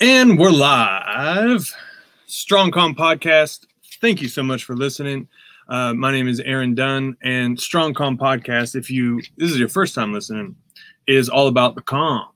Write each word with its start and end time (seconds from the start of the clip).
And 0.00 0.38
we're 0.38 0.52
live. 0.52 1.74
StrongCom 2.28 2.94
Podcast. 2.94 3.66
Thank 4.00 4.22
you 4.22 4.28
so 4.28 4.44
much 4.44 4.62
for 4.62 4.76
listening. 4.76 5.26
Uh, 5.68 5.92
my 5.92 6.12
name 6.12 6.28
is 6.28 6.38
Aaron 6.38 6.76
Dunn, 6.76 7.16
and 7.20 7.58
StrongCom 7.58 8.16
Podcast, 8.16 8.76
if 8.76 8.92
you 8.92 9.20
this 9.38 9.50
is 9.50 9.58
your 9.58 9.68
first 9.68 9.96
time 9.96 10.12
listening, 10.12 10.54
is 11.08 11.28
all 11.28 11.48
about 11.48 11.74
the 11.74 11.82
calm, 11.82 12.28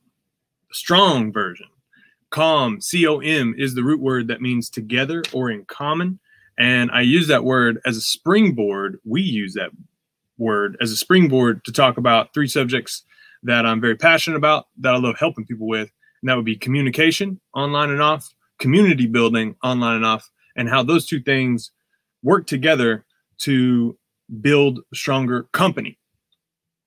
the 0.70 0.74
strong 0.74 1.32
version. 1.32 1.68
Calm, 2.30 2.80
C 2.80 3.06
O 3.06 3.20
M, 3.20 3.54
is 3.56 3.76
the 3.76 3.84
root 3.84 4.00
word 4.00 4.26
that 4.26 4.42
means 4.42 4.68
together 4.68 5.22
or 5.32 5.48
in 5.48 5.64
common. 5.66 6.18
And 6.58 6.90
I 6.90 7.02
use 7.02 7.28
that 7.28 7.44
word 7.44 7.80
as 7.86 7.96
a 7.96 8.00
springboard. 8.00 8.98
We 9.04 9.22
use 9.22 9.54
that 9.54 9.70
word 10.36 10.76
as 10.80 10.90
a 10.90 10.96
springboard 10.96 11.64
to 11.66 11.70
talk 11.70 11.96
about 11.96 12.34
three 12.34 12.48
subjects 12.48 13.04
that 13.44 13.64
I'm 13.64 13.80
very 13.80 13.96
passionate 13.96 14.36
about, 14.36 14.66
that 14.78 14.94
I 14.94 14.98
love 14.98 15.14
helping 15.16 15.46
people 15.46 15.68
with. 15.68 15.92
And 16.22 16.28
that 16.28 16.36
would 16.36 16.44
be 16.44 16.56
communication, 16.56 17.40
online 17.54 17.90
and 17.90 18.00
off, 18.00 18.32
community 18.58 19.06
building, 19.06 19.56
online 19.62 19.96
and 19.96 20.06
off, 20.06 20.28
and 20.56 20.68
how 20.68 20.82
those 20.82 21.06
two 21.06 21.20
things 21.20 21.72
work 22.22 22.46
together 22.46 23.04
to 23.38 23.98
build 24.40 24.80
stronger 24.94 25.44
company. 25.52 25.98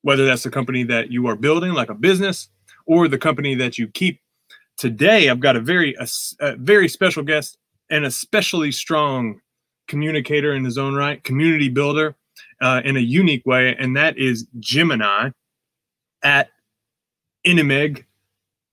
Whether 0.03 0.25
that's 0.25 0.43
the 0.43 0.51
company 0.51 0.83
that 0.83 1.11
you 1.11 1.27
are 1.27 1.35
building, 1.35 1.73
like 1.73 1.89
a 1.89 1.95
business, 1.95 2.49
or 2.85 3.07
the 3.07 3.17
company 3.17 3.55
that 3.55 3.77
you 3.77 3.87
keep. 3.87 4.21
Today, 4.77 5.29
I've 5.29 5.39
got 5.39 5.55
a 5.55 5.61
very 5.61 5.95
a, 5.99 6.07
a 6.39 6.55
very 6.57 6.87
special 6.87 7.23
guest 7.23 7.57
and 7.89 8.05
especially 8.05 8.71
strong 8.71 9.39
communicator 9.87 10.53
in 10.53 10.63
his 10.63 10.77
own 10.77 10.95
right, 10.95 11.23
community 11.23 11.69
builder 11.69 12.15
uh, 12.61 12.81
in 12.83 12.97
a 12.97 13.01
unique 13.01 13.45
way, 13.45 13.75
and 13.77 13.95
that 13.95 14.17
is 14.17 14.47
Gemini 14.59 15.29
at 16.23 16.49
Inimeg 17.45 18.05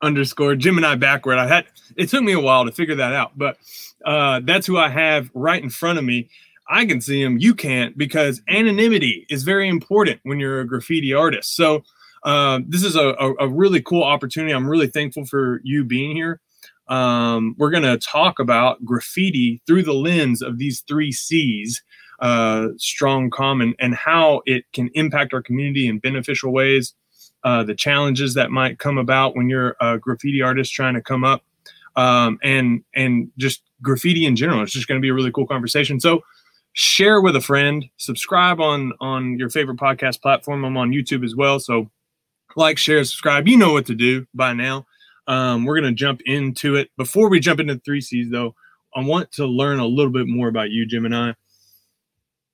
underscore 0.03 0.57
Gemini 0.57 0.97
backward. 0.97 1.39
I 1.39 1.47
had 1.47 1.67
it 1.97 2.09
took 2.09 2.23
me 2.23 2.33
a 2.33 2.41
while 2.41 2.65
to 2.65 2.73
figure 2.73 2.97
that 2.97 3.13
out, 3.13 3.33
but 3.37 3.57
uh, 4.05 4.41
that's 4.45 4.67
who 4.67 4.77
I 4.77 4.89
have 4.89 5.31
right 5.35 5.63
in 5.63 5.71
front 5.71 5.99
of 5.99 6.05
me. 6.05 6.29
I 6.69 6.87
can 6.87 7.01
see 7.01 7.23
him, 7.23 7.39
you 7.39 7.55
can't, 7.55 7.97
because 7.99 8.41
anonymity 8.49 9.27
is 9.29 9.43
very 9.43 9.69
important 9.69 10.21
when 10.23 10.39
you're 10.39 10.61
a 10.61 10.67
graffiti 10.67 11.13
artist. 11.13 11.55
So 11.55 11.83
uh, 12.23 12.61
this 12.67 12.85
is 12.85 12.97
a, 12.97 13.09
a, 13.09 13.35
a, 13.41 13.49
really 13.49 13.83
cool 13.83 14.05
opportunity. 14.05 14.55
I'm 14.55 14.69
really 14.69 14.87
thankful 14.87 15.25
for 15.27 15.61
you 15.65 15.85
being 15.85 16.15
here. 16.15 16.41
Um, 16.87 17.57
we're 17.59 17.71
going 17.71 17.83
to 17.83 17.99
talk 17.99 18.39
about 18.39 18.85
graffiti 18.85 19.61
through 19.67 19.83
the 19.83 19.93
lens 19.93 20.41
of 20.41 20.59
these 20.59 20.83
three 20.83 21.11
C's 21.11 21.83
uh, 22.21 22.69
strong, 22.77 23.29
common, 23.29 23.75
and 23.81 23.95
how 23.95 24.43
it 24.47 24.65
can 24.73 24.89
impact 24.95 25.35
our 25.35 25.43
community 25.43 25.89
in 25.89 25.99
beneficial 25.99 26.53
ways 26.53 26.95
uh, 27.45 27.63
the 27.63 27.75
challenges 27.75 28.35
that 28.35 28.51
might 28.51 28.79
come 28.79 28.99
about 28.99 29.37
when 29.37 29.49
you're 29.49 29.77
a 29.81 29.99
graffiti 29.99 30.43
artist 30.43 30.73
trying 30.73 30.95
to 30.95 31.03
come 31.03 31.25
up, 31.25 31.43
um, 31.97 32.39
and 32.43 32.83
and 32.95 33.31
just 33.39 33.63
graffiti 33.83 34.27
in 34.27 34.37
general. 34.37 34.63
It's 34.63 34.73
just 34.73 34.89
going 34.89 35.01
to 35.01 35.03
be 35.03 35.09
a 35.09 35.15
really 35.15 35.33
cool 35.33 35.47
conversation. 35.47 36.01
So 36.01 36.23
share 36.75 37.21
with 37.21 37.37
a 37.37 37.41
friend, 37.41 37.85
subscribe 37.97 38.61
on 38.61 38.93
on 39.01 39.39
your 39.39 39.51
favorite 39.51 39.79
podcast 39.79 40.23
platform. 40.23 40.65
I'm 40.65 40.77
on 40.77 40.91
YouTube 40.91 41.25
as 41.25 41.35
well. 41.37 41.59
So 41.59 41.91
like, 42.57 42.79
share, 42.79 43.03
subscribe. 43.05 43.49
You 43.49 43.57
know 43.57 43.73
what 43.73 43.87
to 43.87 43.95
do 43.95 44.27
by 44.35 44.53
now. 44.53 44.87
Um, 45.27 45.65
we're 45.65 45.81
going 45.81 45.93
to 45.93 45.97
jump 45.97 46.21
into 46.27 46.77
it. 46.77 46.91
Before 46.97 47.29
we 47.29 47.41
jump 47.41 47.61
into 47.61 47.79
three 47.79 48.01
C's, 48.01 48.31
though, 48.31 48.55
I 48.95 49.03
want 49.03 49.33
to 49.33 49.47
learn 49.47 49.79
a 49.79 49.87
little 49.87 50.13
bit 50.13 50.27
more 50.27 50.49
about 50.49 50.71
you, 50.71 50.87
Gemini. 50.87 51.33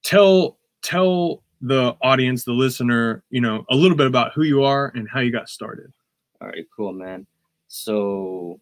Tell 0.04 0.58
tell 0.82 1.42
the 1.60 1.96
audience, 2.02 2.44
the 2.44 2.52
listener, 2.52 3.22
you 3.30 3.40
know, 3.40 3.64
a 3.70 3.74
little 3.74 3.96
bit 3.96 4.06
about 4.06 4.32
who 4.32 4.42
you 4.42 4.62
are 4.62 4.92
and 4.94 5.08
how 5.08 5.20
you 5.20 5.32
got 5.32 5.48
started. 5.48 5.92
All 6.40 6.48
right, 6.48 6.64
cool, 6.74 6.92
man. 6.92 7.26
So, 7.66 8.60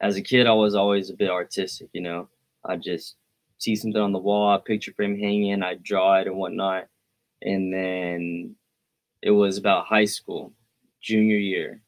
as 0.00 0.16
a 0.16 0.22
kid, 0.22 0.46
I 0.46 0.52
was 0.52 0.74
always 0.74 1.10
a 1.10 1.14
bit 1.14 1.30
artistic, 1.30 1.88
you 1.92 2.00
know. 2.00 2.28
I 2.64 2.76
just 2.76 3.16
see 3.58 3.74
something 3.74 4.00
on 4.00 4.12
the 4.12 4.18
wall, 4.18 4.54
I 4.54 4.58
picture 4.58 4.92
frame 4.92 5.18
hanging, 5.18 5.62
I 5.62 5.74
draw 5.74 6.16
it 6.20 6.28
and 6.28 6.36
whatnot. 6.36 6.86
And 7.42 7.72
then 7.72 8.54
it 9.22 9.30
was 9.32 9.58
about 9.58 9.86
high 9.86 10.04
school, 10.04 10.52
junior 11.00 11.36
year. 11.36 11.82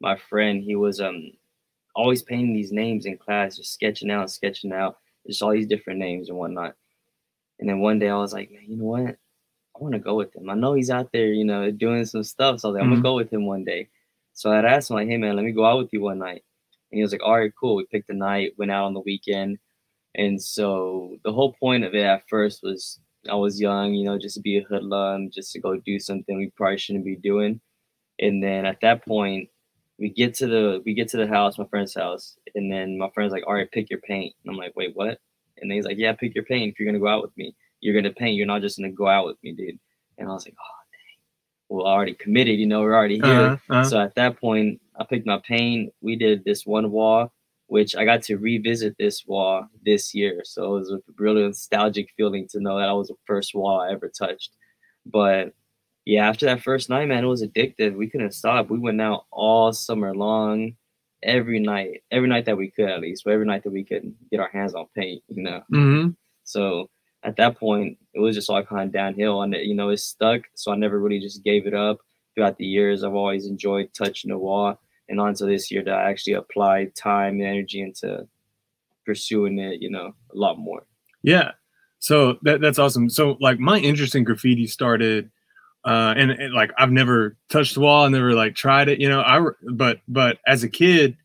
My 0.00 0.16
friend, 0.16 0.62
he 0.62 0.76
was 0.76 1.00
um 1.00 1.32
always 1.94 2.22
painting 2.22 2.54
these 2.54 2.72
names 2.72 3.06
in 3.06 3.16
class, 3.16 3.56
just 3.56 3.72
sketching 3.72 4.10
out, 4.10 4.30
sketching 4.30 4.72
out, 4.72 4.98
just 5.26 5.42
all 5.42 5.52
these 5.52 5.66
different 5.66 5.98
names 5.98 6.28
and 6.28 6.36
whatnot. 6.36 6.74
And 7.58 7.68
then 7.68 7.80
one 7.80 7.98
day 7.98 8.10
I 8.10 8.16
was 8.16 8.34
like, 8.34 8.50
man, 8.50 8.64
you 8.68 8.76
know 8.76 8.84
what? 8.84 9.16
I 9.76 9.82
want 9.82 9.94
to 9.94 10.00
go 10.00 10.14
with 10.14 10.34
him. 10.34 10.48
I 10.48 10.54
know 10.54 10.74
he's 10.74 10.90
out 10.90 11.10
there, 11.12 11.32
you 11.32 11.44
know, 11.44 11.70
doing 11.70 12.04
some 12.06 12.22
stuff. 12.22 12.60
So 12.60 12.68
I 12.68 12.72
was 12.72 12.74
like, 12.74 12.82
I'm 12.82 12.88
gonna 12.88 12.96
mm-hmm. 12.96 13.02
go 13.02 13.14
with 13.14 13.32
him 13.32 13.46
one 13.46 13.64
day. 13.64 13.88
So 14.32 14.50
I 14.50 14.62
asked 14.62 14.90
him 14.90 14.96
like, 14.96 15.08
hey 15.08 15.16
man, 15.16 15.36
let 15.36 15.44
me 15.44 15.52
go 15.52 15.64
out 15.64 15.78
with 15.78 15.92
you 15.92 16.00
one 16.00 16.18
night. 16.18 16.42
And 16.90 16.98
he 16.98 17.02
was 17.02 17.12
like, 17.12 17.22
all 17.22 17.38
right, 17.38 17.52
cool. 17.58 17.76
We 17.76 17.86
picked 17.86 18.10
a 18.10 18.14
night, 18.14 18.52
went 18.56 18.70
out 18.70 18.86
on 18.86 18.94
the 18.94 19.00
weekend. 19.00 19.58
And 20.14 20.42
so 20.42 21.16
the 21.24 21.32
whole 21.32 21.52
point 21.52 21.84
of 21.84 21.94
it 21.94 22.04
at 22.04 22.28
first 22.28 22.62
was 22.62 23.00
I 23.30 23.34
was 23.34 23.60
young, 23.60 23.92
you 23.92 24.04
know, 24.04 24.18
just 24.18 24.36
to 24.36 24.40
be 24.40 24.58
a 24.58 24.62
hoodlum, 24.62 25.30
just 25.30 25.52
to 25.52 25.60
go 25.60 25.76
do 25.76 25.98
something 25.98 26.38
we 26.38 26.50
probably 26.56 26.78
shouldn't 26.78 27.04
be 27.04 27.16
doing. 27.16 27.60
And 28.18 28.42
then 28.42 28.64
at 28.64 28.80
that 28.80 29.04
point, 29.04 29.50
we 29.98 30.10
get 30.10 30.34
to 30.34 30.46
the 30.46 30.82
we 30.84 30.94
get 30.94 31.08
to 31.08 31.16
the 31.16 31.26
house, 31.26 31.58
my 31.58 31.66
friend's 31.66 31.94
house, 31.94 32.36
and 32.54 32.70
then 32.70 32.98
my 32.98 33.08
friend's 33.14 33.32
like, 33.32 33.44
"All 33.46 33.54
right, 33.54 33.70
pick 33.70 33.90
your 33.90 34.00
paint." 34.00 34.34
And 34.44 34.52
I'm 34.52 34.58
like, 34.58 34.76
"Wait, 34.76 34.94
what?" 34.94 35.20
And 35.58 35.70
then 35.70 35.76
he's 35.76 35.86
like, 35.86 35.96
"Yeah, 35.98 36.12
pick 36.12 36.34
your 36.34 36.44
paint 36.44 36.72
if 36.72 36.78
you're 36.78 36.86
gonna 36.86 37.00
go 37.00 37.08
out 37.08 37.22
with 37.22 37.36
me." 37.36 37.54
You're 37.86 37.94
gonna 37.94 38.12
paint. 38.12 38.34
You're 38.34 38.46
not 38.46 38.62
just 38.62 38.78
gonna 38.78 38.90
go 38.90 39.06
out 39.06 39.26
with 39.26 39.36
me, 39.44 39.52
dude. 39.52 39.78
And 40.18 40.28
I 40.28 40.32
was 40.32 40.44
like, 40.44 40.56
oh 40.58 40.78
dang. 40.90 41.68
Well, 41.68 41.86
already 41.86 42.14
committed, 42.14 42.58
you 42.58 42.66
know, 42.66 42.80
we're 42.80 42.96
already 42.96 43.20
here. 43.20 43.24
Uh-huh, 43.24 43.56
uh-huh. 43.70 43.84
So 43.84 44.00
at 44.00 44.16
that 44.16 44.40
point, 44.40 44.80
I 44.98 45.04
picked 45.04 45.26
my 45.26 45.40
paint. 45.46 45.92
We 46.00 46.16
did 46.16 46.44
this 46.44 46.66
one 46.66 46.90
wall, 46.90 47.32
which 47.68 47.94
I 47.94 48.04
got 48.04 48.22
to 48.24 48.38
revisit 48.38 48.96
this 48.98 49.24
wall 49.24 49.68
this 49.84 50.14
year. 50.14 50.40
So 50.44 50.64
it 50.64 50.78
was 50.80 50.90
a 50.90 50.98
really 51.16 51.42
nostalgic 51.42 52.08
feeling 52.16 52.48
to 52.48 52.60
know 52.60 52.76
that 52.78 52.88
I 52.88 52.92
was 52.92 53.08
the 53.08 53.14
first 53.24 53.54
wall 53.54 53.80
I 53.80 53.92
ever 53.92 54.08
touched. 54.08 54.50
But 55.04 55.54
yeah, 56.04 56.28
after 56.28 56.46
that 56.46 56.62
first 56.62 56.90
night, 56.90 57.06
man, 57.06 57.22
it 57.22 57.28
was 57.28 57.44
addictive. 57.44 57.94
We 57.94 58.08
couldn't 58.08 58.32
stop. 58.32 58.68
We 58.68 58.80
went 58.80 59.00
out 59.00 59.26
all 59.30 59.72
summer 59.72 60.12
long, 60.12 60.76
every 61.22 61.60
night, 61.60 62.02
every 62.10 62.28
night 62.28 62.46
that 62.46 62.56
we 62.56 62.70
could 62.70 62.88
at 62.88 63.00
least, 63.00 63.26
every 63.26 63.46
night 63.46 63.62
that 63.62 63.72
we 63.72 63.84
could 63.84 64.12
get 64.30 64.40
our 64.40 64.50
hands 64.52 64.74
on 64.74 64.86
paint, 64.96 65.22
you 65.28 65.42
know. 65.42 65.62
Mm-hmm. 65.72 66.10
So 66.44 66.88
at 67.26 67.36
that 67.36 67.58
point, 67.58 67.98
it 68.14 68.20
was 68.20 68.36
just 68.36 68.48
all 68.48 68.62
kind 68.62 68.86
of 68.86 68.92
downhill, 68.92 69.42
and 69.42 69.54
it, 69.54 69.64
you 69.64 69.74
know, 69.74 69.90
it 69.90 69.98
stuck. 69.98 70.42
So 70.54 70.72
I 70.72 70.76
never 70.76 71.00
really 71.00 71.18
just 71.18 71.42
gave 71.42 71.66
it 71.66 71.74
up. 71.74 71.98
Throughout 72.34 72.56
the 72.56 72.66
years, 72.66 73.02
I've 73.02 73.14
always 73.14 73.46
enjoyed 73.46 73.90
touching 73.92 74.30
the 74.30 74.38
wall, 74.38 74.78
and 75.08 75.20
onto 75.20 75.46
this 75.46 75.70
year 75.70 75.82
that 75.84 75.94
I 75.94 76.08
actually 76.08 76.34
applied 76.34 76.94
time 76.94 77.34
and 77.34 77.42
energy 77.42 77.82
into 77.82 78.26
pursuing 79.04 79.58
it, 79.58 79.82
you 79.82 79.90
know, 79.90 80.14
a 80.32 80.36
lot 80.36 80.58
more. 80.58 80.86
Yeah. 81.22 81.52
So 81.98 82.38
that 82.42 82.60
that's 82.60 82.78
awesome. 82.78 83.10
So 83.10 83.36
like 83.40 83.58
my 83.58 83.78
interest 83.78 84.14
in 84.14 84.24
graffiti 84.24 84.66
started 84.66 85.30
uh, 85.84 86.14
and, 86.16 86.32
and, 86.32 86.52
like 86.52 86.72
I've 86.76 86.90
never 86.90 87.36
touched 87.48 87.74
the 87.74 87.80
wall, 87.80 88.04
I 88.04 88.08
never 88.08 88.34
like 88.34 88.54
tried 88.54 88.88
it, 88.88 89.00
you 89.00 89.08
know. 89.08 89.20
I 89.20 89.44
but 89.72 90.00
but 90.08 90.38
as 90.46 90.64
a 90.64 90.68
kid, 90.68 91.16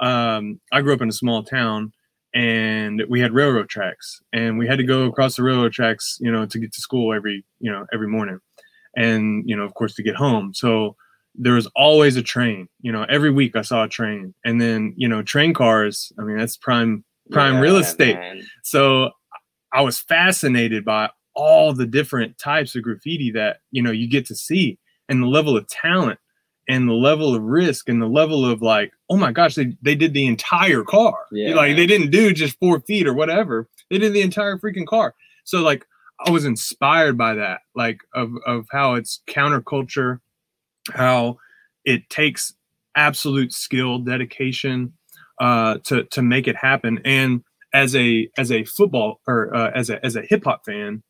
um, 0.00 0.60
I 0.72 0.82
grew 0.82 0.94
up 0.94 1.02
in 1.02 1.08
a 1.08 1.12
small 1.12 1.42
town, 1.42 1.92
and 2.34 3.02
we 3.08 3.20
had 3.20 3.32
railroad 3.32 3.68
tracks 3.68 4.20
and 4.32 4.58
we 4.58 4.66
had 4.66 4.78
to 4.78 4.84
go 4.84 5.04
across 5.04 5.36
the 5.36 5.42
railroad 5.42 5.72
tracks 5.72 6.18
you 6.20 6.30
know 6.30 6.44
to 6.44 6.58
get 6.58 6.72
to 6.72 6.80
school 6.80 7.14
every 7.14 7.44
you 7.60 7.70
know 7.70 7.86
every 7.92 8.08
morning 8.08 8.38
and 8.96 9.48
you 9.48 9.56
know 9.56 9.62
of 9.62 9.74
course 9.74 9.94
to 9.94 10.02
get 10.02 10.16
home. 10.16 10.52
So 10.52 10.96
there 11.36 11.54
was 11.54 11.66
always 11.74 12.16
a 12.16 12.22
train 12.22 12.68
you 12.80 12.92
know 12.92 13.04
every 13.08 13.30
week 13.30 13.56
i 13.56 13.62
saw 13.62 13.84
a 13.84 13.88
train. 13.88 14.34
And 14.44 14.60
then 14.60 14.94
you 14.96 15.08
know 15.08 15.22
train 15.22 15.54
cars 15.54 16.12
i 16.18 16.22
mean 16.22 16.36
that's 16.36 16.56
prime 16.56 17.04
prime 17.30 17.54
yeah, 17.54 17.60
real 17.60 17.76
estate. 17.76 18.16
man. 18.16 18.42
so 18.62 19.10
i 19.72 19.80
was 19.80 19.98
fascinated 19.98 20.84
by 20.84 21.08
all 21.34 21.72
the 21.72 21.86
different 21.86 22.38
types 22.38 22.76
of 22.76 22.82
graffiti 22.82 23.30
that 23.32 23.58
you 23.70 23.82
know 23.82 23.90
you 23.90 24.08
get 24.08 24.26
to 24.26 24.34
see 24.36 24.78
and 25.08 25.22
the 25.22 25.26
level 25.26 25.56
of 25.56 25.66
talent 25.68 26.18
and 26.68 26.88
the 26.88 26.94
level 26.94 27.34
of 27.34 27.42
risk 27.42 27.88
and 27.88 28.00
the 28.00 28.06
level 28.06 28.44
of 28.44 28.62
like, 28.62 28.92
oh 29.10 29.16
my 29.16 29.32
gosh, 29.32 29.54
they, 29.54 29.76
they 29.82 29.94
did 29.94 30.14
the 30.14 30.26
entire 30.26 30.82
car. 30.82 31.26
Yeah. 31.30 31.54
Like 31.54 31.76
they 31.76 31.86
didn't 31.86 32.10
do 32.10 32.32
just 32.32 32.58
four 32.58 32.80
feet 32.80 33.06
or 33.06 33.14
whatever. 33.14 33.68
They 33.90 33.98
did 33.98 34.12
the 34.12 34.22
entire 34.22 34.58
freaking 34.58 34.86
car. 34.86 35.14
So 35.44 35.60
like 35.60 35.86
I 36.26 36.30
was 36.30 36.44
inspired 36.44 37.18
by 37.18 37.34
that, 37.34 37.60
like 37.74 38.00
of 38.14 38.32
of 38.46 38.66
how 38.70 38.94
it's 38.94 39.20
counterculture, 39.26 40.20
how 40.92 41.38
it 41.84 42.08
takes 42.08 42.54
absolute 42.96 43.52
skill, 43.52 43.98
dedication, 43.98 44.94
uh, 45.40 45.78
to 45.84 46.04
to 46.04 46.22
make 46.22 46.48
it 46.48 46.56
happen. 46.56 47.00
And 47.04 47.42
as 47.72 47.94
a 47.94 48.30
as 48.38 48.50
a 48.52 48.64
football 48.64 49.20
or 49.26 49.54
uh, 49.54 49.70
as 49.74 49.90
a 49.90 50.04
as 50.04 50.16
a 50.16 50.22
hip 50.22 50.44
hop 50.44 50.64
fan, 50.64 51.02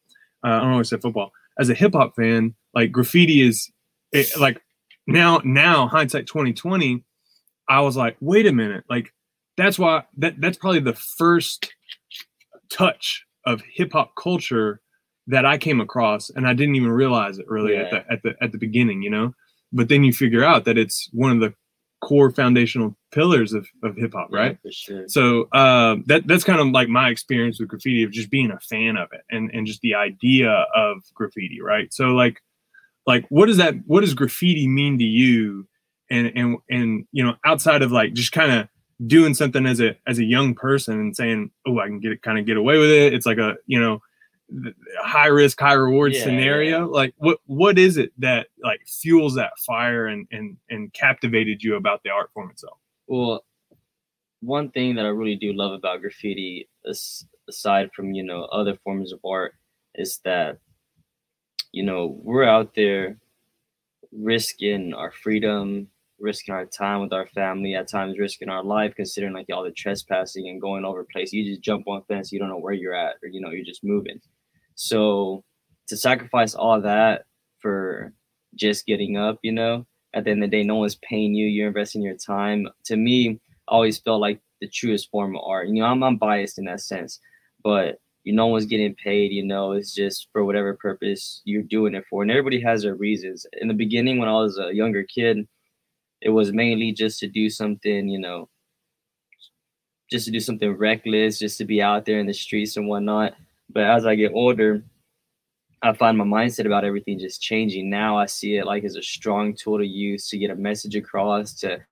uh, 0.44 0.49
I 0.49 0.61
don't 0.61 0.73
always 0.73 0.88
say 0.88 0.99
football. 0.99 1.32
As 1.58 1.70
a 1.70 1.75
hip 1.75 1.93
hop 1.93 2.17
fan, 2.17 2.55
like 2.75 2.90
graffiti 2.90 3.40
is 3.40 3.70
it, 4.12 4.28
like 4.38 4.61
now 5.06 5.40
now 5.44 5.86
hindsight 5.86 6.26
2020 6.26 7.04
i 7.68 7.80
was 7.80 7.96
like 7.96 8.16
wait 8.20 8.46
a 8.46 8.52
minute 8.52 8.84
like 8.88 9.12
that's 9.56 9.78
why 9.78 10.04
that 10.16 10.40
that's 10.40 10.58
probably 10.58 10.80
the 10.80 10.94
first 10.94 11.72
touch 12.70 13.24
of 13.46 13.62
hip 13.72 13.92
hop 13.92 14.12
culture 14.16 14.80
that 15.26 15.44
i 15.44 15.58
came 15.58 15.80
across 15.80 16.30
and 16.30 16.46
i 16.46 16.54
didn't 16.54 16.74
even 16.74 16.90
realize 16.90 17.38
it 17.38 17.48
really 17.48 17.74
yeah. 17.74 17.82
at 17.82 17.90
the 17.90 18.12
at 18.12 18.22
the 18.22 18.34
at 18.42 18.52
the 18.52 18.58
beginning 18.58 19.02
you 19.02 19.10
know 19.10 19.34
but 19.72 19.88
then 19.88 20.04
you 20.04 20.12
figure 20.12 20.44
out 20.44 20.64
that 20.64 20.78
it's 20.78 21.08
one 21.12 21.32
of 21.32 21.40
the 21.40 21.52
core 22.04 22.30
foundational 22.30 22.94
pillars 23.12 23.54
of, 23.54 23.66
of 23.82 23.96
hip 23.96 24.12
hop, 24.12 24.28
right? 24.30 24.52
Yeah, 24.62 24.70
for 24.70 24.72
sure. 24.72 25.08
So 25.08 25.48
uh, 25.52 25.96
that 26.06 26.26
that's 26.26 26.44
kind 26.44 26.60
of 26.60 26.68
like 26.68 26.88
my 26.88 27.08
experience 27.08 27.58
with 27.58 27.68
graffiti 27.68 28.02
of 28.02 28.12
just 28.12 28.30
being 28.30 28.50
a 28.50 28.60
fan 28.60 28.96
of 28.96 29.08
it 29.12 29.22
and 29.30 29.50
and 29.52 29.66
just 29.66 29.80
the 29.80 29.94
idea 29.94 30.66
of 30.74 30.98
graffiti, 31.14 31.60
right? 31.62 31.92
So 31.92 32.08
like 32.08 32.40
like 33.06 33.26
what 33.28 33.46
does 33.46 33.56
that 33.58 33.74
what 33.86 34.00
does 34.02 34.14
graffiti 34.14 34.68
mean 34.68 34.98
to 34.98 35.04
you? 35.04 35.66
And 36.10 36.32
and 36.34 36.56
and 36.70 37.06
you 37.12 37.24
know 37.24 37.34
outside 37.44 37.82
of 37.82 37.92
like 37.92 38.12
just 38.12 38.32
kind 38.32 38.52
of 38.52 38.68
doing 39.06 39.34
something 39.34 39.66
as 39.66 39.80
a 39.80 39.96
as 40.06 40.18
a 40.18 40.24
young 40.24 40.54
person 40.54 41.00
and 41.00 41.16
saying, 41.16 41.50
oh, 41.66 41.78
I 41.78 41.86
can 41.86 42.00
get 42.00 42.12
it 42.12 42.22
kind 42.22 42.38
of 42.38 42.46
get 42.46 42.56
away 42.56 42.78
with 42.78 42.90
it. 42.90 43.12
It's 43.14 43.26
like 43.26 43.38
a 43.38 43.54
you 43.66 43.80
know 43.80 44.00
high 45.00 45.26
risk 45.26 45.58
high 45.58 45.72
reward 45.72 46.12
Yeah, 46.12 46.22
scenario 46.22 46.80
yeah. 46.80 46.84
like 46.84 47.14
what 47.16 47.38
what 47.46 47.78
is 47.78 47.96
it 47.96 48.12
that 48.18 48.48
like 48.62 48.80
fuels 48.86 49.34
that 49.36 49.52
fire 49.66 50.06
and 50.06 50.28
and 50.30 50.58
and 50.68 50.92
captivated 50.92 51.62
you 51.62 51.76
about 51.76 52.02
the 52.04 52.10
art 52.10 52.30
form 52.34 52.50
itself 52.50 52.76
Well, 53.06 53.42
one 54.40 54.70
thing 54.70 54.96
that 54.96 55.06
I 55.06 55.08
really 55.08 55.36
do 55.36 55.54
love 55.54 55.72
about 55.72 56.02
graffiti, 56.02 56.68
as- 56.88 57.26
aside 57.48 57.90
from 57.96 58.12
you 58.12 58.22
know 58.22 58.42
other 58.44 58.76
forms 58.84 59.12
of 59.14 59.20
art, 59.24 59.54
is 59.94 60.20
that 60.24 60.58
you 61.75 61.82
know 61.82 62.17
we're 62.23 62.44
out 62.44 62.75
there 62.75 63.19
risking 64.12 64.94
our 64.94 65.11
freedom, 65.11 65.88
risking 66.21 66.55
our 66.55 66.67
time 66.67 67.00
with 67.00 67.12
our 67.12 67.26
family, 67.26 67.75
at 67.75 67.88
times 67.88 68.17
risking 68.17 68.49
our 68.49 68.62
life, 68.62 68.94
considering 68.94 69.35
like 69.35 69.47
all 69.53 69.65
the 69.65 69.73
trespassing 69.73 70.49
and 70.49 70.61
going 70.61 70.85
over 70.85 71.05
places. 71.12 71.32
You 71.32 71.44
just 71.44 71.62
jump 71.62 71.88
on 71.88 72.05
fence, 72.05 72.31
you 72.31 72.38
don't 72.38 72.49
know 72.49 72.59
where 72.59 72.73
you're 72.73 72.94
at, 72.94 73.17
or 73.23 73.29
you 73.29 73.41
know 73.41 73.50
you're 73.50 73.65
just 73.65 73.82
moving. 73.82 74.21
So 74.76 75.43
to 75.88 75.97
sacrifice 75.97 76.55
all 76.55 76.81
that 76.81 77.25
for 77.59 78.12
just 78.55 78.87
getting 78.87 79.17
up, 79.17 79.38
you 79.43 79.53
know, 79.53 79.85
at 80.15 80.25
the 80.25 80.31
end 80.31 80.44
of 80.44 80.50
the 80.50 80.56
day, 80.56 80.62
no 80.62 80.76
one's 80.76 80.94
paying 80.97 81.35
you. 81.35 81.47
You're 81.47 81.69
investing 81.69 82.03
your 82.03 82.17
time. 82.17 82.69
To 82.85 82.97
me, 82.97 83.41
I 83.69 83.73
always 83.73 83.99
felt 83.99 84.21
like 84.21 84.41
the 84.61 84.69
truest 84.69 85.11
form 85.11 85.35
of 85.35 85.43
art. 85.44 85.67
You 85.69 85.75
know, 85.75 85.87
I'm, 85.87 86.05
I'm 86.05 86.19
biased 86.19 86.59
in 86.59 86.67
that 86.67 86.81
sense, 86.81 87.19
but 87.65 87.99
you 88.25 88.32
no 88.35 88.47
one's 88.47 88.67
getting 88.67 88.94
paid. 88.94 89.32
You 89.32 89.44
know, 89.44 89.73
it's 89.73 89.94
just 89.94 90.29
for 90.32 90.44
whatever 90.44 90.75
purpose 90.75 91.43
you're 91.44 91.62
doing 91.62 91.94
it 91.94 92.05
for, 92.11 92.23
and 92.23 92.31
everybody 92.31 92.61
has 92.61 92.82
their 92.82 92.94
reasons. 92.94 93.47
In 93.61 93.69
the 93.69 93.75
beginning, 93.75 94.19
when 94.19 94.29
I 94.29 94.32
was 94.32 94.59
a 94.59 94.75
younger 94.75 95.05
kid, 95.05 95.47
it 96.21 96.31
was 96.31 96.53
mainly 96.53 96.93
just 96.93 97.21
to 97.21 97.29
do 97.29 97.50
something, 97.50 98.09
you 98.09 98.19
know, 98.19 98.49
just 100.11 100.25
to 100.25 100.31
do 100.31 100.41
something 100.41 100.73
reckless, 100.73 101.38
just 101.38 101.59
to 101.59 101.65
be 101.65 101.82
out 101.82 102.06
there 102.06 102.19
in 102.19 102.26
the 102.26 102.32
streets 102.32 102.76
and 102.76 102.88
whatnot. 102.88 103.35
But 103.71 103.85
as 103.85 104.06
I 104.06 104.15
get 104.15 104.32
older, 104.32 104.82
I 105.82 105.93
find 105.93 106.17
my 106.17 106.25
mindset 106.25 106.65
about 106.65 106.85
everything 106.85 107.19
just 107.19 107.43
changing. 107.43 107.91
Now 107.91 108.17
I 108.17 108.25
see 108.25 108.56
it 108.56 108.65
like 108.65 108.85
as 108.85 108.97
a 108.97 109.03
strong 109.03 109.55
tool 109.55 109.79
to 109.79 109.87
use 109.87 110.29
to 110.29 110.38
get 110.38 110.50
a 110.50 110.56
message 110.56 110.97
across, 110.97 111.53
to 111.61 111.85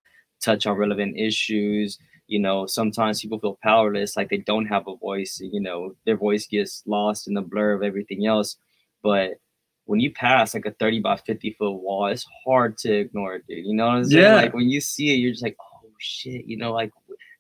touch 0.43 0.67
on 0.67 0.79
relevant 0.79 1.19
issues. 1.19 1.99
You 2.32 2.38
know, 2.38 2.67
sometimes 2.67 3.20
people 3.20 3.38
feel 3.38 3.58
powerless, 3.62 4.17
like 4.17 4.31
they 4.31 4.38
don't 4.38 4.64
have 4.64 4.88
a 4.88 4.96
voice. 4.96 5.38
You 5.38 5.61
know, 5.61 5.94
their 6.06 6.17
voice 6.17 6.46
gets 6.46 6.82
lost 6.87 7.29
in 7.29 7.34
the 7.34 7.43
blur 7.43 7.75
of 7.75 7.82
everything 7.82 8.25
else. 8.26 8.56
But 9.02 9.32
when 9.84 10.00
you 10.00 10.11
pass 10.12 10.55
like 10.55 10.64
a 10.64 10.70
30 10.70 11.00
by 11.00 11.17
50 11.19 11.56
foot 11.58 11.73
wall, 11.73 12.06
it's 12.06 12.26
hard 12.46 12.79
to 12.79 12.90
ignore 12.90 13.34
it, 13.34 13.46
dude. 13.46 13.67
You 13.67 13.75
know 13.75 13.87
what 13.87 13.96
I'm 13.96 14.05
saying? 14.05 14.23
Yeah. 14.23 14.37
Like 14.37 14.55
when 14.55 14.70
you 14.70 14.81
see 14.81 15.12
it, 15.12 15.17
you're 15.17 15.32
just 15.32 15.43
like, 15.43 15.58
oh 15.61 15.90
shit, 15.99 16.46
you 16.46 16.56
know, 16.56 16.73
like, 16.73 16.90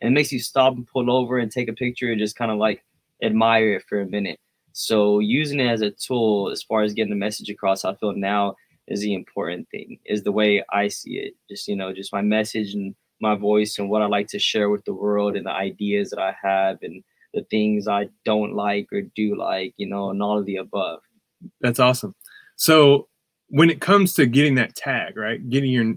and 0.02 0.10
it 0.10 0.14
makes 0.14 0.30
you 0.30 0.40
stop 0.40 0.74
and 0.74 0.86
pull 0.86 1.10
over 1.10 1.38
and 1.38 1.50
take 1.50 1.68
a 1.68 1.72
picture 1.72 2.10
and 2.10 2.20
just 2.20 2.36
kind 2.36 2.50
of 2.50 2.58
like 2.58 2.84
admire 3.22 3.76
it 3.76 3.84
for 3.88 4.02
a 4.02 4.06
minute. 4.06 4.38
So 4.72 5.20
using 5.20 5.58
it 5.58 5.70
as 5.70 5.80
a 5.80 5.90
tool 5.90 6.50
as 6.50 6.62
far 6.62 6.82
as 6.82 6.92
getting 6.92 7.10
the 7.10 7.16
message 7.16 7.48
across, 7.48 7.86
I 7.86 7.94
feel 7.94 8.12
now 8.12 8.56
is 8.88 9.00
the 9.00 9.14
important 9.14 9.70
thing, 9.70 9.98
is 10.04 10.22
the 10.22 10.32
way 10.32 10.62
I 10.70 10.88
see 10.88 11.12
it. 11.18 11.34
Just, 11.48 11.66
you 11.66 11.76
know, 11.76 11.94
just 11.94 12.12
my 12.12 12.20
message 12.20 12.74
and 12.74 12.94
my 13.22 13.36
voice 13.36 13.78
and 13.78 13.88
what 13.88 14.02
I 14.02 14.06
like 14.06 14.26
to 14.28 14.38
share 14.38 14.68
with 14.68 14.84
the 14.84 14.92
world 14.92 15.36
and 15.36 15.46
the 15.46 15.52
ideas 15.52 16.10
that 16.10 16.18
I 16.18 16.34
have 16.42 16.78
and 16.82 17.02
the 17.32 17.44
things 17.44 17.88
I 17.88 18.08
don't 18.24 18.54
like 18.54 18.88
or 18.92 19.02
do 19.14 19.36
like, 19.36 19.72
you 19.76 19.86
know, 19.86 20.10
and 20.10 20.22
all 20.22 20.38
of 20.38 20.44
the 20.44 20.56
above. 20.56 21.00
That's 21.60 21.80
awesome. 21.80 22.14
So 22.56 23.08
when 23.48 23.70
it 23.70 23.80
comes 23.80 24.14
to 24.14 24.26
getting 24.26 24.56
that 24.56 24.74
tag, 24.74 25.16
right? 25.16 25.48
Getting 25.48 25.70
your 25.70 25.94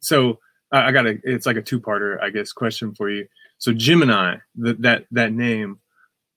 so 0.00 0.38
I 0.72 0.92
got 0.92 1.06
a 1.06 1.18
it's 1.24 1.46
like 1.46 1.56
a 1.56 1.62
two 1.62 1.80
parter, 1.80 2.22
I 2.22 2.30
guess, 2.30 2.52
question 2.52 2.94
for 2.94 3.10
you. 3.10 3.26
So 3.58 3.72
Gemini, 3.72 4.36
that 4.56 4.80
that 4.82 5.06
that 5.10 5.32
name, 5.32 5.80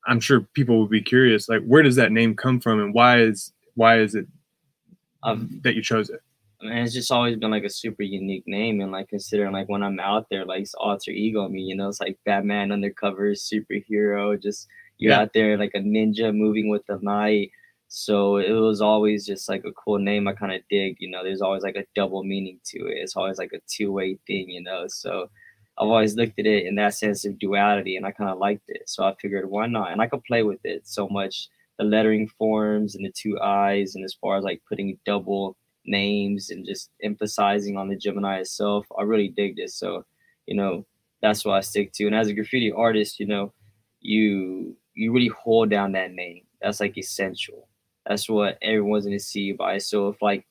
I'm 0.08 0.20
sure 0.20 0.42
people 0.54 0.80
would 0.82 0.90
be 0.90 1.02
curious, 1.02 1.48
like 1.48 1.64
where 1.64 1.84
does 1.84 1.96
that 1.96 2.12
name 2.12 2.36
come 2.36 2.60
from 2.60 2.80
and 2.80 2.94
why 2.94 3.22
is 3.22 3.54
why 3.76 4.00
is 4.00 4.16
it 4.16 4.28
I've 5.24 5.62
that 5.64 5.76
you 5.76 5.82
chose 5.82 6.10
it? 6.10 6.22
Mean, 6.64 6.78
it's 6.78 6.94
just 6.94 7.12
always 7.12 7.36
been 7.38 7.52
like 7.52 7.64
a 7.64 7.70
super 7.70 8.04
unique 8.04 8.46
name, 8.48 8.82
and 8.82 8.92
like 8.92 9.10
considering 9.10 9.52
like 9.54 9.70
when 9.70 9.84
I'm 9.84 10.00
out 10.00 10.28
there, 10.30 10.46
like 10.46 10.62
it's 10.62 10.74
alter 10.76 11.12
ego 11.12 11.48
me, 11.50 11.62
you 11.62 11.76
know, 11.76 11.90
it's 11.90 12.00
like 12.00 12.18
Batman 12.26 12.72
undercover 12.72 13.32
superhero, 13.34 14.42
just 14.42 14.68
you're 14.98 15.12
Yeah. 15.12 15.22
out 15.22 15.34
there 15.34 15.58
like 15.58 15.72
a 15.76 15.80
ninja 15.80 16.34
moving 16.36 16.70
with 16.70 16.86
the 16.88 16.98
night. 17.02 17.52
So 17.90 18.38
it 18.38 18.52
was 18.54 18.82
always 18.82 19.26
just 19.26 19.50
like 19.50 19.66
a 19.66 19.72
cool 19.74 20.00
name. 20.00 20.28
I 20.28 20.34
kind 20.34 20.54
of 20.54 20.62
dig, 20.70 20.98
you 21.00 21.10
know. 21.10 21.24
There's 21.24 21.42
always 21.42 21.64
like 21.64 21.76
a 21.76 21.86
double 21.96 22.24
meaning 22.24 22.60
to 22.66 22.88
it. 22.88 22.98
It's 23.00 23.16
always 23.16 23.38
like 23.38 23.54
a 23.54 23.60
two 23.68 23.92
way 23.92 24.18
thing, 24.28 24.50
you 24.50 24.62
know. 24.64 24.86
So 24.88 25.30
I've 25.78 25.88
always 25.90 26.16
looked 26.16 26.40
at 26.40 26.46
it 26.48 26.66
in 26.66 26.76
that 26.76 26.94
sense 26.96 27.26
of 27.26 27.38
duality, 27.40 27.98
and 27.98 28.06
I 28.06 28.12
kind 28.12 28.30
of 28.30 28.38
liked 28.40 28.64
it. 28.70 28.84
So 28.90 29.04
I 29.06 29.14
figured, 29.22 29.50
why 29.50 29.68
not? 29.68 29.92
And 29.92 30.02
I 30.02 30.08
could 30.08 30.24
play 30.24 30.44
with 30.44 30.60
it 30.64 30.88
so 30.88 31.08
much. 31.10 31.50
The 31.80 31.84
lettering 31.86 32.28
forms 32.28 32.96
and 32.96 33.04
the 33.06 33.12
two 33.12 33.40
eyes, 33.42 33.96
and 33.96 34.04
as 34.06 34.14
far 34.14 34.38
as 34.38 34.44
like 34.44 34.62
putting 34.70 34.98
double 35.06 35.58
names 35.86 36.50
and 36.50 36.66
just 36.66 36.92
emphasizing 37.02 37.78
on 37.78 37.88
the 37.90 37.96
Gemini 37.96 38.40
itself. 38.40 38.86
I 38.98 39.04
really 39.04 39.30
dig 39.30 39.56
this. 39.58 39.76
So, 39.76 40.06
you 40.48 40.56
know, 40.56 40.86
that's 41.22 41.46
what 41.46 41.54
I 41.56 41.62
stick 41.62 41.92
to. 41.94 42.06
And 42.08 42.16
as 42.16 42.28
a 42.28 42.34
graffiti 42.34 42.72
artist, 42.72 43.20
you 43.20 43.26
know, 43.28 43.54
you 44.02 44.76
you 44.96 45.12
really 45.12 45.30
hold 45.30 45.70
down 45.70 45.92
that 45.94 46.12
name. 46.14 46.44
That's 46.62 46.80
like 46.80 46.98
essential. 46.98 47.68
That's 48.06 48.30
what 48.30 48.58
everyone's 48.62 49.06
gonna 49.06 49.20
see 49.20 49.42
you 49.42 49.56
by. 49.56 49.78
So 49.80 50.10
if 50.10 50.22
like 50.22 50.46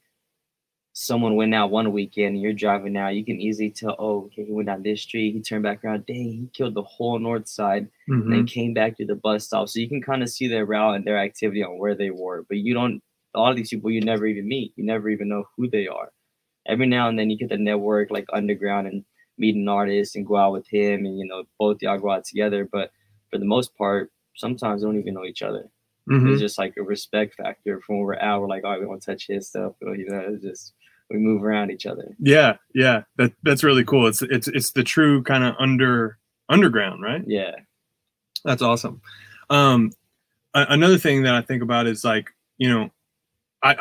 someone 0.95 1.37
went 1.37 1.55
out 1.55 1.71
one 1.71 1.93
weekend 1.93 2.35
and 2.35 2.43
you're 2.43 2.53
driving 2.53 2.93
now, 2.93 3.09
you 3.09 3.25
can 3.25 3.41
easily 3.41 3.71
tell, 3.71 3.97
oh, 3.99 4.25
okay, 4.27 4.45
he 4.45 4.53
went 4.53 4.67
down 4.67 4.83
this 4.83 5.03
street, 5.03 5.33
he 5.33 5.41
turned 5.41 5.63
back 5.63 5.83
around, 5.85 6.05
dang, 6.07 6.17
he 6.33 6.49
killed 6.53 6.75
the 6.75 6.83
whole 6.83 7.19
north 7.19 7.49
side 7.49 7.89
and 8.23 8.27
Mhm. 8.27 8.31
then 8.31 8.47
came 8.47 8.75
back 8.75 8.97
to 8.97 9.07
the 9.07 9.15
bus 9.15 9.47
stop. 9.47 9.69
So 9.69 9.81
you 9.81 9.89
can 9.89 10.03
kind 10.03 10.23
of 10.23 10.29
see 10.29 10.49
their 10.49 10.67
route 10.67 10.97
and 10.97 11.05
their 11.07 11.19
activity 11.19 11.63
on 11.63 11.79
where 11.79 11.95
they 11.95 12.11
were. 12.11 12.45
But 12.49 12.59
you 12.59 12.75
don't 12.75 13.03
a 13.35 13.41
lot 13.41 13.51
of 13.51 13.57
these 13.57 13.71
people 13.71 13.91
you 13.91 14.01
never 14.01 14.27
even 14.27 14.47
meet. 14.49 14.73
You 14.77 14.85
never 14.85 15.09
even 15.09 15.29
know 15.29 15.45
who 15.57 15.69
they 15.69 15.87
are. 15.87 16.11
Every 16.67 16.87
now 16.87 17.09
and 17.09 17.19
then 17.19 17.31
you 17.31 17.37
get 17.39 17.49
the 17.49 17.57
network 17.59 18.11
like 18.11 18.27
underground 18.33 18.87
and 18.87 19.05
meet 19.39 19.57
an 19.57 19.69
artist 19.69 20.15
and 20.17 20.27
go 20.27 20.37
out 20.37 20.53
with 20.53 20.67
him 20.69 21.07
and 21.07 21.19
you 21.19 21.27
know, 21.27 21.45
both 21.59 21.79
y'all 21.81 21.99
go 21.99 22.11
out 22.11 22.25
together. 22.25 22.69
But 22.71 22.91
for 23.31 23.39
the 23.39 23.45
most 23.45 23.77
part, 23.77 24.11
sometimes 24.37 24.83
don't 24.83 24.99
even 24.99 25.15
know 25.15 25.25
each 25.25 25.43
other. 25.43 25.69
Mhm. 26.09 26.33
It's 26.33 26.41
just 26.41 26.59
like 26.59 26.75
a 26.77 26.83
respect 26.83 27.35
factor 27.37 27.81
from 27.81 27.97
where 27.99 28.07
we're 28.07 28.21
out. 28.21 28.41
We're 28.41 28.49
like, 28.49 28.65
all 28.65 28.71
right, 28.73 28.81
we 28.81 28.87
don't 28.87 29.03
touch 29.03 29.27
his 29.29 29.49
stuff. 29.49 29.75
You 29.81 30.07
know, 30.09 30.37
just 30.41 30.75
we 31.11 31.19
move 31.19 31.43
around 31.45 31.71
each 31.71 31.87
other. 31.87 32.15
Yeah, 32.19 32.57
yeah. 32.75 33.03
That 33.17 33.33
that's 33.43 33.63
really 33.65 33.85
cool. 33.85 34.07
It's 34.07 34.23
it's 34.23 34.49
it's 34.49 34.73
the 34.73 34.83
true 34.85 35.23
kind 35.23 35.45
of 35.45 35.55
under 35.59 36.19
underground, 36.49 37.03
right? 37.03 37.23
Yeah. 37.27 37.53
That's 38.45 38.63
awesome. 38.63 39.01
Um, 39.51 39.93
a- 40.55 40.67
another 40.71 40.99
thing 40.99 41.23
that 41.23 41.35
I 41.35 41.43
think 41.43 41.63
about 41.63 41.87
is 41.87 42.05
like, 42.05 42.31
you 42.59 42.69
know, 42.69 42.91
I, 43.63 43.75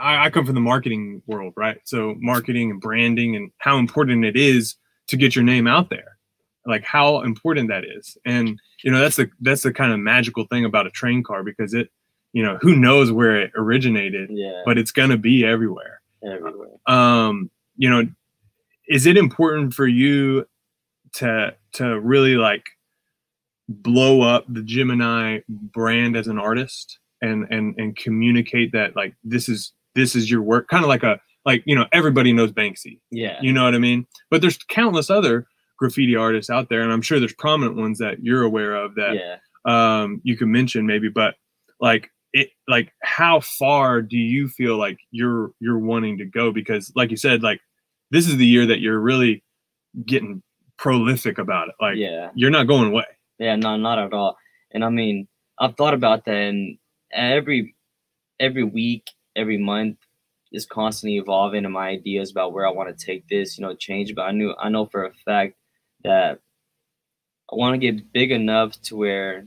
I 0.00 0.24
I- 0.26 0.30
come 0.30 0.44
from 0.46 0.54
the 0.54 0.60
marketing 0.60 1.22
world, 1.26 1.54
right? 1.56 1.78
So 1.84 2.14
marketing 2.18 2.70
and 2.70 2.80
branding 2.80 3.36
and 3.36 3.50
how 3.58 3.78
important 3.78 4.24
it 4.24 4.36
is 4.36 4.76
to 5.08 5.16
get 5.16 5.34
your 5.36 5.44
name 5.44 5.66
out 5.66 5.90
there, 5.90 6.18
like 6.66 6.84
how 6.84 7.20
important 7.22 7.68
that 7.68 7.84
is. 7.84 8.16
And 8.24 8.60
you 8.84 8.90
know, 8.90 9.00
that's 9.00 9.16
the 9.16 9.30
that's 9.40 9.62
the 9.62 9.72
kind 9.72 9.92
of 9.92 9.98
magical 10.00 10.44
thing 10.46 10.64
about 10.64 10.86
a 10.86 10.90
train 10.90 11.22
car 11.22 11.42
because 11.42 11.72
it, 11.74 11.90
you 12.32 12.42
know, 12.42 12.58
who 12.60 12.76
knows 12.76 13.10
where 13.12 13.40
it 13.40 13.52
originated, 13.56 14.28
Yeah. 14.32 14.62
but 14.64 14.76
it's 14.78 14.92
gonna 14.92 15.16
be 15.16 15.44
everywhere 15.44 16.00
everywhere. 16.24 16.70
um 16.88 17.48
you 17.76 17.88
know 17.88 18.02
is 18.88 19.06
it 19.06 19.16
important 19.16 19.72
for 19.72 19.86
you 19.86 20.44
to 21.12 21.54
to 21.72 22.00
really 22.00 22.34
like 22.36 22.64
blow 23.68 24.22
up 24.22 24.44
the 24.48 24.62
gemini 24.62 25.38
brand 25.48 26.16
as 26.16 26.26
an 26.26 26.36
artist 26.38 26.98
and 27.22 27.46
and 27.50 27.74
and 27.78 27.96
communicate 27.96 28.72
that 28.72 28.94
like 28.96 29.14
this 29.24 29.48
is 29.48 29.72
this 29.94 30.14
is 30.14 30.30
your 30.30 30.42
work 30.42 30.68
kind 30.68 30.84
of 30.84 30.88
like 30.88 31.02
a 31.02 31.20
like 31.44 31.62
you 31.66 31.74
know 31.74 31.86
everybody 31.92 32.32
knows 32.32 32.52
banksy 32.52 33.00
Yeah. 33.10 33.38
you 33.40 33.52
know 33.52 33.64
what 33.64 33.74
i 33.74 33.78
mean 33.78 34.06
but 34.30 34.40
there's 34.40 34.58
countless 34.68 35.10
other 35.10 35.46
graffiti 35.78 36.14
artists 36.16 36.50
out 36.50 36.68
there 36.68 36.82
and 36.82 36.92
i'm 36.92 37.02
sure 37.02 37.18
there's 37.18 37.34
prominent 37.34 37.76
ones 37.76 37.98
that 37.98 38.22
you're 38.22 38.42
aware 38.42 38.74
of 38.74 38.94
that 38.96 39.14
yeah. 39.14 39.36
um 39.64 40.20
you 40.24 40.36
can 40.36 40.50
mention 40.52 40.86
maybe 40.86 41.08
but 41.08 41.34
like 41.80 42.10
it 42.32 42.50
like 42.66 42.92
how 43.02 43.40
far 43.40 44.02
do 44.02 44.16
you 44.16 44.48
feel 44.48 44.76
like 44.76 44.98
you're 45.10 45.50
you're 45.60 45.78
wanting 45.78 46.18
to 46.18 46.24
go 46.24 46.52
because 46.52 46.92
like 46.94 47.10
you 47.10 47.16
said 47.16 47.42
like 47.42 47.60
this 48.10 48.26
is 48.28 48.36
the 48.36 48.46
year 48.46 48.66
that 48.66 48.80
you're 48.80 49.00
really 49.00 49.42
getting 50.06 50.42
prolific 50.76 51.38
about 51.38 51.68
it 51.68 51.74
like 51.80 51.96
yeah. 51.96 52.30
you're 52.34 52.50
not 52.50 52.66
going 52.66 52.90
away 52.90 53.04
Yeah, 53.38 53.56
no, 53.56 53.76
not 53.76 53.98
at 53.98 54.12
all. 54.12 54.36
And 54.72 54.84
I 54.84 54.90
mean, 54.90 55.28
I've 55.58 55.76
thought 55.76 55.94
about 55.94 56.24
that, 56.24 56.34
and 56.34 56.76
every 57.12 57.74
every 58.40 58.64
week, 58.64 59.10
every 59.36 59.58
month, 59.58 59.98
is 60.52 60.66
constantly 60.66 61.18
evolving 61.18 61.64
and 61.64 61.74
my 61.74 61.88
ideas 61.88 62.30
about 62.30 62.52
where 62.52 62.66
I 62.66 62.70
want 62.70 62.96
to 62.96 63.06
take 63.06 63.26
this, 63.28 63.58
you 63.58 63.62
know, 63.62 63.74
change. 63.74 64.14
But 64.14 64.22
I 64.22 64.32
knew 64.32 64.54
I 64.58 64.68
know 64.68 64.86
for 64.86 65.04
a 65.04 65.12
fact 65.24 65.54
that 66.04 66.40
I 67.50 67.56
want 67.56 67.74
to 67.74 67.78
get 67.78 68.12
big 68.12 68.30
enough 68.30 68.80
to 68.82 68.96
where 68.96 69.46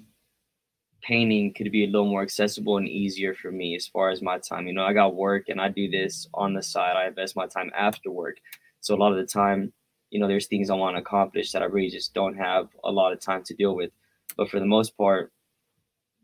painting 1.01 1.53
could 1.53 1.71
be 1.71 1.83
a 1.83 1.87
little 1.87 2.07
more 2.07 2.21
accessible 2.21 2.77
and 2.77 2.87
easier 2.87 3.33
for 3.33 3.51
me 3.51 3.75
as 3.75 3.87
far 3.87 4.09
as 4.09 4.21
my 4.21 4.37
time. 4.37 4.67
You 4.67 4.73
know, 4.73 4.83
I 4.83 4.93
got 4.93 5.15
work 5.15 5.49
and 5.49 5.59
I 5.59 5.69
do 5.69 5.89
this 5.89 6.27
on 6.33 6.53
the 6.53 6.61
side. 6.61 6.95
I 6.95 7.07
invest 7.07 7.35
my 7.35 7.47
time 7.47 7.71
after 7.75 8.11
work. 8.11 8.37
So 8.81 8.95
a 8.95 8.97
lot 8.97 9.11
of 9.11 9.17
the 9.17 9.25
time, 9.25 9.73
you 10.09 10.19
know, 10.19 10.27
there's 10.27 10.47
things 10.47 10.69
I 10.69 10.75
want 10.75 10.95
to 10.95 11.01
accomplish 11.01 11.51
that 11.51 11.61
I 11.61 11.65
really 11.65 11.89
just 11.89 12.13
don't 12.13 12.35
have 12.37 12.69
a 12.83 12.91
lot 12.91 13.13
of 13.13 13.19
time 13.19 13.43
to 13.43 13.53
deal 13.55 13.75
with. 13.75 13.91
But 14.37 14.49
for 14.49 14.59
the 14.59 14.65
most 14.65 14.95
part, 14.97 15.31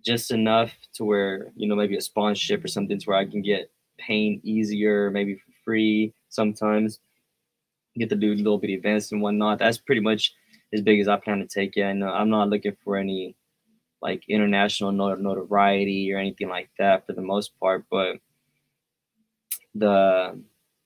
just 0.05 0.31
enough 0.31 0.73
to 0.93 1.05
where, 1.05 1.51
you 1.55 1.67
know, 1.67 1.75
maybe 1.75 1.97
a 1.97 2.01
sponsorship 2.01 2.63
or 2.63 2.67
something 2.67 2.97
to 2.97 3.05
where 3.05 3.17
I 3.17 3.25
can 3.25 3.41
get 3.41 3.71
paint 3.97 4.43
easier, 4.43 5.11
maybe 5.11 5.35
for 5.35 5.51
free 5.63 6.13
sometimes. 6.29 6.99
Get 7.97 8.09
to 8.09 8.15
do 8.15 8.33
a 8.33 8.35
little 8.35 8.59
bit 8.59 8.69
of 8.71 8.79
events 8.79 9.11
and 9.11 9.21
whatnot. 9.21 9.59
That's 9.59 9.79
pretty 9.79 10.01
much 10.01 10.33
as 10.73 10.81
big 10.81 10.99
as 10.99 11.07
I 11.07 11.17
plan 11.17 11.39
to 11.39 11.47
take 11.47 11.77
it. 11.77 11.81
And 11.81 12.03
uh, 12.03 12.11
I'm 12.11 12.29
not 12.29 12.49
looking 12.49 12.75
for 12.83 12.95
any 12.97 13.35
like 14.01 14.23
international 14.29 14.91
notoriety 14.91 16.13
or 16.13 16.19
anything 16.19 16.49
like 16.49 16.69
that 16.77 17.05
for 17.05 17.13
the 17.13 17.21
most 17.21 17.59
part, 17.59 17.85
but 17.89 18.17
the 19.73 20.39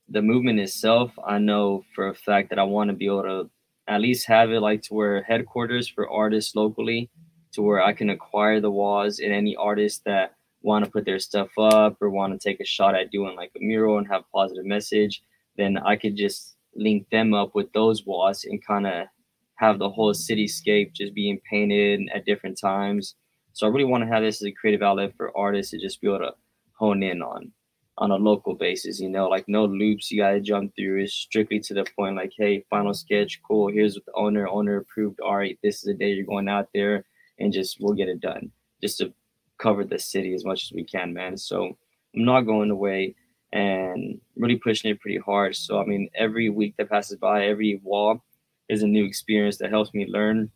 the 0.09 0.21
movement 0.21 0.59
itself, 0.59 1.11
I 1.25 1.37
know 1.37 1.85
for 1.95 2.09
a 2.09 2.15
fact 2.15 2.49
that 2.49 2.59
I 2.59 2.63
want 2.63 2.89
to 2.89 2.95
be 2.95 3.05
able 3.05 3.23
to 3.23 3.49
at 3.87 4.01
least 4.01 4.27
have 4.27 4.51
it 4.51 4.59
like 4.59 4.81
to 4.83 4.93
where 4.93 5.23
headquarters 5.23 5.87
for 5.87 6.09
artists 6.09 6.55
locally, 6.55 7.09
to 7.53 7.61
where 7.61 7.81
I 7.81 7.93
can 7.93 8.09
acquire 8.09 8.59
the 8.59 8.71
walls 8.71 9.19
and 9.19 9.33
any 9.33 9.55
artists 9.55 10.01
that 10.05 10.35
want 10.61 10.85
to 10.85 10.91
put 10.91 11.05
their 11.05 11.19
stuff 11.19 11.49
up 11.57 11.97
or 12.01 12.09
want 12.09 12.33
to 12.33 12.49
take 12.49 12.59
a 12.59 12.65
shot 12.65 12.95
at 12.95 13.11
doing 13.11 13.35
like 13.35 13.51
a 13.55 13.63
mural 13.63 13.97
and 13.97 14.07
have 14.07 14.21
a 14.21 14.37
positive 14.37 14.65
message, 14.65 15.23
then 15.57 15.77
I 15.77 15.95
could 15.95 16.15
just 16.15 16.55
link 16.75 17.07
them 17.11 17.33
up 17.33 17.55
with 17.55 17.71
those 17.73 18.05
walls 18.05 18.45
and 18.45 18.65
kind 18.65 18.87
of 18.87 19.07
have 19.55 19.79
the 19.79 19.89
whole 19.89 20.13
cityscape 20.13 20.93
just 20.93 21.13
being 21.13 21.39
painted 21.49 22.09
at 22.13 22.25
different 22.25 22.59
times. 22.59 23.15
So 23.53 23.67
I 23.67 23.69
really 23.69 23.85
want 23.85 24.03
to 24.03 24.09
have 24.09 24.23
this 24.23 24.41
as 24.41 24.47
a 24.47 24.51
creative 24.51 24.81
outlet 24.81 25.13
for 25.17 25.37
artists 25.37 25.71
to 25.71 25.79
just 25.79 26.01
be 26.01 26.07
able 26.07 26.19
to 26.19 26.33
hone 26.73 27.03
in 27.03 27.21
on 27.21 27.51
on 27.97 28.09
a 28.09 28.15
local 28.15 28.55
basis, 28.55 28.99
you 28.99 29.09
know, 29.09 29.27
like 29.27 29.45
no 29.47 29.65
loops 29.65 30.09
you 30.09 30.17
gotta 30.17 30.39
jump 30.39 30.73
through. 30.75 31.03
It's 31.03 31.13
strictly 31.13 31.59
to 31.59 31.73
the 31.73 31.85
point, 31.95 32.15
like, 32.15 32.31
hey, 32.35 32.65
final 32.69 32.93
sketch, 32.95 33.39
cool. 33.47 33.71
Here's 33.71 33.95
what 33.95 34.05
the 34.05 34.13
owner, 34.15 34.47
owner 34.47 34.77
approved. 34.77 35.19
All 35.19 35.35
right, 35.35 35.59
this 35.61 35.75
is 35.75 35.81
the 35.83 35.93
day 35.93 36.11
you're 36.11 36.25
going 36.25 36.47
out 36.47 36.69
there 36.73 37.05
and 37.39 37.53
just 37.53 37.77
we'll 37.79 37.93
get 37.93 38.09
it 38.09 38.19
done. 38.21 38.51
Just 38.81 38.97
to 38.99 39.13
cover 39.57 39.83
the 39.83 39.99
city 39.99 40.33
as 40.33 40.45
much 40.45 40.63
as 40.63 40.71
we 40.73 40.83
can, 40.83 41.13
man. 41.13 41.37
So 41.37 41.77
I'm 42.15 42.25
not 42.25 42.41
going 42.41 42.71
away 42.71 43.15
and 43.53 44.19
really 44.35 44.55
pushing 44.55 44.91
it 44.91 44.99
pretty 44.99 45.19
hard. 45.19 45.55
So 45.55 45.79
I 45.79 45.85
mean, 45.85 46.09
every 46.15 46.49
week 46.49 46.75
that 46.77 46.89
passes 46.89 47.17
by, 47.17 47.47
every 47.47 47.79
wall 47.83 48.23
is 48.69 48.83
a 48.83 48.87
new 48.87 49.05
experience 49.05 49.57
that 49.57 49.69
helps 49.69 49.93
me 49.93 50.05
learn 50.07 50.49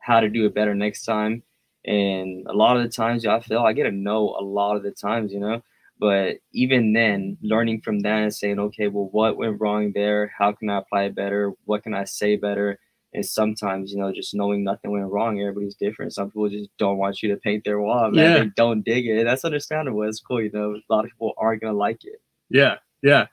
how 0.00 0.20
to 0.20 0.28
do 0.28 0.46
it 0.46 0.54
better 0.54 0.74
next 0.74 1.04
time. 1.04 1.42
And 1.84 2.44
a 2.48 2.52
lot 2.52 2.76
of 2.76 2.82
the 2.82 2.88
times, 2.88 3.24
I 3.26 3.40
feel 3.40 3.60
I 3.60 3.72
get 3.72 3.86
a 3.86 3.92
no 3.92 4.36
a 4.38 4.42
lot 4.42 4.76
of 4.76 4.82
the 4.82 4.90
times, 4.90 5.32
you 5.32 5.40
know. 5.40 5.62
But 5.98 6.36
even 6.52 6.92
then, 6.92 7.38
learning 7.42 7.80
from 7.80 8.00
that 8.00 8.22
and 8.22 8.34
saying, 8.34 8.58
okay, 8.58 8.88
well, 8.88 9.08
what 9.12 9.36
went 9.36 9.60
wrong 9.60 9.92
there? 9.94 10.32
How 10.36 10.52
can 10.52 10.68
I 10.68 10.78
apply 10.78 11.04
it 11.04 11.14
better? 11.14 11.52
What 11.64 11.84
can 11.84 11.94
I 11.94 12.04
say 12.04 12.36
better? 12.36 12.78
And 13.16 13.24
sometimes, 13.24 13.92
you 13.92 13.98
know, 13.98 14.12
just 14.12 14.34
knowing 14.34 14.62
nothing 14.62 14.90
went 14.90 15.10
wrong, 15.10 15.40
everybody's 15.40 15.74
different. 15.74 16.12
Some 16.12 16.28
people 16.28 16.50
just 16.50 16.68
don't 16.78 16.98
want 16.98 17.22
you 17.22 17.30
to 17.30 17.36
paint 17.38 17.64
their 17.64 17.80
wall, 17.80 18.10
man. 18.10 18.30
Yeah. 18.30 18.38
They 18.44 18.50
don't 18.54 18.84
dig 18.84 19.06
it. 19.06 19.24
That's 19.24 19.42
understandable. 19.42 20.02
It's 20.02 20.20
cool, 20.20 20.42
you 20.42 20.50
know. 20.52 20.74
A 20.74 20.92
lot 20.92 21.06
of 21.06 21.10
people 21.10 21.32
aren't 21.38 21.62
gonna 21.62 21.72
like 21.76 22.04
it. 22.04 22.20
Yeah, 22.50 22.76
yeah. 23.02 23.26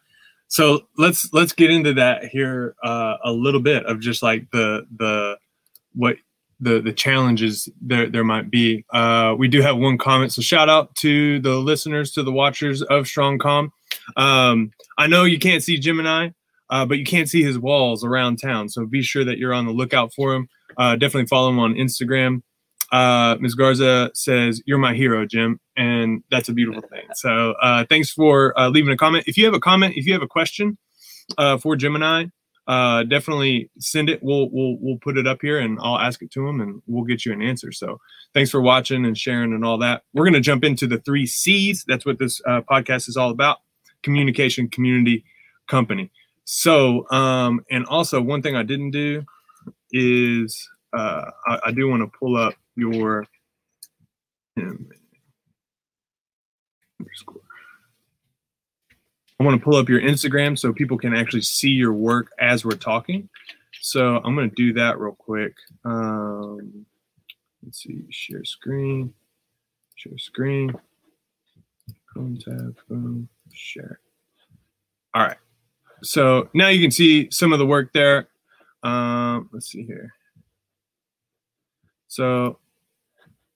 So 0.47 0.87
let's 0.97 1.33
let's 1.33 1.51
get 1.51 1.69
into 1.69 1.93
that 1.95 2.25
here 2.25 2.75
uh, 2.81 3.17
a 3.25 3.31
little 3.33 3.59
bit 3.59 3.85
of 3.85 3.99
just 3.99 4.23
like 4.23 4.49
the 4.51 4.87
the 4.95 5.37
what 5.93 6.15
the 6.61 6.79
the 6.79 6.93
challenges 6.93 7.67
there 7.81 8.09
there 8.09 8.23
might 8.23 8.49
be. 8.49 8.85
Uh, 8.93 9.35
we 9.37 9.49
do 9.49 9.61
have 9.61 9.77
one 9.77 9.97
comment, 9.97 10.31
so 10.31 10.41
shout 10.41 10.69
out 10.69 10.95
to 10.95 11.41
the 11.41 11.55
listeners, 11.57 12.11
to 12.13 12.23
the 12.23 12.31
watchers 12.31 12.81
of 12.83 13.05
Strong 13.05 13.39
Com. 13.39 13.73
Um, 14.15 14.71
I 14.97 15.07
know 15.07 15.25
you 15.25 15.39
can't 15.39 15.61
see 15.61 15.77
Gemini, 15.77 16.29
uh, 16.73 16.83
but 16.83 16.97
you 16.97 17.03
can't 17.05 17.29
see 17.29 17.43
his 17.43 17.59
walls 17.59 18.03
around 18.03 18.37
town, 18.37 18.67
so 18.67 18.83
be 18.83 19.03
sure 19.03 19.23
that 19.23 19.37
you're 19.37 19.53
on 19.53 19.67
the 19.67 19.71
lookout 19.71 20.11
for 20.11 20.33
him. 20.33 20.49
Uh, 20.75 20.95
definitely 20.95 21.27
follow 21.27 21.49
him 21.49 21.59
on 21.59 21.75
Instagram. 21.75 22.41
Uh, 22.91 23.37
Ms. 23.39 23.53
Garza 23.53 24.09
says, 24.15 24.59
"You're 24.65 24.79
my 24.79 24.95
hero, 24.95 25.23
Jim," 25.27 25.59
and 25.77 26.23
that's 26.31 26.49
a 26.49 26.51
beautiful 26.51 26.81
thing. 26.81 27.03
So 27.13 27.51
uh, 27.61 27.85
thanks 27.87 28.09
for 28.09 28.59
uh, 28.59 28.69
leaving 28.69 28.91
a 28.91 28.97
comment. 28.97 29.25
If 29.27 29.37
you 29.37 29.45
have 29.45 29.53
a 29.53 29.59
comment, 29.59 29.93
if 29.97 30.07
you 30.07 30.13
have 30.13 30.23
a 30.23 30.27
question 30.27 30.79
uh, 31.37 31.59
for 31.59 31.75
Gemini, 31.75 32.25
uh, 32.65 33.03
definitely 33.03 33.69
send 33.77 34.09
it. 34.09 34.23
We'll 34.23 34.49
we'll 34.51 34.77
we'll 34.81 34.97
put 34.97 35.15
it 35.15 35.27
up 35.27 35.43
here 35.43 35.59
and 35.59 35.77
I'll 35.79 35.99
ask 35.99 36.23
it 36.23 36.31
to 36.31 36.47
him 36.47 36.59
and 36.59 36.81
we'll 36.87 37.03
get 37.03 37.23
you 37.23 37.33
an 37.33 37.43
answer. 37.43 37.71
So 37.71 37.99
thanks 38.33 38.49
for 38.49 38.61
watching 38.61 39.05
and 39.05 39.15
sharing 39.15 39.53
and 39.53 39.63
all 39.63 39.77
that. 39.77 40.01
We're 40.15 40.25
gonna 40.25 40.41
jump 40.41 40.63
into 40.63 40.87
the 40.87 40.97
three 40.97 41.27
C's. 41.27 41.85
That's 41.87 42.03
what 42.03 42.17
this 42.17 42.41
podcast 42.47 43.09
is 43.09 43.15
all 43.15 43.29
about: 43.29 43.59
communication, 44.01 44.69
community, 44.69 45.23
company. 45.67 46.09
So 46.45 47.09
um, 47.09 47.61
and 47.71 47.85
also 47.85 48.21
one 48.21 48.41
thing 48.41 48.55
I 48.55 48.63
didn't 48.63 48.91
do 48.91 49.23
is 49.91 50.67
uh, 50.93 51.31
I, 51.47 51.59
I 51.65 51.71
do 51.71 51.87
want 51.87 52.01
to 52.01 52.17
pull 52.17 52.37
up 52.37 52.55
your 52.75 53.25
underscore. 56.99 57.41
I 59.39 59.43
want 59.43 59.59
to 59.59 59.63
pull 59.63 59.75
up 59.75 59.89
your 59.89 60.01
Instagram 60.01 60.57
so 60.57 60.71
people 60.71 60.97
can 60.97 61.15
actually 61.15 61.41
see 61.41 61.69
your 61.69 61.93
work 61.93 62.31
as 62.39 62.63
we're 62.63 62.71
talking. 62.71 63.29
So 63.81 64.21
I'm 64.23 64.35
going 64.35 64.49
to 64.49 64.55
do 64.55 64.73
that 64.73 64.99
real 64.99 65.15
quick. 65.15 65.53
Um, 65.83 66.85
let's 67.63 67.83
see, 67.83 68.03
share 68.09 68.45
screen, 68.45 69.13
share 69.95 70.17
screen, 70.17 70.73
Chrome 72.13 72.37
tab, 72.37 72.77
boom, 72.87 73.27
share. 73.51 73.99
All 75.15 75.23
right. 75.23 75.37
So 76.03 76.49
now 76.53 76.67
you 76.67 76.81
can 76.81 76.91
see 76.91 77.29
some 77.31 77.53
of 77.53 77.59
the 77.59 77.65
work 77.65 77.91
there. 77.93 78.27
Um, 78.83 79.49
let's 79.53 79.71
see 79.71 79.83
here. 79.83 80.13
So 82.07 82.59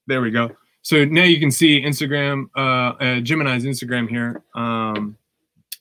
there 0.08 0.22
we 0.22 0.32
go. 0.32 0.50
So 0.82 1.04
now 1.04 1.24
you 1.24 1.40
can 1.40 1.52
see 1.52 1.82
Instagram, 1.82 2.46
uh, 2.56 2.96
uh 3.04 3.20
Gemini's 3.20 3.66
Instagram 3.66 4.10
here. 4.10 4.42
Um, 4.56 5.18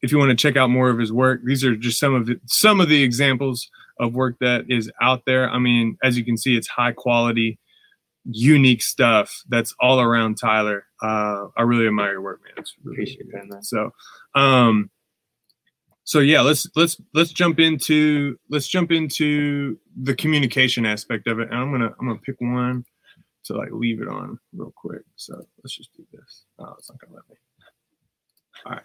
if 0.02 0.12
you 0.12 0.18
want 0.18 0.30
to 0.30 0.36
check 0.36 0.56
out 0.56 0.68
more 0.68 0.90
of 0.90 0.98
his 0.98 1.12
work, 1.12 1.40
these 1.44 1.64
are 1.64 1.76
just 1.76 1.98
some 1.98 2.14
of 2.14 2.26
the 2.26 2.40
some 2.46 2.80
of 2.80 2.88
the 2.88 3.02
examples 3.02 3.70
of 3.98 4.14
work 4.14 4.36
that 4.40 4.64
is 4.68 4.90
out 5.00 5.22
there. 5.26 5.48
I 5.48 5.58
mean, 5.58 5.96
as 6.02 6.18
you 6.18 6.24
can 6.24 6.36
see, 6.36 6.56
it's 6.56 6.68
high 6.68 6.92
quality, 6.92 7.58
unique 8.24 8.82
stuff 8.82 9.34
that's 9.48 9.74
all 9.80 10.00
around 10.00 10.36
Tyler. 10.36 10.84
Uh, 11.02 11.46
I 11.56 11.62
really 11.62 11.86
admire 11.86 12.12
your 12.12 12.22
work, 12.22 12.40
man. 12.44 12.64
Really 12.84 12.96
Appreciate 12.96 13.32
that, 13.32 13.48
man. 13.48 13.62
So, 13.62 13.92
um, 14.34 14.90
so 16.06 16.20
yeah, 16.20 16.40
let's 16.40 16.66
let's 16.74 16.96
let's 17.12 17.32
jump 17.32 17.60
into 17.60 18.38
let's 18.48 18.66
jump 18.66 18.90
into 18.90 19.78
the 20.02 20.14
communication 20.14 20.86
aspect 20.86 21.28
of 21.28 21.38
it, 21.40 21.50
and 21.50 21.58
I'm 21.58 21.70
gonna 21.70 21.92
I'm 22.00 22.06
gonna 22.06 22.18
pick 22.20 22.40
one 22.40 22.86
to 23.44 23.54
like 23.54 23.70
leave 23.72 24.00
it 24.00 24.08
on 24.08 24.38
real 24.54 24.72
quick. 24.74 25.02
So 25.16 25.46
let's 25.62 25.76
just 25.76 25.94
do 25.94 26.04
this. 26.14 26.44
Oh, 26.58 26.74
it's 26.78 26.90
not 26.90 26.98
gonna 27.00 27.16
let 27.16 27.28
me. 27.28 27.36
All 28.64 28.72
right 28.72 28.82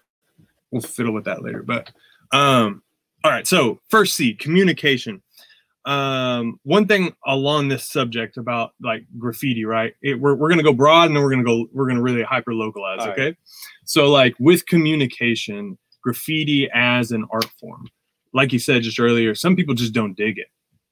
we'll 0.71 0.81
fiddle 0.81 1.13
with 1.13 1.25
that 1.25 1.43
later. 1.43 1.63
But 1.63 1.91
um, 2.31 2.81
all 3.23 3.31
right. 3.31 3.45
So 3.45 3.79
first 3.89 4.15
C, 4.15 4.33
communication. 4.33 5.21
Um, 5.83 6.59
one 6.63 6.87
thing 6.87 7.13
along 7.25 7.67
this 7.67 7.85
subject 7.85 8.37
about 8.37 8.73
like 8.81 9.03
graffiti, 9.17 9.65
right? 9.65 9.93
It, 10.01 10.19
we're 10.19 10.35
we're 10.35 10.49
gonna 10.49 10.63
go 10.63 10.73
broad 10.73 11.07
and 11.07 11.15
then 11.15 11.23
we're 11.23 11.31
gonna 11.31 11.43
go 11.43 11.67
we're 11.73 11.87
gonna 11.87 12.01
really 12.01 12.23
hyper 12.23 12.53
localize. 12.53 12.99
All 13.01 13.09
okay. 13.09 13.25
Right. 13.25 13.37
So 13.85 14.09
like 14.09 14.35
with 14.39 14.65
communication, 14.65 15.77
graffiti 16.03 16.69
as 16.73 17.11
an 17.11 17.25
art 17.31 17.49
form, 17.59 17.87
like 18.33 18.53
you 18.53 18.59
said 18.59 18.83
just 18.83 18.99
earlier, 18.99 19.35
some 19.35 19.55
people 19.55 19.75
just 19.75 19.93
don't 19.93 20.15
dig 20.15 20.37
it, 20.37 20.47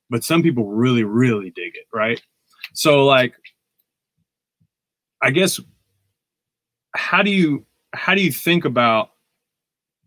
but 0.09 0.23
some 0.23 0.41
people 0.41 0.65
really 0.67 1.03
really 1.03 1.51
dig 1.51 1.75
it, 1.75 1.85
right? 1.93 2.21
So 2.73 3.05
like, 3.05 3.33
I 5.21 5.31
guess 5.31 5.59
how 6.95 7.21
do 7.23 7.31
you 7.31 7.65
how 7.93 8.15
do 8.15 8.21
you 8.21 8.31
think 8.31 8.65
about 8.65 9.11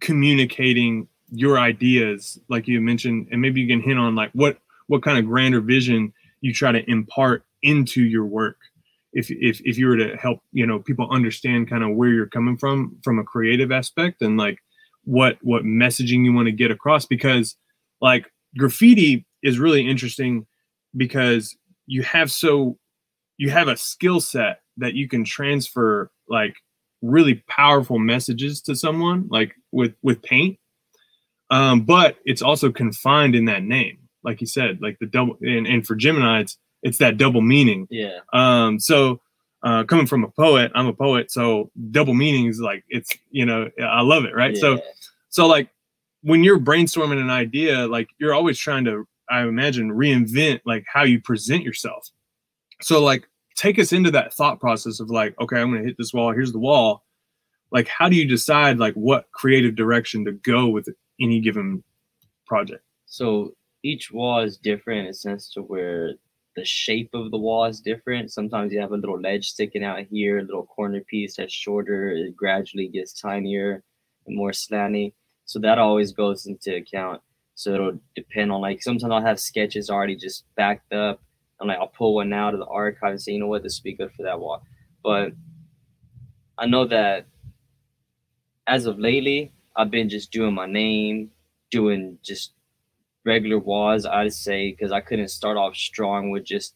communicating 0.01 1.09
your 1.31 1.59
ideas 1.59 2.39
like 2.49 2.69
you 2.69 2.81
mentioned 2.81 3.29
and 3.31 3.41
maybe 3.41 3.61
you 3.61 3.69
can 3.69 3.81
hint 3.81 3.99
on 3.99 4.15
like 4.15 4.31
what 4.33 4.59
what 4.89 5.03
kind 5.03 5.19
of 5.19 5.27
grander 5.27 5.61
vision 5.61 6.13
you 6.41 6.53
try 6.53 6.73
to 6.73 6.91
impart 6.91 7.45
into 7.63 8.03
your 8.03 8.27
work 8.27 8.59
if 9.13 9.31
if 9.31 9.61
if 9.65 9.79
you 9.79 9.87
were 9.87 9.97
to 9.97 10.17
help 10.17 10.41
you 10.53 10.67
know 10.67 10.79
people 10.79 11.09
understand 11.11 11.71
kind 11.71 11.85
of 11.85 11.95
where 11.95 12.11
you're 12.11 12.27
coming 12.27 12.57
from 12.57 12.97
from 13.03 13.19
a 13.19 13.25
creative 13.25 13.73
aspect 13.73 14.21
and 14.23 14.37
like 14.37 14.59
what 15.05 15.39
what 15.43 15.65
messaging 15.65 16.25
you 16.25 16.33
want 16.33 16.47
to 16.47 16.53
get 16.53 16.71
across 16.71 17.07
because 17.07 17.57
like 18.01 18.31
graffiti 18.57 19.27
is 19.43 19.59
really 19.59 19.89
interesting 19.89 20.47
because 20.97 21.57
you 21.87 22.03
have 22.03 22.31
so 22.31 22.79
you 23.39 23.51
have 23.51 23.69
a 23.69 23.77
skill 23.77 24.21
set 24.21 24.61
that 24.77 24.95
you 24.95 25.09
can 25.09 25.25
transfer 25.25 26.11
like 26.29 26.55
really 27.03 27.43
powerful 27.49 27.99
messages 27.99 28.61
to 28.63 28.77
someone, 28.77 29.27
like 29.31 29.55
with 29.73 29.95
with 30.03 30.23
paint. 30.23 30.59
Um, 31.51 31.83
but 31.83 32.17
it's 32.25 32.41
also 32.41 32.73
confined 32.73 33.35
in 33.35 33.45
that 33.47 33.63
name, 33.63 33.99
like 34.25 34.41
you 34.41 34.47
said, 34.47 34.81
like 34.81 34.97
the 35.01 35.07
double. 35.07 35.37
And, 35.43 35.67
and 35.67 35.87
for 35.87 35.95
Gemini, 35.95 36.41
it's 36.41 36.57
it's 36.83 36.99
that 36.99 37.19
double 37.19 37.43
meaning. 37.43 37.87
Yeah. 37.91 38.21
Um, 38.33 38.79
so 38.79 39.21
uh, 39.63 39.85
coming 39.85 40.07
from 40.07 40.25
a 40.25 40.29
poet, 40.29 40.73
I'm 40.75 40.87
a 40.87 40.93
poet, 40.93 41.31
so 41.31 41.71
double 41.91 42.15
meanings, 42.15 42.61
like 42.61 42.85
it's 42.89 43.17
you 43.31 43.47
know 43.47 43.71
I 43.81 44.03
love 44.03 44.25
it, 44.25 44.35
right? 44.35 44.55
yeah. 44.55 44.61
So 44.61 44.83
so 45.29 45.47
like 45.47 45.71
when 46.23 46.43
you're 46.45 46.59
brainstorming 46.59 47.21
an 47.21 47.31
idea, 47.31 47.87
like 47.87 48.09
you're 48.19 48.35
always 48.35 48.59
trying 48.59 48.85
to, 48.85 49.07
I 49.31 49.43
imagine, 49.43 49.91
reinvent 49.91 50.61
like 50.65 50.85
how 50.93 51.05
you 51.05 51.21
present 51.21 51.63
yourself. 51.63 52.11
So 52.81 53.03
like 53.03 53.29
take 53.57 53.79
us 53.79 53.93
into 53.93 54.11
that 54.13 54.35
thought 54.35 54.61
process 54.61 55.01
of 55.01 55.11
like, 55.11 55.39
okay, 55.41 55.61
I'm 55.61 55.73
gonna 55.73 55.85
hit 55.85 55.97
this 55.99 56.13
wall, 56.13 56.33
here's 56.33 56.53
the 56.53 56.59
wall. 56.59 57.05
Like 57.71 57.89
how 57.89 58.09
do 58.09 58.17
you 58.17 58.27
decide 58.27 58.79
like 58.79 58.95
what 58.95 59.31
creative 59.33 59.77
direction 59.77 60.25
to 60.25 60.33
go 60.33 60.69
with 60.69 60.89
any 61.21 61.41
given 61.41 61.83
project? 62.47 62.85
So 63.07 63.55
each 63.83 64.13
wall 64.13 64.41
is 64.41 64.57
different 64.57 65.01
in 65.01 65.07
a 65.07 65.15
sense 65.15 65.53
to 65.55 65.63
where 65.63 66.15
the 66.55 66.65
shape 66.65 67.11
of 67.15 67.31
the 67.31 67.39
wall 67.39 67.65
is 67.65 67.81
different. 67.81 68.31
Sometimes 68.31 68.73
you 68.73 68.81
have 68.81 68.93
a 68.93 68.97
little 68.97 69.21
ledge 69.21 69.51
sticking 69.51 69.85
out 69.85 70.01
here, 70.11 70.39
a 70.39 70.43
little 70.43 70.67
corner 70.67 71.01
piece 71.01 71.37
that's 71.37 71.53
shorter, 71.53 72.11
it 72.11 72.37
gradually 72.37 72.89
gets 72.89 73.19
tinier 73.19 73.83
and 74.27 74.37
more 74.37 74.51
slanty. 74.51 75.13
So 75.45 75.59
that 75.61 75.79
always 75.79 76.13
goes 76.13 76.47
into 76.47 76.77
account. 76.77 77.21
So 77.55 77.75
it'll 77.75 77.99
depend 78.15 78.53
on 78.53 78.61
like 78.61 78.83
sometimes 78.83 79.13
I'll 79.13 79.23
have 79.23 79.41
sketches 79.41 79.91
already 79.91 80.17
just 80.17 80.45
backed 80.57 80.93
up 80.93 81.21
and 81.61 81.69
like 81.69 81.79
I'll 81.79 81.89
pull 81.89 82.15
one 82.15 82.33
out 82.33 82.55
of 82.55 82.61
the 82.61 82.67
archive 82.67 83.13
and 83.13 83.23
say, 83.23 83.33
you 83.33 83.41
know 83.41 83.47
what, 83.47 83.63
this 83.63 83.79
would 83.79 83.85
be 83.85 83.95
good 83.95 84.13
for 84.13 84.23
that 84.25 84.41
wall. 84.41 84.63
But 85.03 85.33
I 86.59 86.67
know 86.67 86.87
that 86.87 87.27
as 88.67 88.87
of 88.87 88.99
lately, 88.99 89.53
I've 89.77 89.91
been 89.91 90.09
just 90.09 90.31
doing 90.31 90.55
my 90.55 90.67
name, 90.67 91.31
doing 91.71 92.19
just 92.23 92.53
regular 93.25 93.59
walls, 93.59 94.07
I'd 94.07 94.33
say, 94.33 94.71
because 94.71 94.93
I 94.93 95.01
couldn't 95.01 95.29
start 95.29 95.57
off 95.57 95.77
strong 95.77 96.31
with 96.31 96.45
just 96.45 96.75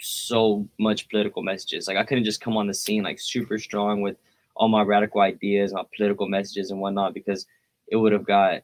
so 0.00 0.68
much 0.78 1.08
political 1.08 1.42
messages. 1.42 1.86
Like 1.86 1.96
I 1.96 2.04
couldn't 2.04 2.24
just 2.24 2.40
come 2.40 2.56
on 2.56 2.66
the 2.66 2.74
scene 2.74 3.02
like 3.02 3.20
super 3.20 3.58
strong 3.58 4.00
with 4.00 4.16
all 4.56 4.68
my 4.68 4.82
radical 4.82 5.20
ideas, 5.20 5.72
my 5.72 5.84
political 5.96 6.28
messages 6.28 6.70
and 6.70 6.80
whatnot, 6.80 7.14
because 7.14 7.46
it 7.88 7.96
would 7.96 8.12
have 8.12 8.26
got 8.26 8.62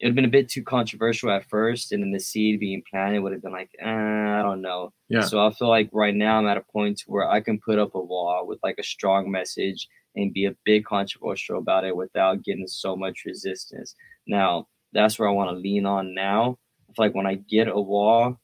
it 0.00 0.06
would 0.06 0.10
have 0.10 0.16
been 0.16 0.24
a 0.24 0.28
bit 0.28 0.48
too 0.48 0.62
controversial 0.62 1.30
at 1.30 1.48
first, 1.48 1.92
and 1.92 2.02
then 2.02 2.10
the 2.10 2.18
seed 2.18 2.58
being 2.58 2.82
planted 2.90 3.20
would 3.20 3.32
have 3.32 3.42
been 3.42 3.52
like, 3.52 3.70
eh, 3.78 3.88
I 3.88 4.42
don't 4.42 4.60
know. 4.60 4.92
Yeah. 5.08 5.22
So 5.22 5.46
I 5.46 5.52
feel 5.52 5.68
like 5.68 5.88
right 5.92 6.14
now 6.14 6.38
I'm 6.38 6.48
at 6.48 6.56
a 6.56 6.62
point 6.72 7.04
where 7.06 7.30
I 7.30 7.40
can 7.40 7.60
put 7.60 7.78
up 7.78 7.94
a 7.94 8.00
wall 8.00 8.44
with 8.46 8.58
like 8.62 8.76
a 8.78 8.82
strong 8.82 9.30
message 9.30 9.88
and 10.16 10.32
be 10.32 10.46
a 10.46 10.56
big 10.64 10.84
controversial 10.84 11.58
about 11.58 11.84
it 11.84 11.96
without 11.96 12.42
getting 12.42 12.66
so 12.66 12.96
much 12.96 13.24
resistance. 13.24 13.94
Now 14.26 14.66
that's 14.94 15.18
where 15.18 15.28
I 15.28 15.32
want 15.32 15.50
to 15.50 15.56
lean 15.56 15.84
on 15.84 16.14
now. 16.14 16.58
I 16.88 16.92
feel 16.94 17.06
like 17.06 17.14
when 17.14 17.26
I 17.26 17.34
get 17.34 17.68
a 17.68 17.80
wall, 17.80 18.38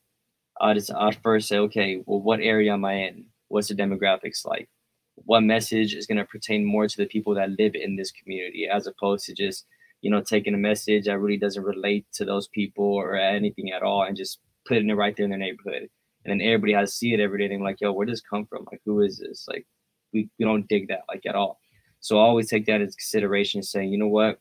I 0.61 0.75
just 0.75 0.93
I'd 0.93 1.17
first 1.23 1.49
say, 1.49 1.59
okay, 1.59 2.03
well, 2.05 2.21
what 2.21 2.41
area 2.41 2.73
am 2.73 2.85
I 2.85 2.95
in? 2.95 3.25
What's 3.49 3.69
the 3.69 3.75
demographics 3.75 4.45
like? 4.45 4.69
What 5.15 5.43
message 5.43 5.95
is 5.95 6.07
going 6.07 6.19
to 6.19 6.25
pertain 6.25 6.65
more 6.65 6.87
to 6.87 6.97
the 6.97 7.07
people 7.07 7.35
that 7.35 7.59
live 7.59 7.75
in 7.75 7.97
this 7.97 8.11
community, 8.11 8.69
as 8.69 8.87
opposed 8.87 9.25
to 9.27 9.35
just 9.35 9.67
you 10.03 10.11
know 10.11 10.21
taking 10.21 10.55
a 10.55 10.59
message 10.59 11.05
that 11.05 11.19
really 11.19 11.37
doesn't 11.39 11.63
relate 11.63 12.07
to 12.15 12.25
those 12.25 12.49
people 12.49 12.85
or 12.85 13.17
anything 13.17 13.71
at 13.73 13.83
all 13.83 14.03
and 14.03 14.17
just 14.17 14.41
putting 14.67 14.91
it 14.91 14.95
right 14.95 15.17
there 15.17 15.25
in 15.25 15.31
their 15.31 15.39
neighborhood. 15.39 15.89
And 16.25 16.41
then 16.41 16.47
everybody 16.47 16.75
has 16.75 16.91
to 16.91 16.97
see 16.97 17.15
it 17.15 17.21
every 17.21 17.39
day. 17.47 17.55
And 17.55 17.65
like, 17.65 17.81
yo, 17.81 17.93
where 17.93 18.07
does 18.07 18.21
this 18.21 18.29
come 18.29 18.45
from? 18.45 18.67
Like, 18.71 18.83
who 18.85 19.01
is 19.01 19.19
this? 19.19 19.47
Like, 19.49 19.67
we, 20.13 20.29
we 20.39 20.45
don't 20.45 20.69
dig 20.69 20.89
that 20.89 21.05
like 21.09 21.25
at 21.27 21.35
all. 21.35 21.59
So 22.01 22.19
I 22.19 22.23
always 22.23 22.49
take 22.49 22.67
that 22.67 22.81
into 22.81 22.93
consideration, 22.93 23.63
saying, 23.63 23.91
you 23.91 23.99
know 23.99 24.09
what, 24.09 24.39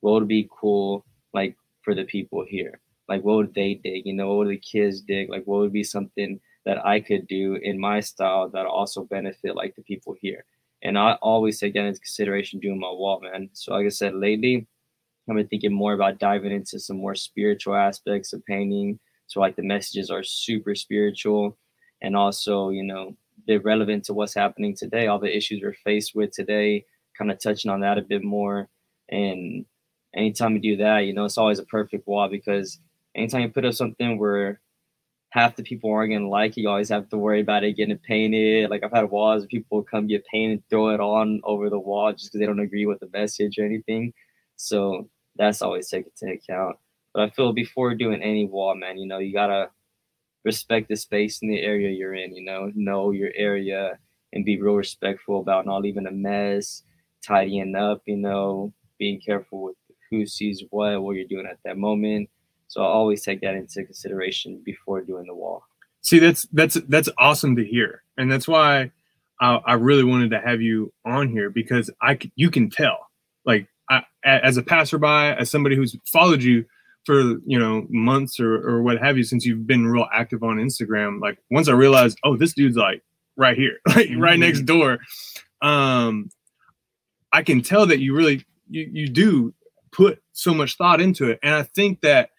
what 0.00 0.12
would 0.12 0.28
be 0.28 0.48
cool 0.50 1.06
like 1.32 1.56
for 1.82 1.94
the 1.94 2.04
people 2.04 2.44
here? 2.46 2.80
Like, 3.08 3.22
what 3.22 3.36
would 3.36 3.54
they 3.54 3.74
dig? 3.74 4.06
You 4.06 4.14
know, 4.14 4.28
what 4.28 4.38
would 4.38 4.48
the 4.48 4.58
kids 4.58 5.00
dig? 5.00 5.28
Like, 5.28 5.44
what 5.44 5.58
would 5.60 5.72
be 5.72 5.84
something 5.84 6.40
that 6.64 6.84
I 6.86 7.00
could 7.00 7.26
do 7.26 7.58
in 7.62 7.78
my 7.78 8.00
style 8.00 8.48
that 8.50 8.66
also 8.66 9.04
benefit 9.04 9.56
like 9.56 9.74
the 9.74 9.82
people 9.82 10.14
here? 10.20 10.44
And 10.82 10.98
I 10.98 11.14
always 11.22 11.58
take 11.58 11.74
that 11.74 11.84
into 11.84 12.00
consideration 12.00 12.60
doing 12.60 12.80
my 12.80 12.90
wall, 12.90 13.20
man. 13.22 13.50
So 13.52 13.72
like 13.72 13.86
I 13.86 13.90
said, 13.90 14.14
lately, 14.14 14.66
I've 15.28 15.36
been 15.36 15.46
thinking 15.46 15.72
more 15.72 15.92
about 15.92 16.18
diving 16.18 16.52
into 16.52 16.80
some 16.80 16.96
more 16.96 17.14
spiritual 17.14 17.76
aspects 17.76 18.32
of 18.32 18.44
painting. 18.44 18.98
So 19.28 19.40
like 19.40 19.56
the 19.56 19.62
messages 19.62 20.10
are 20.10 20.24
super 20.24 20.74
spiritual 20.74 21.56
and 22.02 22.16
also, 22.16 22.70
you 22.70 22.82
know, 22.82 23.16
they're 23.46 23.60
relevant 23.60 24.04
to 24.04 24.14
what's 24.14 24.34
happening 24.34 24.74
today, 24.76 25.06
all 25.06 25.18
the 25.18 25.34
issues 25.34 25.62
we're 25.62 25.72
faced 25.72 26.14
with 26.14 26.32
today, 26.32 26.84
kind 27.16 27.30
of 27.30 27.40
touching 27.40 27.70
on 27.70 27.80
that 27.80 27.98
a 27.98 28.02
bit 28.02 28.24
more. 28.24 28.68
And 29.08 29.64
anytime 30.14 30.54
you 30.54 30.60
do 30.60 30.76
that, 30.78 31.00
you 31.00 31.12
know, 31.14 31.24
it's 31.24 31.38
always 31.38 31.58
a 31.58 31.64
perfect 31.64 32.06
wall 32.06 32.28
because 32.28 32.78
anytime 33.14 33.42
you 33.42 33.48
put 33.48 33.64
up 33.64 33.74
something 33.74 34.18
where 34.18 34.60
half 35.30 35.56
the 35.56 35.62
people 35.62 35.90
aren't 35.92 36.12
gonna 36.12 36.28
like 36.28 36.56
it, 36.56 36.62
you 36.62 36.68
always 36.68 36.90
have 36.90 37.08
to 37.10 37.18
worry 37.18 37.40
about 37.40 37.64
it 37.64 37.76
getting 37.76 37.96
painted. 37.98 38.70
Like 38.70 38.84
I've 38.84 38.92
had 38.92 39.10
walls 39.10 39.42
where 39.42 39.48
people 39.48 39.82
come 39.82 40.06
get 40.06 40.26
painted, 40.26 40.62
throw 40.70 40.90
it 40.90 41.00
on 41.00 41.40
over 41.44 41.70
the 41.70 41.78
wall 41.78 42.12
just 42.12 42.26
because 42.26 42.40
they 42.40 42.46
don't 42.46 42.60
agree 42.60 42.86
with 42.86 43.00
the 43.00 43.08
message 43.12 43.58
or 43.58 43.64
anything. 43.64 44.12
So 44.56 45.08
that's 45.36 45.62
always 45.62 45.88
taken 45.88 46.12
into 46.20 46.34
account. 46.34 46.76
But 47.14 47.22
I 47.24 47.30
feel 47.30 47.52
before 47.52 47.94
doing 47.94 48.22
any 48.22 48.46
wall, 48.46 48.74
man, 48.74 48.98
you 48.98 49.06
know, 49.06 49.18
you 49.18 49.32
gotta 49.32 49.70
respect 50.44 50.88
the 50.88 50.96
space 50.96 51.40
in 51.42 51.48
the 51.48 51.60
area 51.60 51.90
you're 51.90 52.14
in, 52.14 52.34
you 52.34 52.44
know, 52.44 52.70
know 52.74 53.10
your 53.12 53.30
area 53.34 53.98
and 54.32 54.44
be 54.44 54.60
real 54.60 54.74
respectful 54.74 55.40
about 55.40 55.66
not 55.66 55.82
leaving 55.82 56.06
a 56.06 56.10
mess, 56.10 56.82
tidying 57.24 57.76
up, 57.76 58.02
you 58.06 58.16
know, 58.16 58.72
being 58.98 59.20
careful 59.20 59.62
with 59.62 59.76
who 60.12 60.26
sees 60.26 60.62
what, 60.70 61.02
what 61.02 61.16
you're 61.16 61.26
doing 61.26 61.46
at 61.50 61.58
that 61.64 61.78
moment. 61.78 62.28
So 62.68 62.82
I 62.82 62.86
always 62.86 63.22
take 63.22 63.40
that 63.40 63.54
into 63.54 63.82
consideration 63.84 64.60
before 64.64 65.00
doing 65.00 65.26
the 65.26 65.34
wall. 65.34 65.64
See, 66.02 66.18
that's 66.18 66.46
that's 66.52 66.74
that's 66.88 67.08
awesome 67.18 67.56
to 67.56 67.64
hear, 67.64 68.02
and 68.18 68.30
that's 68.30 68.48
why 68.48 68.90
I, 69.40 69.60
I 69.66 69.74
really 69.74 70.04
wanted 70.04 70.30
to 70.30 70.40
have 70.40 70.60
you 70.60 70.92
on 71.04 71.28
here 71.28 71.48
because 71.50 71.90
I 72.00 72.18
you 72.34 72.50
can 72.50 72.70
tell, 72.70 72.98
like 73.44 73.66
I, 73.88 74.02
a- 74.24 74.44
as 74.44 74.56
a 74.56 74.62
passerby, 74.62 75.06
as 75.06 75.50
somebody 75.50 75.76
who's 75.76 75.96
followed 76.06 76.42
you 76.42 76.64
for 77.04 77.20
you 77.46 77.58
know 77.58 77.86
months 77.88 78.40
or 78.40 78.54
or 78.68 78.82
what 78.82 78.98
have 78.98 79.16
you 79.16 79.22
since 79.24 79.44
you've 79.46 79.66
been 79.66 79.86
real 79.86 80.08
active 80.12 80.42
on 80.42 80.56
Instagram. 80.56 81.20
Like 81.20 81.38
once 81.50 81.68
I 81.68 81.72
realized, 81.72 82.18
oh, 82.24 82.36
this 82.36 82.52
dude's 82.52 82.76
like 82.76 83.02
right 83.36 83.56
here, 83.56 83.78
like 83.94 84.10
right 84.16 84.38
next 84.38 84.62
door. 84.62 84.98
Um, 85.60 86.30
I 87.32 87.42
can 87.42 87.62
tell 87.62 87.86
that 87.86 88.00
you 88.00 88.14
really 88.14 88.44
you 88.68 88.88
you 88.92 89.08
do 89.08 89.54
put 89.92 90.22
so 90.32 90.54
much 90.54 90.76
thought 90.76 91.00
into 91.00 91.30
it, 91.30 91.38
and 91.42 91.54
I 91.54 91.62
think 91.62 92.00
that 92.00 92.30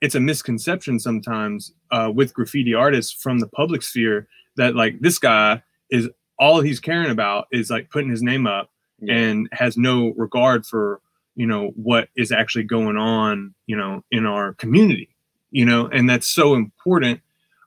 it's 0.00 0.14
a 0.14 0.20
misconception 0.20 0.98
sometimes 0.98 1.72
uh, 1.90 2.10
with 2.14 2.32
graffiti 2.32 2.74
artists 2.74 3.12
from 3.12 3.38
the 3.38 3.48
public 3.48 3.82
sphere 3.82 4.26
that 4.56 4.74
like 4.74 5.00
this 5.00 5.18
guy 5.18 5.62
is 5.90 6.08
all 6.38 6.60
he's 6.62 6.80
caring 6.80 7.10
about 7.10 7.46
is 7.52 7.70
like 7.70 7.90
putting 7.90 8.10
his 8.10 8.22
name 8.22 8.46
up 8.46 8.70
and 9.08 9.48
has 9.52 9.76
no 9.76 10.12
regard 10.16 10.66
for 10.66 11.00
you 11.34 11.46
know 11.46 11.68
what 11.76 12.08
is 12.16 12.32
actually 12.32 12.64
going 12.64 12.96
on 12.96 13.54
you 13.66 13.76
know 13.76 14.02
in 14.10 14.26
our 14.26 14.54
community 14.54 15.10
you 15.50 15.64
know? 15.64 15.86
And 15.86 16.08
that's 16.08 16.28
so 16.28 16.54
important 16.54 17.20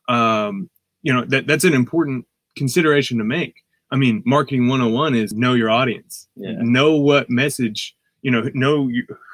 um 0.10 0.70
you 1.02 1.14
know 1.14 1.24
that 1.24 1.48
that's 1.48 1.64
an 1.64 1.74
important 1.74 2.26
consideration 2.58 3.18
to 3.18 3.24
make. 3.24 3.56
I 3.92 3.96
mean 3.96 4.22
marketing 4.26 4.68
101 4.68 5.16
is 5.16 5.34
know 5.34 5.54
your 5.54 5.70
audience. 5.70 6.28
Yeah. 6.36 6.56
know 6.60 6.96
what 6.96 7.30
message 7.30 7.96
you 8.24 8.32
know 8.32 8.50
know 8.56 8.90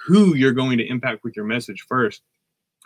who 0.05 0.35
you're 0.35 0.51
going 0.51 0.77
to 0.77 0.85
impact 0.85 1.23
with 1.23 1.35
your 1.35 1.45
message 1.45 1.85
first. 1.87 2.21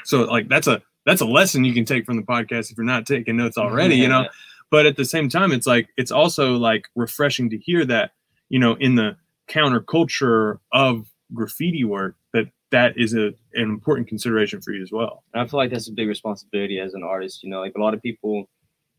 So 0.03 0.23
like 0.25 0.47
that's 0.47 0.67
a 0.67 0.81
that's 1.05 1.21
a 1.21 1.25
lesson 1.25 1.63
you 1.63 1.73
can 1.73 1.85
take 1.85 2.05
from 2.05 2.17
the 2.17 2.23
podcast 2.23 2.71
if 2.71 2.77
you're 2.77 2.85
not 2.85 3.07
taking 3.07 3.35
notes 3.37 3.57
already 3.57 3.95
you 3.95 4.07
know? 4.07 4.27
But 4.69 4.85
at 4.85 4.97
the 4.97 5.05
same 5.05 5.29
time 5.29 5.51
it's 5.51 5.67
like 5.67 5.89
it's 5.97 6.11
also 6.11 6.55
like 6.57 6.85
refreshing 6.95 7.49
to 7.49 7.57
hear 7.57 7.85
that 7.85 8.11
you 8.49 8.59
know 8.59 8.73
in 8.75 8.95
the 8.95 9.17
counterculture 9.47 10.59
of 10.71 11.07
graffiti 11.33 11.83
work 11.83 12.15
that 12.33 12.45
that 12.71 12.97
is 12.97 13.13
a, 13.13 13.27
an 13.53 13.69
important 13.69 14.07
consideration 14.07 14.59
for 14.61 14.71
you 14.71 14.81
as 14.81 14.91
well. 14.91 15.23
And 15.33 15.43
I 15.43 15.47
feel 15.47 15.59
like 15.59 15.69
that's 15.69 15.89
a 15.89 15.93
big 15.93 16.07
responsibility 16.07 16.79
as 16.79 16.95
an 16.95 17.03
artist. 17.03 17.43
You 17.43 17.49
know, 17.49 17.59
like 17.59 17.75
a 17.75 17.81
lot 17.81 17.93
of 17.93 18.01
people, 18.01 18.49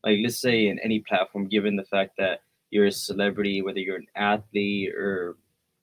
like 0.04 0.18
let's 0.22 0.40
say 0.40 0.68
in 0.68 0.78
any 0.78 1.00
platform, 1.00 1.48
given 1.48 1.74
the 1.74 1.84
fact 1.84 2.12
that 2.18 2.40
you're 2.70 2.86
a 2.86 2.92
celebrity, 2.92 3.62
whether 3.62 3.80
you're 3.80 3.96
an 3.96 4.06
athlete 4.14 4.94
or 4.94 5.36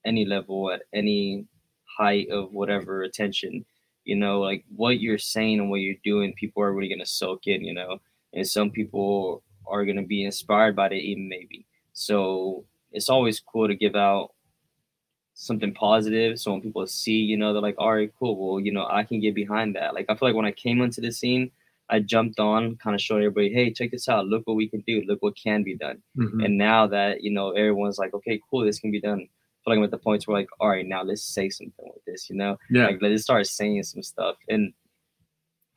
any 0.05 0.25
level 0.25 0.71
at 0.71 0.83
any 0.93 1.45
height 1.85 2.29
of 2.29 2.53
whatever 2.53 3.03
attention, 3.03 3.65
you 4.05 4.15
know, 4.15 4.39
like 4.41 4.63
what 4.75 4.99
you're 4.99 5.17
saying 5.17 5.59
and 5.59 5.69
what 5.69 5.81
you're 5.81 5.95
doing, 6.03 6.33
people 6.33 6.63
are 6.63 6.73
really 6.73 6.89
gonna 6.89 7.05
soak 7.05 7.47
in, 7.47 7.63
you 7.63 7.73
know. 7.73 7.99
And 8.33 8.47
some 8.47 8.71
people 8.71 9.43
are 9.67 9.85
gonna 9.85 10.03
be 10.03 10.23
inspired 10.25 10.75
by 10.75 10.87
it 10.87 10.93
even 10.93 11.27
maybe. 11.29 11.65
So 11.93 12.65
it's 12.91 13.09
always 13.09 13.39
cool 13.39 13.67
to 13.67 13.75
give 13.75 13.95
out 13.95 14.31
something 15.33 15.73
positive. 15.73 16.39
So 16.39 16.51
when 16.51 16.61
people 16.61 16.85
see, 16.87 17.17
you 17.19 17.37
know, 17.37 17.53
they're 17.53 17.61
like, 17.61 17.75
all 17.77 17.93
right, 17.93 18.11
cool. 18.19 18.35
Well, 18.37 18.59
you 18.59 18.71
know, 18.71 18.87
I 18.89 19.03
can 19.03 19.19
get 19.19 19.33
behind 19.35 19.75
that. 19.75 19.93
Like 19.93 20.05
I 20.09 20.15
feel 20.15 20.29
like 20.29 20.35
when 20.35 20.45
I 20.45 20.51
came 20.51 20.81
into 20.81 21.01
the 21.01 21.11
scene, 21.11 21.51
I 21.89 21.99
jumped 21.99 22.39
on, 22.39 22.77
kind 22.77 22.95
of 22.95 23.01
showed 23.01 23.17
everybody, 23.17 23.51
hey, 23.51 23.71
check 23.71 23.91
this 23.91 24.07
out. 24.07 24.27
Look 24.27 24.43
what 24.45 24.55
we 24.55 24.69
can 24.69 24.81
do. 24.87 25.03
Look 25.07 25.21
what 25.21 25.35
can 25.35 25.63
be 25.63 25.75
done. 25.75 26.01
Mhm. 26.17 26.45
And 26.45 26.57
now 26.57 26.87
that 26.87 27.21
you 27.21 27.31
know 27.31 27.51
everyone's 27.51 27.97
like, 27.97 28.13
okay, 28.13 28.39
cool, 28.49 28.63
this 28.63 28.79
can 28.79 28.91
be 28.91 29.01
done. 29.01 29.27
Feel 29.63 29.74
like 29.74 29.78
I'm 29.78 29.84
at 29.84 29.91
the 29.91 29.97
point 29.97 30.28
where 30.28 30.38
like, 30.39 30.50
all 30.60 30.69
right, 30.69 30.86
now 30.86 31.04
let's 31.04 31.24
say 31.24 31.50
something 31.50 31.86
with 31.93 32.04
this. 32.06 32.30
You 32.30 32.36
know, 32.36 32.58
yeah, 32.69 32.88
like 32.88 33.00
let's 33.02 33.24
start 33.24 33.45
saying 33.47 33.84
some 33.84 34.02
stuff. 34.04 34.36
And 34.50 34.74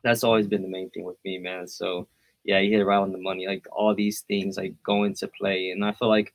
that's 0.02 0.24
always 0.24 0.46
been 0.46 0.62
the 0.62 0.68
main 0.68 0.90
thing 0.90 1.04
with 1.04 1.16
me, 1.24 1.38
man. 1.38 1.66
So 1.66 2.08
yeah, 2.44 2.58
you 2.58 2.70
hit 2.70 2.80
it 2.80 2.84
right 2.84 2.98
on 2.98 3.12
the 3.12 3.18
money. 3.18 3.46
Like 3.46 3.66
all 3.72 3.94
these 3.94 4.20
things 4.22 4.56
like 4.56 4.74
go 4.84 5.04
into 5.04 5.28
play, 5.28 5.70
and 5.70 5.84
I 5.84 5.92
feel 5.92 6.08
like 6.08 6.32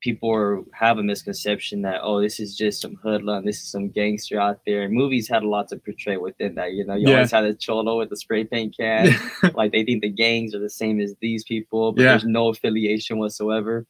people 0.00 0.30
are, 0.32 0.62
have 0.72 0.98
a 0.98 1.02
misconception 1.02 1.80
that 1.82 2.00
oh, 2.02 2.20
this 2.20 2.40
is 2.40 2.56
just 2.56 2.80
some 2.80 2.96
hoodlum, 3.02 3.44
this 3.44 3.58
is 3.62 3.68
some 3.70 3.88
gangster 3.88 4.40
out 4.40 4.60
there. 4.66 4.82
And 4.82 4.92
movies 4.92 5.28
had 5.28 5.42
a 5.44 5.48
lot 5.48 5.68
to 5.68 5.76
portray 5.76 6.16
within 6.16 6.54
that. 6.56 6.72
You 6.72 6.84
know, 6.84 6.94
you 6.94 7.08
Yeah. 7.08 7.14
always 7.14 7.30
had 7.30 7.44
a 7.44 7.54
cholo 7.54 7.98
with 7.98 8.10
the 8.10 8.16
spray 8.16 8.44
paint 8.44 8.76
can. 8.76 9.14
like 9.54 9.70
they 9.72 9.84
think 9.84 10.02
the 10.02 10.08
gangs 10.08 10.54
are 10.54 10.58
the 10.58 10.68
same 10.70 11.00
as 11.00 11.14
these 11.20 11.44
people, 11.44 11.92
but 11.92 12.02
Yeah. 12.02 12.10
there's 12.10 12.24
no 12.24 12.48
affiliation 12.48 13.18
whatsoever. 13.18 13.86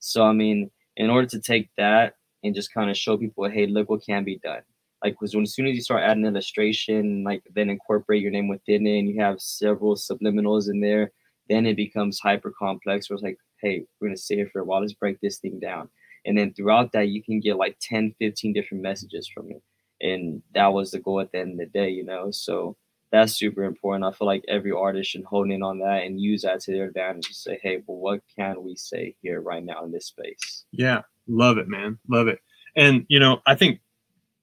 So 0.00 0.22
I 0.24 0.32
mean, 0.32 0.70
in 0.98 1.08
order 1.10 1.26
to 1.28 1.40
take 1.40 1.70
that 1.78 2.16
and 2.44 2.54
just 2.54 2.72
kind 2.72 2.90
of 2.90 2.96
show 2.96 3.16
people, 3.16 3.48
hey, 3.48 3.66
look 3.66 3.90
what 3.90 4.04
can 4.04 4.22
be 4.22 4.38
done. 4.38 4.62
Like, 5.02 5.14
because 5.14 5.34
when 5.34 5.42
as 5.42 5.54
soon 5.54 5.66
as 5.66 5.74
you 5.74 5.82
start 5.82 6.02
adding 6.02 6.24
illustration, 6.24 7.24
like 7.24 7.42
then 7.54 7.68
incorporate 7.68 8.22
your 8.22 8.30
name 8.30 8.48
within 8.48 8.86
it, 8.86 8.98
and 8.98 9.08
you 9.08 9.20
have 9.20 9.40
several 9.40 9.96
subliminals 9.96 10.70
in 10.70 10.80
there, 10.80 11.10
then 11.48 11.66
it 11.66 11.76
becomes 11.76 12.20
hyper 12.20 12.52
complex. 12.56 13.10
Where 13.10 13.14
it's 13.14 13.22
like, 13.22 13.38
hey, 13.60 13.84
we're 14.00 14.08
gonna 14.08 14.16
sit 14.16 14.38
here 14.38 14.48
for 14.52 14.60
a 14.60 14.64
while, 14.64 14.80
let's 14.80 14.92
break 14.92 15.20
this 15.20 15.38
thing 15.38 15.58
down, 15.58 15.88
and 16.24 16.38
then 16.38 16.54
throughout 16.54 16.92
that, 16.92 17.08
you 17.08 17.22
can 17.22 17.40
get 17.40 17.56
like 17.56 17.76
10, 17.80 18.14
15 18.18 18.52
different 18.52 18.82
messages 18.82 19.28
from 19.28 19.50
it, 19.50 19.62
and 20.00 20.42
that 20.54 20.72
was 20.72 20.90
the 20.90 21.00
goal 21.00 21.20
at 21.20 21.32
the 21.32 21.38
end 21.38 21.52
of 21.52 21.58
the 21.58 21.66
day, 21.66 21.90
you 21.90 22.04
know. 22.04 22.30
So 22.30 22.76
that's 23.10 23.36
super 23.36 23.64
important. 23.64 24.04
I 24.04 24.10
feel 24.10 24.26
like 24.26 24.44
every 24.48 24.72
artist 24.72 25.10
should 25.10 25.24
hone 25.24 25.52
in 25.52 25.62
on 25.62 25.78
that 25.78 26.02
and 26.04 26.20
use 26.20 26.42
that 26.42 26.60
to 26.62 26.72
their 26.72 26.86
advantage 26.86 27.28
to 27.28 27.34
say, 27.34 27.60
hey, 27.62 27.82
well, 27.86 27.98
what 27.98 28.22
can 28.36 28.62
we 28.64 28.74
say 28.74 29.14
here 29.22 29.40
right 29.40 29.64
now 29.64 29.84
in 29.84 29.92
this 29.92 30.06
space? 30.06 30.64
Yeah, 30.72 31.02
love 31.26 31.58
it, 31.58 31.68
man, 31.68 31.98
love 32.08 32.28
it. 32.28 32.40
And 32.76 33.06
you 33.08 33.18
know, 33.20 33.40
I 33.46 33.54
think 33.54 33.80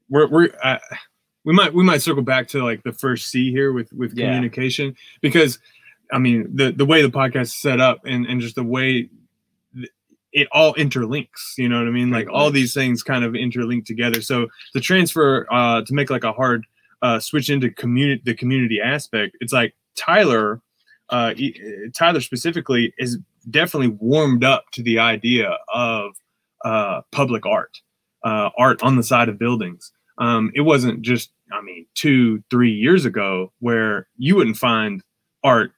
we're 0.09 0.27
we're 0.27 0.49
uh, 0.63 0.79
we 1.43 1.53
might 1.53 1.73
we 1.73 1.83
might 1.83 2.01
circle 2.01 2.23
back 2.23 2.47
to 2.49 2.63
like 2.63 2.83
the 2.83 2.93
first 2.93 3.27
C 3.27 3.51
here 3.51 3.71
with 3.73 3.91
with 3.93 4.13
Yeah. 4.13 4.27
communication 4.27 4.95
because 5.21 5.59
I 6.11 6.17
mean 6.19 6.49
the 6.55 6.71
the 6.71 6.85
way 6.85 7.01
the 7.01 7.09
podcast 7.09 7.41
is 7.43 7.55
set 7.61 7.79
up 7.79 8.01
and 8.05 8.25
and 8.25 8.41
just 8.41 8.55
the 8.55 8.63
way 8.63 9.09
it 10.33 10.47
all 10.51 10.73
interlinks. 10.75 11.57
You 11.57 11.67
know 11.67 11.79
what 11.79 11.87
I 11.87 11.91
mean? 11.91 12.09
Like 12.09 12.29
all 12.29 12.51
these 12.51 12.73
things 12.73 13.03
kind 13.03 13.25
of 13.25 13.33
interlink 13.33 13.85
together. 13.85 14.21
So 14.21 14.47
the 14.73 14.79
transfer 14.79 15.45
uh, 15.51 15.81
to 15.81 15.93
make 15.93 16.09
like 16.09 16.23
a 16.23 16.31
hard 16.31 16.65
uh, 17.01 17.19
switch 17.19 17.49
into 17.49 17.69
community 17.69 18.21
the 18.23 18.33
community 18.33 18.79
aspect. 18.81 19.35
It's 19.41 19.53
like 19.53 19.75
Tyler. 19.95 20.61
Uh, 21.09 21.33
Tyler 21.93 22.21
specifically 22.21 22.93
is 22.97 23.17
definitely 23.49 23.89
warmed 23.99 24.45
up 24.45 24.63
to 24.71 24.81
the 24.81 24.97
idea 24.99 25.57
of 25.73 26.11
uh, 26.65 27.02
public 27.12 27.45
art, 27.45 27.78
uh, 28.24 28.50
art 28.58 28.82
on 28.84 28.95
the 28.95 29.04
side 29.04 29.30
of 29.30 29.39
buildings. 29.39 29.91
Um, 30.17 30.52
it 30.54 30.62
wasn't 30.62 31.02
just, 31.02 31.32
I 31.52 31.62
mean, 31.62 31.86
two, 31.95 32.43
three 32.50 32.71
years 32.71 33.06
ago 33.06 33.52
where 33.60 34.08
you 34.17 34.36
wouldn't 34.36 34.58
find 34.58 35.04
art 35.43 35.71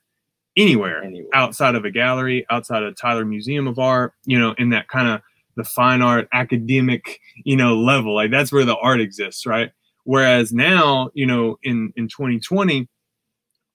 anywhere 0.57 1.03
Anyway, 1.03 1.27
outside 1.33 1.75
of 1.75 1.85
a 1.85 1.91
gallery, 1.91 2.45
outside 2.49 2.83
of 2.83 2.95
Tyler 2.95 3.25
Museum 3.25 3.67
of 3.67 3.79
Art, 3.79 4.13
you 4.25 4.37
know, 4.39 4.53
in 4.57 4.69
that 4.69 4.87
kind 4.87 5.07
of 5.07 5.21
the 5.55 5.63
fine 5.63 6.01
art 6.01 6.27
academic, 6.33 7.19
you 7.43 7.55
know, 7.55 7.75
level. 7.75 8.15
Like 8.15 8.31
that's 8.31 8.51
where 8.51 8.65
the 8.65 8.77
art 8.77 9.01
exists, 9.01 9.45
right? 9.45 9.71
Whereas 10.03 10.51
now, 10.51 11.09
you 11.13 11.25
know, 11.25 11.57
in 11.63 11.93
in 11.95 12.07
2020, 12.07 12.87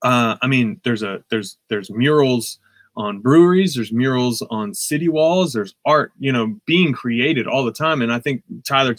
uh, 0.03 0.37
I 0.41 0.47
mean, 0.47 0.81
there's 0.85 1.03
a 1.03 1.25
there's 1.31 1.59
there's 1.69 1.91
murals 1.91 2.59
on 2.99 3.21
breweries, 3.21 3.75
there's 3.75 3.93
murals 3.93 4.43
on 4.51 4.75
city 4.75 5.09
walls, 5.09 5.53
there's 5.53 5.75
art, 5.87 6.13
you 6.19 6.33
know, 6.33 6.59
being 6.67 6.93
created 6.93 7.47
all 7.47 7.65
the 7.65 7.73
time. 7.73 8.03
And 8.03 8.13
I 8.13 8.19
think 8.19 8.43
Tyler, 8.65 8.97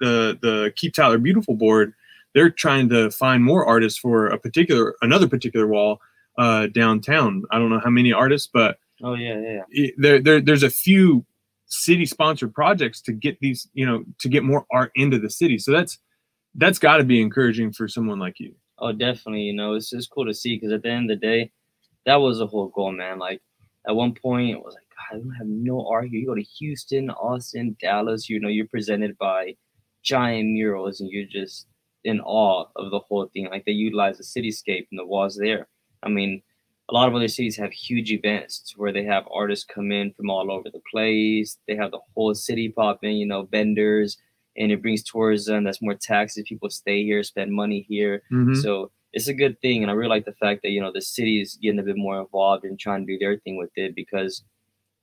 the 0.00 0.36
the 0.42 0.72
Keep 0.76 0.94
Tyler 0.94 1.16
Beautiful 1.16 1.54
board, 1.54 1.94
they're 2.34 2.50
trying 2.50 2.88
to 2.88 3.10
find 3.12 3.44
more 3.44 3.64
artists 3.64 3.98
for 3.98 4.26
a 4.26 4.38
particular 4.38 4.96
another 5.00 5.28
particular 5.28 5.68
wall 5.68 6.00
uh, 6.38 6.66
downtown. 6.66 7.44
I 7.52 7.58
don't 7.58 7.70
know 7.70 7.80
how 7.80 7.90
many 7.90 8.12
artists, 8.12 8.50
but 8.52 8.78
oh 9.02 9.14
yeah, 9.14 9.38
yeah, 9.38 9.60
yeah. 9.72 9.90
there, 9.96 10.20
there 10.20 10.40
there's 10.40 10.64
a 10.64 10.70
few 10.70 11.24
city 11.66 12.06
sponsored 12.06 12.52
projects 12.52 13.00
to 13.02 13.12
get 13.12 13.38
these, 13.38 13.68
you 13.74 13.86
know, 13.86 14.04
to 14.18 14.28
get 14.28 14.42
more 14.42 14.66
art 14.72 14.90
into 14.96 15.20
the 15.20 15.30
city. 15.30 15.56
So 15.56 15.70
that's 15.70 15.98
that's 16.56 16.80
got 16.80 16.96
to 16.96 17.04
be 17.04 17.22
encouraging 17.22 17.72
for 17.72 17.86
someone 17.86 18.18
like 18.18 18.40
you. 18.40 18.56
Oh, 18.80 18.90
definitely. 18.90 19.42
You 19.42 19.52
know, 19.52 19.74
it's 19.74 19.90
just 19.90 20.10
cool 20.10 20.26
to 20.26 20.34
see 20.34 20.56
because 20.56 20.72
at 20.72 20.82
the 20.82 20.90
end 20.90 21.10
of 21.10 21.20
the 21.20 21.26
day, 21.26 21.52
that 22.06 22.16
was 22.16 22.38
the 22.38 22.46
whole 22.46 22.68
goal, 22.68 22.92
man. 22.92 23.18
Like 23.18 23.40
at 23.86 23.94
one 23.96 24.14
point, 24.14 24.50
it 24.50 24.62
was 24.62 24.74
like, 24.74 24.84
God, 24.90 25.16
I 25.16 25.20
don't 25.20 25.34
have 25.34 25.46
no 25.46 25.86
art 25.86 26.08
here. 26.08 26.20
You 26.20 26.26
go 26.26 26.34
to 26.34 26.42
Houston, 26.42 27.10
Austin, 27.10 27.76
Dallas. 27.80 28.28
You 28.28 28.40
know, 28.40 28.48
you're 28.48 28.66
presented 28.66 29.16
by 29.18 29.56
giant 30.02 30.48
murals, 30.50 31.00
and 31.00 31.10
you're 31.10 31.26
just 31.26 31.66
in 32.04 32.20
awe 32.20 32.64
of 32.76 32.90
the 32.90 32.98
whole 33.00 33.26
thing. 33.32 33.48
Like 33.50 33.64
they 33.64 33.72
utilize 33.72 34.18
the 34.18 34.24
cityscape 34.24 34.86
and 34.90 34.98
the 34.98 35.06
walls 35.06 35.36
there. 35.36 35.68
I 36.02 36.08
mean, 36.08 36.42
a 36.88 36.94
lot 36.94 37.08
of 37.08 37.14
other 37.14 37.28
cities 37.28 37.56
have 37.56 37.72
huge 37.72 38.10
events 38.10 38.74
where 38.76 38.92
they 38.92 39.04
have 39.04 39.24
artists 39.32 39.64
come 39.66 39.92
in 39.92 40.12
from 40.14 40.30
all 40.30 40.50
over 40.50 40.70
the 40.70 40.80
place. 40.90 41.58
They 41.68 41.76
have 41.76 41.90
the 41.90 42.00
whole 42.14 42.34
city 42.34 42.70
pop 42.70 43.04
in, 43.04 43.12
you 43.12 43.26
know, 43.26 43.42
vendors, 43.42 44.16
and 44.56 44.72
it 44.72 44.82
brings 44.82 45.02
tourism. 45.04 45.64
That's 45.64 45.82
more 45.82 45.94
taxes. 45.94 46.44
People 46.48 46.70
stay 46.70 47.04
here, 47.04 47.22
spend 47.22 47.52
money 47.52 47.86
here. 47.88 48.22
Mhm. 48.32 48.56
So 48.56 48.90
it's 49.12 49.28
a 49.28 49.34
good 49.34 49.60
thing, 49.60 49.82
and 49.82 49.90
I 49.90 49.94
really 49.94 50.10
like 50.10 50.24
the 50.24 50.32
fact 50.32 50.62
that 50.62 50.70
you 50.70 50.80
know 50.80 50.92
the 50.92 51.02
city 51.02 51.40
is 51.40 51.58
getting 51.60 51.80
a 51.80 51.84
bit 51.84 51.96
more 51.96 52.20
involved 52.20 52.64
and 52.64 52.78
trying 52.78 53.06
to 53.06 53.12
do 53.12 53.18
their 53.18 53.38
thing 53.38 53.56
with 53.56 53.70
it 53.76 53.94
because 53.94 54.44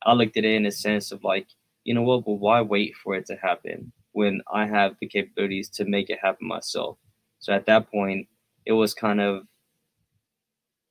I 0.04 0.14
looked 0.14 0.38
at 0.38 0.46
it 0.46 0.56
in 0.56 0.66
a 0.66 0.72
sense 0.72 1.12
of 1.12 1.24
like, 1.24 1.48
you 1.84 1.94
know 1.94 2.02
what, 2.02 2.28
well, 2.28 2.38
why 2.38 2.62
wait 2.62 2.96
for 2.96 3.16
it 3.16 3.26
to 3.28 3.36
happen 3.36 3.92
when 4.14 4.42
I 4.54 4.66
have 4.66 4.96
the 5.00 5.08
capabilities 5.08 5.70
to 5.72 5.86
make 5.86 6.10
it 6.10 6.20
happen 6.22 6.48
myself? 6.48 6.98
So 7.40 7.54
at 7.54 7.66
that 7.66 7.92
point, 7.92 8.28
it 8.66 8.74
was 8.74 8.94
kind 8.94 9.20
of 9.22 9.44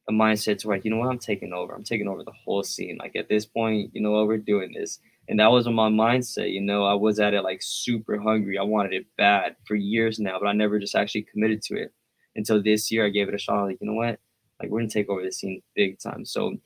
a 0.08 0.12
mindset 0.12 0.58
to 0.58 0.68
like, 0.68 0.84
you 0.84 0.90
know 0.90 0.98
what, 0.98 1.08
I'm 1.08 1.18
taking 1.18 1.52
over. 1.52 1.74
I'm 1.74 1.84
taking 1.84 2.08
over 2.08 2.22
the 2.22 2.32
whole 2.44 2.62
scene. 2.62 2.98
Like 2.98 3.16
at 3.16 3.28
this 3.28 3.46
point, 3.46 3.90
you 3.94 4.00
know 4.00 4.12
what, 4.12 4.26
we're 4.26 4.38
doing 4.38 4.72
this. 4.72 5.00
And 5.28 5.40
that 5.40 5.50
was 5.50 5.66
my 5.66 5.88
mindset. 5.88 6.52
You 6.52 6.60
know, 6.60 6.84
I 6.84 6.94
was 6.94 7.18
at 7.18 7.34
it 7.34 7.42
like 7.42 7.60
super 7.60 8.18
hungry. 8.18 8.58
I 8.58 8.62
wanted 8.62 8.92
it 8.92 9.06
bad 9.16 9.56
for 9.66 9.74
years 9.74 10.20
now, 10.20 10.38
but 10.38 10.46
I 10.46 10.52
never 10.52 10.78
just 10.78 10.94
actually 10.94 11.22
committed 11.22 11.62
to 11.62 11.76
it 11.76 11.92
until 12.36 12.62
this 12.62 12.90
year. 12.92 13.06
I 13.06 13.10
gave 13.10 13.28
it 13.28 13.34
a 13.34 13.38
shot. 13.38 13.64
Like, 13.64 13.78
you 13.80 13.88
know 13.88 13.94
what? 13.94 14.18
Like, 14.60 14.70
we're 14.70 14.80
gonna 14.80 14.90
take 14.90 15.08
over 15.08 15.22
the 15.22 15.32
scene 15.32 15.62
big 15.74 15.98
time. 15.98 16.24
So, 16.24 16.56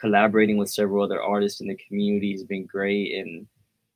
collaborating 0.00 0.56
with 0.56 0.70
several 0.70 1.04
other 1.04 1.22
artists 1.22 1.60
in 1.60 1.68
the 1.68 1.76
community 1.76 2.32
has 2.32 2.44
been 2.44 2.66
great. 2.66 3.14
And 3.14 3.46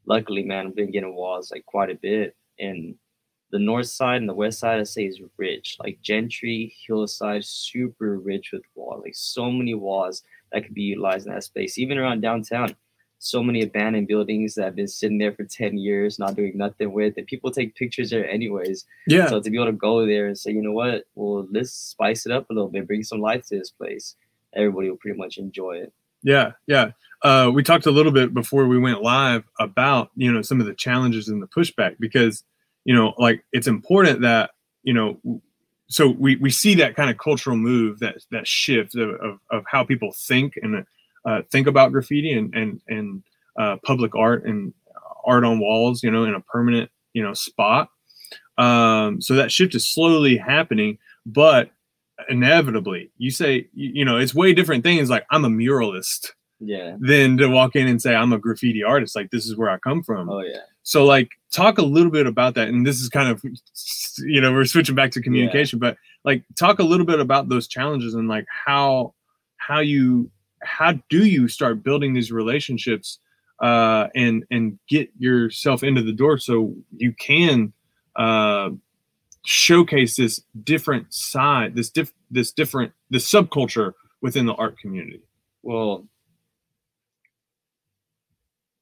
luckily, 0.07 0.43
man, 0.43 0.67
I've 0.67 0.77
been 0.77 0.91
getting 0.91 1.15
walls 1.15 1.51
like 1.51 1.65
quite 1.65 1.91
a 1.91 1.95
bit. 1.95 2.37
And 2.59 2.97
the 3.51 3.59
north 3.59 3.87
side 3.87 4.17
and 4.17 4.29
the 4.29 4.35
west 4.35 4.59
side, 4.59 4.81
I 4.81 4.85
say, 4.85 5.05
is 5.05 5.21
rich. 5.37 5.77
Like 5.79 6.01
Gentry, 6.03 6.75
Hillside, 6.87 7.45
super 7.45 8.19
rich 8.19 8.51
with 8.53 8.63
walls. 8.75 9.03
Like 9.05 9.15
so 9.15 9.51
many 9.51 9.75
walls 9.75 10.23
that 10.53 10.65
could 10.65 10.75
be 10.75 10.83
utilized 10.83 11.27
in 11.27 11.35
that 11.35 11.45
space. 11.45 11.79
Even 11.79 11.99
around 11.99 12.21
downtown, 12.21 12.75
so 13.23 13.41
many 13.41 13.63
abandoned 13.63 14.09
buildings 14.09 14.57
that 14.57 14.65
have 14.65 14.75
been 14.75 14.89
sitting 14.89 15.19
there 15.19 15.33
for 15.33 15.45
10 15.45 15.79
years, 15.79 16.19
not 16.19 16.35
doing 16.35 16.57
nothing 16.57 16.93
with, 16.93 17.17
and 17.17 17.27
people 17.27 17.53
take 17.53 17.77
pictures 17.77 18.11
there 18.11 18.29
anyways. 18.29 18.85
Yeah. 19.07 19.29
So 19.29 19.41
to 19.41 19.49
be 19.49 19.57
able 19.57 19.67
to 19.67 19.73
go 19.73 20.05
there 20.07 20.27
and 20.27 20.37
say, 20.37 20.51
you 20.51 20.61
know 20.61 20.73
what, 20.73 21.05
well, 21.15 21.47
let's 21.53 21.71
spice 21.71 22.27
it 22.27 22.33
up 22.33 22.51
a 22.51 22.53
little 22.53 22.69
bit, 22.69 22.87
bring 22.87 23.05
some 23.05 23.21
life 23.21 23.47
to 23.47 23.59
this 23.59 23.71
place. 23.71 24.17
Everybody 24.55 24.91
will 24.91 24.97
pretty 24.97 25.17
much 25.17 25.39
enjoy 25.39 25.77
it. 25.77 25.93
Yeah, 26.25 26.53
yeah. 26.67 26.91
Uh, 27.23 27.51
we 27.55 27.63
talked 27.63 27.87
a 27.87 27.93
little 27.93 28.13
bit 28.13 28.35
before 28.35 28.67
we 28.67 28.79
went 28.79 29.03
live 29.03 29.45
about 29.59 30.11
you 30.17 30.33
know 30.33 30.43
some 30.43 30.61
of 30.61 30.67
the 30.67 30.75
challenges 30.75 31.29
and 31.29 31.41
the 31.41 31.47
pushback 31.47 31.97
because 32.01 32.43
you 32.85 32.95
know 32.95 33.15
like 33.19 33.45
it's 33.53 33.67
important 33.67 34.23
that 34.23 34.51
you 34.83 34.93
know 34.93 35.21
so 35.87 36.09
we, 36.09 36.37
we 36.37 36.51
see 36.51 36.75
that 36.77 36.97
kind 36.97 37.11
of 37.11 37.19
cultural 37.19 37.57
move 37.57 38.01
that 38.01 38.17
that 38.31 38.47
shift 38.47 38.95
of, 38.97 39.11
of, 39.11 39.39
of 39.51 39.65
how 39.69 39.85
people 39.85 40.13
think 40.13 40.57
and 40.61 40.85
uh, 41.25 41.43
think 41.51 41.67
about 41.67 41.93
graffiti 41.93 42.33
and 42.33 42.55
and 42.55 42.81
and 42.89 43.23
uh, 43.59 43.77
public 43.85 44.15
art 44.15 44.45
and 44.45 44.73
art 45.25 45.45
on 45.45 45.59
walls 45.61 46.03
you 46.03 46.11
know 46.11 46.25
in 46.25 46.35
a 46.35 46.41
permanent 46.41 46.91
you 47.13 47.23
know 47.23 47.35
spot 47.35 47.89
um, 48.59 49.21
so 49.21 49.35
that 49.35 49.51
shift 49.53 49.75
is 49.75 49.87
slowly 49.93 50.37
happening 50.37 50.99
but 51.25 51.71
inevitably 52.29 53.11
you 53.19 53.31
say 53.31 53.67
you, 53.75 53.91
you 53.95 54.05
know 54.05 54.17
it's 54.19 54.35
way 54.35 54.53
different 54.53 54.85
things 54.85 55.11
like 55.11 55.25
i'm 55.31 55.45
a 55.45 55.49
muralist 55.49 56.31
Yeah. 56.61 56.97
than 57.01 57.37
to 57.39 57.49
walk 57.49 57.75
in 57.77 57.89
and 57.89 58.01
say 58.01 58.15
i'm 58.15 58.33
a 58.33 58.39
graffiti 58.39 58.83
artist 58.83 59.17
like 59.17 59.31
this 59.31 59.47
is 59.47 59.57
where 59.57 59.71
i 59.71 59.79
come 59.79 60.03
from 60.03 60.29
Oh 60.31 60.41
yeah. 60.41 60.59
so 60.83 61.05
like 61.05 61.31
talk 61.53 61.79
a 61.79 61.83
little 61.83 62.11
bit 62.13 62.27
about 62.27 62.55
that 62.55 62.69
and 62.69 62.87
this 62.87 63.01
is 63.01 63.09
kind 63.09 63.29
of 63.29 63.43
you 64.25 64.41
know 64.41 64.53
we're 64.53 64.65
switching 64.65 64.95
back 64.95 65.11
to 65.13 65.23
communication 65.23 65.79
but 65.79 65.97
like 66.25 66.45
talk 66.59 66.79
a 66.79 66.85
little 66.85 67.07
bit 67.07 67.19
about 67.21 67.49
those 67.49 67.67
challenges 67.67 68.15
and 68.15 68.29
like 68.29 68.47
how 68.67 69.15
how 69.57 69.81
you 69.81 70.31
how 70.63 70.93
do 71.09 71.25
you 71.27 71.49
start 71.49 71.83
building 71.83 72.15
these 72.15 72.31
relationships 72.33 73.19
uh 73.61 74.09
and 74.15 74.45
and 74.51 74.79
get 74.89 75.11
yourself 75.19 75.83
into 75.83 76.03
the 76.03 76.13
door 76.13 76.39
so 76.39 76.75
you 76.97 77.13
can 77.13 77.73
uh 78.17 78.71
showcase 79.45 80.17
this 80.17 80.41
different 80.63 81.13
side, 81.13 81.75
this 81.75 81.91
diff, 81.91 82.13
this 82.31 82.53
different, 82.53 82.93
this 83.11 83.29
subculture 83.29 83.93
within 84.21 84.47
the 84.47 84.55
art 84.55 84.79
community? 84.79 85.21
Well, 85.65 86.07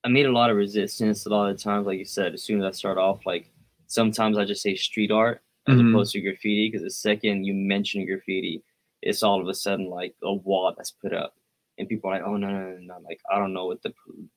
I 0.05 0.09
made 0.09 0.27
a 0.27 0.33
lot 0.33 0.51
of 0.51 0.57
resistance 0.59 1.25
a 1.25 1.31
lot 1.31 1.51
of 1.51 1.59
times, 1.59 1.87
like 1.87 1.99
you 1.99 2.05
said, 2.05 2.35
as 2.35 2.43
soon 2.43 2.63
as 2.63 2.67
I 2.67 2.77
start 2.77 2.99
off, 2.99 3.25
like 3.25 3.51
sometimes 3.87 4.37
I 4.37 4.45
just 4.45 4.63
say 4.63 4.75
street 4.77 5.11
art 5.11 5.43
as 5.67 5.79
Mhm. 5.79 5.91
opposed 5.91 6.13
to 6.13 6.21
graffiti, 6.21 6.69
because 6.69 6.83
the 6.83 6.91
second 6.91 7.45
you 7.45 7.55
mention 7.55 8.05
graffiti, 8.05 8.63
it's 9.03 9.23
all 9.23 9.41
of 9.41 9.49
a 9.49 9.55
sudden 9.55 9.87
like 9.89 10.15
a 10.23 10.35
wall 10.35 10.75
that's 10.77 10.91
put 10.91 11.15
up. 11.15 11.37
And 11.81 11.89
people 11.89 12.11
are 12.11 12.15
like, 12.15 12.27
oh 12.27 12.37
no, 12.37 12.49
no, 12.49 12.61
no, 12.61 12.79
no, 12.81 12.95
like 13.09 13.21
I 13.33 13.39
don't 13.39 13.55
know 13.55 13.67
what 13.67 13.83
the 13.83 13.93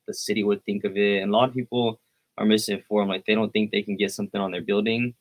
the 0.08 0.14
city 0.14 0.44
would 0.44 0.64
think 0.66 0.86
of 0.86 0.98
it. 0.98 1.22
And 1.22 1.30
a 1.30 1.38
lot 1.38 1.50
of 1.50 1.56
people 1.56 2.00
are 2.38 2.46
misinformed. 2.46 3.10
Like 3.10 3.26
they 3.26 3.36
don't 3.36 3.52
think 3.52 3.72
they 3.72 3.84
can 3.84 3.98
get 3.98 4.12
something 4.12 4.40
on 4.42 4.52
their 4.52 4.62
building 4.62 5.14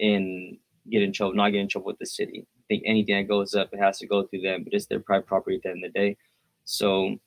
and 0.00 0.56
get 0.90 1.02
in 1.02 1.12
trouble, 1.12 1.34
not 1.34 1.50
get 1.50 1.60
in 1.60 1.68
trouble 1.68 1.88
with 1.88 1.98
the 1.98 2.06
city. 2.06 2.46
I 2.56 2.62
think 2.68 2.84
anything 2.86 3.16
that 3.16 3.28
goes 3.28 3.54
up, 3.54 3.70
it 3.72 3.80
has 3.80 3.98
to 3.98 4.06
go 4.06 4.22
through 4.22 4.42
them, 4.42 4.64
but 4.64 4.72
it's 4.72 4.86
their 4.86 5.00
private 5.00 5.26
property 5.26 5.56
at 5.56 5.62
the 5.64 5.70
end 5.70 5.84
of 5.84 5.92
the 5.92 5.98
day. 5.98 6.16
So 6.64 7.18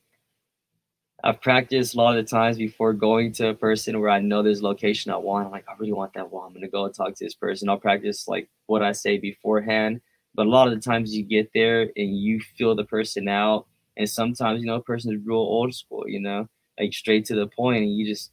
I've 1.24 1.42
practiced 1.42 1.94
a 1.94 1.98
lot 1.98 2.18
of 2.18 2.26
the 2.26 2.30
times 2.30 2.58
before 2.58 2.94
going 2.94 3.34
to 3.34 3.50
a 3.50 3.54
person 3.54 4.00
where 4.00 4.10
I 4.10 4.20
know 4.20 4.42
there's 4.42 4.64
location 4.64 5.12
I 5.12 5.18
want. 5.18 5.46
I'm 5.46 5.52
like, 5.52 5.66
I 5.68 5.74
really 5.78 5.92
want 5.94 6.14
that 6.14 6.32
wall. 6.32 6.46
I'm 6.46 6.54
gonna 6.54 6.70
go 6.70 6.88
talk 6.88 7.14
to 7.16 7.26
this 7.26 7.36
person. 7.36 7.68
I'll 7.68 7.78
practice 7.78 8.28
like 8.28 8.50
what 8.68 8.84
I 8.84 8.94
say 8.94 9.18
beforehand. 9.18 10.00
But 10.36 10.46
a 10.46 10.50
lot 10.50 10.68
of 10.68 10.76
the 10.76 10.80
times 10.80 11.14
you 11.14 11.24
get 11.24 11.50
there 11.54 11.82
and 11.82 12.18
you 12.18 12.40
feel 12.40 12.76
the 12.76 12.86
person 12.86 13.28
out. 13.28 13.68
And 14.00 14.10
sometimes, 14.10 14.62
you 14.62 14.66
know, 14.66 14.78
a 14.78 14.82
person 14.82 15.14
is 15.14 15.22
real 15.24 15.38
old 15.38 15.76
school, 15.76 16.06
you 16.08 16.22
know, 16.22 16.48
like 16.80 16.94
straight 16.94 17.26
to 17.26 17.36
the 17.36 17.48
point, 17.48 17.84
and 17.84 17.96
you 17.96 18.08
just 18.08 18.32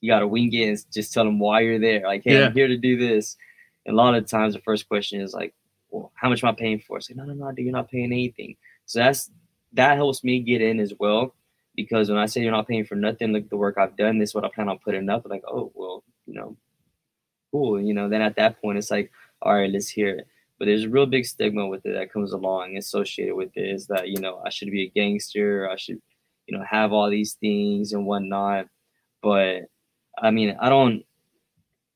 you 0.00 0.12
gotta 0.12 0.28
wing 0.28 0.52
it 0.52 0.68
and 0.68 0.84
just 0.92 1.12
tell 1.12 1.24
them 1.24 1.40
why 1.40 1.60
you're 1.60 1.80
there. 1.80 2.02
Like, 2.02 2.22
hey, 2.24 2.38
Yeah. 2.38 2.46
I'm 2.46 2.52
here 2.52 2.68
to 2.68 2.76
do 2.76 2.96
this. 2.96 3.36
And 3.86 3.94
a 3.94 3.96
lot 3.96 4.14
of 4.14 4.26
times 4.26 4.54
the 4.54 4.60
first 4.60 4.86
question 4.86 5.20
is 5.20 5.32
like, 5.32 5.54
well, 5.90 6.12
how 6.14 6.28
much 6.28 6.44
am 6.44 6.50
I 6.50 6.52
paying 6.52 6.78
for? 6.78 6.98
It's 6.98 7.10
like, 7.10 7.16
no, 7.16 7.24
no, 7.24 7.32
no, 7.32 7.50
dude, 7.50 7.64
you're 7.64 7.72
not 7.72 7.90
paying 7.90 8.12
anything. 8.12 8.56
So 8.84 8.98
that's 9.00 9.30
that 9.72 9.96
helps 9.96 10.22
me 10.22 10.40
get 10.40 10.60
in 10.60 10.78
as 10.78 10.92
well. 11.00 11.34
Because 11.74 12.10
when 12.10 12.18
I 12.18 12.26
say 12.26 12.42
you're 12.42 12.52
not 12.52 12.68
paying 12.68 12.84
for 12.84 12.96
nothing, 12.96 13.32
look 13.32 13.44
at 13.44 13.50
the 13.50 13.56
work 13.56 13.76
I've 13.78 13.96
done, 13.96 14.18
this 14.18 14.30
is 14.30 14.34
what 14.34 14.44
I 14.44 14.50
plan 14.54 14.68
on 14.68 14.78
putting 14.78 15.08
up. 15.08 15.26
Like, 15.26 15.42
oh 15.48 15.72
well, 15.74 16.04
you 16.26 16.34
know, 16.34 16.56
cool. 17.50 17.80
You 17.80 17.94
know, 17.94 18.08
then 18.08 18.20
at 18.20 18.36
that 18.36 18.60
point 18.60 18.78
it's 18.78 18.90
like, 18.90 19.10
all 19.40 19.54
right, 19.54 19.70
let's 19.70 19.88
hear 19.88 20.10
it. 20.18 20.26
But 20.58 20.66
there's 20.66 20.84
a 20.84 20.88
real 20.88 21.06
big 21.06 21.24
stigma 21.24 21.66
with 21.66 21.86
it 21.86 21.94
that 21.94 22.12
comes 22.12 22.32
along 22.32 22.76
associated 22.76 23.34
with 23.34 23.50
it 23.56 23.68
is 23.68 23.86
that, 23.86 24.08
you 24.08 24.20
know, 24.20 24.42
I 24.44 24.50
should 24.50 24.70
be 24.70 24.84
a 24.84 24.90
gangster, 24.90 25.70
I 25.70 25.76
should, 25.76 26.00
you 26.46 26.58
know, 26.58 26.64
have 26.68 26.92
all 26.92 27.10
these 27.10 27.34
things 27.34 27.92
and 27.92 28.06
whatnot. 28.06 28.66
But 29.22 29.62
I 30.20 30.30
mean, 30.30 30.56
I 30.60 30.68
don't 30.68 31.04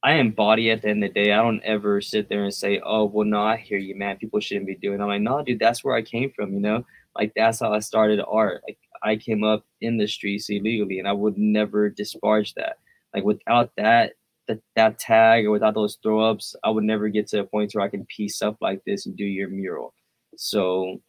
I 0.02 0.14
embody 0.14 0.70
at 0.70 0.82
the 0.82 0.88
end 0.88 1.04
of 1.04 1.14
the 1.14 1.20
day. 1.20 1.32
I 1.32 1.36
don't 1.36 1.62
ever 1.62 2.00
sit 2.00 2.28
there 2.28 2.42
and 2.42 2.52
say, 2.52 2.80
"Oh, 2.84 3.04
well, 3.04 3.26
no, 3.26 3.40
I 3.42 3.56
hear 3.56 3.78
you, 3.78 3.94
man. 3.94 4.16
People 4.16 4.40
shouldn't 4.40 4.66
be 4.66 4.74
doing." 4.74 5.00
I'm 5.00 5.08
like, 5.08 5.22
"No, 5.22 5.42
dude, 5.42 5.60
that's 5.60 5.84
where 5.84 5.94
I 5.94 6.02
came 6.02 6.30
from. 6.32 6.52
You 6.54 6.60
know, 6.60 6.84
like 7.14 7.32
that's 7.36 7.60
how 7.60 7.72
I 7.72 7.78
started 7.80 8.20
art. 8.26 8.62
Like 8.66 8.78
I 9.02 9.16
came 9.16 9.44
up 9.44 9.64
in 9.80 9.98
the 9.98 10.06
streets 10.08 10.50
illegally, 10.50 10.98
and 10.98 11.06
I 11.08 11.12
would 11.12 11.38
never 11.38 11.88
disparage 11.88 12.54
that. 12.54 12.78
Like 13.14 13.24
without 13.24 13.70
that, 13.76 14.14
that 14.54 14.62
that 14.76 14.98
tag 14.98 15.46
or 15.46 15.50
without 15.50 15.74
those 15.74 15.98
throw 16.02 16.20
ups, 16.20 16.54
I 16.64 16.70
would 16.70 16.84
never 16.84 17.08
get 17.08 17.28
to 17.28 17.40
a 17.40 17.44
point 17.44 17.72
where 17.72 17.84
I 17.84 17.88
can 17.88 18.06
piece 18.06 18.42
up 18.42 18.56
like 18.60 18.82
this 18.84 19.06
and 19.06 19.16
do 19.16 19.24
your 19.24 19.48
mural. 19.48 19.94
So 20.36 21.00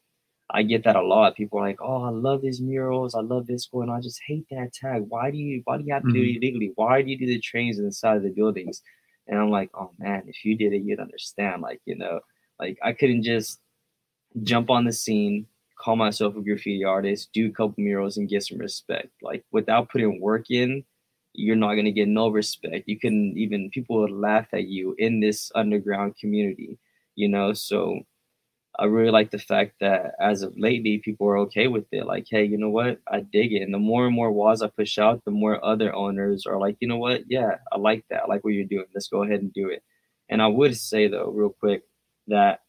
I 0.50 0.64
get 0.64 0.84
that 0.84 0.96
a 0.96 1.02
lot. 1.02 1.36
People 1.36 1.60
are 1.60 1.68
like, 1.68 1.82
"Oh, 1.82 2.04
I 2.04 2.10
love 2.10 2.42
these 2.42 2.62
murals. 2.62 3.16
I 3.16 3.22
love 3.22 3.48
this 3.48 3.68
going 3.68 3.90
on. 3.90 3.98
I 3.98 4.02
just 4.02 4.22
hate 4.28 4.46
that 4.52 4.74
tag. 4.74 5.06
Why 5.08 5.32
do 5.32 5.38
you 5.38 5.62
why 5.66 5.78
do 5.78 5.84
you 5.86 5.94
have 5.94 6.04
to 6.04 6.12
do 6.12 6.20
it 6.20 6.24
mm-hmm. 6.24 6.44
illegally? 6.44 6.72
Why 6.76 7.02
do 7.02 7.10
you 7.10 7.18
do 7.18 7.26
the 7.26 7.40
trains 7.40 7.80
inside 7.80 8.18
of 8.18 8.24
the 8.24 8.30
buildings?" 8.30 8.82
And 9.28 9.40
I'm 9.40 9.50
like, 9.50 9.72
"Oh 9.74 9.92
man, 9.98 10.24
if 10.28 10.44
you 10.46 10.56
did 10.58 10.74
it, 10.74 10.84
you'd 10.84 11.00
understand. 11.00 11.62
Like, 11.62 11.82
you 11.86 11.96
know, 11.96 12.20
like 12.60 12.78
I 12.84 12.94
couldn't 12.94 13.24
just 13.24 13.60
jump 14.44 14.70
on 14.70 14.86
the 14.86 14.94
scene, 14.94 15.48
call 15.80 15.96
myself 15.96 16.36
a 16.36 16.42
graffiti 16.42 16.84
artist, 16.84 17.30
do 17.34 17.48
a 17.48 17.52
couple 17.52 17.76
murals, 17.78 18.18
and 18.18 18.30
get 18.30 18.44
some 18.44 18.58
respect. 18.58 19.10
Like 19.22 19.44
without 19.52 19.90
putting 19.90 20.22
work 20.22 20.50
in, 20.50 20.84
you're 21.34 21.56
not 21.56 21.76
gonna 21.76 21.92
get 21.92 22.08
no 22.08 22.30
respect. 22.30 22.88
You 22.88 23.00
couldn't 23.00 23.38
even 23.38 23.70
people 23.72 24.00
would 24.02 24.12
laugh 24.12 24.48
at 24.54 24.68
you 24.68 24.96
in 24.98 25.20
this 25.20 25.52
underground 25.56 26.16
community, 26.18 26.78
you 27.16 27.28
know. 27.28 27.54
So 27.54 28.02
I 28.80 28.86
really 28.86 29.12
like 29.12 29.30
the 29.32 29.40
fact 29.40 29.74
that 29.82 30.16
as 30.20 30.42
of 30.42 30.58
lately, 30.58 30.98
people 30.98 31.28
are 31.28 31.38
okay 31.40 31.68
with 31.68 31.86
it. 31.92 32.06
Like, 32.08 32.26
hey, 32.30 32.44
you 32.44 32.58
know 32.58 32.70
what? 32.72 33.00
I 33.08 33.20
dig 33.22 33.54
it. 33.54 33.62
And 33.62 33.74
the 33.74 33.78
more 33.80 34.08
and 34.08 34.16
more 34.16 34.32
walls 34.32 34.62
I 34.64 34.68
push 34.68 34.98
out, 34.98 35.24
the 35.26 35.32
more 35.32 35.64
other 35.64 35.94
owners 35.94 36.46
are 36.48 36.58
like, 36.60 36.78
you 36.80 36.88
know 36.88 36.98
what? 36.98 37.22
Yeah, 37.28 37.58
I 37.72 37.78
like 37.78 38.04
that. 38.10 38.24
I 38.24 38.28
like 38.28 38.44
what 38.44 38.54
you're 38.54 38.66
doing. 38.66 38.86
Let's 38.94 39.10
go 39.10 39.24
ahead 39.24 39.42
and 39.42 39.54
do 39.54 39.70
it. 39.70 39.84
And 40.30 40.42
I 40.42 40.48
would 40.48 40.76
say 40.76 41.08
though, 41.08 41.30
real 41.30 41.50
quick, 41.60 41.84
that 42.28 42.62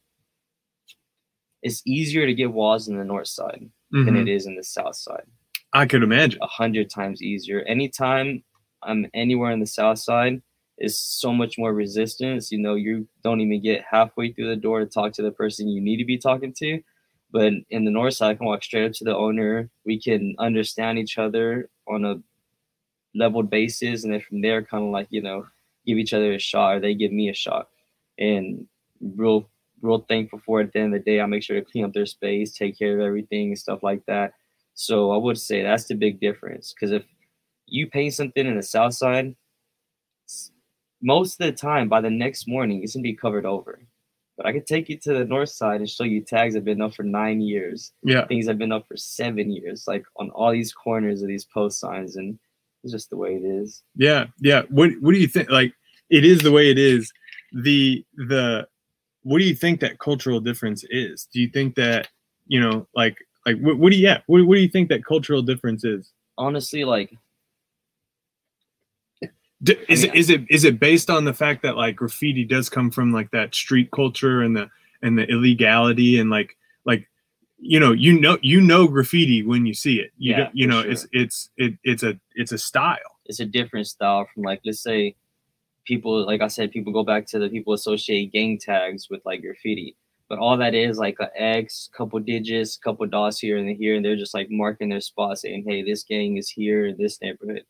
it's 1.62 1.82
easier 1.86 2.26
to 2.26 2.34
get 2.34 2.52
walls 2.52 2.88
in 2.88 2.98
the 2.98 3.04
north 3.04 3.28
side 3.28 3.70
than 3.90 4.14
Mhm. 4.14 4.22
it 4.22 4.28
is 4.28 4.46
in 4.46 4.56
the 4.56 4.64
south 4.64 4.96
side. 4.96 5.24
I 5.72 5.86
could 5.86 6.02
imagine. 6.02 6.38
A 6.42 6.46
hundred 6.46 6.90
times 6.90 7.22
easier. 7.22 7.62
Anytime 7.62 8.44
I'm 8.84 9.06
anywhere 9.14 9.50
in 9.50 9.60
the 9.60 9.66
south 9.66 9.98
side, 9.98 10.42
is 10.78 10.98
so 10.98 11.32
much 11.32 11.58
more 11.58 11.72
resistance. 11.72 12.50
You 12.50 12.58
know, 12.58 12.74
you 12.74 13.06
don't 13.22 13.40
even 13.40 13.62
get 13.62 13.84
halfway 13.88 14.32
through 14.32 14.48
the 14.48 14.56
door 14.56 14.80
to 14.80 14.86
talk 14.86 15.12
to 15.14 15.22
the 15.22 15.30
person 15.30 15.68
you 15.68 15.80
need 15.80 15.98
to 15.98 16.04
be 16.04 16.18
talking 16.18 16.52
to. 16.58 16.80
But 17.30 17.52
in 17.70 17.84
the 17.84 17.90
north 17.90 18.14
side, 18.14 18.30
I 18.30 18.34
can 18.34 18.46
walk 18.46 18.62
straight 18.62 18.86
up 18.86 18.92
to 18.92 19.04
the 19.04 19.16
owner. 19.16 19.70
We 19.84 20.00
can 20.00 20.36
understand 20.38 20.98
each 20.98 21.18
other 21.18 21.68
on 21.88 22.04
a 22.04 22.20
leveled 23.14 23.50
basis, 23.50 24.04
and 24.04 24.12
then 24.12 24.20
from 24.20 24.40
there, 24.40 24.62
kind 24.62 24.84
of 24.84 24.90
like 24.90 25.08
you 25.10 25.22
know, 25.22 25.46
give 25.86 25.98
each 25.98 26.14
other 26.14 26.34
a 26.34 26.38
shot, 26.38 26.76
or 26.76 26.80
they 26.80 26.94
give 26.94 27.12
me 27.12 27.28
a 27.30 27.34
shot. 27.34 27.68
And 28.18 28.66
real, 29.00 29.48
real 29.82 30.04
thankful 30.08 30.40
for 30.44 30.60
it. 30.60 30.68
At 30.68 30.72
the 30.72 30.78
end 30.80 30.94
of 30.94 31.04
the 31.04 31.10
day, 31.10 31.20
I 31.20 31.26
make 31.26 31.42
sure 31.42 31.58
to 31.58 31.66
clean 31.66 31.84
up 31.84 31.92
their 31.92 32.06
space, 32.06 32.52
take 32.52 32.78
care 32.78 32.98
of 32.98 33.04
everything, 33.04 33.48
and 33.48 33.58
stuff 33.58 33.82
like 33.82 34.04
that. 34.06 34.34
So 34.74 35.10
I 35.10 35.16
would 35.16 35.38
say 35.38 35.62
that's 35.62 35.84
the 35.86 35.94
big 35.94 36.20
difference. 36.20 36.72
Because 36.72 36.92
if 36.92 37.04
you 37.66 37.86
paint 37.86 38.14
something 38.14 38.46
in 38.46 38.56
the 38.56 38.62
south 38.62 38.94
side, 38.94 39.34
most 41.02 41.40
of 41.40 41.46
the 41.46 41.52
time 41.52 41.88
by 41.88 42.00
the 42.00 42.10
next 42.10 42.48
morning 42.48 42.82
it's 42.82 42.94
gonna 42.94 43.02
be 43.02 43.14
covered 43.14 43.46
over. 43.46 43.80
But 44.36 44.46
I 44.46 44.52
could 44.52 44.66
take 44.66 44.88
you 44.88 44.98
to 44.98 45.12
the 45.12 45.24
north 45.24 45.50
side 45.50 45.80
and 45.80 45.88
show 45.88 46.02
you 46.04 46.20
tags 46.20 46.54
that 46.54 46.58
have 46.58 46.64
been 46.64 46.82
up 46.82 46.94
for 46.94 47.04
nine 47.04 47.40
years, 47.40 47.92
Yeah. 48.02 48.26
things 48.26 48.48
have 48.48 48.58
been 48.58 48.72
up 48.72 48.88
for 48.88 48.96
seven 48.96 49.50
years, 49.50 49.84
like 49.86 50.04
on 50.16 50.30
all 50.30 50.50
these 50.52 50.72
corners 50.72 51.22
of 51.22 51.28
these 51.28 51.44
post 51.44 51.78
signs, 51.78 52.16
and 52.16 52.38
it's 52.82 52.92
just 52.92 53.10
the 53.10 53.16
way 53.16 53.36
it 53.36 53.44
is. 53.44 53.82
Yeah, 53.94 54.26
yeah. 54.40 54.62
What 54.70 54.90
what 55.00 55.12
do 55.12 55.18
you 55.20 55.28
think? 55.28 55.50
Like, 55.50 55.72
it 56.10 56.24
is 56.24 56.40
the 56.40 56.52
way 56.52 56.70
it 56.70 56.78
is. 56.78 57.12
The 57.52 58.04
the 58.14 58.66
what 59.22 59.38
do 59.38 59.44
you 59.44 59.54
think 59.54 59.80
that 59.80 59.98
cultural 60.00 60.40
difference 60.40 60.84
is? 60.90 61.26
Do 61.32 61.40
you 61.40 61.48
think 61.48 61.76
that 61.76 62.08
you 62.46 62.60
know, 62.60 62.86
like, 62.94 63.16
like 63.46 63.58
what, 63.60 63.78
what 63.78 63.90
do 63.90 63.96
you 63.96 64.04
yeah? 64.04 64.20
What, 64.26 64.46
what 64.46 64.56
do 64.56 64.60
you 64.60 64.68
think 64.68 64.88
that 64.88 65.04
cultural 65.04 65.42
difference 65.42 65.84
is? 65.84 66.12
Honestly, 66.36 66.84
like 66.84 67.16
D- 69.64 69.76
is 69.88 70.02
mean, 70.02 70.10
it 70.12 70.16
is 70.16 70.30
it 70.30 70.44
is 70.48 70.64
it 70.64 70.78
based 70.78 71.10
on 71.10 71.24
the 71.24 71.34
fact 71.34 71.62
that 71.62 71.76
like 71.76 71.96
graffiti 71.96 72.44
does 72.44 72.68
come 72.68 72.90
from 72.90 73.12
like 73.12 73.30
that 73.32 73.54
street 73.54 73.90
culture 73.90 74.42
and 74.42 74.56
the 74.56 74.70
and 75.02 75.18
the 75.18 75.24
illegality 75.24 76.18
and 76.20 76.30
like 76.30 76.56
like 76.84 77.08
you 77.58 77.80
know 77.80 77.92
you 77.92 78.18
know 78.18 78.38
you 78.42 78.60
know 78.60 78.86
graffiti 78.86 79.42
when 79.42 79.66
you 79.66 79.74
see 79.74 79.96
it 80.00 80.12
you 80.18 80.34
Yeah, 80.34 80.50
you 80.52 80.66
know 80.66 80.82
sure. 80.82 80.90
it's 80.92 81.06
it's 81.12 81.50
it, 81.56 81.74
it's 81.82 82.02
a 82.02 82.18
it's 82.34 82.52
a 82.52 82.58
style 82.58 83.18
it's 83.24 83.40
a 83.40 83.46
different 83.46 83.86
style 83.86 84.28
from 84.32 84.44
like 84.44 84.60
let's 84.64 84.80
say 84.80 85.16
people 85.84 86.26
like 86.26 86.40
I 86.40 86.48
said, 86.48 86.70
people 86.70 86.92
go 86.92 87.04
back 87.04 87.26
to 87.26 87.38
the 87.38 87.48
people 87.48 87.72
associate 87.74 88.32
gang 88.32 88.58
tags 88.58 89.08
with 89.10 89.24
like 89.24 89.42
graffiti. 89.42 89.96
But 90.28 90.38
all 90.38 90.56
that 90.56 90.74
is 90.74 90.98
like 90.98 91.18
a 91.20 91.30
X, 91.40 91.90
couple 91.94 92.18
digits, 92.18 92.78
couple 92.78 93.06
dots 93.06 93.38
here 93.38 93.58
and 93.58 93.68
here, 93.76 93.94
and 93.94 94.04
they're 94.04 94.16
just 94.16 94.34
like 94.34 94.48
marking 94.50 94.88
their 94.88 95.02
spot 95.02 95.38
saying, 95.38 95.64
Hey, 95.66 95.82
this 95.82 96.02
gang 96.02 96.38
is 96.38 96.48
here 96.48 96.86
in 96.86 96.96
this 96.98 97.20
neighborhood. 97.20 97.64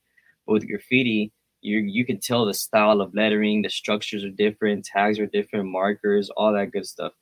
But 0.47 0.53
with 0.53 0.69
graffiti, 0.69 1.33
you 1.65 1.79
you 1.79 2.05
can 2.05 2.21
tell 2.21 2.45
the 2.45 2.55
style 2.55 3.01
of 3.01 3.15
lettering, 3.15 3.63
the 3.63 3.71
structures 3.71 4.25
are 4.25 4.31
different, 4.31 4.85
tags 4.85 5.19
are 5.19 5.27
different, 5.27 5.67
markers, 5.67 6.31
all 6.37 6.53
that 6.53 6.73
good 6.73 6.87
stuff. 6.87 7.13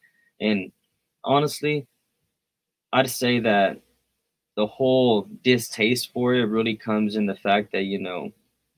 And 0.40 0.72
honestly, 1.24 1.86
I'd 2.92 3.08
say 3.08 3.38
that 3.40 3.80
the 4.56 4.66
whole 4.66 5.28
distaste 5.42 6.12
for 6.12 6.34
it 6.34 6.44
really 6.44 6.76
comes 6.76 7.16
in 7.16 7.26
the 7.26 7.36
fact 7.36 7.72
that 7.72 7.84
you 7.84 7.98
know 7.98 8.30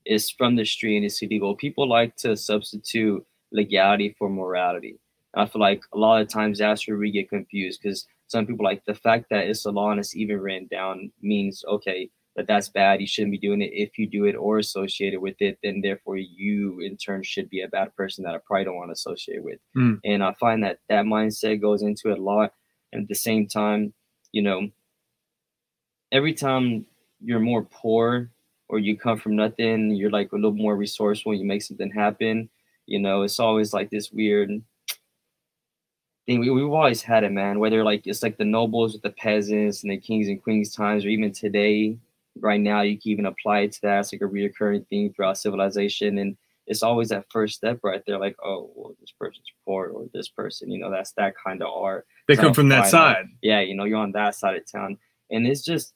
it's 0.05 0.29
from 0.29 0.55
the 0.55 0.65
street 0.65 0.97
and 0.97 1.05
it's 1.05 1.21
illegal. 1.21 1.55
People 1.55 1.89
like 1.89 2.15
to 2.17 2.37
substitute 2.37 3.25
legality 3.51 4.15
for 4.17 4.29
morality. 4.29 4.99
I 5.35 5.47
feel 5.47 5.61
like 5.61 5.81
a 5.93 5.97
lot 5.97 6.21
of 6.21 6.29
times 6.29 6.59
that's 6.59 6.87
where 6.87 6.97
we 6.97 7.11
get 7.11 7.29
confused 7.29 7.81
because 7.81 8.05
some 8.27 8.45
people 8.45 8.63
like 8.63 8.85
the 8.85 8.93
fact 8.93 9.25
that 9.31 9.47
it's 9.47 9.65
a 9.65 9.71
law 9.71 9.91
and 9.91 9.99
it's 9.99 10.15
even 10.15 10.39
written 10.39 10.67
down 10.71 11.11
means 11.21 11.63
okay 11.67 12.09
that 12.35 12.47
that's 12.47 12.69
bad. 12.69 12.99
You 12.99 13.07
shouldn't 13.07 13.31
be 13.31 13.37
doing 13.37 13.61
it. 13.61 13.71
If 13.73 13.97
you 13.97 14.07
do 14.07 14.25
it 14.25 14.35
or 14.35 14.59
associated 14.59 15.21
with 15.21 15.35
it, 15.39 15.57
then 15.63 15.81
therefore 15.81 16.17
you 16.17 16.81
in 16.81 16.97
turn 16.97 17.23
should 17.23 17.49
be 17.49 17.61
a 17.61 17.67
bad 17.67 17.95
person 17.95 18.23
that 18.23 18.35
I 18.35 18.39
probably 18.45 18.65
don't 18.65 18.75
want 18.75 18.89
to 18.89 18.93
associate 18.93 19.43
with. 19.43 19.59
Mm. 19.75 19.99
And 20.03 20.23
I 20.23 20.33
find 20.33 20.63
that 20.63 20.79
that 20.89 21.05
mindset 21.05 21.61
goes 21.61 21.81
into 21.81 22.11
it 22.11 22.19
a 22.19 22.21
lot. 22.21 22.53
And 22.91 23.03
at 23.03 23.07
the 23.07 23.15
same 23.15 23.47
time, 23.47 23.93
you 24.31 24.41
know, 24.41 24.69
every 26.11 26.33
time 26.33 26.85
you're 27.21 27.39
more 27.39 27.63
poor 27.63 28.29
or 28.67 28.79
you 28.79 28.97
come 28.97 29.17
from 29.17 29.35
nothing, 29.35 29.91
you're 29.91 30.11
like 30.11 30.31
a 30.31 30.35
little 30.35 30.51
more 30.51 30.75
resourceful, 30.75 31.33
you 31.33 31.45
make 31.45 31.61
something 31.61 31.91
happen. 31.91 32.49
You 32.85 32.99
know, 32.99 33.21
it's 33.21 33.39
always 33.39 33.73
like 33.73 33.89
this 33.89 34.11
weird 34.11 34.49
thing. 36.25 36.39
We, 36.39 36.49
we've 36.49 36.69
always 36.69 37.01
had 37.01 37.23
it, 37.23 37.31
man. 37.31 37.59
Whether 37.59 37.83
like 37.83 38.05
it's 38.05 38.23
like 38.23 38.37
the 38.37 38.45
nobles 38.45 38.93
with 38.93 39.03
the 39.03 39.11
peasants 39.11 39.83
and 39.83 39.91
the 39.91 39.97
kings 39.97 40.27
and 40.27 40.41
queens 40.41 40.75
times, 40.75 41.05
or 41.05 41.09
even 41.09 41.31
today, 41.31 41.97
right 42.39 42.59
now, 42.59 42.81
you 42.81 42.99
can 42.99 43.11
even 43.11 43.25
apply 43.25 43.61
it 43.61 43.73
to 43.73 43.81
that. 43.83 43.99
It's 43.99 44.13
like 44.13 44.21
a 44.21 44.25
reoccurring 44.25 44.87
theme 44.87 45.13
throughout 45.13 45.37
civilization, 45.37 46.17
and 46.17 46.37
it's 46.67 46.83
always 46.83 47.09
that 47.09 47.25
first 47.31 47.55
step 47.55 47.79
right 47.83 48.01
there. 48.05 48.19
Like, 48.19 48.35
oh, 48.43 48.71
well, 48.75 48.95
this 48.99 49.13
person's 49.19 49.51
poor, 49.65 49.87
or 49.87 50.05
this 50.13 50.29
person, 50.29 50.71
you 50.71 50.79
know, 50.79 50.91
that's 50.91 51.13
that 51.13 51.33
kind 51.43 51.61
of 51.61 51.69
art. 51.73 52.05
They 52.27 52.35
come 52.35 52.53
from 52.53 52.69
that 52.69 52.87
side. 52.87 53.27
Yeah, 53.41 53.61
you 53.61 53.75
know, 53.75 53.85
you're 53.85 53.97
on 53.97 54.11
that 54.13 54.35
side 54.35 54.55
of 54.55 54.69
town, 54.71 54.97
and 55.31 55.47
it's 55.47 55.63
just, 55.63 55.93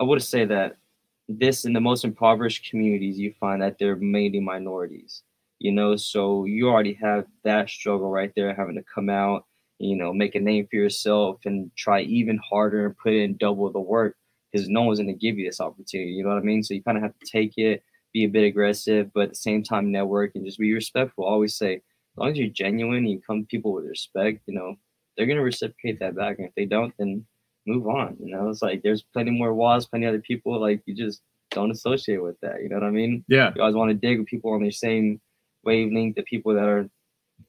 I 0.00 0.04
would 0.04 0.22
say 0.22 0.44
that 0.44 0.76
this 1.28 1.64
in 1.64 1.72
the 1.72 1.80
most 1.80 2.04
impoverished 2.04 2.68
communities, 2.70 3.18
you 3.18 3.34
find 3.38 3.60
that 3.62 3.78
they're 3.78 3.96
mainly 3.96 4.40
minorities 4.40 5.22
you 5.58 5.72
know 5.72 5.96
so 5.96 6.44
you 6.44 6.68
already 6.68 6.94
have 6.94 7.26
that 7.44 7.68
struggle 7.68 8.10
right 8.10 8.32
there 8.36 8.54
having 8.54 8.76
to 8.76 8.82
come 8.82 9.10
out 9.10 9.44
you 9.78 9.96
know 9.96 10.12
make 10.12 10.34
a 10.34 10.40
name 10.40 10.66
for 10.68 10.76
yourself 10.76 11.40
and 11.44 11.70
try 11.76 12.00
even 12.02 12.38
harder 12.38 12.86
and 12.86 12.98
put 12.98 13.12
in 13.12 13.36
double 13.36 13.70
the 13.70 13.80
work 13.80 14.16
because 14.58 14.68
no 14.68 14.82
one's 14.82 14.98
going 14.98 15.06
to 15.06 15.14
give 15.14 15.38
you 15.38 15.46
this 15.46 15.60
opportunity 15.60 16.10
you 16.10 16.22
know 16.22 16.30
what 16.30 16.38
i 16.38 16.42
mean 16.42 16.62
so 16.62 16.74
you 16.74 16.82
kind 16.82 16.96
of 16.96 17.02
have 17.02 17.18
to 17.18 17.26
take 17.26 17.56
it 17.56 17.82
be 18.12 18.24
a 18.24 18.28
bit 18.28 18.44
aggressive 18.44 19.10
but 19.14 19.24
at 19.24 19.28
the 19.30 19.36
same 19.36 19.62
time 19.62 19.92
network 19.92 20.32
and 20.34 20.44
just 20.44 20.58
be 20.58 20.72
respectful 20.72 21.24
always 21.24 21.56
say 21.56 21.74
as 21.76 21.82
long 22.16 22.30
as 22.30 22.38
you're 22.38 22.48
genuine 22.48 22.98
and 22.98 23.10
you 23.10 23.20
come 23.26 23.42
to 23.42 23.46
people 23.46 23.72
with 23.72 23.84
respect 23.86 24.40
you 24.46 24.54
know 24.54 24.74
they're 25.16 25.26
going 25.26 25.36
to 25.36 25.42
reciprocate 25.42 25.98
that 26.00 26.16
back 26.16 26.38
and 26.38 26.48
if 26.48 26.54
they 26.54 26.64
don't 26.64 26.94
then 26.98 27.24
move 27.66 27.86
on 27.86 28.16
you 28.18 28.34
know 28.34 28.48
it's 28.48 28.62
like 28.62 28.82
there's 28.82 29.02
plenty 29.12 29.30
more 29.30 29.52
walls 29.54 29.86
plenty 29.86 30.06
other 30.06 30.20
people 30.20 30.58
like 30.58 30.80
you 30.86 30.94
just 30.94 31.20
don't 31.50 31.70
associate 31.70 32.22
with 32.22 32.38
that 32.40 32.62
you 32.62 32.68
know 32.68 32.76
what 32.76 32.84
i 32.84 32.90
mean 32.90 33.24
yeah 33.28 33.52
you 33.54 33.60
always 33.60 33.74
want 33.74 33.90
to 33.90 33.94
dig 33.94 34.18
with 34.18 34.26
people 34.26 34.52
on 34.52 34.62
the 34.62 34.70
same 34.70 35.20
wavelength, 35.64 36.16
the 36.16 36.22
people 36.22 36.54
that 36.54 36.64
are, 36.64 36.88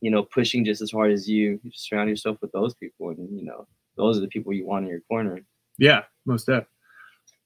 you 0.02 0.12
know, 0.12 0.24
pushing 0.24 0.65
just 0.65 0.82
as 0.82 0.91
hard 0.91 1.12
as 1.12 1.28
you. 1.28 1.60
you 1.63 1.72
surround 1.74 2.10
yourself 2.10 2.38
with 2.41 2.52
those 2.52 2.74
people, 2.76 3.10
and 3.10 3.30
you 3.38 3.45
know, 3.45 3.67
those 3.98 4.17
are 4.17 4.22
the 4.22 4.28
people 4.28 4.54
you 4.54 4.65
want 4.65 4.86
in 4.86 4.91
your 4.91 5.02
corner. 5.02 5.39
Yeah, 5.78 6.04
most 6.26 6.45
def. 6.45 6.65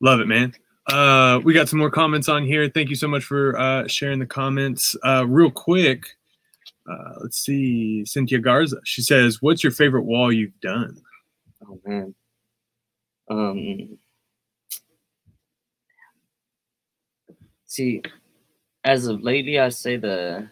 Love 0.02 0.20
it, 0.20 0.28
man. 0.28 0.54
Uh, 0.88 1.40
we 1.44 1.54
got 1.54 1.70
some 1.70 1.80
more 1.80 1.90
comments 1.90 2.28
on 2.28 2.46
here. 2.46 2.70
Thank 2.70 2.90
you 2.90 2.96
so 2.96 3.08
much 3.08 3.24
for 3.24 3.58
uh, 3.58 3.88
sharing 3.88 4.20
the 4.20 4.26
comments. 4.26 4.96
Uh, 5.06 5.26
real 5.26 5.50
quick, 5.50 6.06
uh, 6.90 7.14
let's 7.22 7.40
see. 7.40 8.04
Cynthia 8.06 8.40
Garza. 8.40 8.78
She 8.84 9.02
says, 9.02 9.42
"What's 9.42 9.64
your 9.64 9.72
favorite 9.72 10.04
wall 10.04 10.32
you've 10.32 10.60
done?" 10.60 10.98
Oh 11.66 11.80
man. 11.86 12.16
Um. 13.30 13.98
See, 17.66 18.02
as 18.84 19.08
of 19.08 19.22
lately, 19.22 19.60
I 19.60 19.70
say 19.70 19.96
the 19.96 20.50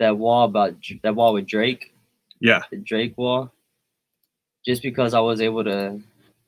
that 0.00 0.18
wall 0.18 0.44
about 0.44 0.74
that 1.04 1.14
wall 1.14 1.34
with 1.34 1.46
Drake. 1.46 1.94
Yeah, 2.40 2.62
the 2.70 2.78
Drake 2.78 3.16
wall. 3.16 3.52
Just 4.66 4.82
because 4.82 5.14
I 5.14 5.20
was 5.20 5.40
able 5.40 5.64
to 5.64 6.00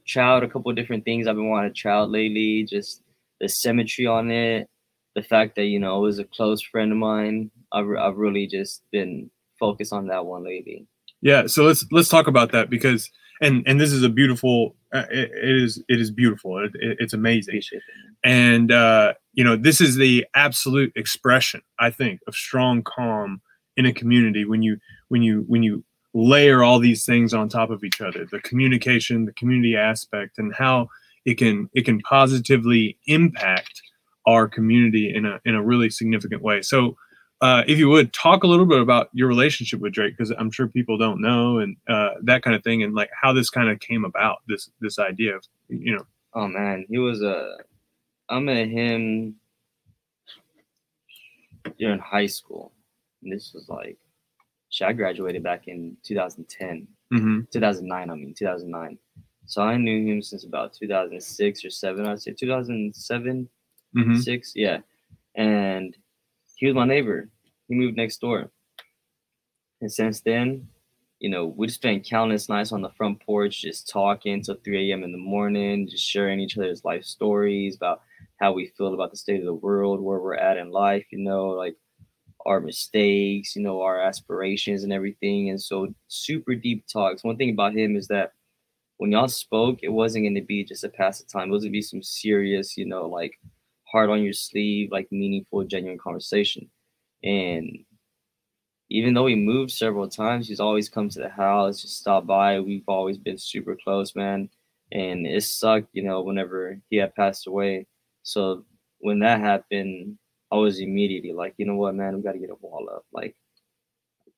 try 0.07 0.25
out 0.25 0.43
a 0.43 0.49
couple 0.49 0.73
different 0.73 1.05
things 1.05 1.27
I've 1.27 1.37
been 1.37 1.49
wanting 1.49 1.73
to 1.73 1.79
try 1.79 1.93
out 1.93 2.11
lately, 2.11 2.65
just 2.65 3.03
the 3.41 3.49
symmetry 3.49 4.07
on 4.07 4.31
it, 4.31 4.69
the 5.15 5.23
fact 5.23 5.57
that 5.57 5.65
you 5.65 5.79
know 5.79 5.99
it 5.99 6.03
was 6.03 6.19
a 6.19 6.25
close 6.25 6.63
friend 6.63 6.93
of 6.93 6.99
mine. 6.99 7.51
I've 7.73 7.87
I've 7.99 8.17
really 8.17 8.47
just 8.47 8.83
been 8.93 9.31
focused 9.59 9.93
on 9.93 10.07
that 10.09 10.27
one 10.27 10.45
lately. 10.45 10.87
Yeah, 11.21 11.47
so 11.47 11.65
let's 11.65 11.85
let's 11.91 12.09
talk 12.09 12.27
about 12.27 12.53
that 12.53 12.71
because 12.71 13.11
and 13.41 13.63
and 13.67 13.81
this 13.81 13.93
is 13.93 14.03
a 14.03 14.09
beautiful 14.09 14.77
uh, 14.93 15.05
it, 15.11 15.31
it 15.33 15.63
is 15.63 15.83
it 15.89 16.01
is 16.01 16.11
beautiful 16.11 16.59
it, 16.59 16.73
it, 16.75 16.97
it's 17.01 17.13
amazing 17.13 17.61
and 18.25 18.71
uh 18.71 19.13
you 19.33 19.43
know 19.43 19.57
this 19.57 19.81
is 19.81 19.97
the 19.97 20.27
absolute 20.35 20.93
expression 20.97 21.61
i 21.79 21.91
think 21.91 22.21
of 22.27 22.35
strong 22.35 22.83
calm 22.83 23.41
in 23.77 23.87
a 23.87 23.93
community 23.93 24.45
when 24.45 24.63
you 24.63 24.79
when 25.09 25.23
you 25.23 25.45
when 25.49 25.63
you 25.63 25.85
layer 26.15 26.63
all 26.63 26.79
these 26.79 27.05
things 27.05 27.35
on 27.35 27.49
top 27.49 27.71
of 27.71 27.85
each 27.85 28.01
other 28.01 28.25
the 28.31 28.41
communication 28.41 29.25
the 29.25 29.33
community 29.33 29.77
aspect 29.77 30.39
and 30.39 30.55
how 30.55 30.89
it 31.25 31.35
can 31.35 31.69
it 31.75 31.85
can 31.85 32.01
positively 32.01 32.97
impact 33.07 33.83
our 34.27 34.49
community 34.49 35.15
in 35.15 35.27
a 35.27 35.41
in 35.45 35.55
a 35.55 35.63
really 35.63 35.91
significant 35.91 36.41
way 36.43 36.63
so 36.63 36.97
uh, 37.41 37.63
if 37.67 37.79
you 37.79 37.89
would 37.89 38.13
talk 38.13 38.43
a 38.43 38.47
little 38.47 38.65
bit 38.65 38.81
about 38.81 39.11
your 39.13 39.29
relationship 39.29 39.79
with 39.81 39.93
Drake, 39.93 40.17
because 40.17 40.31
I'm 40.39 40.51
sure 40.51 40.67
people 40.67 40.97
don't 40.97 41.21
know 41.21 41.59
and 41.59 41.77
uh, 41.89 42.11
that 42.23 42.43
kind 42.43 42.57
of 42.57 42.63
thing, 42.63 42.83
and 42.83 42.95
like 42.95 43.11
how 43.21 43.35
this 43.35 43.51
kind 43.51 43.69
of 43.69 43.81
came 43.81 44.05
about, 44.07 44.39
this 44.49 44.71
this 44.81 44.99
idea 44.99 45.37
of 45.37 45.45
you 45.69 45.95
know. 45.95 46.07
Oh 46.33 46.49
man, 46.49 46.87
he 46.89 46.97
was 46.97 47.23
a. 47.23 47.59
I 48.31 48.39
met 48.39 48.69
him 48.69 49.35
during 51.79 51.99
high 51.99 52.27
school. 52.27 52.73
And 53.23 53.33
this 53.33 53.53
was 53.55 53.69
like, 53.69 53.97
I 54.83 54.93
graduated 54.93 55.43
back 55.43 55.69
in 55.69 55.97
2010, 56.05 56.89
mm-hmm. 57.13 57.41
2009. 57.53 58.11
I 58.11 58.15
mean 58.15 58.35
2009. 58.35 58.99
So 59.47 59.63
I 59.63 59.77
knew 59.77 60.07
him 60.07 60.23
since 60.23 60.45
about 60.45 60.73
2006 60.73 61.65
or 61.65 61.71
seven. 61.71 62.07
I'd 62.07 62.23
say 62.23 62.33
2007, 62.33 63.49
mm-hmm. 63.97 64.17
six, 64.17 64.53
yeah. 64.55 64.79
And 65.35 65.97
he 66.57 66.67
was 66.67 66.75
my 66.75 66.87
neighbor. 66.87 67.31
He 67.69 67.75
moved 67.75 67.97
next 67.97 68.21
door. 68.21 68.51
And 69.81 69.93
since 69.93 70.21
then, 70.21 70.69
you 71.19 71.29
know, 71.29 71.47
we 71.47 71.67
just 71.67 71.81
spent 71.81 72.05
countless 72.07 72.49
nights 72.49 72.73
on 72.73 72.83
the 72.83 72.91
front 72.91 73.21
porch 73.25 73.63
just 73.63 73.89
talking 73.89 74.43
till 74.43 74.57
3 74.65 74.91
a.m. 74.91 75.05
in 75.05 75.13
the 75.13 75.19
morning, 75.19 75.89
just 75.89 76.05
sharing 76.05 76.41
each 76.41 76.57
other's 76.57 76.85
life 76.85 77.05
stories 77.05 77.77
about 77.77 78.03
how 78.41 78.53
we 78.53 78.73
feel 78.77 78.95
about 78.95 79.11
the 79.11 79.17
state 79.17 79.41
of 79.41 79.47
the 79.47 79.55
world, 79.55 80.01
where 80.01 80.19
we're 80.19 80.35
at 80.35 80.57
in 80.57 80.71
life, 80.71 81.07
you 81.11 81.19
know, 81.19 81.49
like 81.49 81.77
our 82.47 82.61
mistakes, 82.61 83.57
you 83.57 83.63
know, 83.63 83.81
our 83.81 84.01
aspirations 84.01 84.85
and 84.85 84.93
everything. 84.93 85.51
And 85.51 85.61
so 85.61 85.95
super 86.09 86.55
deep 86.55 86.87
talks. 86.87 87.25
One 87.25 87.37
thing 87.37 87.51
about 87.51 87.75
him 87.75 87.97
is 87.97 88.09
that 88.09 88.33
when 88.99 89.13
y'all 89.13 89.29
spoke, 89.29 89.81
it 89.83 89.89
wasn't 89.89 90.25
going 90.25 90.35
to 90.35 90.41
be 90.41 90.65
just 90.65 90.85
a 90.85 90.89
pass 90.89 91.21
of 91.21 91.29
time. 91.29 91.49
It 91.49 91.53
was 91.53 91.65
to 91.65 91.71
be 91.71 91.83
some 91.83 92.03
serious, 92.03 92.77
you 92.77 92.87
know, 92.87 93.07
like 93.07 93.39
hard 93.85 94.11
on 94.11 94.23
your 94.23 94.33
sleeve, 94.33 94.91
like 94.93 95.11
meaningful, 95.11 95.65
genuine 95.65 95.99
conversation. 95.99 96.71
And 97.23 97.85
even 98.91 99.15
though 99.15 99.27
he 99.27 99.35
moved 99.35 99.71
several 99.71 100.09
times, 100.09 100.47
he's 100.47 100.61
always 100.61 100.89
come 100.89 101.09
to 101.09 101.19
the 101.19 101.29
house, 101.29 101.83
just 101.83 101.99
stop 101.99 102.27
by. 102.27 102.61
We've 102.61 102.85
always 102.87 103.19
been 103.19 103.39
super 103.39 103.77
close, 103.83 104.15
man. 104.15 104.51
And 104.93 105.27
it 105.27 105.43
sucked, 105.43 105.89
you 105.93 106.03
know, 106.03 106.23
whenever 106.23 106.79
he 106.91 106.97
had 106.97 107.15
passed 107.15 107.47
away. 107.47 107.87
So 108.23 108.65
when 108.99 109.19
that 109.21 109.41
happened, 109.41 110.19
I 110.55 110.59
was 110.59 110.79
immediately 110.79 111.33
like, 111.33 111.55
you 111.59 111.67
know 111.67 111.75
what, 111.75 111.97
man, 111.97 112.17
we 112.17 112.23
got 112.23 112.33
to 112.33 112.39
get 112.39 112.51
a 112.51 112.55
wall 112.61 112.89
up. 112.95 113.05
Like, 113.13 113.35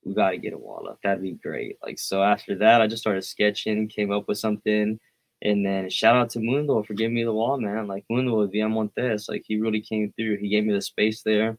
we 0.03 0.15
got 0.15 0.31
to 0.31 0.39
get 0.39 0.55
a 0.55 0.59
wall 0.59 0.89
up. 0.89 0.99
That'd 1.03 1.23
be 1.23 1.33
great. 1.33 1.77
Like, 1.83 1.99
so 1.99 2.23
after 2.23 2.55
that, 2.57 2.81
I 2.81 2.87
just 2.87 3.03
started 3.03 3.23
sketching, 3.23 3.89
came 3.89 4.11
up 4.11 4.27
with 4.27 4.39
something. 4.39 4.99
And 5.43 5.67
then 5.67 5.91
shout 5.91 6.17
out 6.17 6.31
to 6.31 6.41
Mundo 6.41 6.83
for 6.83 6.95
giving 6.95 7.15
me 7.15 7.25
the 7.25 7.33
wall, 7.33 7.59
man. 7.59 7.87
Like 7.87 8.05
Mundo 8.09 8.49
Montes, 8.69 9.29
like 9.29 9.43
he 9.47 9.61
really 9.61 9.83
came 9.83 10.11
through. 10.17 10.39
He 10.39 10.49
gave 10.49 10.65
me 10.65 10.73
the 10.73 10.81
space 10.81 11.21
there, 11.23 11.59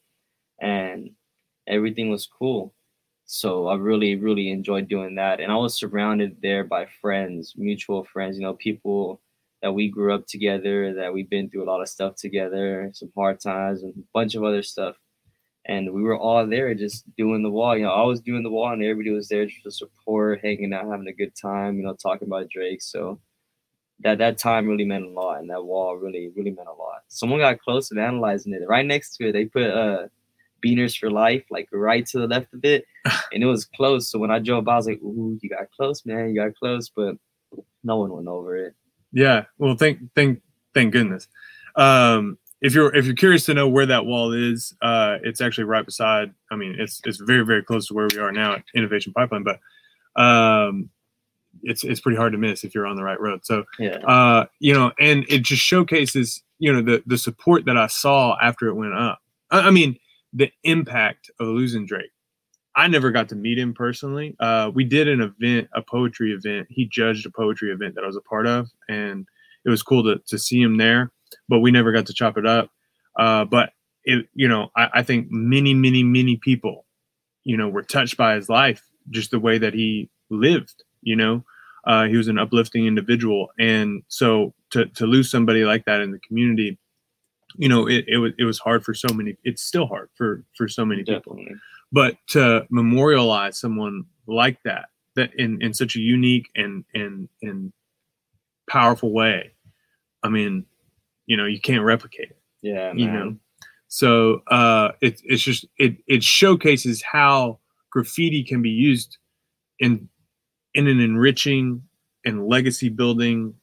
and 0.59 1.11
everything 1.67 2.09
was 2.09 2.25
cool. 2.25 2.73
So 3.25 3.67
I 3.67 3.75
really, 3.75 4.15
really 4.15 4.49
enjoyed 4.49 4.87
doing 4.87 5.13
that. 5.15 5.39
And 5.39 5.51
I 5.51 5.55
was 5.55 5.77
surrounded 5.77 6.37
there 6.41 6.63
by 6.63 6.87
friends, 7.01 7.53
mutual 7.55 8.05
friends, 8.05 8.37
you 8.37 8.41
know, 8.41 8.55
people 8.55 9.21
that 9.61 9.73
we 9.73 9.89
grew 9.89 10.13
up 10.13 10.27
together, 10.27 10.93
that 10.93 11.13
we've 11.13 11.29
been 11.29 11.49
through 11.49 11.63
a 11.63 11.71
lot 11.71 11.81
of 11.81 11.89
stuff 11.89 12.15
together, 12.15 12.91
some 12.93 13.11
hard 13.15 13.39
times 13.39 13.83
and 13.83 13.93
a 13.97 14.01
bunch 14.13 14.35
of 14.35 14.43
other 14.43 14.63
stuff. 14.63 14.95
And 15.65 15.91
we 15.93 16.01
were 16.01 16.17
all 16.17 16.47
there 16.47 16.73
just 16.75 17.03
doing 17.17 17.43
the 17.43 17.49
wall. 17.49 17.75
You 17.75 17.83
know, 17.83 17.91
I 17.91 18.03
was 18.03 18.21
doing 18.21 18.43
the 18.43 18.49
wall 18.49 18.71
and 18.71 18.81
everybody 18.83 19.11
was 19.11 19.27
there 19.27 19.45
just 19.45 19.63
to 19.63 19.71
support, 19.71 20.39
hanging 20.41 20.73
out, 20.73 20.89
having 20.89 21.07
a 21.07 21.13
good 21.13 21.33
time, 21.35 21.77
you 21.77 21.83
know, 21.83 21.93
talking 21.93 22.27
about 22.27 22.49
Drake. 22.49 22.81
So 22.81 23.19
that 24.01 24.19
that 24.19 24.37
time 24.37 24.67
really 24.67 24.85
meant 24.85 25.05
a 25.05 25.09
lot, 25.09 25.39
and 25.39 25.49
that 25.49 25.63
wall 25.63 25.95
really 25.97 26.31
really 26.35 26.51
meant 26.51 26.67
a 26.67 26.73
lot. 26.73 27.01
Someone 27.07 27.39
got 27.39 27.59
close 27.59 27.91
and 27.91 27.99
analyzing 27.99 28.53
it. 28.53 28.61
Right 28.67 28.85
next 28.85 29.17
to 29.17 29.29
it, 29.29 29.31
they 29.33 29.45
put 29.45 29.69
uh 29.69 30.07
Beaners 30.65 30.97
for 30.97 31.11
life, 31.11 31.43
like 31.51 31.67
right 31.71 32.05
to 32.07 32.19
the 32.19 32.27
left 32.27 32.53
of 32.53 32.63
it, 32.63 32.85
and 33.33 33.43
it 33.43 33.45
was 33.45 33.65
close. 33.65 34.09
So 34.09 34.19
when 34.19 34.31
I 34.31 34.39
drove 34.39 34.65
by, 34.65 34.73
I 34.73 34.77
was 34.77 34.87
like, 34.87 35.01
"Ooh, 35.01 35.37
you 35.41 35.49
got 35.49 35.71
close, 35.71 36.05
man! 36.05 36.29
You 36.29 36.35
got 36.35 36.55
close," 36.55 36.89
but 36.89 37.15
no 37.83 37.97
one 37.97 38.11
went 38.11 38.27
over 38.27 38.57
it. 38.57 38.75
Yeah, 39.17 39.45
well, 39.57 39.75
thank 39.75 40.13
thank 40.13 40.41
thank 40.75 40.93
goodness. 40.93 41.27
Um, 41.75 42.37
if 42.61 42.75
you're 42.75 42.95
if 42.95 43.07
you're 43.07 43.15
curious 43.15 43.45
to 43.45 43.55
know 43.55 43.67
where 43.67 43.87
that 43.87 44.05
wall 44.05 44.31
is, 44.31 44.75
uh, 44.83 45.17
it's 45.23 45.41
actually 45.41 45.63
right 45.63 45.83
beside. 45.83 46.35
I 46.51 46.55
mean, 46.55 46.75
it's 46.77 47.01
it's 47.03 47.17
very 47.17 47.43
very 47.43 47.63
close 47.63 47.87
to 47.87 47.95
where 47.95 48.07
we 48.13 48.19
are 48.19 48.31
now 48.31 48.53
at 48.53 48.63
Innovation 48.75 49.13
Pipeline, 49.13 49.43
but 49.43 49.59
um, 50.21 50.91
it's 51.63 51.83
it's 51.83 51.99
pretty 51.99 52.15
hard 52.15 52.33
to 52.33 52.37
miss 52.37 52.63
if 52.63 52.75
you're 52.75 52.85
on 52.85 52.95
the 52.95 53.03
right 53.03 53.19
road. 53.19 53.43
So 53.43 53.63
yeah, 53.79 53.97
uh, 54.05 54.45
you 54.59 54.75
know, 54.75 54.91
and 54.99 55.25
it 55.29 55.41
just 55.41 55.63
showcases 55.63 56.43
you 56.59 56.71
know 56.71 56.83
the 56.83 57.01
the 57.07 57.17
support 57.17 57.65
that 57.65 57.75
I 57.75 57.87
saw 57.87 58.37
after 58.39 58.67
it 58.67 58.75
went 58.75 58.93
up. 58.93 59.17
I, 59.49 59.61
I 59.61 59.71
mean, 59.71 59.97
the 60.31 60.51
impact 60.63 61.31
of 61.39 61.47
losing 61.47 61.87
Drake. 61.87 62.11
I 62.77 62.87
never 62.87 63.09
got 63.09 63.27
to 63.29 63.35
meet 63.35 63.57
him 63.57 63.73
personally. 63.73 64.35
Uh, 64.39 64.69
we 64.73 64.83
did 64.83 65.07
an 65.07 65.19
event, 65.19 65.67
a 65.73 65.81
poetry 65.81 66.31
event. 66.31 66.67
He 66.69 66.85
judged 66.85 67.25
a 67.25 67.31
poetry 67.31 67.71
event 67.71 67.95
that 67.95 68.03
I 68.03 68.07
was 68.07 68.15
a 68.15 68.21
part 68.21 68.45
of, 68.45 68.69
and 68.87 69.27
it 69.65 69.69
was 69.69 69.81
cool 69.81 70.03
to 70.03 70.21
to 70.27 70.37
see 70.37 70.61
him 70.61 70.77
there. 70.77 71.11
But 71.49 71.59
we 71.59 71.71
never 71.71 71.91
got 71.91 72.05
to 72.05 72.13
chop 72.13 72.37
it 72.37 72.45
up. 72.45 72.69
Uh, 73.19 73.45
but 73.45 73.71
it, 74.05 74.27
you 74.35 74.47
know, 74.47 74.69
I, 74.77 74.89
I 74.93 75.03
think 75.03 75.27
many, 75.31 75.73
many, 75.73 76.03
many 76.03 76.37
people, 76.37 76.85
you 77.43 77.57
know, 77.57 77.67
were 77.67 77.81
touched 77.81 78.15
by 78.15 78.35
his 78.35 78.47
life 78.47 78.83
just 79.09 79.31
the 79.31 79.39
way 79.39 79.57
that 79.57 79.73
he 79.73 80.09
lived. 80.29 80.83
You 81.01 81.15
know, 81.15 81.43
uh, 81.87 82.05
he 82.05 82.15
was 82.15 82.27
an 82.27 82.37
uplifting 82.37 82.85
individual, 82.85 83.47
and 83.57 84.03
so 84.07 84.53
to 84.69 84.85
to 84.85 85.07
lose 85.07 85.31
somebody 85.31 85.65
like 85.65 85.85
that 85.85 86.01
in 86.01 86.11
the 86.11 86.19
community, 86.19 86.77
you 87.55 87.69
know, 87.69 87.87
it 87.87 88.05
it 88.07 88.17
was 88.19 88.33
it 88.37 88.43
was 88.43 88.59
hard 88.59 88.85
for 88.85 88.93
so 88.93 89.11
many. 89.11 89.35
It's 89.43 89.63
still 89.63 89.87
hard 89.87 90.09
for 90.15 90.43
for 90.55 90.67
so 90.67 90.85
many 90.85 91.03
people. 91.03 91.39
But 91.91 92.17
to 92.29 92.65
memorialize 92.69 93.57
someone 93.59 94.05
like 94.27 94.61
that, 94.63 94.89
that 95.15 95.33
in 95.35 95.61
in 95.61 95.73
such 95.73 95.95
a 95.95 95.99
unique 95.99 96.49
and 96.55 96.83
and 96.93 97.29
and 97.41 97.71
powerful 98.69 99.13
way, 99.13 99.53
I 100.23 100.29
mean, 100.29 100.65
you 101.25 101.37
know, 101.37 101.45
you 101.45 101.61
can't 101.61 101.83
replicate 101.83 102.29
it 102.29 102.41
Yeah, 102.61 102.93
man. 102.93 102.97
you 102.97 103.07
know? 103.07 103.37
So 103.87 104.41
uh 104.47 104.91
it, 105.01 105.21
it's 105.23 105.41
just 105.43 105.65
it 105.77 105.97
it 106.07 106.23
showcases 106.23 107.01
how 107.01 107.59
graffiti 107.89 108.43
can 108.43 108.61
be 108.61 108.69
used 108.69 109.17
in 109.79 110.09
in 110.73 110.87
an 110.87 110.99
enriching 110.99 111.81
and 112.25 112.47
legacy 112.47 112.89
building 112.89 113.53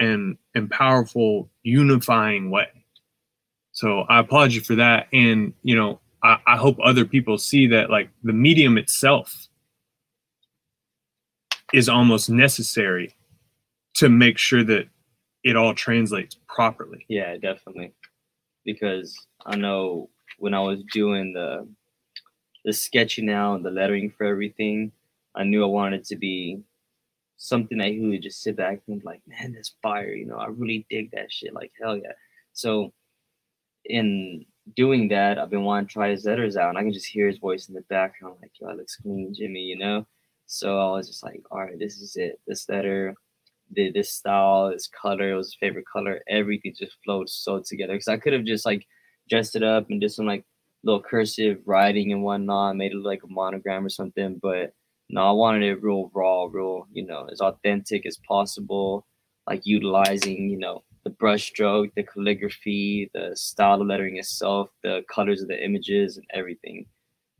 and 0.00 0.38
and 0.54 0.70
powerful 0.70 1.50
unifying 1.62 2.50
way. 2.50 2.68
So 3.72 4.00
i 4.08 4.20
applaud 4.20 4.52
you 4.52 4.62
for 4.62 4.76
that. 4.76 5.08
And 5.12 5.52
you 5.62 5.76
know 5.76 6.00
I, 6.24 6.38
I 6.46 6.56
hope 6.56 6.78
other 6.82 7.04
people 7.04 7.38
see 7.38 7.66
that 7.68 7.90
like 7.90 8.08
the 8.24 8.32
medium 8.32 8.78
itself 8.78 9.46
is 11.72 11.88
almost 11.88 12.30
necessary 12.30 13.14
to 13.96 14.08
make 14.08 14.38
sure 14.38 14.64
that 14.64 14.88
it 15.44 15.56
all 15.56 15.74
translates 15.74 16.36
properly 16.48 17.04
Yeah, 17.08 17.36
definitely. 17.36 17.92
Because 18.64 19.14
I 19.44 19.56
know 19.56 20.08
when 20.38 20.54
I 20.54 20.60
was 20.60 20.82
doing 20.92 21.34
the 21.34 21.68
the 22.64 22.72
sketching 22.72 23.28
out 23.28 23.56
and 23.56 23.64
the 23.64 23.70
lettering 23.70 24.10
for 24.10 24.24
everything, 24.24 24.90
I 25.34 25.44
knew 25.44 25.62
I 25.62 25.66
wanted 25.66 26.04
to 26.04 26.16
be 26.16 26.62
something 27.36 27.76
that 27.76 27.88
he 27.88 28.00
would 28.00 28.22
just 28.22 28.42
sit 28.42 28.56
back 28.56 28.80
and 28.88 29.00
be 29.00 29.06
like, 29.06 29.20
man, 29.26 29.52
this 29.52 29.74
fire, 29.82 30.14
you 30.14 30.24
know, 30.24 30.38
I 30.38 30.46
really 30.46 30.86
dig 30.88 31.10
that 31.10 31.30
shit. 31.30 31.52
Like 31.52 31.72
hell 31.78 31.98
yeah. 31.98 32.12
So 32.54 32.94
in 33.84 34.46
doing 34.76 35.08
that, 35.08 35.38
I've 35.38 35.50
been 35.50 35.64
wanting 35.64 35.88
to 35.88 35.92
try 35.92 36.10
his 36.10 36.24
letters 36.24 36.56
out 36.56 36.70
and 36.70 36.78
I 36.78 36.82
can 36.82 36.92
just 36.92 37.06
hear 37.06 37.26
his 37.26 37.38
voice 37.38 37.68
in 37.68 37.74
the 37.74 37.82
background, 37.82 38.36
like, 38.40 38.52
yo, 38.60 38.68
that 38.68 38.76
looks 38.76 38.96
clean, 38.96 39.34
Jimmy, 39.34 39.60
you 39.60 39.76
know? 39.78 40.06
So 40.46 40.78
I 40.78 40.96
was 40.96 41.08
just 41.08 41.22
like, 41.22 41.42
all 41.50 41.60
right, 41.60 41.78
this 41.78 41.98
is 41.98 42.16
it. 42.16 42.40
This 42.46 42.68
letter, 42.68 43.14
the 43.72 43.90
this 43.92 44.12
style, 44.12 44.70
this 44.70 44.88
color, 44.88 45.32
it 45.32 45.36
was 45.36 45.48
his 45.48 45.56
favorite 45.60 45.86
color. 45.90 46.20
Everything 46.28 46.74
just 46.78 46.96
flowed 47.04 47.28
so 47.28 47.62
together. 47.64 47.94
Because 47.94 48.08
I 48.08 48.18
could 48.18 48.32
have 48.32 48.44
just 48.44 48.66
like 48.66 48.86
dressed 49.28 49.56
it 49.56 49.62
up 49.62 49.88
and 49.90 50.00
did 50.00 50.12
some 50.12 50.26
like 50.26 50.44
little 50.82 51.02
cursive 51.02 51.58
writing 51.66 52.12
and 52.12 52.22
whatnot, 52.22 52.76
made 52.76 52.92
it 52.92 52.96
look 52.96 53.06
like 53.06 53.22
a 53.24 53.32
monogram 53.32 53.86
or 53.86 53.90
something. 53.90 54.38
But 54.42 54.72
no, 55.10 55.22
I 55.22 55.32
wanted 55.32 55.62
it 55.62 55.82
real 55.82 56.10
raw, 56.14 56.44
real, 56.50 56.86
you 56.92 57.06
know, 57.06 57.26
as 57.32 57.40
authentic 57.40 58.06
as 58.06 58.18
possible. 58.28 59.06
Like 59.46 59.62
utilizing, 59.64 60.48
you 60.48 60.58
know, 60.58 60.84
the 61.04 61.10
brush 61.10 61.46
stroke, 61.46 61.94
the 61.94 62.02
calligraphy, 62.02 63.10
the 63.14 63.36
style 63.36 63.80
of 63.80 63.86
lettering 63.86 64.16
itself, 64.16 64.70
the 64.82 65.04
colors 65.08 65.42
of 65.42 65.48
the 65.48 65.64
images 65.64 66.16
and 66.16 66.26
everything. 66.32 66.86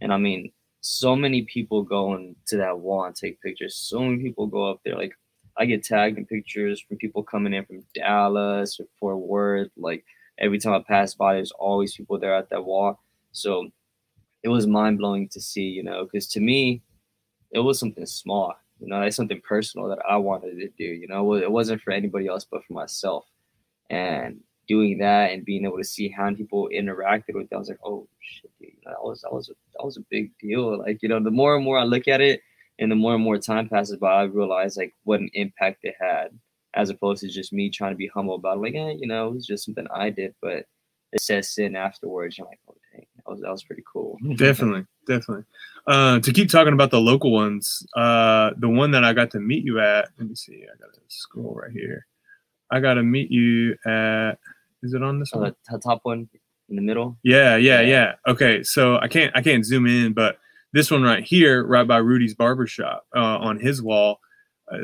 And 0.01 0.13
I 0.13 0.19
mean, 0.19 0.53
so 0.81 1.17
many 1.17 1.43
people 1.43 1.83
go 1.83 2.15
into 2.15 2.59
that 2.59 2.79
wall 2.79 3.05
and 3.05 3.17
take 3.17 3.41
pictures. 3.41 3.75
So 3.75 4.01
many 4.01 4.23
people 4.23 4.47
go 4.47 4.71
up 4.71 4.81
there. 4.85 4.97
Like 4.97 5.15
I 5.57 5.65
get 5.65 5.83
tagged 5.83 6.19
in 6.19 6.27
pictures 6.27 6.81
from 6.81 6.99
people 6.99 7.23
coming 7.23 7.55
in 7.55 7.65
from 7.65 7.85
Dallas 7.95 8.79
or 8.79 8.87
Fort 9.01 9.19
Worth. 9.19 9.71
Like 9.79 10.05
every 10.39 10.59
time 10.59 10.75
I 10.75 10.83
pass 10.87 11.15
by, 11.15 11.35
there's 11.35 11.53
always 11.53 11.97
people 11.97 12.19
there 12.19 12.35
at 12.35 12.51
that 12.51 12.65
wall. 12.65 13.01
So 13.33 13.71
it 14.43 14.49
was 14.49 14.67
mind 14.67 14.99
blowing 14.99 15.29
to 15.31 15.41
see, 15.41 15.63
you 15.63 15.83
know, 15.83 16.05
because 16.05 16.27
to 16.29 16.41
me, 16.41 16.83
it 17.51 17.61
was 17.61 17.79
something 17.79 18.05
small. 18.05 18.55
You 18.79 18.89
know, 18.89 19.01
it's 19.01 19.17
something 19.17 19.41
personal 19.41 19.89
that 19.89 20.01
I 20.07 20.17
wanted 20.17 20.59
to 20.59 20.69
do. 20.77 20.85
You 20.85 21.09
know, 21.09 21.33
it 21.35 21.51
wasn't 21.51 21.81
for 21.81 21.93
anybody 21.93 22.27
else 22.27 22.45
but 22.45 22.63
for 22.65 22.75
myself. 22.75 23.25
And 23.91 24.41
doing 24.67 24.99
that 24.99 25.33
and 25.33 25.45
being 25.45 25.65
able 25.65 25.79
to 25.79 25.85
see 25.85 26.09
how 26.09 26.33
people 26.35 26.71
interacted 26.75 27.35
with 27.35 27.49
it, 27.51 27.55
I 27.55 27.59
was 27.59 27.69
like, 27.69 27.79
oh 27.85 28.07
shit, 28.21 28.51
dude, 28.61 28.71
that 28.85 29.03
was 29.03 29.23
that 29.23 29.33
was 29.33 29.49
a, 29.49 29.53
that 29.77 29.85
was 29.85 29.97
a 29.97 30.05
big 30.11 30.37
deal. 30.39 30.79
Like, 30.79 31.03
you 31.03 31.09
know, 31.09 31.23
the 31.23 31.31
more 31.31 31.57
and 31.57 31.65
more 31.65 31.79
I 31.79 31.85
look 31.85 32.09
at 32.09 32.21
it, 32.21 32.41
and 32.79 32.91
the 32.91 32.97
more 32.97 33.15
and 33.15 33.23
more 33.23 33.39
time 33.39 33.69
passes 33.69 33.99
by, 33.99 34.13
I 34.13 34.23
realize 34.25 34.77
like 34.77 34.95
what 35.05 35.21
an 35.21 35.31
impact 35.35 35.85
it 35.85 35.95
had, 36.01 36.29
as 36.75 36.91
opposed 36.91 37.21
to 37.23 37.29
just 37.29 37.53
me 37.53 37.71
trying 37.71 37.93
to 37.93 37.97
be 37.97 38.09
humble 38.09 38.35
about 38.35 38.57
it. 38.57 38.61
Like, 38.61 38.75
eh, 38.75 38.97
you 38.99 39.07
know, 39.07 39.29
it 39.29 39.35
was 39.35 39.47
just 39.47 39.65
something 39.65 39.87
I 39.95 40.11
did, 40.11 40.35
but 40.41 40.67
it 41.13 41.21
sets 41.21 41.59
in 41.59 41.77
afterwards. 41.77 42.39
I'm 42.39 42.47
like, 42.47 42.61
oh 42.69 42.75
dang, 42.93 43.07
that 43.17 43.31
was 43.31 43.41
that 43.41 43.51
was 43.51 43.63
pretty 43.63 43.83
cool. 43.91 44.19
definitely 44.37 44.87
definitely 45.07 45.45
uh 45.87 46.19
to 46.21 46.33
keep 46.33 46.49
talking 46.49 46.73
about 46.73 46.91
the 46.91 47.01
local 47.01 47.31
ones 47.31 47.87
uh 47.97 48.51
the 48.59 48.69
one 48.69 48.91
that 48.91 49.05
i 49.05 49.13
got 49.13 49.31
to 49.31 49.39
meet 49.39 49.65
you 49.65 49.79
at 49.79 50.09
let 50.19 50.29
me 50.29 50.35
see 50.35 50.65
i 50.65 50.77
gotta 50.79 50.99
scroll 51.09 51.55
right 51.55 51.73
here 51.73 52.07
i 52.75 52.81
gotta 52.81 53.03
meet 53.03 53.31
you 53.31 53.77
at 53.87 54.33
is 54.83 54.93
it 54.95 55.03
on 55.03 55.19
this 55.21 55.31
So 55.31 55.39
one 55.41 55.55
the 55.71 55.79
top 55.79 56.01
one 56.03 56.29
in 56.69 56.77
the 56.77 56.83
middle. 56.83 57.17
yeah 57.23 57.57
yeah 57.57 57.81
Yeah. 57.81 58.15
okay 58.27 58.63
so 58.63 58.97
i 58.99 59.09
can't 59.09 59.33
i 59.37 59.41
can't 59.43 59.65
zoom 59.65 59.87
in 59.87 60.13
but 60.13 60.39
this 60.73 60.91
one 60.91 61.03
right 61.03 61.23
here 61.23 61.65
right 61.67 61.87
by 61.87 61.99
rudy's 61.99 62.35
barbershop 62.35 63.07
uh 63.15 63.39
on 63.49 63.59
his 63.59 63.83
wall 63.83 64.19
uh, 64.73 64.79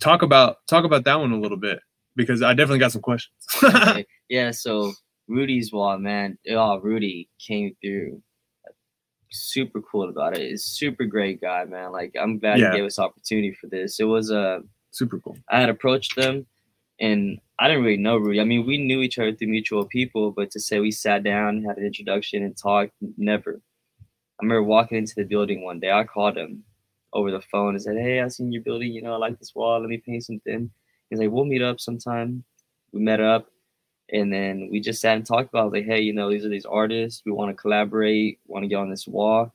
talk 0.00 0.22
about 0.22 0.58
talk 0.68 0.84
about 0.84 1.04
that 1.04 1.18
one 1.20 1.32
a 1.32 1.38
little 1.40 1.56
bit 1.58 1.80
because 2.14 2.42
i 2.42 2.54
definitely 2.54 2.78
got 2.78 2.92
some 2.92 3.02
questions 3.02 3.34
Okay. 3.62 4.06
yeah, 4.28 4.50
so 4.50 4.92
Rudy's 5.28 5.72
wall, 5.72 5.98
man. 5.98 6.38
Oh, 6.48 6.78
Rudy 6.78 7.28
came 7.44 7.74
through 7.82 8.22
super 9.32 9.82
cool 9.82 10.08
about 10.08 10.36
it. 10.38 10.50
He's 10.50 10.62
a 10.62 10.68
super 10.68 11.04
great 11.04 11.40
guy, 11.40 11.64
man. 11.64 11.90
Like 11.92 12.14
I'm 12.20 12.38
glad 12.38 12.60
Yeah. 12.60 12.70
he 12.70 12.76
gave 12.78 12.86
us 12.86 12.98
opportunity 13.00 13.52
for 13.60 13.66
this. 13.66 13.98
It 13.98 14.04
was 14.04 14.30
uh 14.30 14.60
super 14.92 15.18
cool 15.18 15.36
I 15.50 15.60
had 15.60 15.68
approached 15.68 16.14
them 16.16 16.46
and 17.00 17.40
I 17.58 17.68
didn't 17.68 17.84
really 17.84 17.96
know 17.96 18.16
Rudy. 18.16 18.40
I 18.40 18.44
mean, 18.44 18.66
we 18.66 18.78
knew 18.78 19.00
each 19.00 19.18
other 19.18 19.34
through 19.34 19.48
mutual 19.48 19.84
people, 19.84 20.30
but 20.30 20.50
to 20.52 20.60
say 20.60 20.80
we 20.80 20.90
sat 20.90 21.22
down, 21.22 21.64
had 21.64 21.78
an 21.78 21.86
introduction 21.86 22.42
and 22.42 22.56
talked, 22.56 22.92
never. 23.16 23.60
I 24.38 24.42
remember 24.42 24.62
walking 24.62 24.98
into 24.98 25.14
the 25.16 25.24
building 25.24 25.64
one 25.64 25.80
day. 25.80 25.90
I 25.90 26.04
called 26.04 26.36
him 26.36 26.64
over 27.12 27.30
the 27.30 27.40
phone 27.40 27.74
and 27.74 27.82
said, 27.82 27.96
Hey, 27.96 28.20
I 28.20 28.28
seen 28.28 28.52
your 28.52 28.62
building, 28.62 28.92
you 28.92 29.02
know, 29.02 29.14
I 29.14 29.16
like 29.16 29.38
this 29.38 29.54
wall, 29.54 29.80
let 29.80 29.88
me 29.88 29.98
paint 29.98 30.24
something. 30.24 30.70
He's 31.08 31.18
like, 31.18 31.30
We'll 31.30 31.44
meet 31.44 31.62
up 31.62 31.80
sometime. 31.80 32.44
We 32.92 33.00
met 33.00 33.20
up 33.20 33.46
and 34.12 34.32
then 34.32 34.68
we 34.70 34.80
just 34.80 35.00
sat 35.00 35.16
and 35.16 35.26
talked 35.26 35.48
about 35.48 35.72
like, 35.72 35.84
hey, 35.84 36.00
you 36.00 36.12
know, 36.12 36.30
these 36.30 36.44
are 36.44 36.48
these 36.48 36.64
artists. 36.64 37.22
We 37.26 37.32
want 37.32 37.50
to 37.50 37.60
collaborate, 37.60 38.38
want 38.46 38.62
to 38.62 38.68
get 38.68 38.76
on 38.76 38.90
this 38.90 39.06
wall. 39.06 39.52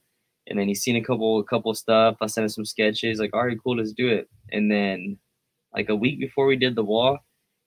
And 0.47 0.59
then 0.59 0.67
he's 0.67 0.81
seen 0.81 0.97
a 0.97 1.03
couple 1.03 1.39
a 1.39 1.43
couple 1.43 1.73
stuff. 1.73 2.17
I 2.21 2.27
sent 2.27 2.43
him 2.43 2.49
some 2.49 2.65
sketches, 2.65 3.19
like, 3.19 3.33
all 3.33 3.45
right, 3.45 3.57
cool, 3.63 3.77
let's 3.77 3.93
do 3.93 4.09
it. 4.09 4.29
And 4.51 4.69
then 4.69 5.17
like 5.73 5.89
a 5.89 5.95
week 5.95 6.19
before 6.19 6.45
we 6.45 6.57
did 6.57 6.75
the 6.75 6.83
wall, 6.83 7.19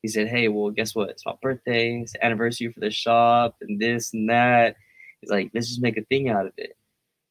he 0.05 0.09
said, 0.09 0.29
Hey, 0.29 0.49
well, 0.49 0.71
guess 0.71 0.95
what? 0.95 1.09
It's 1.09 1.25
my 1.25 1.33
birthday, 1.41 2.03
it's 2.03 2.13
the 2.13 2.23
anniversary 2.23 2.71
for 2.71 2.81
the 2.81 2.91
shop, 2.91 3.57
and 3.63 3.81
this 3.81 4.13
and 4.13 4.29
that. 4.29 4.77
He's 5.23 5.31
like, 5.31 5.51
let's 5.55 5.69
just 5.69 5.81
make 5.81 5.97
a 5.97 6.05
thing 6.05 6.29
out 6.29 6.45
of 6.45 6.53
it. 6.59 6.77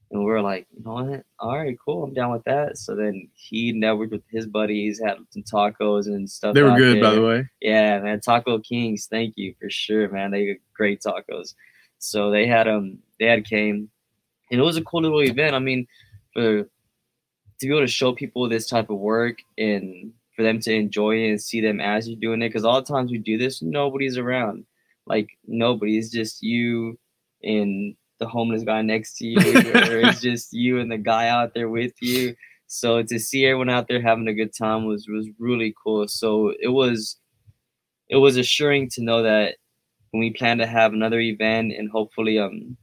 And 0.10 0.22
we 0.22 0.26
were 0.26 0.42
like, 0.42 0.66
you 0.76 0.84
know 0.84 0.94
what? 0.94 1.24
All 1.38 1.56
right, 1.56 1.78
cool. 1.86 2.04
I'm 2.04 2.16
down 2.16 2.32
with 2.32 2.44
that. 2.46 2.80
So 2.80 2.96
then 2.96 3.30
he 3.36 3.74
networked 3.74 4.10
with 4.10 4.24
his 4.32 4.48
buddies, 4.48 5.00
had 5.00 5.18
some 5.30 5.44
tacos 5.44 6.08
and 6.08 6.28
stuff. 6.28 6.56
they 6.56 6.64
were 6.64 6.76
good 6.76 7.00
by 7.00 7.14
the 7.14 7.22
way 7.22 7.48
Yeah, 7.62 8.00
man, 8.00 8.20
Taco 8.22 8.58
Kings, 8.58 9.06
thank 9.06 9.36
you 9.38 9.54
for 9.62 9.70
sure, 9.70 10.10
man. 10.10 10.32
They 10.32 10.48
got 10.48 10.58
great 10.76 11.04
tacos. 11.04 11.54
So 12.00 12.32
they 12.32 12.48
had 12.48 12.68
um 12.68 12.98
they 13.20 13.28
had 13.28 13.46
came 13.46 13.88
and 14.50 14.60
it 14.60 14.64
was 14.64 14.78
a 14.78 14.84
cool 14.84 15.04
little 15.04 15.22
event. 15.22 15.54
I 15.54 15.60
mean, 15.60 15.86
for 16.34 16.64
to 16.64 16.68
be 17.62 17.68
able 17.68 17.82
to 17.82 17.88
show 17.88 18.14
people 18.14 18.50
this 18.50 18.68
type 18.68 18.90
of 18.90 18.98
work 18.98 19.38
and 19.60 20.12
for 20.36 20.44
them 20.44 20.60
to 20.62 20.74
enjoy 20.74 21.18
it 21.18 21.30
and 21.30 21.42
see 21.42 21.62
them 21.62 21.80
as 21.80 22.08
you're 22.08 22.20
doing 22.20 22.42
it. 22.42 22.50
Because 22.50 22.66
all 22.66 22.82
the 22.82 22.94
times 22.94 23.12
we 23.12 23.18
do 23.18 23.38
this, 23.38 23.62
nobody's 23.62 24.18
around. 24.18 24.66
Like 25.06 25.30
nobody. 25.48 25.98
It's 25.98 26.10
just 26.10 26.42
you 26.42 26.98
and 27.44 27.96
the 28.20 28.28
homeless 28.28 28.64
guy 28.64 28.82
next 28.82 29.18
to 29.18 29.28
you, 29.28 29.38
or 29.40 30.00
it's 30.00 30.22
just 30.22 30.54
you 30.54 30.80
and 30.80 30.92
the 30.92 30.98
guy 30.98 31.28
out 31.28 31.54
there 31.54 31.70
with 31.70 31.94
you. 32.02 32.36
So 32.68 33.04
to 33.04 33.20
see 33.20 33.46
everyone 33.46 33.70
out 33.70 33.88
there 33.88 34.02
having 34.02 34.28
a 34.28 34.34
good 34.34 34.56
time 34.56 34.86
was 34.86 35.08
was 35.08 35.28
really 35.38 35.76
cool. 35.84 36.08
So 36.08 36.54
it 36.60 36.70
was 36.70 37.18
it 38.10 38.18
was 38.18 38.38
assuring 38.38 38.90
to 38.92 39.04
know 39.04 39.24
that 39.24 39.58
when 40.12 40.22
we 40.22 40.32
plan 40.32 40.58
to 40.60 40.68
have 40.68 40.94
another 40.94 41.20
event 41.20 41.74
and 41.74 41.90
hopefully 41.90 42.40
um 42.40 42.78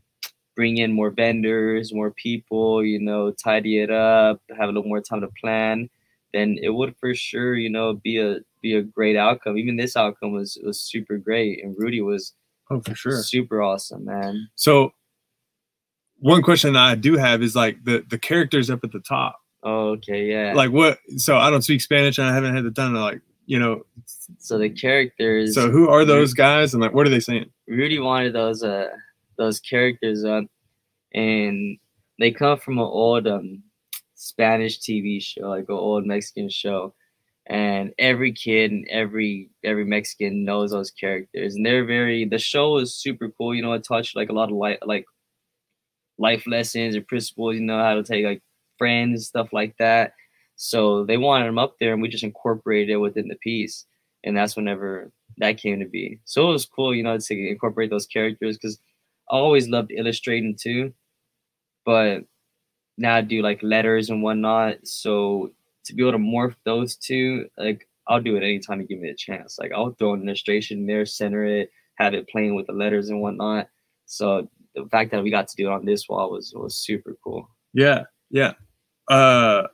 bring 0.56 0.76
in 0.76 0.92
more 0.92 1.10
vendors, 1.10 1.94
more 1.94 2.10
people, 2.10 2.84
you 2.84 3.00
know, 3.00 3.30
tidy 3.32 3.78
it 3.78 3.90
up, 3.90 4.42
have 4.50 4.68
a 4.68 4.72
little 4.72 4.88
more 4.88 5.00
time 5.00 5.22
to 5.22 5.28
plan, 5.40 5.88
then 6.32 6.58
it 6.62 6.70
would 6.70 6.94
for 6.98 7.14
sure, 7.14 7.54
you 7.54 7.70
know, 7.70 7.94
be 7.94 8.18
a 8.18 8.38
be 8.62 8.74
a 8.74 8.82
great 8.82 9.16
outcome. 9.16 9.56
Even 9.56 9.76
this 9.76 9.96
outcome 9.96 10.32
was 10.32 10.58
was 10.64 10.80
super 10.80 11.18
great, 11.18 11.62
and 11.64 11.74
Rudy 11.78 12.00
was 12.00 12.34
oh 12.70 12.80
for 12.80 12.94
sure 12.94 13.22
super 13.22 13.62
awesome, 13.62 14.04
man. 14.04 14.48
So 14.56 14.92
one 16.18 16.42
question 16.42 16.76
I 16.76 16.94
do 16.94 17.16
have 17.16 17.42
is 17.42 17.56
like 17.56 17.82
the 17.84 18.04
the 18.08 18.18
characters 18.18 18.70
up 18.70 18.84
at 18.84 18.92
the 18.92 19.00
top. 19.00 19.40
Oh, 19.62 19.90
okay, 19.90 20.26
yeah. 20.26 20.54
Like 20.54 20.70
what? 20.70 20.98
So 21.16 21.36
I 21.36 21.50
don't 21.50 21.62
speak 21.62 21.80
Spanish 21.80 22.18
and 22.18 22.26
I 22.26 22.34
haven't 22.34 22.54
had 22.54 22.64
the 22.64 22.70
time 22.70 22.94
to 22.94 23.00
like 23.00 23.20
you 23.46 23.58
know. 23.58 23.82
so 24.38 24.58
the 24.58 24.70
characters. 24.70 25.54
So 25.54 25.70
who 25.70 25.88
are 25.88 26.04
those 26.04 26.34
guys 26.34 26.72
and 26.72 26.82
like 26.82 26.94
what 26.94 27.06
are 27.06 27.10
they 27.10 27.20
saying? 27.20 27.50
Rudy 27.66 27.98
wanted 27.98 28.32
those 28.32 28.62
uh 28.62 28.88
those 29.36 29.58
characters 29.60 30.24
up, 30.24 30.44
and 31.14 31.78
they 32.18 32.30
come 32.30 32.58
from 32.58 32.78
an 32.78 32.84
old 32.84 33.26
um 33.26 33.62
Spanish 34.20 34.78
TV 34.80 35.20
show, 35.20 35.48
like 35.48 35.66
an 35.68 35.74
old 35.76 36.06
Mexican 36.06 36.48
show. 36.50 36.94
And 37.46 37.92
every 37.98 38.32
kid 38.32 38.70
and 38.72 38.86
every 38.90 39.50
every 39.64 39.84
Mexican 39.84 40.44
knows 40.44 40.70
those 40.72 40.90
characters, 40.92 41.56
and 41.56 41.66
they're 41.66 41.84
very. 41.86 42.24
The 42.26 42.38
show 42.38 42.78
is 42.78 42.94
super 42.94 43.30
cool. 43.30 43.54
You 43.54 43.62
know, 43.62 43.72
it 43.74 43.84
touched 43.84 44.16
like 44.16 44.30
a 44.30 44.34
lot 44.34 44.50
of 44.50 44.56
life, 44.56 44.78
like 44.86 45.06
life 46.18 46.46
lessons 46.46 46.96
or 46.96 47.02
principles. 47.02 47.54
You 47.56 47.62
know 47.62 47.78
how 47.82 47.94
to 47.94 48.02
take 48.02 48.24
like 48.24 48.42
friends, 48.78 49.26
stuff 49.26 49.52
like 49.52 49.76
that. 49.78 50.14
So 50.56 51.04
they 51.04 51.16
wanted 51.16 51.46
them 51.46 51.58
up 51.58 51.76
there, 51.80 51.92
and 51.92 52.02
we 52.02 52.08
just 52.08 52.24
incorporated 52.24 52.90
it 52.90 52.96
within 52.96 53.28
the 53.28 53.36
piece, 53.36 53.86
and 54.24 54.36
that's 54.36 54.56
whenever 54.56 55.10
that 55.38 55.56
came 55.58 55.80
to 55.80 55.86
be. 55.86 56.20
So 56.24 56.48
it 56.50 56.52
was 56.52 56.66
cool, 56.66 56.94
you 56.94 57.02
know, 57.02 57.16
to 57.16 57.48
incorporate 57.48 57.90
those 57.90 58.06
characters 58.06 58.56
because 58.58 58.78
I 59.30 59.36
always 59.36 59.68
loved 59.68 59.90
illustrating 59.92 60.56
too, 60.60 60.92
but 61.86 62.24
now 63.00 63.16
I 63.16 63.22
do 63.22 63.40
like 63.40 63.62
letters 63.62 64.10
and 64.10 64.22
whatnot. 64.22 64.86
So 64.86 65.50
to 65.84 65.94
be 65.94 66.02
able 66.02 66.12
to 66.12 66.18
morph 66.18 66.54
those 66.64 66.96
two, 66.96 67.48
like 67.56 67.88
I'll 68.06 68.20
do 68.20 68.36
it 68.36 68.42
anytime 68.42 68.80
you 68.80 68.86
give 68.86 69.00
me 69.00 69.08
a 69.08 69.14
chance. 69.14 69.58
Like 69.58 69.72
I'll 69.72 69.92
throw 69.92 70.12
an 70.12 70.22
illustration 70.22 70.86
there, 70.86 71.06
center 71.06 71.44
it, 71.44 71.70
have 71.94 72.12
it 72.12 72.28
playing 72.28 72.54
with 72.54 72.66
the 72.66 72.74
letters 72.74 73.08
and 73.08 73.22
whatnot. 73.22 73.68
So 74.04 74.50
the 74.74 74.86
fact 74.90 75.12
that 75.12 75.22
we 75.22 75.30
got 75.30 75.48
to 75.48 75.56
do 75.56 75.68
it 75.68 75.72
on 75.72 75.86
this 75.86 76.08
wall 76.08 76.30
was 76.30 76.52
was 76.54 76.76
super 76.76 77.16
cool. 77.24 77.48
Yeah, 77.72 78.04
yeah. 78.30 78.52
Uh 79.08 79.68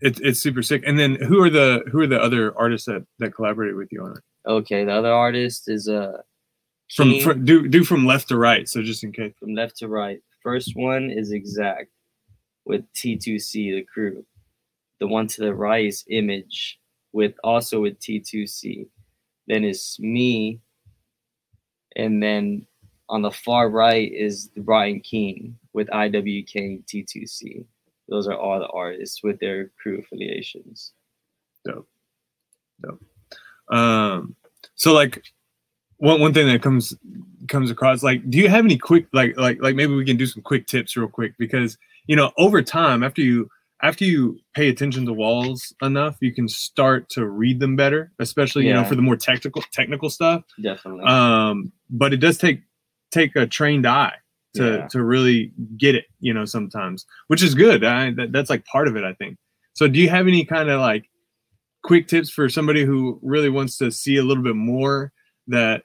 it's 0.00 0.20
it's 0.20 0.40
super 0.40 0.62
sick. 0.62 0.84
And 0.86 0.96
then 0.98 1.16
who 1.16 1.42
are 1.42 1.50
the 1.50 1.82
who 1.90 2.00
are 2.00 2.06
the 2.06 2.22
other 2.22 2.56
artists 2.56 2.86
that 2.86 3.04
that 3.18 3.34
collaborated 3.34 3.74
with 3.74 3.90
you 3.90 4.04
on 4.04 4.12
it? 4.12 4.22
Okay, 4.48 4.84
the 4.84 4.92
other 4.92 5.12
artist 5.12 5.68
is 5.68 5.88
uh 5.88 6.18
from, 6.94 7.18
from 7.20 7.44
do 7.44 7.66
do 7.66 7.82
from 7.82 8.06
left 8.06 8.28
to 8.28 8.36
right, 8.36 8.68
so 8.68 8.82
just 8.82 9.02
in 9.02 9.12
case. 9.12 9.32
From 9.40 9.54
left 9.54 9.78
to 9.78 9.88
right. 9.88 10.20
First 10.42 10.76
one 10.76 11.10
is 11.10 11.32
exact 11.32 11.90
with 12.64 12.90
T2C, 12.94 13.52
the 13.52 13.82
crew. 13.82 14.24
The 15.00 15.06
one 15.06 15.26
to 15.28 15.40
the 15.40 15.54
right 15.54 15.86
is 15.86 16.04
Image 16.08 16.78
with 17.12 17.34
also 17.42 17.80
with 17.80 17.98
T2C. 18.00 18.86
Then 19.48 19.64
is 19.64 19.96
me. 19.98 20.60
And 21.96 22.22
then 22.22 22.66
on 23.08 23.22
the 23.22 23.30
far 23.30 23.68
right 23.68 24.10
is 24.12 24.50
Brian 24.56 25.00
King 25.00 25.58
with 25.72 25.88
IWK 25.88 26.84
T2C. 26.86 27.64
Those 28.08 28.28
are 28.28 28.36
all 28.36 28.58
the 28.58 28.68
artists 28.68 29.22
with 29.22 29.38
their 29.40 29.70
crew 29.80 29.98
affiliations. 29.98 30.92
Dope. 31.64 31.88
Dope. 32.82 33.02
Um, 33.76 34.36
so 34.74 34.92
like 34.92 35.22
one 35.98 36.20
one 36.20 36.34
thing 36.34 36.46
that 36.46 36.62
comes 36.62 36.94
comes 37.48 37.70
across, 37.70 38.02
like, 38.02 38.28
do 38.28 38.38
you 38.38 38.48
have 38.48 38.64
any 38.64 38.76
quick 38.76 39.06
like 39.12 39.36
like 39.36 39.62
like 39.62 39.76
maybe 39.76 39.94
we 39.94 40.04
can 40.04 40.16
do 40.16 40.26
some 40.26 40.42
quick 40.42 40.66
tips 40.66 40.96
real 40.96 41.08
quick 41.08 41.34
because 41.38 41.78
you 42.06 42.16
know 42.16 42.32
over 42.38 42.62
time 42.62 43.02
after 43.02 43.22
you 43.22 43.48
after 43.82 44.04
you 44.04 44.38
pay 44.54 44.68
attention 44.68 45.04
to 45.06 45.12
walls 45.12 45.74
enough, 45.82 46.16
you 46.20 46.32
can 46.32 46.48
start 46.48 47.08
to 47.10 47.26
read 47.26 47.58
them 47.58 47.74
better, 47.74 48.12
especially 48.18 48.66
you 48.66 48.72
know 48.72 48.84
for 48.84 48.94
the 48.94 49.02
more 49.02 49.16
technical 49.16 49.62
technical 49.72 50.10
stuff. 50.10 50.44
Definitely. 50.60 51.04
Um, 51.04 51.72
but 51.90 52.12
it 52.12 52.18
does 52.18 52.38
take 52.38 52.62
take 53.10 53.36
a 53.36 53.46
trained 53.46 53.86
eye 53.86 54.14
to 54.54 54.78
yeah. 54.78 54.86
to 54.88 55.02
really 55.02 55.52
get 55.76 55.94
it, 55.94 56.06
you 56.20 56.34
know, 56.34 56.44
sometimes, 56.44 57.06
which 57.28 57.42
is 57.42 57.54
good. 57.54 57.84
I, 57.84 58.10
that, 58.12 58.32
that's 58.32 58.50
like 58.50 58.64
part 58.66 58.88
of 58.88 58.96
it, 58.96 59.04
I 59.04 59.14
think. 59.14 59.38
So, 59.74 59.88
do 59.88 59.98
you 59.98 60.08
have 60.08 60.26
any 60.26 60.44
kind 60.44 60.70
of 60.70 60.80
like 60.80 61.08
quick 61.82 62.08
tips 62.08 62.30
for 62.30 62.48
somebody 62.48 62.84
who 62.84 63.18
really 63.22 63.48
wants 63.48 63.78
to 63.78 63.90
see 63.90 64.16
a 64.16 64.22
little 64.22 64.42
bit 64.42 64.56
more? 64.56 65.12
That 65.48 65.82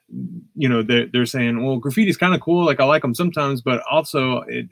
you 0.56 0.70
know 0.70 0.84
they're, 0.84 1.08
they're 1.08 1.26
saying, 1.26 1.64
well, 1.66 1.82
graffiti's 1.82 2.18
kind 2.18 2.36
of 2.36 2.42
cool. 2.42 2.66
Like 2.66 2.80
I 2.80 2.86
like 2.86 3.02
them 3.02 3.16
sometimes, 3.16 3.62
but 3.62 3.82
also 3.90 4.42
it, 4.42 4.68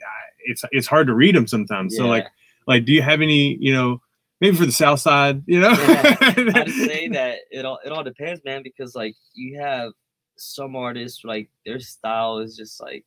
it's 0.45 0.63
it's 0.71 0.87
hard 0.87 1.07
to 1.07 1.13
read 1.13 1.35
them 1.35 1.47
sometimes. 1.47 1.93
Yeah. 1.93 1.99
So 1.99 2.07
like 2.07 2.27
like, 2.67 2.85
do 2.85 2.93
you 2.93 3.01
have 3.01 3.21
any 3.21 3.57
you 3.59 3.73
know 3.73 4.01
maybe 4.41 4.57
for 4.57 4.65
the 4.65 4.71
south 4.71 4.99
side 4.99 5.41
you 5.45 5.59
know 5.59 5.69
yeah, 5.69 6.17
i'd 6.55 6.69
say 6.69 7.07
that 7.07 7.37
it 7.51 7.63
all 7.63 7.79
it 7.85 7.91
all 7.93 8.03
depends 8.03 8.43
man 8.43 8.61
because 8.63 8.93
like 8.93 9.15
you 9.33 9.57
have 9.57 9.93
some 10.35 10.75
artists 10.75 11.23
like 11.23 11.49
their 11.65 11.79
style 11.79 12.39
is 12.39 12.57
just 12.57 12.81
like 12.81 13.05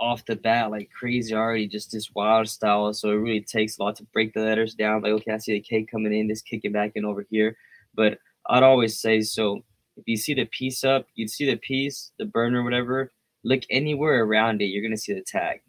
off 0.00 0.24
the 0.24 0.34
bat 0.34 0.70
like 0.70 0.90
crazy 0.90 1.34
already, 1.34 1.68
just 1.68 1.92
this 1.92 2.10
wild 2.14 2.48
style. 2.48 2.92
So 2.94 3.10
it 3.10 3.16
really 3.16 3.42
takes 3.42 3.78
a 3.78 3.82
lot 3.82 3.96
to 3.96 4.04
break 4.14 4.32
the 4.32 4.40
letters 4.40 4.74
down. 4.74 5.02
Like, 5.02 5.12
okay, 5.12 5.32
I 5.32 5.38
see 5.38 5.52
the 5.52 5.60
K 5.60 5.84
coming 5.84 6.14
in, 6.14 6.26
this 6.26 6.40
kicking 6.40 6.72
back 6.72 6.92
in 6.94 7.04
over 7.04 7.26
here. 7.30 7.56
But 7.94 8.18
I'd 8.48 8.62
always 8.62 8.98
say 8.98 9.20
so 9.20 9.62
if 9.96 10.04
you 10.06 10.16
see 10.16 10.32
the 10.32 10.46
piece 10.46 10.82
up, 10.82 11.06
you'd 11.14 11.30
see 11.30 11.44
the 11.44 11.56
piece, 11.56 12.12
the 12.18 12.24
burner, 12.24 12.62
whatever, 12.62 13.12
look 13.44 13.60
anywhere 13.68 14.24
around 14.24 14.62
it, 14.62 14.66
you're 14.66 14.82
gonna 14.82 14.96
see 14.96 15.12
the 15.12 15.20
tag. 15.20 15.60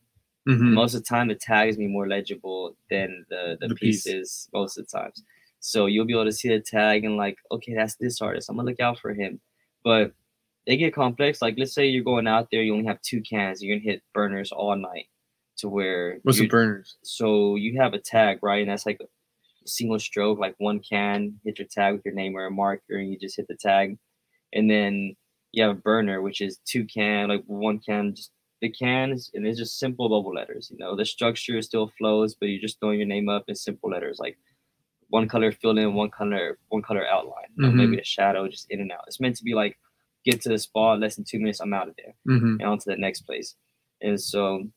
Mm-hmm. 0.48 0.74
Most 0.74 0.96
of 0.96 1.04
the 1.04 1.08
time 1.08 1.28
the 1.28 1.36
tag 1.36 1.70
is 1.70 1.78
more 1.78 2.08
legible 2.08 2.76
than 2.90 3.26
the, 3.30 3.58
the, 3.60 3.68
the 3.70 3.76
pieces 3.76 4.04
piece. 4.06 4.50
most 4.54 4.78
of 4.78 4.88
the 4.88 4.98
times. 4.98 5.24
So 5.60 5.86
you'll 5.86 6.06
be 6.06 6.14
able 6.14 6.26
to 6.26 6.32
see 6.32 6.50
the 6.50 6.60
tag 6.60 7.06
and 7.06 7.18
like, 7.18 7.38
okay, 7.52 7.76
that's 7.76 7.96
this 7.96 8.22
artist. 8.22 8.50
I'm 8.50 8.56
gonna 8.56 8.70
look 8.70 8.80
out 8.80 9.00
for 9.00 9.14
him. 9.14 9.40
But 9.84 10.14
they 10.66 10.78
get 10.78 10.96
complex. 10.96 11.42
Like 11.42 11.56
let's 11.58 11.74
say 11.74 11.88
you're 11.88 12.04
going 12.04 12.28
out 12.28 12.48
there, 12.52 12.64
you 12.64 12.74
only 12.74 12.88
have 12.88 13.02
two 13.02 13.22
cans, 13.22 13.62
you're 13.62 13.78
gonna 13.78 13.92
hit 13.92 14.02
burners 14.14 14.52
all 14.52 14.76
night 14.76 15.06
to 15.58 15.70
where 15.70 16.20
what's 16.24 16.40
the 16.40 16.48
burners? 16.48 16.98
So 17.04 17.56
you 17.56 17.80
have 17.80 17.94
a 17.94 18.00
tag, 18.00 18.40
right? 18.42 18.62
And 18.62 18.72
that's 18.72 18.86
like 18.86 19.00
a 19.00 19.06
single 19.66 20.00
stroke, 20.00 20.40
like 20.40 20.56
one 20.58 20.80
can, 20.80 21.40
hit 21.44 21.60
your 21.60 21.68
tag 21.68 21.94
with 21.94 22.06
your 22.06 22.16
name 22.16 22.36
or 22.36 22.46
a 22.46 22.52
marker, 22.52 22.98
and 22.98 23.12
you 23.12 23.20
just 23.20 23.38
hit 23.38 23.48
the 23.48 23.56
tag. 23.56 23.98
And 24.54 24.70
then 24.70 25.16
you 25.52 25.64
have 25.64 25.78
a 25.78 25.80
burner, 25.80 26.22
which 26.22 26.42
is 26.42 26.60
two 26.66 26.86
can, 26.86 27.30
like 27.30 27.44
one 27.46 27.80
can, 27.80 28.16
just 28.16 28.32
the 28.62 28.70
cans, 28.70 29.32
and 29.34 29.46
it's 29.46 29.58
just 29.58 29.80
simple 29.80 30.08
bubble 30.08 30.34
letters. 30.34 30.70
You 30.72 30.78
know, 30.78 30.96
the 30.96 31.06
structure 31.06 31.62
still 31.62 31.92
flows, 31.98 32.36
but 32.36 32.48
you're 32.48 32.62
just 32.62 32.80
throwing 32.80 33.00
your 33.00 33.08
name 33.08 33.30
up 33.30 33.46
in 33.48 33.56
simple 33.56 33.90
letters, 33.90 34.18
like 34.20 34.38
one 35.10 35.28
color 35.28 35.52
fill 35.52 35.78
in, 35.78 35.94
one 35.94 36.10
color, 36.10 36.58
one 36.70 36.82
color 36.82 37.06
outline, 37.06 37.50
mm-hmm. 37.60 37.78
maybe 37.78 38.00
a 38.00 38.04
shadow 38.04 38.48
just 38.48 38.68
in 38.70 38.80
and 38.80 38.92
out. 38.92 39.04
It's 39.08 39.20
meant 39.20 39.36
to 39.38 39.44
be 39.44 39.54
like 39.54 39.78
get 40.26 40.42
to 40.42 40.50
the 40.50 40.60
spot 40.60 41.00
less 41.00 41.16
than 41.16 41.26
two 41.26 41.40
minutes, 41.40 41.60
I'm 41.60 41.74
out 41.74 41.90
of 41.90 41.96
there 41.98 42.14
mm-hmm. 42.28 42.58
and 42.60 42.64
on 42.64 42.80
to 42.80 42.90
the 42.90 42.98
next 42.98 43.22
place. 43.22 43.56
And 44.02 44.20
so 44.20 44.68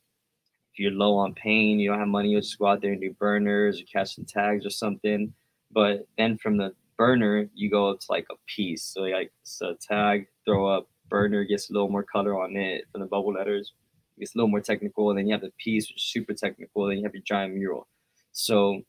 if 0.72 0.78
you're 0.78 0.90
low 0.90 1.16
on 1.16 1.34
pain, 1.34 1.78
you 1.78 1.90
don't 1.90 1.98
have 1.98 2.08
money, 2.08 2.30
you'll 2.30 2.40
just 2.40 2.58
go 2.58 2.66
out 2.66 2.80
there 2.80 2.92
and 2.92 3.00
do 3.00 3.12
burners 3.12 3.80
or 3.80 3.84
catch 3.84 4.14
some 4.14 4.24
tags 4.24 4.66
or 4.66 4.70
something. 4.70 5.32
But 5.70 6.06
then 6.18 6.38
from 6.38 6.56
the 6.56 6.74
burner, 6.96 7.48
you 7.54 7.70
go 7.70 7.90
up 7.90 8.00
to 8.00 8.06
like 8.08 8.26
a 8.30 8.34
piece. 8.46 8.82
So 8.82 9.02
like 9.02 9.32
so 9.42 9.76
tag, 9.80 10.26
throw 10.44 10.66
up, 10.66 10.88
burner 11.08 11.44
gets 11.44 11.70
a 11.70 11.72
little 11.72 11.88
more 11.88 12.02
color 12.02 12.40
on 12.40 12.56
it 12.56 12.84
from 12.90 13.00
the 13.00 13.06
bubble 13.06 13.32
letters. 13.32 13.72
It 14.16 14.20
gets 14.20 14.34
a 14.34 14.38
little 14.38 14.48
more 14.48 14.60
technical. 14.60 15.10
And 15.10 15.18
then 15.18 15.26
you 15.26 15.32
have 15.32 15.42
the 15.42 15.52
piece, 15.58 15.88
which 15.88 15.96
is 15.96 16.02
super 16.02 16.34
technical. 16.34 16.86
Then 16.86 16.98
you 16.98 17.04
have 17.04 17.14
your 17.14 17.22
giant 17.22 17.54
mural. 17.54 17.86
So 18.32 18.82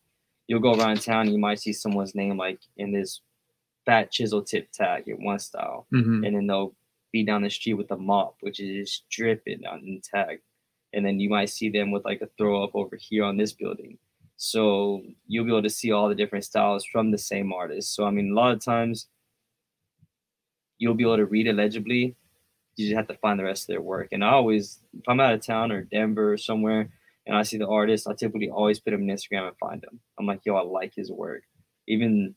you'll 0.47 0.59
go 0.59 0.73
around 0.73 1.01
town 1.01 1.25
and 1.25 1.33
you 1.33 1.39
might 1.39 1.59
see 1.59 1.73
someone's 1.73 2.15
name 2.15 2.37
like 2.37 2.59
in 2.77 2.91
this 2.91 3.21
fat 3.85 4.11
chisel 4.11 4.41
tip 4.41 4.71
tag 4.71 5.07
in 5.07 5.23
one 5.23 5.39
style, 5.39 5.87
mm-hmm. 5.93 6.23
and 6.23 6.35
then 6.35 6.47
they'll 6.47 6.73
be 7.11 7.23
down 7.23 7.43
the 7.43 7.49
street 7.49 7.75
with 7.75 7.91
a 7.91 7.97
mop, 7.97 8.35
which 8.41 8.59
is 8.59 9.03
dripping 9.09 9.65
on 9.65 9.81
the 9.85 10.01
tag, 10.03 10.41
and 10.93 11.05
then 11.05 11.19
you 11.19 11.29
might 11.29 11.49
see 11.49 11.69
them 11.69 11.91
with 11.91 12.03
like 12.03 12.21
a 12.21 12.29
throw 12.37 12.63
up 12.63 12.71
over 12.73 12.95
here 12.95 13.23
on 13.23 13.37
this 13.37 13.53
building. 13.53 13.97
So 14.37 15.01
you'll 15.27 15.45
be 15.45 15.51
able 15.51 15.63
to 15.63 15.69
see 15.69 15.91
all 15.91 16.09
the 16.09 16.15
different 16.15 16.43
styles 16.43 16.85
from 16.85 17.11
the 17.11 17.17
same 17.17 17.53
artist. 17.53 17.95
So 17.95 18.05
I 18.05 18.11
mean, 18.11 18.31
a 18.31 18.35
lot 18.35 18.51
of 18.51 18.63
times 18.63 19.07
you'll 20.77 20.93
be 20.93 21.03
able 21.03 21.17
to 21.17 21.25
read 21.25 21.47
it 21.47 21.55
legibly. 21.55 22.15
You 22.75 22.87
just 22.87 22.97
have 22.97 23.07
to 23.07 23.17
find 23.17 23.39
the 23.39 23.43
rest 23.43 23.63
of 23.63 23.67
their 23.67 23.81
work. 23.81 24.09
And 24.11 24.23
I 24.23 24.29
always, 24.29 24.79
if 24.93 25.07
I'm 25.07 25.19
out 25.19 25.33
of 25.33 25.45
town 25.45 25.71
or 25.71 25.83
Denver 25.83 26.33
or 26.33 26.37
somewhere, 26.37 26.89
and 27.25 27.35
I 27.35 27.43
see 27.43 27.57
the 27.57 27.67
artist, 27.67 28.07
I 28.07 28.13
typically 28.13 28.49
always 28.49 28.79
put 28.79 28.91
them 28.91 29.09
in 29.09 29.15
Instagram 29.15 29.47
and 29.47 29.57
find 29.57 29.81
them. 29.81 29.99
I'm 30.19 30.25
like, 30.25 30.41
yo, 30.45 30.55
I 30.55 30.61
like 30.61 30.93
his 30.95 31.11
work. 31.11 31.43
Even 31.87 32.35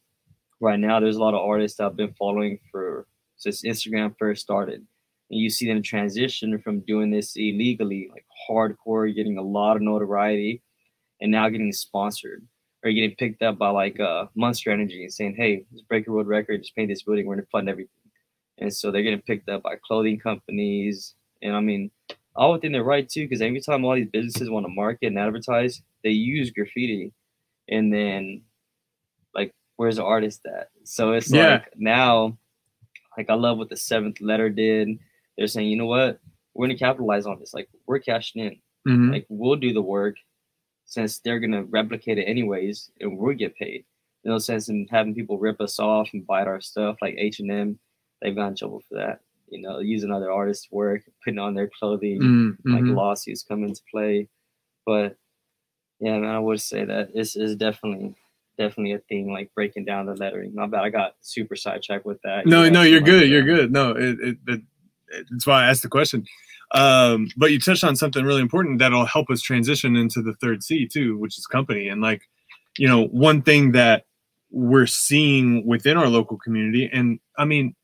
right 0.61 0.78
now 0.78 1.01
there's 1.01 1.16
a 1.16 1.20
lot 1.20 1.34
of 1.34 1.47
artists 1.47 1.80
I've 1.80 1.97
been 1.97 2.14
following 2.18 2.59
for 2.70 3.07
since 3.36 3.62
Instagram 3.62 4.14
first 4.18 4.43
started. 4.43 4.86
And 5.30 5.41
you 5.41 5.51
see 5.51 5.66
them 5.66 5.82
transition 5.82 6.59
from 6.62 6.80
doing 6.80 7.11
this 7.11 7.34
illegally, 7.36 8.09
like 8.11 8.24
hardcore, 8.49 9.14
getting 9.14 9.36
a 9.36 9.43
lot 9.43 9.76
of 9.76 9.82
notoriety, 9.82 10.62
and 11.20 11.30
now 11.30 11.49
getting 11.51 11.72
sponsored 11.72 12.47
or 12.82 12.93
getting 12.93 13.14
picked 13.16 13.43
up 13.43 13.59
by 13.59 13.68
like 13.68 14.01
uh, 14.01 14.26
Monster 14.34 14.70
Energy 14.70 15.03
and 15.03 15.12
saying, 15.12 15.34
"Hey, 15.36 15.66
this 15.70 15.82
Breaker 15.82 16.12
Road 16.12 16.26
record, 16.26 16.62
just 16.62 16.74
paint 16.74 16.89
this 16.89 17.03
building, 17.03 17.26
we're 17.26 17.34
gonna 17.36 17.47
fund 17.53 17.68
everything." 17.68 17.91
And 18.61 18.73
so 18.75 18.91
they're 18.91 19.03
getting 19.03 19.23
picked 19.23 19.49
up 19.49 19.63
by 19.63 19.77
clothing 19.77 20.19
companies, 20.19 21.15
and 21.43 21.55
I 21.55 21.61
mean, 21.61 21.91
all 22.35 22.53
within 22.53 22.73
their 22.73 22.85
right 22.85 23.09
too, 23.09 23.25
because 23.25 23.41
every 23.41 23.61
time 23.61 23.85
all 23.85 23.95
these 23.95 24.09
businesses 24.13 24.51
want 24.51 24.65
to 24.67 24.73
market 24.73 25.07
and 25.07 25.19
advertise, 25.19 25.83
they 26.03 26.11
use 26.11 26.51
graffiti, 26.51 27.13
and 27.69 27.93
then 27.93 28.43
like, 29.35 29.53
where's 29.77 29.97
the 29.97 30.05
artist 30.05 30.41
at? 30.47 30.69
So 30.85 31.13
it's 31.13 31.31
yeah. 31.31 31.49
like 31.49 31.73
now, 31.77 32.37
like 33.17 33.31
I 33.31 33.35
love 33.35 33.59
what 33.59 33.69
the 33.69 33.77
seventh 33.77 34.21
letter 34.21 34.51
did. 34.51 34.99
They're 35.37 35.47
saying, 35.47 35.69
you 35.69 35.77
know 35.77 35.87
what, 35.87 36.21
we're 36.55 36.67
gonna 36.67 36.79
capitalize 36.79 37.27
on 37.27 37.39
this. 37.39 37.55
Like 37.55 37.69
we're 37.87 38.01
cashing 38.01 38.43
in. 38.43 38.59
Mm-hmm. 38.89 39.13
Like 39.13 39.27
we'll 39.29 39.57
do 39.57 39.73
the 39.73 39.83
work 39.83 40.17
since 40.85 41.19
they're 41.19 41.41
gonna 41.41 41.65
replicate 41.65 42.19
it 42.19 42.25
anyways, 42.25 42.91
and 43.01 43.19
we'll 43.19 43.37
get 43.37 43.57
paid. 43.57 43.85
No 44.25 44.39
sense 44.39 44.69
in 44.69 44.87
having 44.91 45.15
people 45.15 45.39
rip 45.39 45.61
us 45.61 45.79
off 45.79 46.11
and 46.13 46.27
bite 46.27 46.47
our 46.49 46.61
stuff 46.61 46.97
like 47.01 47.15
H 47.17 47.41
and 47.41 47.51
M. 47.51 47.79
They've 48.21 48.35
got 48.35 48.49
in 48.49 48.57
trouble 48.57 48.83
for 48.89 48.97
that. 48.97 49.21
You 49.51 49.62
know, 49.62 49.79
using 49.79 50.12
other 50.12 50.31
artists' 50.31 50.69
work, 50.71 51.03
putting 51.25 51.39
on 51.39 51.55
their 51.55 51.71
clothing, 51.79 52.21
mm-hmm. 52.21 52.73
like 52.73 52.85
lawsuits 52.85 53.43
come 53.43 53.64
into 53.64 53.81
play. 53.91 54.29
But 54.85 55.16
Yeah, 56.01 56.19
man, 56.19 56.31
I 56.31 56.39
would 56.39 56.61
say 56.61 56.85
that 56.85 57.14
this 57.14 57.35
is 57.35 57.57
definitely 57.57 58.14
definitely 58.59 58.93
a 58.93 58.99
thing, 58.99 59.33
like 59.33 59.55
breaking 59.55 59.85
down 59.85 60.07
the 60.07 60.14
lettering. 60.14 60.55
My 60.55 60.66
bad, 60.66 60.83
I 60.83 60.91
got 60.91 61.14
super 61.21 61.57
sidetracked 61.57 62.05
with 62.05 62.21
that. 62.25 62.45
No, 62.47 62.64
You 62.64 62.71
no, 62.71 62.83
you're 62.83 63.01
good. 63.01 63.23
like 63.23 63.31
You're 63.31 63.45
good. 63.45 63.73
No, 63.73 63.93
it, 63.93 64.19
it, 64.21 64.37
it, 64.47 64.61
that's 65.31 65.47
why 65.47 65.62
I 65.62 65.71
asked 65.71 65.83
the 65.83 65.89
question. 65.89 66.27
Um, 66.73 67.29
but 67.37 67.51
you 67.51 67.59
touched 67.59 67.85
on 67.85 67.97
something 67.97 68.25
really 68.25 68.43
important 68.43 68.79
that'll 68.79 69.07
help 69.07 69.31
us 69.31 69.41
transition 69.41 69.97
into 69.97 70.21
the 70.21 70.35
third 70.35 70.62
C 70.62 70.87
too, 70.87 71.16
which 71.16 71.39
is 71.39 71.47
company. 71.47 71.89
And 71.89 72.03
like, 72.03 72.23
you 72.77 72.87
know, 72.87 73.07
one 73.07 73.41
thing 73.41 73.73
that 73.73 74.05
we're 74.51 74.87
seeing 74.87 75.66
within 75.66 75.97
our 75.97 76.09
local 76.09 76.37
community, 76.37 76.89
and 76.93 77.21
I 77.39 77.45
mean, 77.45 77.75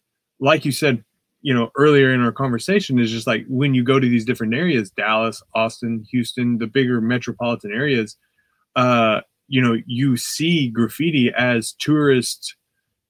like 0.40 0.64
you 0.64 0.72
said, 0.72 1.04
you 1.42 1.52
know, 1.52 1.70
earlier 1.76 2.12
in 2.12 2.20
our 2.20 2.32
conversation, 2.32 2.98
is 2.98 3.10
just 3.10 3.26
like 3.26 3.44
when 3.48 3.74
you 3.74 3.84
go 3.84 4.00
to 4.00 4.08
these 4.08 4.24
different 4.24 4.54
areas, 4.54 4.90
Dallas, 4.90 5.42
Austin, 5.54 6.04
Houston, 6.10 6.58
the 6.58 6.66
bigger 6.66 7.00
metropolitan 7.00 7.72
areas, 7.72 8.16
uh, 8.76 9.20
you 9.48 9.60
know, 9.60 9.76
you 9.86 10.16
see 10.16 10.70
graffiti 10.70 11.30
as 11.36 11.72
tourist, 11.72 12.56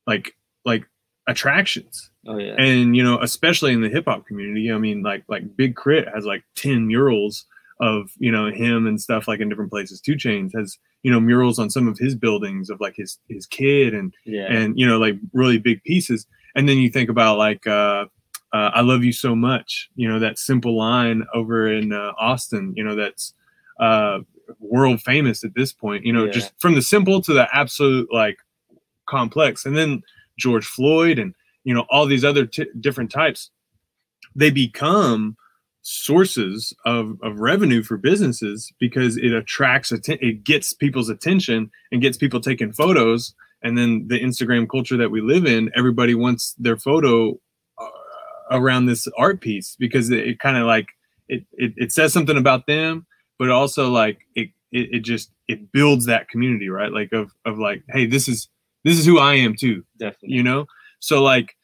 like 0.07 0.35
like 0.64 0.85
attractions 1.27 2.11
Oh 2.27 2.39
yeah. 2.39 2.55
and 2.59 2.97
you 2.97 3.03
know 3.03 3.18
especially 3.20 3.72
in 3.72 3.81
the 3.81 3.89
hip 3.89 4.05
hop 4.07 4.27
community 4.27 4.70
i 4.70 4.79
mean 4.79 5.03
like 5.03 5.25
like 5.29 5.57
Big 5.57 5.77
K.R.I.T. 5.77 6.11
has 6.14 6.25
like 6.25 6.43
10 6.57 6.87
murals 6.87 7.47
of 7.81 8.11
you 8.18 8.31
know 8.31 8.51
him 8.51 8.87
and 8.87 9.01
stuff 9.01 9.27
like 9.27 9.41
in 9.41 9.49
different 9.49 9.70
places 9.70 10.01
2 10.01 10.14
Chainz 10.14 10.55
has 10.55 10.79
you 11.03 11.11
know 11.11 11.20
murals 11.20 11.59
on 11.59 11.70
some 11.70 11.89
of 11.89 11.99
his 11.99 12.14
buildings 12.14 12.70
of 12.70 12.81
like 12.81 12.95
his 12.97 13.18
his 13.29 13.47
kid 13.47 13.95
and 13.95 14.14
yeah. 14.25 14.47
and 14.51 14.79
you 14.79 14.87
know 14.87 14.99
like 14.99 15.16
really 15.33 15.59
big 15.59 15.83
pieces 15.85 16.27
and 16.55 16.69
then 16.69 16.79
you 16.79 16.89
think 16.91 17.11
about 17.11 17.39
like 17.39 17.67
uh, 17.67 18.05
uh 18.53 18.71
i 18.75 18.81
love 18.81 19.03
you 19.05 19.13
so 19.13 19.35
much 19.35 19.91
you 19.97 20.09
know 20.09 20.19
that 20.19 20.39
simple 20.39 20.77
line 20.77 21.25
over 21.35 21.71
in 21.73 21.93
uh, 21.93 22.13
austin 22.19 22.73
you 22.77 22.85
know 22.85 22.95
that's 22.95 23.35
uh 23.81 24.19
world 24.61 25.01
famous 25.01 25.43
at 25.45 25.55
this 25.55 25.73
point 25.73 26.05
you 26.05 26.13
know 26.13 26.25
Yeah. 26.27 26.33
just 26.33 26.53
from 26.61 26.75
the 26.75 26.83
simple 26.83 27.21
to 27.23 27.33
the 27.33 27.49
absolute 27.57 28.13
like 28.13 28.37
complex 29.07 29.65
and 29.67 29.77
then 29.77 30.03
george 30.39 30.67
floyd 30.67 31.19
and 31.19 31.35
you 31.65 31.73
know 31.75 31.87
all 31.91 32.07
these 32.07 32.25
other 32.25 32.47
t- 32.47 32.67
different 32.81 33.11
types 33.11 33.51
they 34.37 34.51
become 34.51 35.37
sources 35.83 36.73
of, 36.87 37.19
of 37.23 37.39
revenue 37.41 37.83
for 37.83 37.97
businesses 37.99 38.73
because 38.79 39.17
it 39.19 39.33
attracts 39.33 39.93
atten- 39.93 40.19
it 40.23 40.43
gets 40.43 40.73
people's 40.73 41.11
attention 41.11 41.71
and 41.93 42.01
gets 42.01 42.17
people 42.17 42.41
taking 42.41 42.73
photos 42.73 43.35
and 43.65 43.77
then 43.77 44.07
the 44.09 44.21
instagram 44.21 44.69
culture 44.69 44.97
that 44.97 45.11
we 45.11 45.21
live 45.21 45.47
in 45.47 45.71
everybody 45.75 46.15
wants 46.15 46.55
their 46.59 46.77
photo 46.77 47.33
uh, 47.79 47.89
around 48.53 48.87
this 48.87 49.09
art 49.19 49.41
piece 49.41 49.77
because 49.79 50.11
it, 50.11 50.21
it 50.21 50.39
kind 50.39 50.57
of 50.57 50.67
like 50.67 50.89
it, 51.29 51.45
it 51.55 51.73
it 51.77 51.93
says 51.93 52.12
something 52.12 52.37
about 52.37 52.67
them 52.67 53.07
but 53.39 53.51
also 53.51 53.91
like 53.91 54.27
it, 54.35 54.51
it 54.73 54.89
it 54.97 55.01
just 55.01 55.31
it 55.49 55.73
builds 55.73 56.07
that 56.07 56.29
community 56.29 56.69
right? 56.69 56.93
Like 56.93 57.12
of 57.12 57.33
of 57.45 57.59
like 57.59 57.83
hey 57.89 58.07
this 58.07 58.29
is 58.29 58.49
this 58.85 58.99
is 58.99 59.07
who 59.07 59.19
i 59.19 59.35
am 59.35 59.55
too 59.57 59.85
definitely. 59.99 60.37
you 60.37 60.43
know? 60.43 60.67
So 61.01 61.23
like 61.23 61.57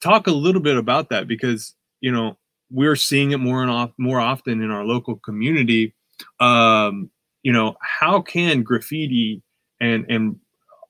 talk 0.00 0.26
a 0.26 0.32
little 0.32 0.60
bit 0.60 0.76
about 0.76 1.10
that 1.10 1.26
because 1.28 1.74
you 2.00 2.12
know 2.12 2.36
we're 2.70 2.96
seeing 2.96 3.32
it 3.32 3.38
more 3.38 3.62
and 3.62 3.70
off 3.70 3.90
more 3.98 4.20
often 4.20 4.62
in 4.62 4.70
our 4.70 4.84
local 4.84 5.16
community. 5.16 5.94
Um 6.40 7.10
you 7.42 7.52
know 7.52 7.76
how 7.80 8.20
can 8.20 8.62
graffiti 8.62 9.42
and 9.80 10.06
and 10.08 10.36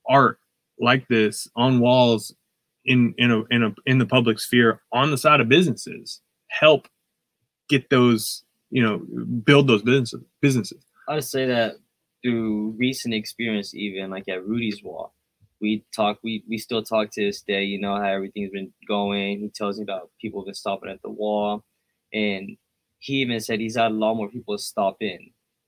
art 0.09 0.38
like 0.81 1.07
this 1.09 1.49
on 1.57 1.81
walls 1.81 2.35
in 2.85 3.15
in 3.19 3.31
a 3.31 3.43
in 3.51 3.63
a 3.63 3.75
in 3.87 3.99
the 3.99 4.07
public 4.07 4.39
sphere 4.39 4.81
on 4.93 5.11
the 5.11 5.19
side 5.19 5.41
of 5.41 5.49
businesses 5.49 6.21
help 6.49 6.89
get 7.69 7.91
those 7.91 8.45
you 8.71 8.83
know 8.83 8.99
build 9.45 9.69
those 9.69 9.83
businesses 9.83 10.23
businesses 10.41 10.85
I'd 11.09 11.25
say 11.25 11.47
that 11.47 11.77
through 12.23 12.75
recent 12.79 13.15
experience, 13.15 13.75
even 13.75 14.11
like 14.11 14.29
at 14.29 14.47
Rudy's 14.47 14.83
Wall, 14.83 15.15
we 15.61 15.85
talk. 15.95 16.19
We 16.23 16.45
we 16.49 16.59
still 16.59 16.83
talk 16.83 17.11
to 17.13 17.25
this 17.25 17.43
day. 17.43 17.65
You 17.65 17.81
know 17.81 17.97
how 17.97 18.05
everything's 18.05 18.53
been 18.53 18.73
going. 18.87 19.41
He 19.41 19.49
tells 19.49 19.79
me 19.79 19.85
about 19.85 20.11
people 20.21 20.41
have 20.41 20.47
been 20.47 20.55
stopping 20.55 20.91
at 20.91 21.03
the 21.03 21.11
wall, 21.11 21.65
and 22.13 22.57
he 22.99 23.15
even 23.15 23.41
said 23.41 23.61
he's 23.61 23.77
had 23.77 23.91
a 23.91 23.95
lot 23.95 24.15
more 24.15 24.29
people 24.29 24.57
stop 24.59 24.99
in. 25.01 25.19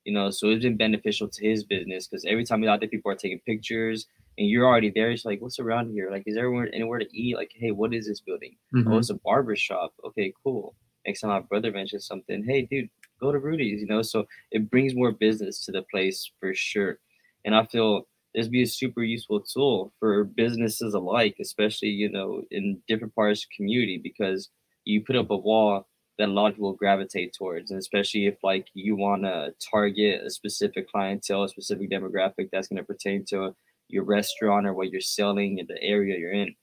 You 0.04 0.14
know, 0.14 0.30
so 0.30 0.48
it's 0.48 0.62
been 0.62 0.76
beneficial 0.76 1.28
to 1.28 1.48
his 1.48 1.64
business 1.64 2.06
because 2.06 2.24
every 2.24 2.44
time 2.44 2.62
he's 2.62 2.68
out 2.68 2.80
there, 2.80 2.88
people 2.88 3.11
are 3.11 3.16
taking 3.16 3.40
pictures, 3.40 4.06
and 4.38 4.48
you're 4.48 4.66
already 4.66 4.92
there. 4.94 5.10
It's 5.10 5.24
like, 5.24 5.40
what's 5.40 5.58
around 5.58 5.90
here? 5.90 6.10
Like, 6.10 6.24
is 6.26 6.34
there 6.34 6.52
anywhere, 6.72 6.98
to 6.98 7.16
eat? 7.16 7.36
Like, 7.36 7.52
hey, 7.54 7.70
what 7.70 7.92
is 7.94 8.06
this 8.06 8.20
building? 8.20 8.56
Oh, 8.74 8.78
mm-hmm. 8.78 8.92
it's 8.94 9.10
a 9.10 9.14
barber 9.14 9.56
shop. 9.56 9.92
Okay, 10.04 10.32
cool. 10.42 10.74
Next 11.06 11.20
time 11.20 11.30
my 11.30 11.40
brother 11.40 11.72
mentions 11.72 12.06
something, 12.06 12.44
hey, 12.44 12.62
dude, 12.62 12.90
go 13.20 13.32
to 13.32 13.38
Rudy's, 13.38 13.80
you 13.80 13.86
know? 13.86 14.02
So 14.02 14.26
it 14.50 14.70
brings 14.70 14.94
more 14.94 15.12
business 15.12 15.64
to 15.64 15.72
the 15.72 15.82
place 15.90 16.30
for 16.40 16.54
sure. 16.54 16.98
And 17.44 17.54
I 17.54 17.64
feel 17.64 18.06
this 18.34 18.48
be 18.48 18.62
a 18.62 18.66
super 18.66 19.02
useful 19.02 19.40
tool 19.40 19.92
for 19.98 20.24
businesses 20.24 20.94
alike, 20.94 21.36
especially, 21.40 21.88
you 21.88 22.10
know, 22.10 22.42
in 22.50 22.80
different 22.86 23.14
parts 23.14 23.42
of 23.42 23.48
the 23.50 23.56
community, 23.56 23.98
because 24.02 24.50
you 24.84 25.02
put 25.04 25.16
up 25.16 25.30
a 25.30 25.36
wall 25.36 25.86
that 26.18 26.28
a 26.28 26.32
lot 26.32 26.48
of 26.48 26.54
people 26.54 26.74
gravitate 26.74 27.32
towards, 27.32 27.70
and 27.70 27.80
especially 27.80 28.26
if 28.26 28.36
like 28.42 28.66
you 28.74 28.94
want 28.94 29.22
to 29.22 29.54
target 29.70 30.22
a 30.24 30.30
specific 30.30 30.88
clientele, 30.90 31.44
a 31.44 31.48
specific 31.48 31.90
demographic 31.90 32.50
that's 32.52 32.68
going 32.68 32.76
to 32.76 32.84
pertain 32.84 33.24
to 33.24 33.54
your 33.93 34.05
restaurant 34.05 34.66
or 34.66 34.74
what 34.74 34.91
you're 34.91 35.01
selling 35.01 35.59
in 35.59 35.66
the 35.66 35.80
area 35.82 36.18
you're 36.18 36.32
in. 36.32 36.55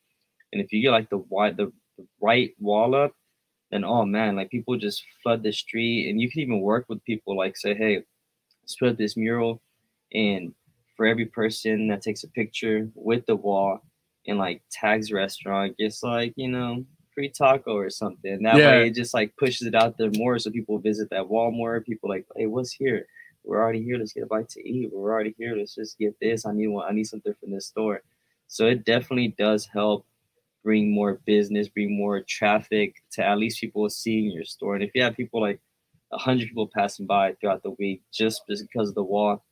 And 0.53 0.61
if 0.61 0.71
you 0.71 0.81
get 0.81 0.91
like 0.91 1.09
the 1.09 1.19
wide 1.19 1.57
the, 1.57 1.71
the 1.97 2.05
right 2.21 2.53
wall 2.59 2.95
up, 2.95 3.13
then 3.71 3.83
oh 3.83 4.05
man, 4.05 4.35
like 4.35 4.49
people 4.49 4.77
just 4.77 5.03
flood 5.23 5.43
the 5.43 5.51
street, 5.51 6.09
and 6.09 6.21
you 6.21 6.29
can 6.31 6.41
even 6.41 6.61
work 6.61 6.85
with 6.89 7.03
people 7.05 7.35
like 7.37 7.57
say, 7.57 7.75
hey, 7.75 8.03
let's 8.63 8.75
put 8.77 8.89
up 8.89 8.97
this 8.97 9.17
mural, 9.17 9.61
and 10.13 10.53
for 10.95 11.05
every 11.05 11.25
person 11.25 11.87
that 11.89 12.01
takes 12.01 12.23
a 12.23 12.29
picture 12.29 12.89
with 12.95 13.25
the 13.27 13.35
wall 13.35 13.81
and 14.27 14.37
like 14.37 14.61
tags 14.71 15.11
restaurant, 15.11 15.77
gets 15.77 16.03
like 16.03 16.33
you 16.37 16.49
know 16.49 16.85
free 17.13 17.29
taco 17.29 17.75
or 17.75 17.89
something. 17.89 18.41
That 18.43 18.57
Yeah. 18.57 18.67
way, 18.69 18.87
it 18.87 18.95
just 18.95 19.13
like 19.13 19.35
pushes 19.37 19.67
it 19.67 19.75
out 19.75 19.97
there 19.97 20.11
more, 20.15 20.39
so 20.39 20.51
people 20.51 20.79
visit 20.79 21.09
that 21.11 21.27
wall 21.29 21.51
more. 21.51 21.81
People 21.81 22.09
like, 22.09 22.25
hey, 22.35 22.45
what's 22.47 22.71
here? 22.71 23.05
We're 23.47 23.61
already 23.61 23.81
here. 23.83 23.97
Let's 23.97 24.13
get 24.13 24.23
a 24.23 24.27
bite 24.27 24.49
to 24.49 24.69
eat. 24.69 24.89
We're 24.91 25.11
already 25.11 25.33
here. 25.37 25.55
Let's 25.55 25.73
just 25.75 25.97
get 25.97 26.15
this. 26.19 26.45
I 26.45 26.51
need 26.53 26.67
one. 26.67 26.85
I 26.87 26.93
need 26.93 27.05
something 27.05 27.33
from 27.39 27.51
this 27.51 27.67
store. 27.67 28.01
So 28.47 28.67
it 28.67 28.85
definitely 28.85 29.29
does 29.37 29.65
help 29.65 30.05
bring 30.63 30.91
more 30.91 31.19
business, 31.25 31.69
bring 31.69 31.97
more 31.97 32.21
traffic 32.21 32.95
to 33.11 33.25
at 33.25 33.37
least 33.37 33.61
people 33.61 33.89
seeing 33.89 34.31
your 34.31 34.43
store. 34.43 34.75
And 34.75 34.83
if 34.83 34.91
you 34.93 35.01
have 35.01 35.15
people 35.15 35.39
like 35.41 35.59
a 36.11 36.17
hundred 36.17 36.49
people 36.49 36.69
passing 36.73 37.05
by 37.05 37.33
throughout 37.33 37.63
the 37.63 37.71
week 37.71 38.01
just 38.13 38.41
because 38.47 38.89
of 38.89 38.95
the 38.95 39.03
wall, 39.03 39.43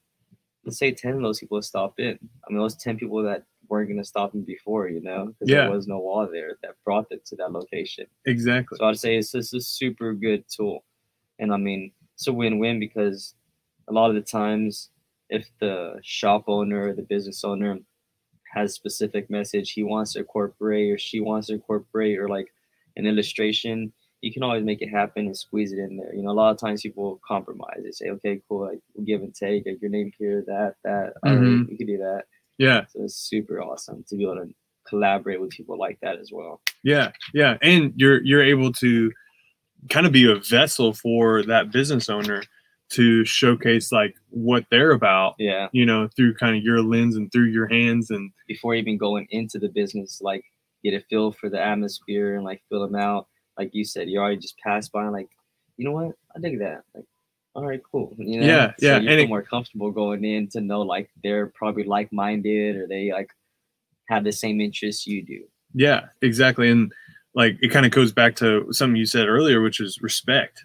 let's 0.66 0.78
say 0.78 0.92
ten 0.92 1.14
of 1.14 1.22
those 1.22 1.40
people 1.40 1.62
stop 1.62 2.00
in. 2.00 2.20
I 2.46 2.52
mean, 2.52 2.60
those 2.60 2.76
ten 2.76 2.98
people 2.98 3.24
that 3.24 3.44
weren't 3.70 3.90
gonna 3.90 4.04
stop 4.04 4.34
in 4.36 4.44
before, 4.44 4.90
you 4.90 5.02
know, 5.02 5.28
because 5.28 5.50
Yeah. 5.50 5.62
there 5.64 5.72
was 5.72 5.88
no 5.88 6.00
wall 6.00 6.28
there 6.32 6.58
that 6.62 6.76
brought 6.84 7.10
them 7.10 7.20
to 7.26 7.36
that 7.38 7.52
location. 7.52 8.08
exactly 8.26 8.78
So 8.78 8.86
I'd 8.86 9.00
say 9.00 9.16
it's 9.18 9.32
just 9.32 9.54
a 9.54 9.62
super 9.62 10.14
good 10.14 10.44
tool. 10.50 10.84
And 11.40 11.54
I 11.54 11.58
mean, 11.58 11.92
it's 12.14 12.28
a 12.28 12.34
win-win 12.34 12.80
because 12.80 13.36
a 13.88 13.94
lot 13.94 14.10
of 14.10 14.16
the 14.16 14.22
times 14.22 14.90
if 15.30 15.48
the 15.60 16.00
shop 16.04 16.46
owner 16.48 16.90
or 16.90 16.94
the 16.94 17.02
business 17.02 17.44
owner 17.44 17.80
has 18.54 18.74
specific 18.74 19.30
message 19.30 19.72
he 19.72 19.84
wants 19.84 20.14
to 20.14 20.20
incorporate 20.20 20.92
or 20.92 20.98
she 20.98 21.20
wants 21.20 21.48
to 21.48 21.54
incorporate 21.54 22.18
or 22.18 22.30
like 22.30 22.48
an 22.96 23.06
illustration, 23.06 23.92
you 24.22 24.32
can 24.32 24.44
always 24.44 24.64
make 24.64 24.82
it 24.82 24.90
happen 24.90 25.26
and 25.26 25.38
squeeze 25.38 25.74
it 25.74 25.80
in 25.80 25.98
there. 25.98 26.14
You 26.14 26.24
know, 26.24 26.32
a 26.32 26.34
lot 26.34 26.52
of 26.52 26.58
times 26.58 26.82
people 26.82 27.20
compromise. 27.28 27.82
They 27.84 27.92
say, 27.92 28.10
okay, 28.12 28.42
cool, 28.48 28.68
like 28.68 28.80
we'll 28.94 29.06
give 29.06 29.22
and 29.22 29.36
take, 29.36 29.66
like 29.66 29.82
your 29.82 29.92
name 29.92 30.12
here, 30.18 30.44
that, 30.48 30.76
that. 30.84 31.14
All 31.24 31.32
right, 31.32 31.42
mm-hmm. 31.42 31.70
we 31.70 31.78
can 31.78 31.88
do 31.88 31.98
that. 31.98 32.24
yeah 32.58 32.86
So 32.88 33.04
it's 33.04 33.16
super 33.16 33.62
awesome 33.62 34.06
to 34.08 34.16
be 34.16 34.24
able 34.24 34.36
to 34.36 34.54
collaborate 34.88 35.42
with 35.42 35.50
people 35.50 35.78
like 35.78 36.00
that 36.02 36.20
as 36.20 36.30
well. 36.32 36.62
Yeah, 36.84 37.12
yeah, 37.34 37.58
and 37.62 37.94
you're 37.96 38.24
you're 38.24 38.44
able 38.44 38.72
to 38.74 39.12
kind 39.90 40.06
of 40.06 40.12
be 40.12 40.32
a 40.32 40.36
vessel 40.36 40.94
for 40.94 41.44
that 41.44 41.72
business 41.72 42.10
owner 42.10 42.42
to 42.92 43.26
showcase 43.26 43.92
like 43.92 44.16
what 44.30 44.66
they're 44.70 44.92
about, 44.92 45.36
Yeah. 45.40 45.68
you 45.72 45.86
know, 45.86 46.08
through 46.16 46.36
kind 46.36 46.56
of 46.56 46.64
your 46.64 46.82
lens 46.82 47.16
and 47.16 47.32
through 47.32 47.46
your 47.50 47.68
hands 47.68 48.12
and 48.12 48.32
before 48.48 48.76
even 48.76 48.98
going 48.98 49.28
into 49.32 49.58
the 49.60 49.70
business, 49.70 50.22
like 50.22 50.44
get 50.84 50.94
a 50.94 51.00
feel 51.10 51.32
for 51.32 51.50
the 51.50 51.60
atmosphere 51.62 52.36
and 52.36 52.44
like 52.46 52.62
fill 52.70 52.82
them 52.88 52.96
out. 52.96 53.28
Like 53.58 53.74
you 53.74 53.84
said, 53.86 54.10
you 54.10 54.20
already 54.20 54.38
just 54.38 54.58
passed 54.60 54.92
by 54.92 55.04
and 55.04 55.14
like, 55.14 55.30
you 55.78 55.86
know 55.86 55.92
what? 55.94 56.16
I 56.36 56.40
dig 56.40 56.60
that. 56.60 56.84
Like, 56.94 57.06
all 57.56 57.66
right, 57.66 57.82
cool. 57.92 58.14
You 58.20 58.42
know? 58.42 58.46
Yeah, 58.46 58.68
So 58.80 58.86
yeah, 58.86 58.92
you 59.00 59.10
and 59.10 59.18
feel 59.18 59.20
it- 59.26 59.30
more 59.30 59.42
comfortable 59.42 59.92
going 59.92 60.24
in 60.24 60.48
to 60.50 60.62
know 60.62 60.82
like 60.82 61.10
they're 61.24 61.48
probably 61.48 61.84
like 61.86 62.14
minded 62.14 62.76
or 62.76 62.86
they 62.88 63.12
like 63.12 63.30
have 64.10 64.24
the 64.24 64.32
same 64.32 64.62
interests 64.62 65.08
you 65.08 65.24
do. 65.24 65.44
yeah, 65.74 66.02
exactly. 66.22 66.70
And 66.70 66.92
like 67.34 67.58
it 67.62 67.70
kind 67.70 67.86
of 67.86 67.92
goes 67.92 68.14
back 68.14 68.36
to 68.38 68.68
something 68.72 68.96
you 68.96 69.06
said 69.08 69.28
earlier, 69.28 69.62
which 69.62 69.80
is 69.80 70.00
respect. 70.02 70.64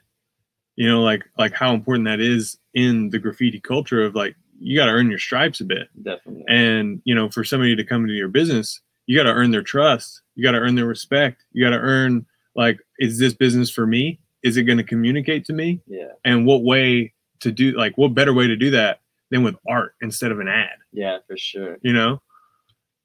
You 0.76 0.88
know, 0.88 1.02
like 1.02 1.24
like 1.38 1.52
how 1.52 1.74
important 1.74 2.06
that 2.06 2.20
is 2.20 2.58
in 2.74 3.10
the 3.10 3.18
graffiti 3.18 3.60
culture 3.60 4.02
of 4.04 4.14
like 4.14 4.36
you 4.58 4.76
got 4.76 4.86
to 4.86 4.92
earn 4.92 5.10
your 5.10 5.18
stripes 5.18 5.60
a 5.60 5.64
bit. 5.64 5.88
Definitely. 6.02 6.44
and 6.48 7.02
you 7.04 7.14
know 7.14 7.28
for 7.30 7.44
somebody 7.44 7.76
to 7.76 7.84
come 7.84 8.02
into 8.02 8.14
your 8.14 8.28
business 8.28 8.80
you 9.06 9.16
got 9.16 9.24
to 9.24 9.32
earn 9.32 9.50
their 9.50 9.62
trust 9.62 10.20
you 10.36 10.44
got 10.44 10.52
to 10.52 10.58
earn 10.58 10.74
their 10.74 10.86
respect 10.86 11.44
you 11.52 11.64
got 11.64 11.70
to 11.70 11.82
earn 11.82 12.24
like 12.54 12.78
is 12.98 13.18
this 13.18 13.32
business 13.32 13.70
for 13.70 13.86
me 13.86 14.20
is 14.42 14.56
it 14.56 14.64
going 14.64 14.78
to 14.78 14.84
communicate 14.84 15.44
to 15.46 15.52
me 15.52 15.80
yeah. 15.86 16.08
and 16.24 16.46
what 16.46 16.62
way 16.62 17.12
to 17.40 17.50
do 17.50 17.72
like 17.72 17.96
what 17.96 18.14
better 18.14 18.32
way 18.32 18.46
to 18.46 18.56
do 18.56 18.70
that 18.70 19.00
than 19.30 19.42
with 19.42 19.56
art 19.68 19.94
instead 20.02 20.32
of 20.32 20.40
an 20.40 20.48
ad. 20.48 20.76
Yeah, 20.92 21.18
for 21.26 21.36
sure. 21.36 21.78
You 21.82 21.92
know, 21.92 22.20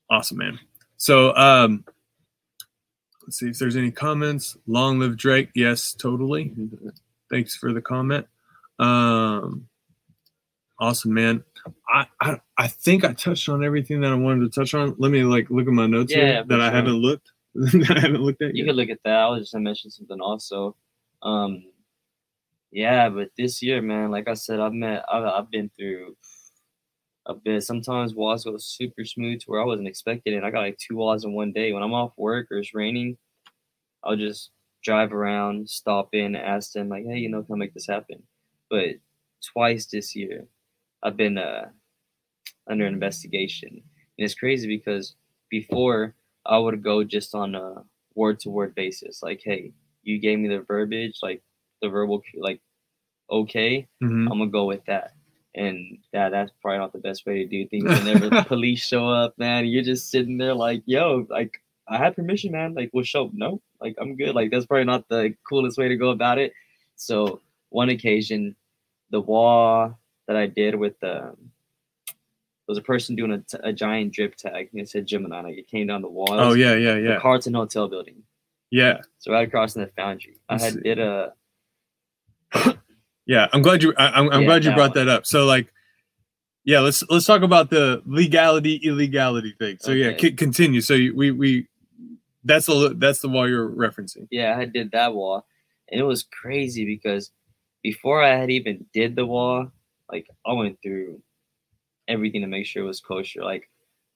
awesome, 0.10 0.38
man. 0.38 0.60
So, 0.98 1.36
um, 1.36 1.86
let's 3.24 3.40
see 3.40 3.50
if 3.50 3.60
there's 3.60 3.76
any 3.76 3.92
comments. 3.92 4.58
Long 4.68 5.00
live 5.00 5.18
Drake. 5.18 5.50
Yes, 5.56 5.94
totally. 5.94 6.54
Thanks 7.30 7.56
for 7.56 7.74
the 7.74 7.82
comment. 7.82 8.28
Um, 8.80 9.68
awesome, 10.80 11.14
man. 11.14 11.44
I, 11.90 12.06
I 12.22 12.40
I 12.58 12.68
think 12.68 13.04
I 13.04 13.14
touched 13.14 13.50
on 13.50 13.64
everything 13.64 14.02
that 14.02 14.12
I 14.12 14.16
wanted 14.16 14.52
to 14.52 14.60
touch 14.60 14.74
on. 14.74 14.96
Let 15.00 15.12
me 15.12 15.24
like 15.24 15.50
look 15.50 15.68
at 15.68 15.74
my 15.74 15.88
notes 15.88 16.12
Yeah, 16.14 16.26
here 16.26 16.44
that 16.48 16.62
I 16.62 16.70
haven't 16.72 16.96
looked. 16.98 17.32
that 17.56 17.96
I 17.98 18.02
haven't 18.02 18.22
looked 18.22 18.42
at 18.42 18.56
You 18.56 18.64
yet. 18.64 18.70
could 18.70 18.76
look 18.76 18.90
at 18.90 19.00
that. 19.06 19.16
I 19.16 19.28
was 19.30 19.42
just 19.42 19.54
gonna 19.54 19.64
mention 19.64 19.90
something 19.90 20.20
also. 20.22 20.76
Um, 21.24 21.64
yeah, 22.72 23.10
but 23.10 23.30
this 23.38 23.62
year, 23.64 23.82
man, 23.82 24.12
like 24.12 24.28
I 24.28 24.34
said, 24.34 24.60
I've 24.60 24.74
met, 24.74 25.06
I've, 25.12 25.24
I've 25.24 25.50
been 25.52 25.72
through 25.78 26.16
a 27.26 27.34
bit. 27.34 27.64
Sometimes 27.64 28.14
walls 28.14 28.44
go 28.44 28.58
super 28.58 29.06
smooth 29.06 29.40
to 29.42 29.46
where 29.48 29.62
I 29.62 29.66
wasn't 29.66 29.88
expecting 29.88 30.34
it. 30.34 30.44
I 30.44 30.52
got 30.52 30.60
like 30.60 30.78
two 30.78 30.98
walls 30.98 31.24
in 31.24 31.34
one 31.34 31.54
day. 31.54 31.72
When 31.72 31.82
I'm 31.82 31.94
off 31.94 32.12
work 32.18 32.52
or 32.52 32.58
it's 32.58 32.76
raining, 32.76 33.18
I'll 34.04 34.18
just 34.18 34.52
drive 34.86 35.12
around, 35.12 35.68
stop 35.70 36.10
in, 36.14 36.36
ask 36.36 36.72
them 36.74 36.90
like, 36.90 37.04
hey, 37.06 37.18
you 37.18 37.30
know, 37.30 37.42
can 37.44 37.56
I 37.56 37.58
make 37.58 37.74
this 37.74 37.88
happen? 37.88 38.22
But 38.70 38.92
twice 39.54 39.88
this 39.88 40.16
year, 40.16 40.46
I've 41.04 41.18
been 41.18 41.38
uh, 41.38 41.70
under 42.70 42.86
investigation, 42.86 43.70
and 43.70 43.82
it's 44.26 44.36
crazy 44.36 44.68
because 44.68 45.16
before 45.50 46.14
I 46.46 46.58
would 46.60 46.84
go 46.84 47.04
just 47.04 47.34
on 47.34 47.56
a 47.56 47.84
word 48.14 48.40
to 48.42 48.50
word 48.50 48.76
basis. 48.76 49.22
Like, 49.24 49.42
hey, 49.44 49.74
you 50.04 50.20
gave 50.20 50.40
me 50.40 50.48
the 50.48 50.62
verbiage, 50.62 51.18
like 51.24 51.42
the 51.82 51.90
verbal, 51.90 52.22
like, 52.38 52.62
okay, 53.30 53.88
Mhm. 54.02 54.32
I'm 54.32 54.38
gonna 54.40 54.48
go 54.48 54.66
with 54.66 54.86
that. 54.86 55.14
And 55.56 55.98
that 56.14 56.30
that's 56.30 56.52
probably 56.62 56.80
not 56.80 56.94
the 56.94 57.00
best 57.00 57.26
way 57.26 57.40
to 57.40 57.46
do 57.48 57.68
things. 57.68 57.86
Whenever 57.86 58.30
the 58.30 58.44
police 58.54 58.86
show 58.86 59.10
up, 59.10 59.38
man, 59.38 59.66
you're 59.66 59.84
just 59.84 60.10
sitting 60.12 60.38
there 60.38 60.54
like, 60.54 60.84
yo, 60.86 61.26
like 61.30 61.62
I 61.88 61.98
had 61.98 62.16
permission, 62.16 62.52
man. 62.52 62.74
Like, 62.74 62.90
we'll 62.94 63.04
show. 63.04 63.30
No, 63.34 63.62
like 63.82 63.96
I'm 64.00 64.16
good. 64.16 64.34
Like 64.36 64.52
that's 64.52 64.66
probably 64.66 64.86
not 64.86 65.08
the 65.10 65.36
coolest 65.48 65.78
way 65.78 65.88
to 65.88 65.96
go 65.96 66.10
about 66.10 66.38
it. 66.40 66.54
So 66.96 67.42
one 67.70 67.90
occasion, 67.90 68.56
the 69.12 69.22
wall 69.22 69.98
that 70.28 70.36
I 70.38 70.48
did 70.48 70.76
with 70.76 71.00
the 71.00 71.36
there 72.68 72.72
was 72.74 72.78
a 72.80 72.82
person 72.82 73.16
doing 73.16 73.32
a, 73.32 73.38
t- 73.40 73.60
a 73.64 73.72
giant 73.72 74.12
drip 74.14 74.36
tag 74.36 74.70
and 74.72 74.82
it 74.82 74.90
said 74.90 75.06
Gemini. 75.06 75.42
Like 75.42 75.58
it 75.58 75.68
came 75.68 75.86
down 75.88 76.02
the 76.02 76.08
wall. 76.10 76.32
Oh 76.32 76.50
was 76.50 76.58
yeah, 76.58 76.74
yeah, 76.76 76.96
the 76.96 77.02
yeah, 77.02 77.20
Carlton 77.20 77.54
Hotel 77.54 77.88
building. 77.88 78.24
yeah, 78.72 79.02
So 79.20 79.32
right 79.32 79.48
across 79.48 79.76
in 79.76 79.82
the 79.84 79.88
foundry. 79.96 80.38
I 80.50 80.58
had 80.58 80.82
did 80.82 80.98
a 80.98 81.34
yeah. 83.28 83.48
I'm 83.54 83.62
glad 83.62 83.84
you. 83.84 83.94
I, 83.98 84.08
I'm, 84.08 84.30
I'm 84.32 84.42
Yeah, 84.42 84.48
glad 84.48 84.66
you 84.66 84.74
brought 84.74 84.96
one. 84.96 85.06
that 85.06 85.08
up. 85.12 85.26
So 85.28 85.46
like, 85.46 85.72
yeah, 86.64 86.80
let's 86.80 87.04
let's 87.10 87.26
talk 87.26 87.44
about 87.44 87.70
the 87.70 88.02
legality 88.06 88.78
illegality 88.78 89.54
thing. 89.60 89.78
So 89.80 89.92
yeah, 89.92 90.18
c- 90.18 90.32
continue. 90.32 90.82
So 90.82 90.96
you, 90.96 91.16
we 91.16 91.32
we 91.32 91.68
that's 92.46 92.68
the 92.68 92.96
that's 92.98 93.20
the 93.20 93.30
wall 93.30 93.50
you're 93.50 93.70
referencing. 93.70 94.28
yeah, 94.32 94.56
I 94.58 94.66
did 94.66 94.92
that 94.92 95.14
wall, 95.14 95.46
and 95.92 96.00
it 96.00 96.04
was 96.04 96.24
crazy 96.24 96.86
because 96.86 97.32
before 97.84 98.24
I 98.24 98.38
had 98.38 98.52
even 98.52 98.86
did 98.94 99.16
the 99.16 99.26
wall, 99.26 99.72
like 100.12 100.28
I 100.46 100.54
went 100.54 100.80
through 100.82 101.22
everything 102.08 102.42
to 102.42 102.48
make 102.48 102.66
sure 102.66 102.84
it 102.84 102.88
was 102.88 103.02
kosher. 103.02 103.44
Like 103.44 103.70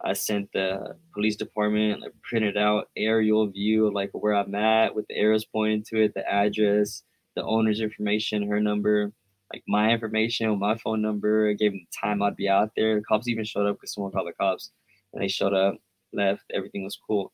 I 0.04 0.14
sent 0.14 0.52
the 0.54 0.96
police 1.14 1.36
department 1.36 2.02
like 2.02 2.14
printed 2.24 2.56
out 2.56 2.90
aerial 2.96 3.48
view 3.48 3.88
of 3.88 3.94
like 3.94 4.12
where 4.14 4.34
I'm 4.34 4.56
at 4.56 4.96
with 4.96 5.08
the 5.08 5.18
arrows 5.18 5.46
pointing 5.46 5.84
to 5.90 6.04
it, 6.04 6.14
the 6.14 6.28
address, 6.30 7.04
the 7.36 7.44
owner's 7.44 7.82
information, 7.82 8.48
her 8.48 8.60
number, 8.60 9.12
like 9.52 9.64
my 9.68 9.92
information, 9.92 10.58
my 10.60 10.78
phone 10.78 11.02
number. 11.02 11.50
I 11.50 11.54
gave 11.54 11.72
them 11.72 11.82
the 11.82 12.08
time 12.08 12.22
I'd 12.22 12.36
be 12.36 12.48
out 12.48 12.72
there. 12.76 12.96
The 12.96 13.04
cops 13.04 13.28
even 13.28 13.44
showed 13.46 13.68
up 13.68 13.78
because 13.78 13.94
someone 13.94 14.12
called 14.12 14.28
the 14.28 14.34
cops, 14.34 14.72
and 15.14 15.22
they 15.22 15.28
showed 15.28 15.54
up, 15.54 15.78
left, 16.14 16.44
everything 16.54 16.84
was 16.84 16.98
cool. 17.08 17.32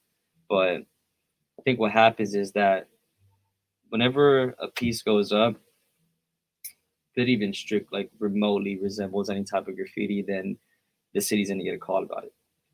But 0.49 0.85
I 1.59 1.61
think 1.63 1.79
what 1.79 1.91
happens 1.91 2.35
is 2.35 2.51
that 2.53 2.87
whenever 3.89 4.55
a 4.59 4.67
piece 4.67 5.01
goes 5.01 5.31
up 5.31 5.55
that 7.15 7.27
even 7.29 7.53
strict 7.53 7.93
like 7.93 8.09
remotely 8.19 8.77
resembles 8.77 9.29
any 9.29 9.43
type 9.43 9.67
of 9.67 9.75
graffiti, 9.75 10.21
then 10.21 10.57
the 11.13 11.21
city's 11.21 11.49
gonna 11.49 11.63
get 11.63 11.75
a 11.75 11.79
call 11.79 12.03
about 12.03 12.25
it. 12.25 12.33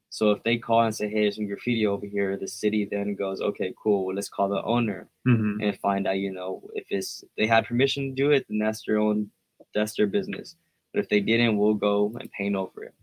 So 0.10 0.32
if 0.32 0.44
they 0.44 0.58
call 0.58 0.82
and 0.84 0.96
say, 0.96 1.08
"Hey, 1.10 1.22
there's 1.22 1.36
some 1.36 1.46
graffiti 1.48 1.86
over 1.86 2.06
here," 2.06 2.36
the 2.38 2.48
city 2.48 2.86
then 2.86 3.16
goes, 3.16 3.40
"Okay, 3.42 3.74
cool. 3.82 4.06
Well, 4.06 4.16
let's 4.16 4.30
call 4.30 4.50
the 4.50 4.64
owner 4.64 5.10
Mhm. 5.28 5.62
and 5.62 5.80
find 5.80 6.08
out, 6.08 6.20
you 6.20 6.32
know, 6.32 6.70
if 6.76 6.86
it's 6.92 7.24
they 7.38 7.46
had 7.48 7.66
permission 7.66 8.10
to 8.10 8.16
do 8.16 8.32
it, 8.32 8.48
then 8.50 8.58
that's 8.58 8.84
their 8.86 8.98
own, 8.98 9.32
that's 9.74 9.96
their 9.96 10.08
business. 10.08 10.56
But 10.92 11.02
if 11.02 11.10
they 11.10 11.22
didn't, 11.22 11.58
we'll 11.58 11.76
go 11.76 12.12
and 12.20 12.32
paint 12.32 12.56
over 12.56 12.84
it. 12.84 12.94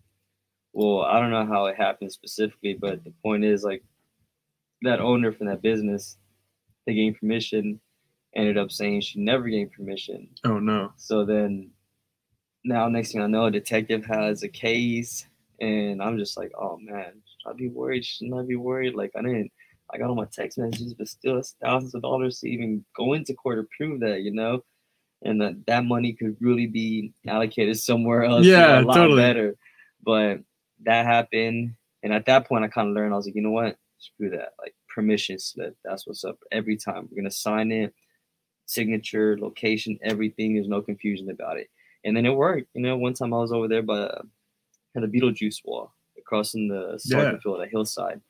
Well, 0.72 1.02
I 1.02 1.20
don't 1.20 1.30
know 1.30 1.46
how 1.46 1.66
it 1.66 1.76
happened 1.76 2.12
specifically, 2.12 2.74
but 2.74 3.04
the 3.04 3.12
point 3.22 3.44
is 3.44 3.64
like 3.64 3.84
that 4.82 5.00
owner 5.00 5.32
from 5.32 5.46
that 5.46 5.62
business, 5.62 6.16
they 6.86 6.94
gained 6.94 7.18
permission, 7.18 7.80
ended 8.34 8.58
up 8.58 8.70
saying 8.70 9.00
she 9.00 9.20
never 9.20 9.48
gained 9.48 9.72
permission. 9.72 10.28
Oh 10.44 10.58
no. 10.58 10.92
So 10.96 11.24
then 11.24 11.70
now 12.64 12.88
next 12.88 13.12
thing 13.12 13.22
I 13.22 13.26
know, 13.26 13.46
a 13.46 13.50
detective 13.50 14.04
has 14.06 14.42
a 14.42 14.48
case 14.48 15.26
and 15.60 16.02
I'm 16.02 16.18
just 16.18 16.36
like, 16.36 16.52
oh 16.58 16.78
man, 16.80 17.12
should 17.24 17.50
I 17.50 17.52
be 17.54 17.68
worried? 17.68 18.04
Shouldn't 18.04 18.38
I 18.38 18.42
be 18.42 18.56
worried? 18.56 18.94
Like 18.94 19.12
I 19.16 19.22
didn't 19.22 19.50
I 19.90 19.98
got 19.98 20.08
all 20.10 20.14
my 20.14 20.26
text 20.30 20.58
messages, 20.58 20.94
but 20.94 21.08
still 21.08 21.38
it's 21.38 21.56
thousands 21.62 21.94
of 21.94 22.02
dollars 22.02 22.40
to 22.40 22.48
even 22.48 22.84
go 22.96 23.14
into 23.14 23.34
court 23.34 23.58
to 23.58 23.68
prove 23.76 24.00
that, 24.00 24.20
you 24.20 24.32
know? 24.32 24.62
And 25.22 25.40
that 25.40 25.66
that 25.66 25.84
money 25.84 26.12
could 26.12 26.36
really 26.40 26.66
be 26.66 27.12
allocated 27.26 27.78
somewhere 27.78 28.24
else. 28.24 28.46
Yeah, 28.46 28.80
a 28.80 28.82
lot 28.82 28.94
totally. 28.94 29.20
better. 29.20 29.56
But 30.04 30.40
that 30.84 31.06
happened. 31.06 31.74
And 32.02 32.12
at 32.12 32.26
that 32.26 32.46
point 32.46 32.64
I 32.64 32.68
kind 32.68 32.88
of 32.88 32.94
learned, 32.94 33.12
I 33.12 33.16
was 33.16 33.26
like, 33.26 33.34
you 33.34 33.42
know 33.42 33.50
what? 33.50 33.76
Screw 33.98 34.30
that. 34.30 34.54
Like 34.58 34.74
permission 34.94 35.38
slip. 35.38 35.76
That's 35.84 36.06
what's 36.06 36.24
up 36.24 36.38
every 36.52 36.76
time. 36.76 37.08
We're 37.10 37.16
gonna 37.22 37.30
sign 37.30 37.72
it, 37.72 37.94
signature, 38.66 39.36
location, 39.38 39.98
everything. 40.02 40.54
There's 40.54 40.68
no 40.68 40.82
confusion 40.82 41.30
about 41.30 41.56
it. 41.58 41.68
And 42.04 42.16
then 42.16 42.26
it 42.26 42.34
worked. 42.34 42.68
You 42.74 42.82
know, 42.82 42.96
one 42.96 43.14
time 43.14 43.34
I 43.34 43.38
was 43.38 43.52
over 43.52 43.68
there 43.68 43.82
by 43.82 43.98
uh, 44.00 44.22
had 44.94 45.04
a 45.04 45.08
Beetlejuice 45.08 45.64
wall 45.64 45.92
across 46.18 46.54
in 46.54 46.68
the 46.68 47.00
Yeah. 47.04 47.36
field 47.42 47.60
at 47.60 47.70
Hillside. 47.70 48.20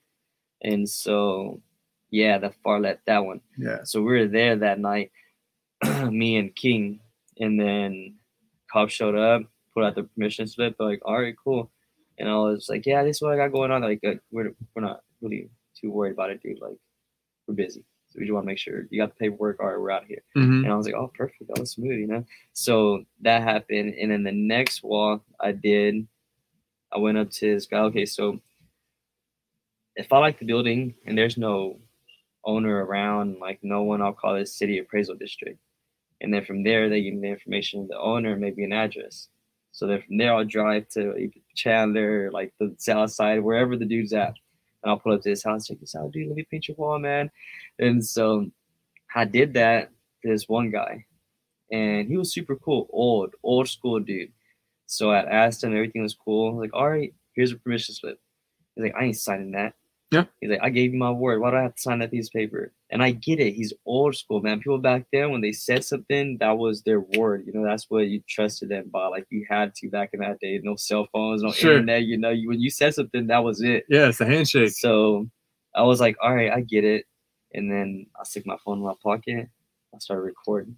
And 0.63 0.89
so 0.89 1.61
yeah, 2.11 2.39
the 2.39 2.51
far 2.65 2.81
left 2.81 3.05
that 3.07 3.25
one. 3.25 3.41
Yeah. 3.59 3.85
So 3.85 4.01
we 4.01 4.07
were 4.13 4.27
there 4.29 4.57
that 4.57 4.79
night, 4.81 5.13
me 6.11 6.37
and 6.39 6.55
King, 6.57 7.01
and 7.39 7.61
then 7.61 8.17
cops 8.73 8.95
showed 8.95 9.15
up, 9.15 9.43
put 9.75 9.85
out 9.85 9.95
the 9.95 10.05
permission 10.05 10.47
slip. 10.47 10.77
Like, 10.79 11.01
all 11.05 11.21
right, 11.21 11.37
cool. 11.43 11.71
And 12.19 12.29
I 12.29 12.37
was 12.37 12.69
like, 12.69 12.87
yeah, 12.87 13.05
this 13.05 13.17
is 13.17 13.23
what 13.23 13.33
I 13.33 13.37
got 13.37 13.53
going 13.53 13.71
on. 13.71 13.83
Like, 13.83 14.01
uh, 14.05 14.15
we're 14.33 14.53
we're 14.75 14.83
not 14.83 15.03
really 15.21 15.51
too 15.81 15.91
worried 15.91 16.13
about 16.13 16.31
it, 16.31 16.43
dude. 16.43 16.61
Like, 16.61 16.77
we're 17.47 17.55
busy, 17.55 17.85
so 18.09 18.19
we 18.19 18.25
just 18.27 18.35
want 18.35 18.45
to 18.45 18.47
make 18.47 18.59
sure 18.59 18.87
you 18.91 19.01
got 19.01 19.11
the 19.11 19.19
paperwork. 19.19 19.61
All 19.61 19.67
right, 19.67 19.81
we're 19.81 19.91
out 19.91 20.05
here. 20.07 20.23
Mhm. 20.37 20.65
And 20.65 20.73
I 20.73 20.77
was 20.77 20.87
like, 20.87 20.95
oh, 20.95 21.11
perfect. 21.15 21.49
That 21.49 21.59
was 21.61 21.73
smooth, 21.73 21.99
you 21.99 22.07
know? 22.07 22.25
So 22.53 23.05
that 23.21 23.43
happened. 23.43 23.95
And 23.95 24.11
then 24.11 24.23
the 24.23 24.33
next 24.33 24.83
wall 24.83 25.25
I 25.41 25.53
did, 25.53 26.07
I 26.93 26.99
went 26.99 27.19
up 27.19 27.31
to 27.31 27.55
this 27.55 27.67
guy. 27.67 27.81
Okay, 27.81 28.07
so 28.07 28.41
if 29.97 30.13
I 30.13 30.19
like 30.19 30.39
the 30.39 30.47
building 30.47 30.95
and 31.07 31.17
there's 31.17 31.37
no 31.37 31.81
owner 32.45 32.85
around, 32.85 33.39
like 33.41 33.59
no 33.63 33.83
one, 33.83 34.01
I'll 34.01 34.13
call 34.13 34.37
it 34.37 34.47
city 34.49 34.79
appraisal 34.79 35.17
district. 35.17 35.59
And 36.21 36.33
then 36.33 36.45
from 36.45 36.63
there, 36.65 36.89
they 36.89 37.03
give 37.03 37.15
me 37.15 37.29
the 37.29 37.33
information 37.33 37.83
of 37.83 37.89
the 37.89 37.99
owner, 37.99 38.37
maybe 38.37 38.65
an 38.65 38.73
address. 38.73 39.29
So 39.73 39.87
then 39.87 40.03
from 40.03 40.17
there, 40.19 40.35
I'll 40.35 40.45
drive 40.45 40.89
to 40.91 41.31
Chandler, 41.55 42.31
like 42.33 42.53
the 42.59 42.75
south 42.79 43.11
side, 43.13 43.43
wherever 43.43 43.77
the 43.77 43.85
dude's 43.85 44.13
at. 44.13 44.35
And 44.83 44.91
I'll 44.91 44.99
pull 44.99 45.13
up 45.13 45.23
to 45.23 45.31
his 45.31 45.45
house, 45.45 45.67
check 45.67 45.81
this 45.81 45.97
out, 45.97 46.13
dude. 46.13 46.29
Let 46.29 46.37
me 46.37 46.47
paint 46.51 46.69
your 46.69 46.77
wall, 46.77 46.99
man. 46.99 47.31
And 47.79 48.05
so 48.05 48.51
I 49.15 49.25
did 49.25 49.55
that 49.55 49.91
this 50.23 50.49
one 50.49 50.71
guy, 50.71 51.05
and 51.73 52.09
he 52.09 52.17
was 52.17 52.33
super 52.33 52.57
cool, 52.57 52.89
old, 52.93 53.35
old 53.43 53.69
school 53.69 54.01
dude. 54.01 54.33
So 54.87 55.11
I 55.11 55.21
asked 55.23 55.63
him, 55.63 55.75
everything 55.75 56.03
was 56.03 56.15
cool. 56.15 56.49
I 56.49 56.53
was 56.53 56.61
like, 56.61 56.75
all 56.75 56.89
right, 56.89 57.15
here's 57.35 57.53
a 57.53 57.57
permission 57.57 57.95
slip. 57.95 58.21
He's 58.75 58.85
like, 58.85 58.95
I 58.99 59.05
ain't 59.05 59.17
signing 59.17 59.53
that. 59.53 59.75
Yeah. 60.11 60.25
He's 60.41 60.51
like, 60.51 60.61
I 60.63 60.71
gave 60.71 60.93
you 60.93 60.99
my 60.99 61.11
word. 61.11 61.41
Why 61.41 61.51
do 61.51 61.57
I 61.57 61.63
have 61.63 61.75
to 61.75 61.81
sign 61.81 61.99
that 61.99 62.11
piece 62.11 62.29
of 62.29 62.33
paper? 62.33 62.73
And 62.91 63.03
I 63.03 63.11
get 63.11 63.39
it. 63.39 63.53
He's 63.53 63.75
old 63.85 64.17
school, 64.17 64.41
man. 64.41 64.61
People 64.61 64.79
back 64.79 65.05
then, 65.13 65.31
when 65.31 65.43
they 65.43 65.53
said 65.53 65.85
something, 65.85 66.39
that 66.41 66.57
was 66.57 66.83
their 66.83 67.01
word. 67.01 67.45
You 67.47 67.53
know, 67.53 67.63
that's 67.63 67.85
what 67.91 68.07
you 68.09 68.23
trusted 68.27 68.71
them 68.71 68.89
by. 68.91 69.09
Like 69.09 69.27
you 69.29 69.45
had 69.49 69.75
to 69.77 69.91
back 69.91 70.11
in 70.15 70.21
that 70.21 70.41
day. 70.41 70.59
No 70.63 70.75
cell 70.77 71.07
phones, 71.13 71.43
no 71.43 71.51
Sure. 71.53 71.73
internet. 71.73 72.05
You 72.05 72.17
know, 72.17 72.31
you, 72.31 72.49
when 72.49 72.61
you 72.61 72.71
said 72.71 72.95
something, 72.95 73.27
that 73.27 73.45
was 73.45 73.61
it. 73.61 73.85
Yeah, 73.91 74.09
it's 74.09 74.23
a 74.23 74.25
handshake. 74.25 74.71
So 74.71 75.29
I 75.75 75.83
was 75.83 76.01
like, 76.01 76.17
all 76.23 76.35
right, 76.35 76.51
I 76.51 76.63
get 76.63 76.85
it. 76.85 77.05
And 77.53 77.71
then 77.71 78.07
I 78.19 78.25
stick 78.25 78.47
my 78.47 78.57
phone 78.65 78.79
in 78.79 78.85
my 78.85 78.95
pocket. 79.03 79.49
I 79.95 79.99
started 79.99 80.23
recording. 80.23 80.77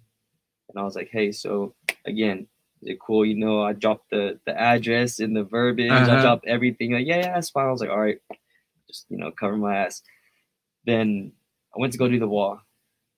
And 0.69 0.77
I 0.79 0.83
was 0.83 0.95
like, 0.95 1.09
hey, 1.11 1.31
so 1.31 1.75
again, 2.05 2.47
is 2.81 2.89
it 2.89 2.99
cool? 2.99 3.25
You 3.25 3.35
know, 3.35 3.61
I 3.61 3.71
dropped 3.73 4.09
the 4.09 4.37
the 4.45 4.59
address 4.59 5.19
and 5.19 5.35
the 5.35 5.43
verbiage. 5.43 5.91
Uh-huh. 5.91 6.11
I 6.17 6.21
dropped 6.21 6.47
everything. 6.47 6.91
Like, 6.93 7.07
yeah, 7.07 7.17
yeah, 7.19 7.33
that's 7.35 7.51
fine. 7.51 7.67
I 7.67 7.71
was 7.71 7.79
like, 7.79 7.89
all 7.89 7.99
right, 7.99 8.17
just 8.87 9.05
you 9.09 9.17
know, 9.17 9.31
cover 9.31 9.55
my 9.55 9.77
ass. 9.77 10.01
Then 10.85 11.33
I 11.75 11.79
went 11.79 11.93
to 11.93 11.99
go 11.99 12.07
do 12.07 12.19
the 12.19 12.27
wall. 12.27 12.59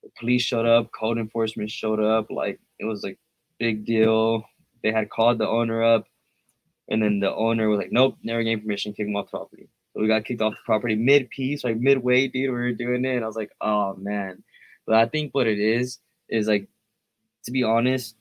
The 0.02 0.10
police 0.18 0.42
showed 0.42 0.66
up, 0.66 0.90
code 0.92 1.18
enforcement 1.18 1.70
showed 1.70 2.00
up. 2.00 2.30
Like 2.30 2.60
it 2.78 2.84
was 2.84 3.02
like 3.02 3.18
big 3.58 3.84
deal. 3.84 4.44
They 4.82 4.92
had 4.92 5.10
called 5.10 5.38
the 5.38 5.48
owner 5.48 5.82
up. 5.82 6.06
And 6.88 7.02
then 7.02 7.20
the 7.20 7.34
owner 7.34 7.68
was 7.68 7.78
like, 7.78 7.92
nope, 7.92 8.18
never 8.22 8.42
gave 8.42 8.60
permission, 8.60 8.92
kick 8.92 9.06
him 9.06 9.16
off 9.16 9.26
the 9.26 9.38
property. 9.38 9.68
So 9.92 10.02
we 10.02 10.08
got 10.08 10.24
kicked 10.24 10.42
off 10.42 10.52
the 10.52 10.58
property 10.66 10.96
mid 10.96 11.30
piece, 11.30 11.64
like 11.64 11.78
midway, 11.78 12.28
dude. 12.28 12.50
We 12.50 12.56
were 12.56 12.72
doing 12.72 13.04
it. 13.04 13.16
And 13.16 13.24
I 13.24 13.26
was 13.26 13.36
like, 13.36 13.52
oh 13.60 13.94
man. 13.96 14.42
But 14.86 14.96
I 14.96 15.06
think 15.06 15.34
what 15.34 15.46
it 15.46 15.58
is 15.58 15.98
is 16.28 16.46
like, 16.46 16.68
to 17.44 17.50
be 17.50 17.62
honest, 17.62 18.16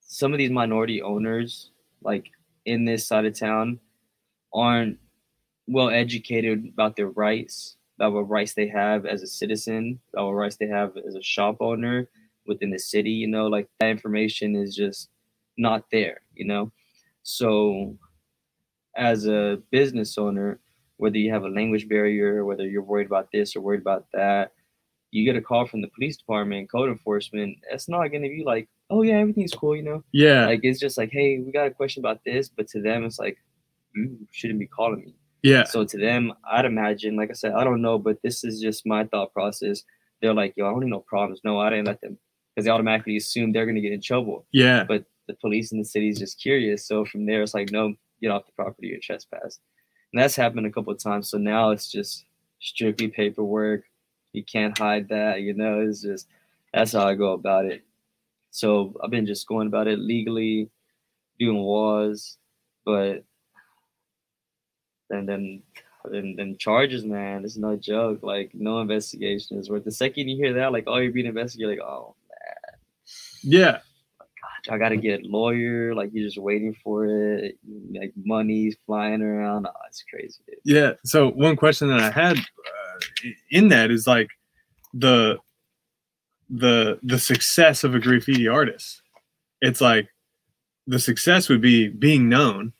some 0.00 0.32
of 0.32 0.38
these 0.38 0.50
minority 0.50 1.02
owners, 1.02 1.70
like 2.02 2.30
in 2.64 2.84
this 2.84 3.06
side 3.06 3.24
of 3.24 3.38
town, 3.38 3.80
aren't 4.52 4.98
well 5.66 5.90
educated 5.90 6.68
about 6.72 6.94
their 6.94 7.08
rights, 7.08 7.76
about 7.98 8.12
what 8.12 8.28
rights 8.28 8.54
they 8.54 8.68
have 8.68 9.06
as 9.06 9.22
a 9.22 9.26
citizen, 9.26 10.00
about 10.12 10.26
what 10.26 10.32
rights 10.32 10.56
they 10.56 10.66
have 10.66 10.96
as 11.06 11.14
a 11.14 11.22
shop 11.22 11.56
owner 11.60 12.08
within 12.46 12.70
the 12.70 12.78
city. 12.78 13.10
You 13.10 13.28
know, 13.28 13.46
like 13.46 13.68
that 13.80 13.90
information 13.90 14.56
is 14.56 14.74
just 14.74 15.10
not 15.56 15.84
there. 15.92 16.20
You 16.34 16.46
know, 16.46 16.72
so 17.22 17.96
as 18.96 19.26
a 19.26 19.60
business 19.70 20.18
owner, 20.18 20.60
whether 20.96 21.18
you 21.18 21.32
have 21.32 21.44
a 21.44 21.48
language 21.48 21.88
barrier, 21.88 22.44
whether 22.44 22.66
you're 22.66 22.82
worried 22.82 23.06
about 23.06 23.28
this 23.32 23.56
or 23.56 23.60
worried 23.60 23.80
about 23.80 24.06
that, 24.12 24.52
you 25.10 25.24
get 25.24 25.36
a 25.36 25.40
call 25.40 25.66
from 25.66 25.80
the 25.80 25.88
police 25.88 26.16
department, 26.16 26.70
code 26.70 26.90
enforcement. 26.90 27.56
It's 27.70 27.88
not 27.88 28.08
going 28.08 28.22
to 28.22 28.28
be 28.28 28.42
like, 28.44 28.68
oh 28.90 29.02
yeah, 29.02 29.14
everything's 29.18 29.54
cool, 29.54 29.76
you 29.76 29.82
know. 29.82 30.02
Yeah. 30.12 30.46
Like 30.46 30.60
it's 30.62 30.80
just 30.80 30.98
like, 30.98 31.10
hey, 31.12 31.38
we 31.38 31.52
got 31.52 31.66
a 31.66 31.70
question 31.70 32.00
about 32.00 32.20
this, 32.24 32.48
but 32.48 32.68
to 32.68 32.82
them, 32.82 33.04
it's 33.04 33.18
like, 33.18 33.38
mm, 33.96 34.18
you 34.18 34.26
shouldn't 34.32 34.58
be 34.58 34.66
calling 34.66 35.04
me. 35.04 35.14
Yeah. 35.44 35.64
So 35.64 35.84
to 35.84 35.98
them, 35.98 36.32
I'd 36.50 36.64
imagine, 36.64 37.16
like 37.16 37.30
I 37.30 37.34
said, 37.34 37.52
I 37.52 37.64
don't 37.64 37.82
know, 37.82 37.98
but 37.98 38.22
this 38.22 38.42
is 38.44 38.60
just 38.60 38.86
my 38.86 39.04
thought 39.04 39.32
process. 39.32 39.84
They're 40.20 40.34
like, 40.34 40.54
yo, 40.56 40.66
I 40.66 40.70
don't 40.70 40.80
need 40.80 40.90
no 40.90 41.00
problems. 41.00 41.40
No, 41.44 41.60
I 41.60 41.70
didn't 41.70 41.86
let 41.86 42.00
them 42.00 42.18
because 42.54 42.64
they 42.64 42.70
automatically 42.70 43.16
assume 43.16 43.52
they're 43.52 43.66
gonna 43.66 43.80
get 43.80 43.92
in 43.92 44.00
trouble. 44.00 44.46
Yeah. 44.52 44.84
But 44.84 45.04
the 45.28 45.34
police 45.34 45.70
in 45.70 45.78
the 45.78 45.84
city 45.84 46.08
is 46.08 46.18
just 46.18 46.40
curious. 46.40 46.86
So 46.86 47.04
from 47.04 47.26
there, 47.26 47.42
it's 47.42 47.54
like, 47.54 47.70
no, 47.70 47.94
get 48.22 48.30
off 48.30 48.46
the 48.46 48.52
property, 48.52 48.88
you're 48.88 49.00
trespass. 49.00 49.60
And 50.12 50.22
that's 50.22 50.36
happened 50.36 50.66
a 50.66 50.70
couple 50.70 50.92
of 50.92 51.02
times. 51.02 51.28
So 51.28 51.38
now 51.38 51.70
it's 51.70 51.90
just 51.90 52.24
strictly 52.60 53.08
paperwork. 53.08 53.84
You 54.32 54.44
can't 54.44 54.76
hide 54.76 55.08
that, 55.10 55.42
you 55.42 55.54
know, 55.54 55.80
it's 55.80 56.02
just 56.02 56.28
that's 56.72 56.92
how 56.92 57.06
I 57.06 57.14
go 57.14 57.32
about 57.32 57.66
it. 57.66 57.84
So 58.50 58.94
I've 59.02 59.10
been 59.10 59.26
just 59.26 59.46
going 59.46 59.66
about 59.66 59.88
it 59.88 59.98
legally, 59.98 60.70
doing 61.38 61.60
was, 61.60 62.38
but 62.84 63.24
then 65.10 65.26
then 65.26 65.62
then 66.04 66.34
then 66.36 66.56
charges, 66.58 67.04
man, 67.04 67.44
it's 67.44 67.56
no 67.56 67.76
joke. 67.76 68.22
Like 68.22 68.50
no 68.54 68.80
investigation 68.80 69.58
is 69.58 69.70
worth. 69.70 69.84
The 69.84 69.92
second 69.92 70.28
you 70.28 70.36
hear 70.36 70.54
that, 70.54 70.72
like, 70.72 70.84
oh, 70.86 70.96
you're 70.96 71.12
being 71.12 71.26
investigated, 71.26 71.78
like, 71.78 71.86
oh 71.86 72.14
man. 72.28 72.78
Yeah. 73.42 73.78
God, 74.18 74.74
I 74.74 74.78
gotta 74.78 74.96
get 74.96 75.24
a 75.24 75.28
lawyer. 75.28 75.94
Like 75.94 76.10
you're 76.12 76.26
just 76.26 76.38
waiting 76.38 76.76
for 76.82 77.06
it. 77.06 77.58
Like 77.92 78.12
money's 78.16 78.76
flying 78.86 79.22
around. 79.22 79.66
Oh, 79.66 79.72
it's 79.88 80.04
crazy. 80.08 80.40
Dude. 80.46 80.58
Yeah. 80.64 80.92
So 81.04 81.30
one 81.30 81.56
question 81.56 81.88
that 81.88 82.00
I 82.00 82.10
had 82.10 82.38
uh, 82.38 83.28
in 83.50 83.68
that 83.68 83.90
is 83.90 84.06
like 84.06 84.28
the 84.92 85.38
the 86.50 86.98
the 87.02 87.18
success 87.18 87.84
of 87.84 87.94
a 87.94 87.98
graffiti 87.98 88.48
artist. 88.48 89.02
It's 89.60 89.80
like 89.80 90.08
the 90.86 90.98
success 90.98 91.48
would 91.48 91.62
be 91.62 91.88
being 91.88 92.28
known 92.28 92.74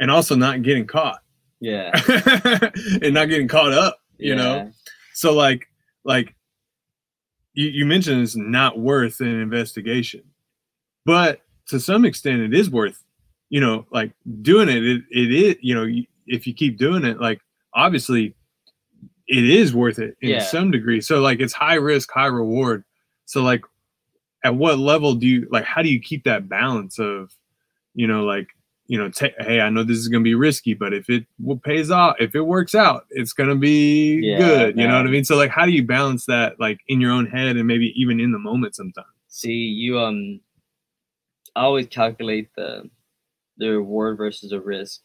and 0.00 0.10
also 0.10 0.34
not 0.36 0.62
getting 0.62 0.86
caught 0.86 1.20
Yeah. 1.60 1.90
and 3.02 3.14
not 3.14 3.28
getting 3.28 3.48
caught 3.48 3.72
up, 3.72 3.98
you 4.18 4.34
know? 4.34 4.70
So 5.14 5.32
like 5.32 5.66
like 6.04 6.34
you, 7.54 7.68
you 7.68 7.86
mentioned 7.86 8.22
it's 8.22 8.36
not 8.36 8.78
worth 8.78 9.20
an 9.20 9.40
investigation. 9.40 10.22
But 11.04 11.40
to 11.68 11.80
some 11.80 12.04
extent 12.04 12.40
it 12.42 12.54
is 12.54 12.68
worth, 12.70 13.02
you 13.48 13.60
know, 13.60 13.86
like 13.90 14.12
doing 14.42 14.68
it, 14.68 14.84
it, 14.84 15.02
it 15.10 15.32
is, 15.32 15.56
you 15.62 15.74
know, 15.74 15.86
if 16.26 16.46
you 16.46 16.52
keep 16.54 16.76
doing 16.78 17.04
it, 17.04 17.20
like 17.20 17.40
obviously 17.74 18.34
it 19.28 19.44
is 19.44 19.74
worth 19.74 19.98
it 19.98 20.16
in 20.20 20.30
Yeah. 20.30 20.42
some 20.42 20.70
degree. 20.70 21.00
So 21.00 21.20
like 21.20 21.40
it's 21.40 21.52
high 21.52 21.74
risk, 21.74 22.10
high 22.12 22.26
reward. 22.26 22.84
So 23.24 23.42
like 23.42 23.62
at 24.44 24.54
what 24.54 24.78
level 24.78 25.14
do 25.14 25.26
you 25.26 25.48
like 25.50 25.64
how 25.64 25.82
do 25.82 25.88
you 25.88 25.98
keep 26.00 26.24
that 26.24 26.48
balance 26.48 26.98
of, 26.98 27.32
you 27.94 28.06
know, 28.06 28.24
like 28.24 28.48
you 28.88 28.98
know, 28.98 29.10
ta 29.10 29.28
hey, 29.40 29.60
I 29.60 29.70
know 29.70 29.82
this 29.82 29.98
is 29.98 30.08
gonna 30.08 30.22
be 30.22 30.34
risky, 30.34 30.74
but 30.74 30.92
if 30.92 31.10
it 31.10 31.26
will 31.40 31.58
pays 31.58 31.90
off, 31.90 32.16
if 32.20 32.34
it 32.34 32.42
works 32.42 32.74
out, 32.74 33.06
it's 33.10 33.32
gonna 33.32 33.56
be 33.56 34.20
Yeah, 34.20 34.38
good. 34.38 34.78
You 34.78 34.86
know 34.86 34.96
what 34.96 35.06
I 35.06 35.10
mean? 35.10 35.24
So 35.24 35.36
like, 35.36 35.50
how 35.50 35.66
do 35.66 35.72
you 35.72 35.84
balance 35.84 36.26
that, 36.26 36.58
like 36.60 36.80
in 36.88 37.00
your 37.00 37.12
own 37.12 37.26
head, 37.26 37.56
and 37.56 37.66
maybe 37.66 37.92
even 38.00 38.20
in 38.20 38.32
the 38.32 38.38
moment 38.38 38.74
sometimes? 38.74 39.08
See, 39.28 39.52
you 39.52 39.98
um, 39.98 40.40
I 41.54 41.62
always 41.62 41.86
calculate 41.86 42.50
the 42.56 42.88
the 43.58 43.70
reward 43.70 44.18
versus 44.18 44.50
the 44.50 44.60
risk, 44.60 45.00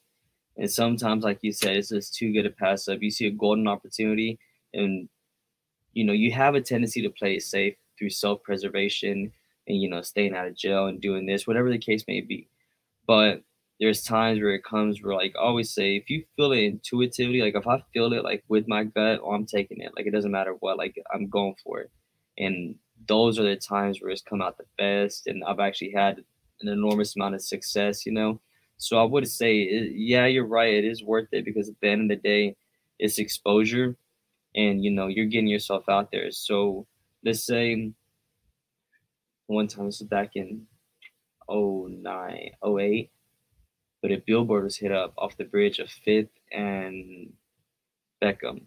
and 0.57 0.69
sometimes, 0.69 1.23
like 1.23 1.39
you 1.41 1.51
said, 1.51 1.77
it's 1.77 1.89
just 1.89 2.13
too 2.13 2.31
good 2.33 2.43
to 2.43 2.49
pass 2.49 2.87
up. 2.87 3.01
You 3.01 3.09
see 3.09 3.27
a 3.27 3.31
golden 3.31 3.67
opportunity, 3.67 4.37
and 4.73 5.09
you 5.93 6.03
know 6.03 6.13
you 6.13 6.31
have 6.31 6.55
a 6.55 6.61
tendency 6.61 7.01
to 7.01 7.09
play 7.09 7.35
it 7.35 7.43
safe 7.43 7.75
through 7.97 8.09
self 8.09 8.43
preservation 8.43 9.31
and 9.67 9.81
you 9.81 9.89
know 9.89 10.01
staying 10.01 10.35
out 10.35 10.47
of 10.47 10.55
jail 10.55 10.87
and 10.87 11.01
doing 11.01 11.25
this, 11.25 11.47
whatever 11.47 11.69
the 11.69 11.77
case 11.77 12.03
may 12.07 12.21
be. 12.21 12.47
But 13.07 13.43
there's 13.81 14.03
times 14.03 14.39
where 14.39 14.53
it 14.53 14.63
comes 14.63 15.01
where 15.01 15.15
like 15.15 15.33
I 15.35 15.41
always 15.41 15.73
say 15.73 15.95
if 15.95 16.07
you 16.07 16.23
feel 16.35 16.51
it 16.51 16.59
intuitively, 16.59 17.41
like 17.41 17.55
if 17.55 17.67
I 17.67 17.83
feel 17.91 18.13
it 18.13 18.23
like 18.23 18.43
with 18.47 18.67
my 18.67 18.83
gut, 18.83 19.19
oh, 19.23 19.31
I'm 19.31 19.47
taking 19.47 19.81
it. 19.81 19.91
Like 19.97 20.05
it 20.05 20.11
doesn't 20.11 20.31
matter 20.31 20.55
what, 20.59 20.77
like 20.77 20.95
I'm 21.11 21.27
going 21.27 21.55
for 21.63 21.79
it. 21.79 21.91
And 22.37 22.75
those 23.07 23.39
are 23.39 23.43
the 23.43 23.55
times 23.55 23.99
where 23.99 24.11
it's 24.11 24.21
come 24.21 24.39
out 24.39 24.59
the 24.59 24.65
best 24.77 25.25
and 25.25 25.43
I've 25.43 25.59
actually 25.59 25.93
had 25.93 26.23
an 26.61 26.67
enormous 26.67 27.15
amount 27.15 27.33
of 27.33 27.41
success, 27.41 28.05
you 28.05 28.11
know. 28.11 28.39
So 28.77 28.99
I 28.99 29.03
would 29.03 29.27
say, 29.27 29.53
yeah, 29.93 30.27
you're 30.27 30.45
right. 30.45 30.73
It 30.75 30.85
is 30.85 31.03
worth 31.03 31.29
it 31.31 31.43
because 31.43 31.67
at 31.67 31.75
the 31.81 31.89
end 31.89 32.11
of 32.11 32.21
the 32.21 32.21
day, 32.21 32.55
it's 32.99 33.17
exposure, 33.17 33.95
and 34.55 34.83
you 34.83 34.91
know 34.91 35.07
you're 35.07 35.25
getting 35.25 35.47
yourself 35.47 35.89
out 35.89 36.11
there. 36.11 36.31
So 36.31 36.85
let's 37.25 37.43
say 37.43 37.91
one 39.47 39.67
time 39.67 39.87
this 39.87 39.99
was 39.99 40.07
back 40.07 40.35
in 40.35 40.67
09, 41.49 42.51
08, 42.63 43.11
but 44.01 44.11
a 44.11 44.23
billboard 44.25 44.63
was 44.63 44.77
hit 44.77 44.91
up 44.91 45.13
off 45.17 45.37
the 45.37 45.43
bridge 45.45 45.79
of 45.79 45.89
Fifth 45.89 46.29
and 46.51 47.31
Beckham. 48.21 48.61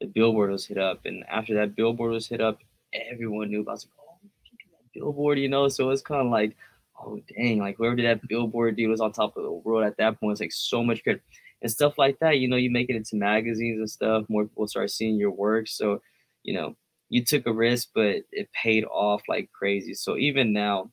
The 0.00 0.06
billboard 0.06 0.50
was 0.50 0.66
hit 0.66 0.78
up, 0.78 1.00
and 1.04 1.24
after 1.28 1.54
that 1.54 1.76
billboard 1.76 2.12
was 2.12 2.28
hit 2.28 2.40
up, 2.40 2.58
everyone 2.92 3.50
knew 3.50 3.60
about. 3.62 3.70
it. 3.70 3.72
I 3.72 3.72
was 3.72 3.86
like, 3.86 3.92
oh, 4.00 4.28
that 4.72 4.92
billboard, 5.00 5.38
you 5.38 5.48
know. 5.48 5.68
So 5.68 5.90
it's 5.90 6.02
kind 6.02 6.26
of 6.26 6.30
like, 6.30 6.56
oh 7.00 7.20
dang, 7.36 7.58
like 7.58 7.76
whoever 7.76 7.96
did 7.96 8.06
that 8.06 8.26
billboard 8.28 8.76
deal 8.76 8.90
was 8.90 9.00
on 9.00 9.12
top 9.12 9.36
of 9.36 9.42
the 9.42 9.52
world 9.52 9.84
at 9.84 9.96
that 9.98 10.20
point. 10.20 10.32
It's 10.32 10.40
like 10.40 10.52
so 10.52 10.82
much 10.82 11.02
credit 11.02 11.22
and 11.62 11.70
stuff 11.70 11.98
like 11.98 12.18
that. 12.20 12.38
You 12.38 12.48
know, 12.48 12.56
you 12.56 12.70
make 12.70 12.90
it 12.90 12.96
into 12.96 13.16
magazines 13.16 13.78
and 13.78 13.90
stuff. 13.90 14.24
More 14.28 14.44
people 14.44 14.68
start 14.68 14.90
seeing 14.90 15.16
your 15.16 15.30
work. 15.30 15.68
So, 15.68 16.02
you 16.42 16.54
know, 16.54 16.76
you 17.08 17.24
took 17.24 17.46
a 17.46 17.52
risk, 17.52 17.90
but 17.94 18.22
it 18.32 18.50
paid 18.52 18.84
off 18.84 19.22
like 19.28 19.50
crazy. 19.52 19.94
So 19.94 20.16
even 20.16 20.52
now, 20.52 20.90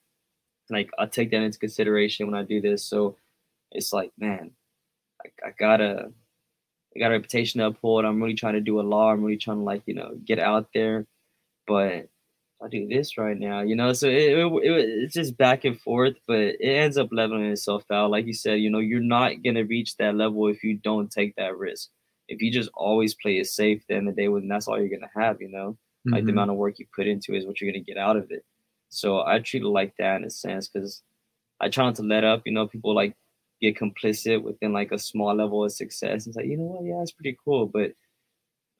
like 0.70 0.90
I 0.98 1.06
take 1.06 1.32
that 1.32 1.42
into 1.42 1.60
consideration 1.60 2.26
when 2.26 2.40
I 2.40 2.44
do 2.44 2.62
this. 2.62 2.86
So 2.86 3.18
it's 3.74 3.94
like, 3.94 4.12
man, 4.20 4.52
I, 5.26 5.48
I 5.48 5.52
gotta, 5.60 6.12
I 6.96 7.00
got 7.00 7.08
a 7.08 7.12
reputation 7.16 7.60
to 7.60 7.68
uphold. 7.68 8.06
I'm 8.06 8.22
really 8.22 8.36
trying 8.36 8.54
to 8.54 8.62
do 8.62 8.80
a 8.80 8.84
law. 8.84 9.12
I'm 9.12 9.24
really 9.24 9.38
trying 9.38 9.58
to 9.60 9.64
like, 9.64 9.84
you 9.86 9.96
know, 9.96 10.16
get 10.26 10.40
out 10.40 10.70
there. 10.74 11.08
But 11.68 12.10
I 12.64 12.70
do 12.72 12.88
this 12.88 13.18
right 13.18 13.38
now, 13.38 13.62
you 13.62 13.76
know. 13.76 13.94
So 13.94 14.08
it, 14.08 14.38
it, 14.38 14.48
it- 14.64 15.04
it's 15.04 15.14
just 15.14 15.38
back 15.38 15.66
and 15.66 15.80
forth, 15.80 16.16
but 16.28 16.40
it 16.40 16.60
ends 16.62 16.98
up 16.98 17.10
leveling 17.12 17.46
itself 17.46 17.84
out. 17.92 18.12
Like 18.12 18.26
you 18.28 18.34
said, 18.34 18.62
you 18.62 18.70
know, 18.70 18.80
you're 18.80 19.00
not 19.02 19.44
gonna 19.44 19.66
reach 19.66 19.98
that 19.98 20.16
level 20.16 20.48
if 20.48 20.64
you 20.64 20.76
don't 20.78 21.12
take 21.12 21.36
that 21.38 21.58
risk. 21.58 21.90
If 22.30 22.42
you 22.42 22.52
just 22.52 22.70
always 22.76 23.16
play 23.16 23.38
it 23.40 23.48
safe, 23.48 23.82
at 23.82 23.88
the 23.90 23.96
end 23.96 24.10
of 24.10 24.16
the 24.16 24.22
day, 24.24 24.28
when 24.30 24.48
that's 24.48 24.68
all 24.68 24.80
you're 24.80 24.90
gonna 24.90 25.12
have, 25.16 25.42
you 25.42 25.50
know, 25.50 25.78
like 26.12 26.26
the 26.26 26.32
Mhm. 26.32 26.36
amount 26.36 26.52
of 26.52 26.58
work 26.58 26.80
you 26.80 26.88
put 26.96 27.08
into 27.08 27.34
it 27.34 27.40
is 27.40 27.46
what 27.46 27.60
you're 27.62 27.72
gonna 27.72 27.84
get 27.84 27.98
out 27.98 28.18
of 28.18 28.32
it. 28.32 28.46
So 28.90 29.22
I 29.26 29.40
treat 29.40 29.64
it 29.64 29.68
like 29.68 29.96
that 29.98 30.18
in 30.18 30.26
a 30.26 30.30
sense 30.30 30.70
because 30.70 31.04
I 31.60 31.70
try 31.70 31.86
not 31.86 31.96
to 31.96 32.04
let 32.04 32.24
up. 32.24 32.44
You 32.46 32.54
know, 32.54 32.68
people 32.68 32.94
like 32.96 33.16
get 33.64 33.78
complicit 33.78 34.44
within 34.44 34.74
like 34.74 34.92
a 34.92 35.00
small 35.00 35.34
level 35.36 35.64
of 35.64 35.72
success. 35.72 36.28
It's 36.28 36.36
like, 36.36 36.46
you 36.46 36.58
know 36.58 36.64
what, 36.64 36.86
yeah, 36.86 37.02
it's 37.02 37.12
pretty 37.12 37.38
cool, 37.44 37.66
but 37.66 37.94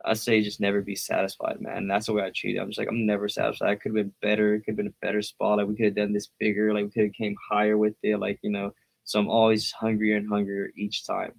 I 0.06 0.14
say 0.14 0.42
just 0.42 0.60
never 0.60 0.82
be 0.82 0.96
satisfied, 0.96 1.62
man. 1.62 1.88
That's 1.88 2.08
the 2.08 2.14
way 2.14 2.24
I 2.24 2.32
treat 2.36 2.58
it. 2.58 2.60
I'm 2.60 2.68
just 2.68 2.78
like, 2.78 2.90
I'm 2.90 3.06
never 3.06 3.30
satisfied. 3.30 3.70
I 3.70 3.76
could 3.76 3.96
have 3.96 4.06
been 4.06 4.14
better. 4.22 4.56
It 4.56 4.62
could 4.62 4.74
have 4.74 4.78
been 4.78 4.88
a 4.88 5.06
better 5.06 5.22
spot. 5.22 5.60
Like 5.60 5.68
we 5.68 5.76
could 5.76 5.86
have 5.86 5.96
done 5.96 6.12
this 6.12 6.28
bigger. 6.40 6.74
Like 6.74 6.86
we 6.86 6.92
could 6.92 7.06
have 7.06 7.14
came 7.14 7.38
higher 7.50 7.78
with 7.78 7.96
it. 8.04 8.20
Like, 8.20 8.40
you 8.42 8.52
know, 8.52 8.74
so 9.06 9.20
I'm 9.20 9.30
always 9.30 9.72
hungrier 9.72 10.18
and 10.18 10.28
hungrier 10.28 10.72
each 10.78 11.08
time. 11.08 11.32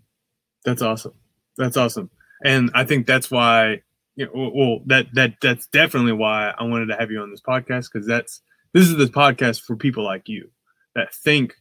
That's 0.65 0.81
awesome. 0.81 1.13
That's 1.59 1.77
awesome. 1.77 2.11
And 2.43 2.71
I 2.75 2.85
think 2.85 3.07
that's 3.07 3.31
why, 3.31 3.83
you 4.17 4.27
know, 4.27 4.51
well, 4.55 4.79
that 4.87 5.07
that 5.15 5.35
that's 5.43 5.67
definitely 5.67 6.13
why 6.13 6.55
I 6.59 6.65
wanted 6.65 6.87
to 6.87 6.97
have 6.97 7.11
you 7.11 7.21
on 7.21 7.31
this 7.31 7.43
podcast 7.43 7.91
because 7.93 8.07
that's 8.07 8.41
this 8.73 8.89
is 8.89 8.97
the 8.97 9.07
podcast 9.07 9.61
for 9.63 9.77
people 9.77 10.05
like 10.05 10.29
you 10.29 10.51
that 10.95 11.15
think 11.15 11.55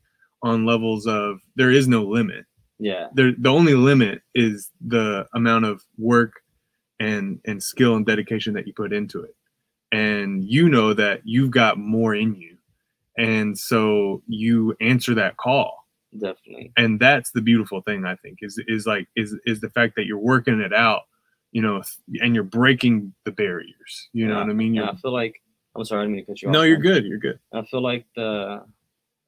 on 0.44 0.66
levels 0.66 1.08
of 1.08 1.40
there 1.56 1.72
is 1.72 1.88
no 1.88 2.04
limit. 2.04 2.46
Yeah. 2.80 3.08
There, 3.14 3.32
the 3.38 3.50
only 3.50 3.74
limit 3.76 4.22
is 4.36 4.70
the 4.86 5.26
amount 5.34 5.66
of 5.66 5.82
work 5.98 6.34
and 7.00 7.40
and 7.46 7.62
skill 7.64 7.96
and 7.96 8.06
dedication 8.06 8.54
that 8.54 8.68
you 8.68 8.74
put 8.74 8.94
into 8.94 9.22
it. 9.24 9.36
And 9.92 10.44
you 10.44 10.70
know 10.70 10.94
that 10.94 11.22
you've 11.24 11.52
got 11.52 11.78
more 11.78 12.14
in 12.16 12.36
you, 12.36 12.58
and 13.18 13.58
so 13.58 14.22
you 14.28 14.76
answer 14.82 15.14
that 15.16 15.38
call 15.38 15.86
Definitely. 16.14 16.72
and 16.78 17.00
that's 17.00 17.32
the 17.32 17.42
beautiful 17.42 17.82
thing 17.82 18.06
i 18.06 18.16
think 18.18 18.40
is 18.42 18.60
is 18.68 18.86
like 18.88 19.08
is 19.16 19.36
is 19.46 19.62
the 19.62 19.70
fact 19.70 19.96
that 19.96 20.06
you're 20.06 20.18
working 20.20 20.60
it 20.62 20.72
out 20.74 21.02
you 21.52 21.62
know 21.62 21.82
and 22.22 22.34
you're 22.36 22.44
breaking 22.44 23.14
the 23.26 23.32
barriers 23.32 24.10
you 24.14 24.28
know 24.28 24.38
what 24.40 24.50
i 24.50 24.54
mean 24.54 24.74
Yeah, 24.76 24.90
I 24.90 24.96
feel 24.96 25.12
like 25.12 25.42
I'm 25.76 25.86
sorry, 25.86 26.02
I 26.02 26.06
didn't 26.06 26.16
mean 26.16 26.26
to 26.26 26.32
cut 26.32 26.42
you 26.44 26.48
off. 26.50 26.54
no 26.54 26.62
you're 26.64 26.78
good 26.78 27.06
you're 27.06 27.18
good 27.20 27.40
I 27.54 27.64
feel 27.66 27.82
like 27.82 28.06
the 28.16 28.64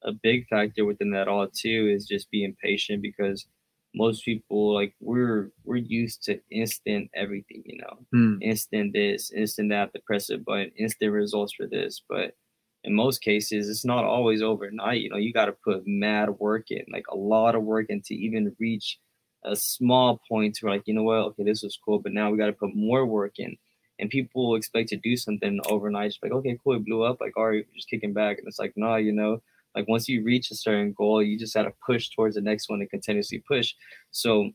a 0.06 0.12
big 0.14 0.48
factor 0.48 0.86
within 0.86 1.12
that 1.12 1.28
all 1.28 1.48
too 1.48 1.90
is 1.94 2.08
just 2.08 2.32
being 2.32 2.56
patient 2.62 3.02
because 3.02 3.48
most 3.96 4.26
people 4.26 4.74
like 4.74 4.94
we're 5.00 5.52
we're 5.64 5.78
used 5.78 6.24
to 6.24 6.40
instant 6.52 7.10
everything, 7.16 7.64
you 7.66 7.80
know, 7.80 8.06
Hmm. 8.12 8.38
instant 8.42 8.94
this, 8.94 9.32
instant 9.32 9.70
that, 9.72 9.94
the 9.94 10.00
press 10.02 10.30
a 10.30 10.38
button, 10.38 10.72
instant 10.78 11.12
results 11.12 11.54
for 11.54 11.68
this. 11.68 12.04
But 12.08 12.36
in 12.84 12.94
most 12.94 13.22
cases, 13.22 13.70
it's 13.70 13.86
not 13.86 14.06
always 14.06 14.42
overnight. 14.42 15.02
You 15.02 15.10
know, 15.10 15.18
you 15.18 15.34
got 15.34 15.46
to 15.46 15.54
put 15.54 15.84
mad 15.88 16.30
work 16.40 16.70
in, 16.70 16.86
like 16.92 17.06
a 17.10 17.16
lot 17.16 17.56
of 17.56 17.64
work 17.64 17.88
in 17.90 18.02
to 18.04 18.16
even 18.16 18.56
reach 18.60 19.00
a 19.44 19.56
small 19.56 20.20
point 20.30 20.56
to 20.56 20.68
like, 20.68 20.84
you 20.86 20.94
know 20.94 21.04
what, 21.04 21.20
okay, 21.20 21.44
this 21.44 21.64
was 21.64 21.78
cool, 21.84 22.00
but 22.00 22.12
now 22.14 22.30
we 22.32 22.38
got 22.38 22.48
to 22.48 22.54
put 22.54 22.76
more 22.76 23.06
work 23.06 23.34
in. 23.38 23.56
And 24.00 24.10
people 24.10 24.56
expect 24.56 24.90
to 24.90 24.98
do 24.98 25.16
something 25.16 25.60
overnight. 25.70 26.08
It's 26.08 26.20
like, 26.22 26.34
okay, 26.34 26.60
cool, 26.64 26.76
it 26.76 26.86
blew 26.86 27.04
up. 27.04 27.22
Like, 27.22 27.38
all 27.38 27.48
right, 27.50 27.66
just 27.74 27.90
kicking 27.90 28.14
back. 28.14 28.38
And 28.40 28.48
it's 28.48 28.60
like, 28.60 28.74
no, 28.76 28.96
you 28.98 29.14
know, 29.14 29.42
like 29.76 29.88
once 29.88 30.08
you 30.08 30.24
reach 30.24 30.52
a 30.52 30.56
certain 30.56 30.94
goal, 30.94 31.22
you 31.22 31.38
just 31.38 31.54
got 31.54 31.64
to 31.64 31.74
push 31.86 32.10
towards 32.10 32.36
the 32.36 32.42
next 32.42 32.70
one 32.70 32.82
and 32.82 32.90
continuously 32.90 33.44
push. 33.48 33.74
So 34.12 34.52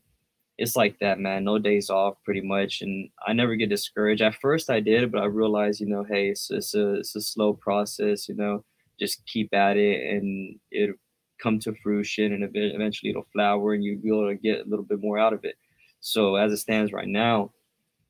it's 0.57 0.75
like 0.75 0.97
that, 0.99 1.19
man. 1.19 1.43
No 1.43 1.57
days 1.57 1.89
off, 1.89 2.15
pretty 2.23 2.41
much. 2.41 2.81
And 2.81 3.09
I 3.27 3.33
never 3.33 3.55
get 3.55 3.69
discouraged. 3.69 4.21
At 4.21 4.35
first, 4.35 4.69
I 4.69 4.79
did, 4.79 5.11
but 5.11 5.21
I 5.21 5.25
realized, 5.25 5.79
you 5.79 5.87
know, 5.87 6.03
hey, 6.03 6.29
it's, 6.29 6.49
it's 6.51 6.75
a 6.75 6.95
it's 6.95 7.15
a 7.15 7.21
slow 7.21 7.53
process. 7.53 8.27
You 8.27 8.35
know, 8.35 8.63
just 8.99 9.25
keep 9.25 9.53
at 9.53 9.77
it, 9.77 10.13
and 10.13 10.59
it'll 10.71 10.95
come 11.41 11.59
to 11.59 11.73
fruition, 11.81 12.33
and 12.33 12.49
eventually 12.53 13.11
it'll 13.11 13.27
flower, 13.33 13.73
and 13.73 13.83
you'll 13.83 14.01
be 14.01 14.09
able 14.09 14.27
to 14.29 14.35
get 14.35 14.65
a 14.65 14.69
little 14.69 14.85
bit 14.85 15.01
more 15.01 15.17
out 15.17 15.33
of 15.33 15.43
it. 15.43 15.55
So 15.99 16.35
as 16.35 16.51
it 16.51 16.57
stands 16.57 16.91
right 16.91 17.07
now, 17.07 17.51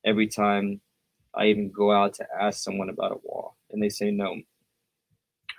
every 0.06 0.28
time 0.28 0.82
I 1.36 1.48
even 1.48 1.72
go 1.72 1.92
out 1.92 2.14
to 2.16 2.28
ask 2.40 2.64
someone 2.64 2.90
about 2.90 3.14
a 3.14 3.20
wall, 3.24 3.56
and 3.72 3.82
they 3.82 3.90
say 3.90 4.12
no, 4.12 4.36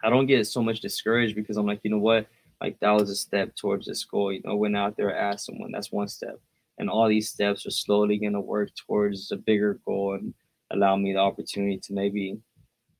I 0.02 0.10
don't 0.10 0.26
get 0.26 0.46
so 0.46 0.62
much 0.62 0.80
discouraged 0.80 1.34
because 1.34 1.56
I'm 1.56 1.66
like, 1.66 1.80
you 1.82 1.90
know 1.90 1.98
what, 1.98 2.26
like 2.60 2.78
that 2.80 2.90
was 2.90 3.10
a 3.10 3.16
step 3.16 3.54
towards 3.56 3.86
this 3.86 4.04
goal. 4.04 4.32
You 4.32 4.40
know, 4.44 4.56
went 4.56 4.76
out 4.76 4.96
there, 4.96 5.16
asked 5.16 5.46
someone, 5.46 5.72
that's 5.72 5.92
one 5.92 6.08
step. 6.08 6.40
And 6.78 6.88
all 6.90 7.08
these 7.08 7.28
steps 7.28 7.66
are 7.66 7.70
slowly 7.70 8.18
going 8.18 8.32
to 8.32 8.40
work 8.40 8.70
towards 8.74 9.30
a 9.30 9.36
bigger 9.36 9.78
goal 9.84 10.14
and 10.14 10.34
allow 10.70 10.96
me 10.96 11.12
the 11.12 11.18
opportunity 11.18 11.78
to 11.78 11.92
maybe 11.92 12.38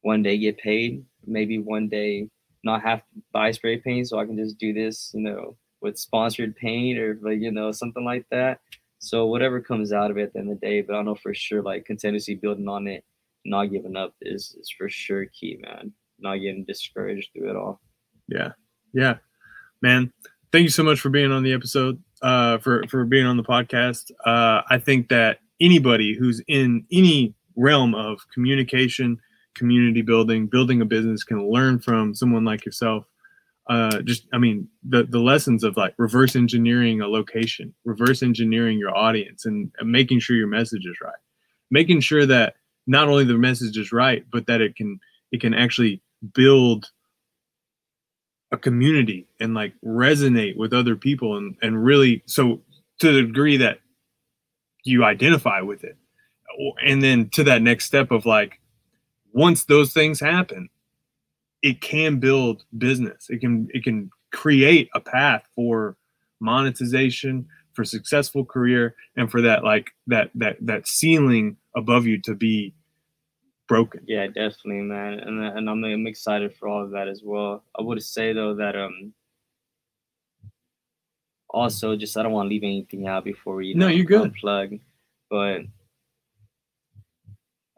one 0.02 0.22
day 0.22 0.36
get 0.36 0.58
paid 0.58 1.04
maybe 1.26 1.58
one 1.58 1.88
day 1.88 2.28
not 2.64 2.82
have 2.82 2.98
to 2.98 3.22
buy 3.32 3.50
spray 3.50 3.78
paint 3.78 4.08
so 4.08 4.18
i 4.18 4.26
can 4.26 4.36
just 4.36 4.58
do 4.58 4.72
this 4.72 5.12
you 5.14 5.20
know 5.20 5.56
with 5.80 5.98
sponsored 5.98 6.54
paint 6.56 6.98
or 6.98 7.18
like 7.22 7.40
you 7.40 7.50
know 7.50 7.72
something 7.72 8.04
like 8.04 8.24
that. 8.30 8.60
So 9.00 9.26
whatever 9.26 9.60
comes 9.60 9.92
out 9.92 10.12
of 10.12 10.16
it 10.16 10.22
at 10.22 10.32
the 10.32 10.38
end 10.38 10.52
of 10.52 10.60
the 10.60 10.66
day 10.66 10.80
but 10.80 10.94
i 10.94 11.02
know 11.02 11.16
for 11.16 11.34
sure 11.34 11.60
like 11.60 11.84
continuously 11.84 12.36
building 12.36 12.68
on 12.68 12.86
it 12.86 13.04
not 13.44 13.64
giving 13.64 13.96
up 13.96 14.14
is 14.22 14.56
is 14.60 14.70
for 14.70 14.88
sure 14.88 15.26
key 15.26 15.58
man 15.60 15.92
not 16.22 16.36
getting 16.36 16.64
discouraged 16.66 17.30
through 17.32 17.50
it 17.50 17.56
all 17.56 17.80
Yeah. 18.28 18.52
Yeah. 18.94 19.16
Man, 19.80 20.12
thank 20.52 20.64
you 20.64 20.70
so 20.70 20.82
much 20.82 21.00
for 21.00 21.10
being 21.10 21.32
on 21.32 21.42
the 21.42 21.52
episode, 21.52 22.02
uh, 22.22 22.58
for, 22.58 22.84
for 22.88 23.04
being 23.04 23.26
on 23.26 23.36
the 23.36 23.42
podcast. 23.42 24.10
Uh, 24.24 24.62
I 24.68 24.78
think 24.78 25.08
that 25.08 25.38
anybody 25.60 26.14
who's 26.16 26.42
in 26.46 26.84
any 26.92 27.34
realm 27.56 27.94
of 27.94 28.20
communication, 28.32 29.18
community 29.54 30.02
building, 30.02 30.46
building 30.46 30.80
a 30.80 30.84
business 30.84 31.24
can 31.24 31.50
learn 31.50 31.78
from 31.80 32.14
someone 32.14 32.44
like 32.44 32.64
yourself. 32.64 33.04
Uh, 33.68 34.02
just, 34.02 34.26
I 34.32 34.38
mean, 34.38 34.68
the, 34.88 35.04
the 35.04 35.20
lessons 35.20 35.64
of 35.64 35.76
like 35.76 35.94
reverse 35.96 36.36
engineering 36.36 37.00
a 37.00 37.06
location, 37.06 37.74
reverse 37.84 38.22
engineering 38.22 38.78
your 38.78 38.96
audience, 38.96 39.46
and, 39.46 39.70
and 39.78 39.90
making 39.90 40.20
sure 40.20 40.36
your 40.36 40.48
message 40.48 40.84
is 40.84 40.96
right, 41.02 41.12
making 41.70 42.00
sure 42.00 42.26
that 42.26 42.54
not 42.86 43.08
only 43.08 43.24
the 43.24 43.38
message 43.38 43.78
is 43.78 43.92
right, 43.92 44.24
but 44.32 44.46
that 44.46 44.60
it 44.60 44.74
can 44.74 44.98
it 45.30 45.40
can 45.40 45.54
actually 45.54 46.02
build 46.34 46.90
a 48.50 48.56
community 48.56 49.26
and 49.40 49.54
like 49.54 49.72
resonate 49.84 50.56
with 50.56 50.72
other 50.72 50.94
people 50.94 51.36
and 51.36 51.56
and 51.62 51.82
really 51.82 52.22
so 52.26 52.60
to 52.98 53.12
the 53.12 53.22
degree 53.22 53.56
that 53.56 53.78
you 54.84 55.04
identify 55.04 55.60
with 55.60 55.84
it 55.84 55.96
and 56.84 57.02
then 57.02 57.28
to 57.30 57.44
that 57.44 57.62
next 57.62 57.86
step 57.86 58.10
of 58.10 58.26
like 58.26 58.60
once 59.32 59.64
those 59.64 59.92
things 59.92 60.20
happen 60.20 60.68
it 61.62 61.80
can 61.80 62.18
build 62.18 62.64
business. 62.76 63.26
It 63.30 63.40
can 63.40 63.68
it 63.72 63.84
can 63.84 64.10
create 64.32 64.90
a 64.94 65.00
path 65.00 65.44
for 65.54 65.96
monetization 66.40 67.46
for 67.72 67.84
successful 67.84 68.44
career 68.44 68.94
and 69.16 69.30
for 69.30 69.40
that 69.40 69.62
like 69.64 69.92
that 70.08 70.30
that 70.34 70.56
that 70.60 70.88
ceiling 70.88 71.56
above 71.76 72.04
you 72.04 72.20
to 72.22 72.34
be 72.34 72.74
broken 73.74 74.00
Yeah, 74.06 74.26
definitely, 74.26 74.82
man, 74.94 75.12
and 75.26 75.34
and 75.56 75.64
I'm 75.70 75.82
I'm 75.84 76.06
excited 76.06 76.50
for 76.56 76.68
all 76.68 76.82
of 76.84 76.90
that 76.96 77.08
as 77.08 77.20
well. 77.24 77.50
I 77.78 77.82
would 77.86 78.02
say 78.02 78.32
though 78.32 78.54
that 78.62 78.74
um 78.84 79.12
also 81.60 81.96
just 81.96 82.16
I 82.16 82.22
don't 82.22 82.32
want 82.32 82.46
to 82.46 82.50
leave 82.54 82.64
anything 82.64 83.06
out 83.06 83.24
before 83.24 83.54
we 83.56 83.66
you 83.68 83.74
No, 83.74 83.86
know, 83.86 83.92
you're 83.96 84.04
good. 84.14 84.32
unplug, 84.32 84.80
but 85.30 85.58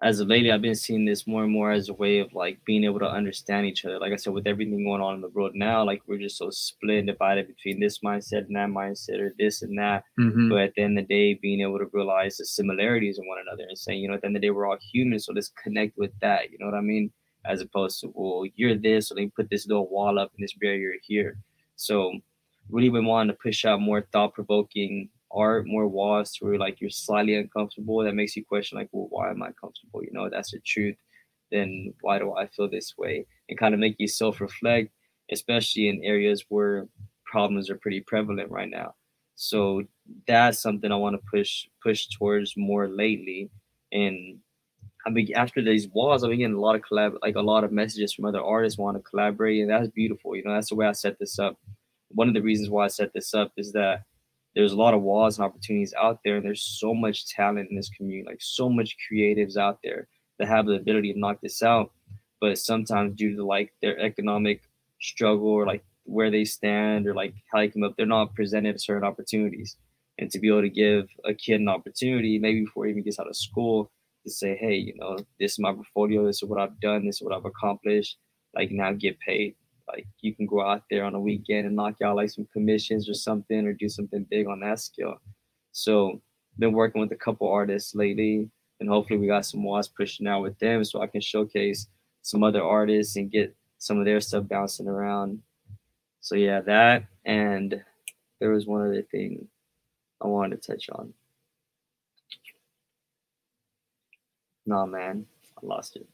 as 0.05 0.21
of 0.21 0.29
lately, 0.29 0.53
I've 0.53 0.61
been 0.61 0.75
seeing 0.75 1.07
this 1.07 1.27
more 1.27 1.45
and 1.45 1.53
more 1.53 1.73
as 1.73 1.89
a 1.89 1.95
way 1.95 2.19
of 2.19 2.33
like 2.35 2.63
being 2.67 2.85
able 2.85 2.99
to 3.01 3.11
understand 3.11 3.67
each 3.67 3.87
other. 3.87 3.99
Like 3.99 4.13
I 4.13 4.17
said, 4.17 4.35
with 4.35 4.47
everything 4.47 4.85
going 4.85 5.01
on 5.01 5.15
in 5.15 5.23
the 5.23 5.31
world 5.31 5.53
now, 5.55 5.83
like 5.83 6.03
we're 6.07 6.19
just 6.19 6.37
so 6.37 6.51
split 6.51 6.99
and 6.99 7.07
divided 7.07 7.49
between 7.49 7.81
this 7.81 8.01
mindset 8.01 8.47
and 8.47 8.55
that 8.57 8.69
mindset, 8.69 9.19
or 9.19 9.35
this 9.39 9.63
and 9.63 9.79
that. 9.79 10.05
Mhm. 10.21 10.51
But 10.51 10.59
at 10.61 10.75
the 10.75 10.83
end 10.83 10.99
of 10.99 11.09
the 11.09 11.15
day, 11.15 11.35
being 11.35 11.63
able 11.63 11.79
to 11.79 11.91
realize 11.93 12.37
the 12.37 12.45
similarities 12.45 13.19
in 13.19 13.27
one 13.27 13.39
another 13.41 13.65
and 13.67 13.79
saying, 13.79 14.03
you 14.03 14.09
know, 14.09 14.15
at 14.15 14.21
the 14.21 14.27
end 14.27 14.37
of 14.37 14.43
the 14.43 14.47
day, 14.47 14.51
we're 14.51 14.67
all 14.67 14.79
human, 14.93 15.19
so 15.19 15.33
let's 15.33 15.49
connect 15.63 15.97
with 15.97 16.13
that. 16.21 16.51
You 16.51 16.59
know 16.59 16.67
what 16.67 16.75
I 16.75 16.83
mean? 16.83 17.11
As 17.47 17.63
opposed 17.63 18.01
to, 18.01 18.13
well, 18.15 18.45
you're 18.57 18.77
this, 18.77 19.09
so 19.09 19.15
they 19.15 19.27
put 19.29 19.49
this 19.49 19.67
little 19.67 19.89
wall 19.89 20.19
up 20.19 20.33
and 20.37 20.45
this 20.45 20.55
barrier 20.55 20.93
here. 21.03 21.39
So 21.77 22.21
really 22.69 22.91
been 22.91 23.07
wanting 23.07 23.33
to 23.35 23.39
push 23.43 23.65
out 23.65 23.81
more 23.81 24.03
thought 24.13 24.35
provoking 24.35 25.09
art, 25.35 25.67
more 25.67 25.89
walls 25.89 26.37
where 26.41 26.59
like 26.59 26.81
you're 26.81 26.91
slightly 26.91 27.35
uncomfortable. 27.35 28.03
That 28.03 28.15
makes 28.15 28.37
you 28.37 28.45
question 28.45 28.79
like, 28.79 28.89
well, 28.93 29.09
why 29.11 29.31
am 29.31 29.43
I 29.43 29.51
comfortable? 29.61 30.03
You 30.03 30.11
know, 30.13 30.29
that's 30.31 30.53
the 30.53 30.61
truth. 30.61 30.97
Then 31.51 31.93
why 32.01 32.19
do 32.19 32.35
I 32.35 32.47
feel 32.47 32.69
this 32.69 32.95
way? 32.97 33.27
And 33.49 33.59
kind 33.59 33.75
of 33.75 33.81
make 33.81 33.97
you 33.99 34.09
self-reflect, 34.09 34.91
especially 35.31 35.89
in 35.89 36.03
areas 36.05 36.45
where 36.49 36.89
problems 37.25 37.71
are 37.71 37.77
pretty 37.77 38.01
prevalent 38.01 38.51
right 38.51 38.71
now. 38.71 38.95
So 39.37 39.83
that's 40.27 40.61
something 40.61 40.93
I 40.93 40.97
want 40.97 41.17
to 41.17 41.31
push 41.31 41.67
push 41.83 42.07
towards 42.07 42.57
more 42.57 42.89
lately. 42.89 43.51
And 43.93 44.39
I 45.07 45.11
mean, 45.11 45.29
after 45.35 45.61
these 45.61 45.89
walls, 45.89 46.25
I've 46.25 46.31
been 46.31 46.39
getting 46.39 46.55
a 46.55 46.61
lot 46.61 46.77
of 46.77 46.83
collab, 46.83 47.19
like 47.21 47.37
a 47.37 47.41
lot 47.41 47.65
of 47.65 47.73
messages 47.73 48.13
from 48.13 48.25
other 48.25 48.41
artists 48.41 48.79
want 48.79 48.97
to 48.97 49.03
collaborate, 49.03 49.61
and 49.61 49.71
that's 49.71 49.89
beautiful. 49.89 50.35
You 50.35 50.45
know, 50.45 50.55
that's 50.55 50.71
the 50.71 50.77
way 50.77 50.87
I 50.87 50.93
set 50.93 51.19
this 51.19 51.39
up. 51.39 51.59
One 52.09 52.29
of 52.29 52.35
the 52.35 52.41
reasons 52.41 52.71
why 52.71 52.85
I 52.85 52.89
set 52.89 53.13
this 53.13 53.35
up 53.35 53.53
is 53.57 53.73
that 53.73 54.05
there's 54.55 54.73
a 54.73 54.77
lot 54.77 54.95
of 54.95 55.03
walls 55.03 55.39
and 55.39 55.45
opportunities 55.45 55.95
out 56.01 56.21
there, 56.25 56.37
and 56.37 56.45
there's 56.45 56.79
so 56.81 56.95
much 56.95 57.29
talent 57.29 57.71
in 57.71 57.77
this 57.77 57.91
community, 57.91 58.27
like 58.27 58.41
so 58.41 58.69
much 58.69 58.97
creatives 59.11 59.57
out 59.57 59.79
there 59.83 60.09
that 60.39 60.49
have 60.49 60.67
the 60.67 60.75
ability 60.75 61.13
to 61.13 61.19
knock 61.19 61.39
this 61.43 61.63
out. 61.63 61.91
But 62.41 62.59
sometimes 62.59 63.17
due 63.17 63.37
to 63.37 63.45
like 63.45 63.73
their 63.83 63.99
economic 63.99 64.63
struggle 65.01 65.49
or 65.49 65.67
like 65.67 65.85
where 66.05 66.31
they 66.31 66.45
stand 66.45 67.07
or 67.07 67.15
like 67.15 67.35
how 67.53 67.59
they 67.59 67.69
come 67.69 67.83
up, 67.83 67.95
they're 67.97 68.07
not 68.07 68.35
presented 68.35 68.81
certain 68.81 69.05
opportunities. 69.05 69.77
And 70.19 70.31
to 70.31 70.39
be 70.39 70.49
able 70.49 70.63
to 70.63 70.69
give 70.69 71.09
a 71.25 71.35
kid 71.35 71.61
an 71.61 71.69
opportunity, 71.69 72.39
maybe 72.39 72.65
before 72.65 72.85
he 72.85 72.93
even 72.93 73.03
gets 73.03 73.19
out 73.19 73.29
of 73.29 73.37
school, 73.37 73.91
to 74.25 74.31
say, 74.31 74.57
hey, 74.57 74.75
you 74.75 74.95
know, 74.97 75.19
this 75.39 75.53
is 75.53 75.59
my 75.59 75.73
portfolio, 75.73 76.27
this 76.27 76.43
is 76.43 76.49
what 76.49 76.61
I've 76.61 76.79
done, 76.81 77.05
this 77.05 77.17
is 77.17 77.23
what 77.23 77.35
I've 77.35 77.45
accomplished, 77.45 78.17
like 78.55 78.71
now 78.71 78.93
get 78.93 79.19
paid. 79.21 79.55
Like 79.89 80.07
you 80.21 80.35
can 80.35 80.47
go 80.47 80.63
out 80.63 80.83
there 80.91 81.05
on 81.05 81.15
a 81.15 81.21
weekend 81.21 81.67
and 81.67 81.77
knock 81.77 82.01
out 82.03 82.17
like 82.17 82.31
some 82.31 82.49
commissions 82.53 83.09
or 83.09 83.15
something 83.15 83.67
or 83.67 83.73
do 83.73 83.89
something 83.89 84.27
big 84.31 84.47
on 84.47 84.61
that 84.61 84.81
scale. 84.81 85.17
So 85.73 86.21
been 86.59 86.73
working 86.73 87.01
with 87.01 87.13
a 87.13 87.17
couple 87.17 87.49
artists 87.49 87.95
lately 87.95 88.49
and 88.81 88.89
hopefully 88.89 89.19
we 89.19 89.27
got 89.27 89.47
some 89.47 89.65
walls 89.65 89.89
pushing 89.89 90.27
out 90.27 90.43
with 90.43 90.59
them 90.59 90.85
so 90.85 91.01
I 91.01 91.07
can 91.07 91.21
showcase 91.21 91.89
some 92.23 92.43
other 92.43 92.63
artists 92.63 93.17
and 93.17 93.31
get 93.31 93.55
some 93.79 93.99
of 93.99 94.05
their 94.05 94.21
stuff 94.21 94.49
bouncing 94.49 94.89
around. 94.89 95.41
So 96.21 96.37
yeah, 96.37 96.61
that 96.63 97.05
and 97.25 97.83
there 98.41 98.51
was 98.51 98.67
one 98.67 98.87
other 98.87 99.03
thing 99.03 99.47
I 100.23 100.27
wanted 100.27 100.63
to 100.63 100.73
touch 100.73 100.89
on. 100.91 101.13
Nah, 104.67 104.87
man, 104.87 105.27
I 105.63 105.67
lost 105.67 105.97
it. 105.97 106.07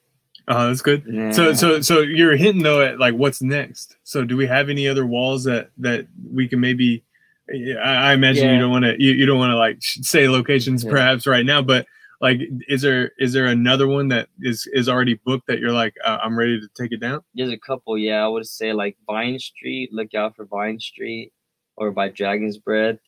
Oh, 0.53 0.67
that's 0.67 0.83
good. 0.83 1.05
So 1.35 1.49
Yeah. 1.49 1.53
so 1.55 1.81
so 1.81 2.01
you're 2.01 2.37
hinting 2.37 2.63
though 2.65 2.83
at 2.83 2.99
like 2.99 3.15
what's 3.15 3.41
next. 3.41 3.97
So 4.05 4.25
do 4.25 4.37
we 4.37 4.47
have 4.47 4.69
any 4.69 4.89
other 4.89 5.07
walls 5.07 5.45
that 5.45 5.71
that 5.79 6.07
we 6.33 6.49
can 6.49 6.61
maybe? 6.61 7.05
I, 7.53 8.11
I 8.11 8.13
imagine 8.15 8.53
you 8.55 8.61
don't 8.61 8.71
want 8.71 8.85
to 8.85 8.95
you, 9.03 9.13
you 9.13 9.27
don't 9.27 9.39
want 9.39 9.53
to 9.53 9.57
like 9.57 9.79
say 9.81 10.29
locations 10.29 10.85
Yeah. 10.85 10.91
perhaps 10.91 11.27
right 11.27 11.47
now, 11.47 11.63
but 11.63 11.87
like 12.21 12.41
is 12.69 12.83
there 12.83 13.13
is 13.19 13.33
there 13.33 13.47
another 13.47 13.87
one 13.89 14.09
that 14.09 14.29
is 14.41 14.69
is 14.73 14.89
already 14.89 15.15
booked 15.25 15.47
that 15.47 15.59
you're 15.61 15.73
like 15.73 15.95
uh, 16.05 16.19
I'm 16.23 16.39
ready 16.39 16.61
to 16.61 16.69
take 16.77 16.93
it 16.93 17.01
down? 17.01 17.23
There's 17.35 17.51
a 17.53 17.57
couple, 17.59 17.97
yeah. 17.97 18.25
I 18.25 18.29
would 18.29 18.47
say 18.47 18.73
like 18.73 18.97
Vine 19.07 19.39
Street. 19.39 19.91
Look 19.93 20.15
out 20.15 20.37
for 20.37 20.45
Vine 20.47 20.79
Street. 20.81 21.33
or 21.77 21.91
by 21.93 22.09
Dragon's 22.09 22.59
Breath. 22.59 22.99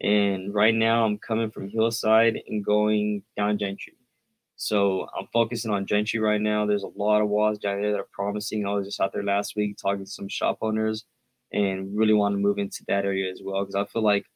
And 0.00 0.52
right 0.54 0.74
now, 0.74 1.04
I'm 1.04 1.18
coming 1.18 1.50
from 1.50 1.68
Hillside 1.68 2.40
and 2.48 2.64
going 2.64 3.22
down 3.36 3.58
Gentry. 3.58 3.94
So 4.56 5.08
I'm 5.18 5.26
focusing 5.32 5.70
on 5.70 5.86
Gentry 5.86 6.20
right 6.20 6.40
now. 6.40 6.64
There's 6.64 6.84
a 6.84 6.98
lot 6.98 7.20
of 7.20 7.28
walls 7.28 7.58
down 7.58 7.82
there 7.82 7.92
that 7.92 8.00
are 8.00 8.08
promising. 8.12 8.66
I 8.66 8.72
was 8.72 8.86
just 8.86 9.00
out 9.00 9.12
there 9.12 9.24
last 9.24 9.54
week 9.56 9.76
talking 9.76 10.04
to 10.04 10.10
some 10.10 10.28
shop 10.28 10.58
owners 10.62 11.04
and 11.52 11.96
really 11.96 12.12
want 12.14 12.34
to 12.34 12.38
move 12.38 12.58
into 12.58 12.84
that 12.88 13.04
area 13.04 13.30
as 13.30 13.40
well 13.42 13.62
because 13.62 13.74
I 13.74 13.84
feel 13.86 14.02
like 14.02 14.26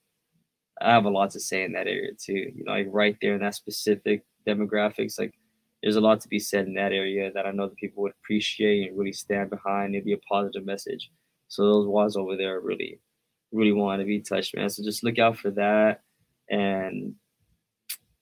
I 0.81 0.93
have 0.93 1.05
a 1.05 1.11
lot 1.11 1.31
to 1.33 1.41
say 1.41 1.65
in 1.65 1.73
that 1.73 1.87
area 1.87 2.13
too. 2.19 2.53
You 2.55 2.65
know, 2.65 2.73
like 2.73 2.87
right 2.91 3.17
there 3.21 3.35
in 3.35 3.41
that 3.41 3.55
specific 3.55 4.25
demographics, 4.47 5.19
like 5.19 5.35
there's 5.83 5.97
a 5.97 6.01
lot 6.01 6.21
to 6.21 6.29
be 6.29 6.39
said 6.39 6.67
in 6.67 6.75
that 6.75 6.93
area 6.93 7.31
that 7.33 7.47
I 7.47 7.51
know 7.53 7.69
that 7.69 7.77
people 7.77 8.03
would 8.03 8.13
appreciate 8.23 8.89
and 8.89 8.99
really 8.99 9.13
stand 9.13 9.51
behind. 9.51 9.95
It'd 9.95 10.05
be 10.05 10.13
a 10.13 10.19
positive 10.19 10.65
message. 10.65 11.11
So 11.49 11.65
those 11.65 11.87
walls 11.87 12.17
over 12.17 12.37
there 12.37 12.61
really, 12.61 13.01
really 13.53 13.73
want 13.73 14.01
to 14.01 14.07
be 14.07 14.21
touched, 14.21 14.55
man. 14.57 14.69
So 14.71 14.83
just 14.83 15.05
look 15.05 15.19
out 15.19 15.39
for 15.39 15.51
that 15.53 16.03
and 16.51 17.15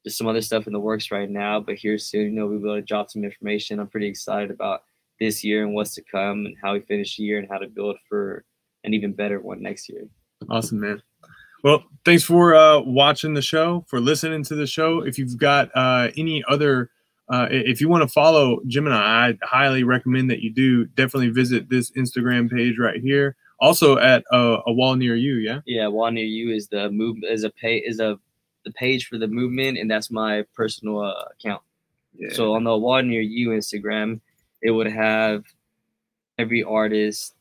just 0.07 0.19
some 0.19 0.29
other 0.29 0.41
stuff 0.41 0.69
in 0.69 0.73
the 0.73 0.79
works 0.79 1.11
right 1.11 1.29
now. 1.29 1.59
But 1.59 1.75
here 1.75 1.99
soon, 1.99 2.27
you 2.27 2.31
know, 2.31 2.47
we'll 2.47 2.61
be 2.61 2.65
able 2.65 2.77
to 2.77 2.83
drop 2.83 3.11
some 3.11 3.25
information. 3.25 3.81
I'm 3.81 3.89
pretty 3.89 4.07
excited 4.07 4.53
about 4.53 4.83
this 5.19 5.43
year 5.43 5.65
and 5.65 5.75
what's 5.75 5.95
to 5.95 6.03
come 6.03 6.47
and 6.47 6.55
how 6.63 6.75
we 6.75 6.81
finish 6.81 7.17
the 7.17 7.25
year 7.25 7.39
and 7.39 7.49
how 7.51 7.59
to 7.59 7.67
build 7.67 7.97
for 8.09 8.45
an 8.85 8.95
even 8.95 9.13
better 9.13 9.41
one 9.41 9.61
next 9.61 9.89
year. 9.89 10.07
Awesome, 10.49 10.81
man. 10.81 11.03
Well, 11.65 11.83
thanks 12.05 12.23
for 12.23 12.55
uh, 12.55 12.81
watching 12.81 13.35
the 13.35 13.43
show, 13.43 13.85
for 13.89 13.99
listening 13.99 14.45
to 14.45 14.55
the 14.55 14.67
show. 14.67 15.01
If 15.01 15.19
you've 15.19 15.37
got 15.37 15.71
uh, 15.75 16.11
any 16.17 16.45
other, 16.47 16.91
uh, 17.29 17.49
if 17.51 17.81
you 17.81 17.89
want 17.89 18.03
to 18.03 18.09
follow 18.09 18.61
Jim 18.69 18.87
and 18.87 18.95
I, 18.95 19.31
I 19.31 19.35
highly 19.43 19.83
recommend 19.83 20.31
that 20.31 20.41
you 20.41 20.53
do. 20.53 20.85
Definitely 20.85 21.31
visit 21.31 21.69
this 21.69 21.91
Instagram 21.93 22.49
page 22.49 22.79
right 22.79 23.01
here. 23.01 23.35
Also 23.59 23.99
at 23.99 24.23
uh, 24.33 24.59
a 24.67 24.73
wall 24.73 24.95
near 24.95 25.17
you, 25.17 25.37
yeah. 25.37 25.61
Yeah, 25.67 25.89
wall 25.89 26.13
near 26.13 26.27
you 26.27 26.55
is 26.55 26.69
the 26.69 26.91
move 26.91 27.17
is 27.25 27.43
a 27.43 27.51
pay 27.51 27.79
is 27.79 27.99
a 27.99 28.21
the 28.67 28.73
page 28.73 29.07
for 29.07 29.17
the 29.17 29.29
movement, 29.29 29.79
and 29.79 29.91
that's 29.91 30.11
my 30.11 30.45
personal 30.55 31.01
uh, 31.01 31.25
account. 31.33 31.63
Yeah. 32.15 32.33
So 32.33 32.55
on 32.55 32.65
the 32.65 32.77
wall 32.77 33.01
near 33.01 33.21
you 33.21 33.51
Instagram, 33.51 34.21
it 34.61 34.73
would 34.73 34.89
have 34.89 35.45
every 36.37 36.63
artist 36.63 37.35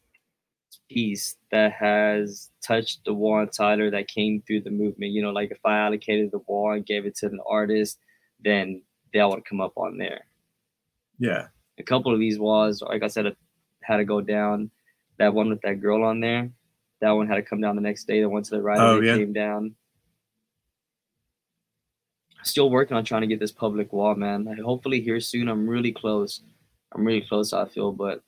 piece 0.89 1.35
that 1.51 1.71
has 1.73 2.51
touched 2.65 3.03
the 3.05 3.13
wall 3.13 3.45
Tyler 3.47 3.89
that 3.89 4.07
came 4.07 4.43
through 4.45 4.61
the 4.61 4.69
movement. 4.69 5.13
You 5.13 5.23
know, 5.23 5.31
like 5.31 5.51
if 5.51 5.59
I 5.65 5.79
allocated 5.79 6.31
the 6.31 6.39
wall 6.39 6.73
and 6.73 6.85
gave 6.85 7.05
it 7.05 7.15
to 7.17 7.25
an 7.25 7.39
artist, 7.47 7.97
then 8.43 8.83
that 9.13 9.27
would 9.27 9.45
come 9.45 9.61
up 9.61 9.73
on 9.75 9.97
there. 9.97 10.25
Yeah. 11.17 11.47
A 11.79 11.83
couple 11.83 12.13
of 12.13 12.19
these 12.19 12.37
walls, 12.37 12.81
like 12.81 13.03
I 13.03 13.07
said, 13.07 13.35
had 13.81 13.97
to 13.97 14.05
go 14.05 14.21
down. 14.21 14.69
That 15.17 15.33
one 15.33 15.49
with 15.49 15.61
that 15.61 15.81
girl 15.81 16.03
on 16.03 16.19
there, 16.19 16.51
that 17.01 17.11
one 17.11 17.27
had 17.27 17.35
to 17.35 17.41
come 17.41 17.61
down 17.61 17.75
the 17.75 17.81
next 17.81 18.05
day. 18.05 18.21
The 18.21 18.29
one 18.29 18.43
to 18.43 18.51
the 18.51 18.61
right 18.61 18.77
oh, 18.77 19.01
yeah. 19.01 19.17
came 19.17 19.33
down. 19.33 19.75
Still 22.45 22.69
working 22.69 22.95
on 22.95 23.03
trying 23.03 23.21
to 23.21 23.27
get 23.27 23.39
this 23.39 23.51
public 23.51 23.91
wall, 23.91 24.15
man. 24.15 24.45
hopefully 24.63 25.01
here 25.01 25.19
soon. 25.19 25.49
I'm 25.49 25.67
really 25.67 25.91
close. 25.91 26.41
I'm 26.93 27.03
really 27.03 27.21
close. 27.21 27.53
I 27.53 27.65
feel, 27.65 27.91
but 27.91 28.23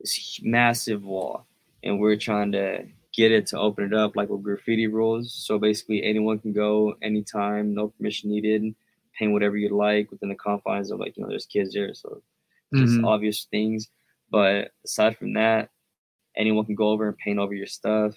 this 0.00 0.40
massive 0.42 1.04
wall 1.04 1.46
and 1.82 1.98
we're 1.98 2.16
trying 2.16 2.52
to 2.52 2.84
get 3.12 3.32
it 3.32 3.46
to 3.48 3.58
open 3.58 3.84
it 3.84 3.94
up 3.94 4.16
like 4.16 4.28
with 4.28 4.42
graffiti 4.42 4.86
rules. 4.86 5.32
So 5.32 5.58
basically, 5.58 6.02
anyone 6.02 6.38
can 6.38 6.52
go 6.52 6.94
anytime, 7.02 7.74
no 7.74 7.88
permission 7.88 8.30
needed, 8.30 8.74
paint 9.18 9.32
whatever 9.32 9.56
you 9.56 9.74
like 9.74 10.10
within 10.10 10.28
the 10.28 10.34
confines 10.34 10.90
of 10.90 11.00
like 11.00 11.16
you 11.16 11.22
know 11.22 11.28
there's 11.28 11.46
kids 11.46 11.74
there, 11.74 11.92
so 11.94 12.22
just 12.74 12.94
mm-hmm. 12.94 13.04
obvious 13.04 13.46
things. 13.50 13.88
But 14.30 14.70
aside 14.84 15.16
from 15.16 15.34
that, 15.34 15.70
anyone 16.36 16.64
can 16.64 16.76
go 16.76 16.90
over 16.90 17.08
and 17.08 17.18
paint 17.18 17.38
over 17.38 17.54
your 17.54 17.66
stuff. 17.66 18.14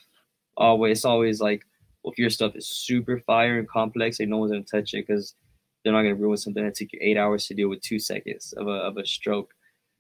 Always, 0.56 1.00
it's 1.00 1.06
always 1.06 1.42
like 1.42 1.66
well, 2.04 2.12
if 2.12 2.18
your 2.18 2.30
stuff 2.30 2.56
is 2.56 2.68
super 2.68 3.20
fire 3.20 3.60
and 3.60 3.68
complex, 3.68 4.20
like 4.20 4.30
no 4.30 4.38
one's 4.38 4.52
gonna 4.52 4.64
touch 4.64 4.94
it 4.94 5.08
because 5.08 5.36
they're 5.84 5.94
not 5.94 6.04
gonna 6.04 6.16
ruin 6.16 6.38
something 6.38 6.64
that 6.64 6.76
took 6.76 6.92
you 6.94 7.00
eight 7.02 7.18
hours 7.18 7.48
to 7.48 7.54
deal 7.54 7.70
with 7.70 7.82
two 7.82 8.00
seconds 8.00 8.54
of 8.54 8.68
a 8.68 8.72
of 8.72 8.98
a 8.98 9.06
stroke. 9.06 9.54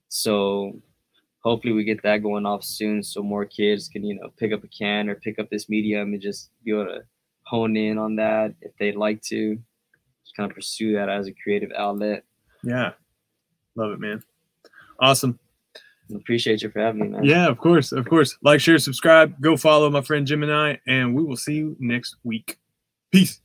So 0.09 0.79
hopefully 1.39 1.73
we 1.73 1.83
get 1.83 2.03
that 2.03 2.23
going 2.23 2.45
off 2.45 2.63
soon 2.63 3.03
so 3.03 3.21
more 3.21 3.45
kids 3.45 3.87
can 3.87 4.03
you 4.03 4.15
know 4.15 4.29
pick 4.37 4.51
up 4.51 4.63
a 4.63 4.67
can 4.67 5.09
or 5.09 5.15
pick 5.15 5.39
up 5.39 5.49
this 5.49 5.69
medium 5.69 6.13
and 6.13 6.21
just 6.21 6.49
be 6.63 6.71
able 6.71 6.85
to 6.85 7.03
hone 7.43 7.75
in 7.75 7.97
on 7.97 8.15
that 8.15 8.53
if 8.61 8.71
they'd 8.79 8.95
like 8.95 9.21
to. 9.21 9.57
Just 10.23 10.35
kind 10.37 10.49
of 10.49 10.55
pursue 10.55 10.93
that 10.93 11.09
as 11.09 11.27
a 11.27 11.33
creative 11.33 11.71
outlet. 11.77 12.23
Yeah. 12.63 12.91
Love 13.75 13.91
it 13.91 13.99
man. 13.99 14.23
Awesome 14.99 15.39
appreciate 16.15 16.61
you 16.61 16.69
for 16.69 16.79
having 16.79 17.01
me 17.01 17.07
man. 17.09 17.23
Yeah 17.23 17.47
of 17.47 17.57
course 17.57 17.91
of 17.91 18.07
course. 18.07 18.37
Like 18.41 18.59
share 18.59 18.77
subscribe. 18.79 19.39
Go 19.41 19.57
follow 19.57 19.89
my 19.89 20.01
friend 20.01 20.25
jim 20.25 20.43
and 20.43 20.53
i 20.53 20.79
and 20.87 21.15
we 21.15 21.23
will 21.23 21.37
see 21.37 21.53
you 21.53 21.75
next 21.79 22.15
week. 22.23 22.57
Peace 23.11 23.42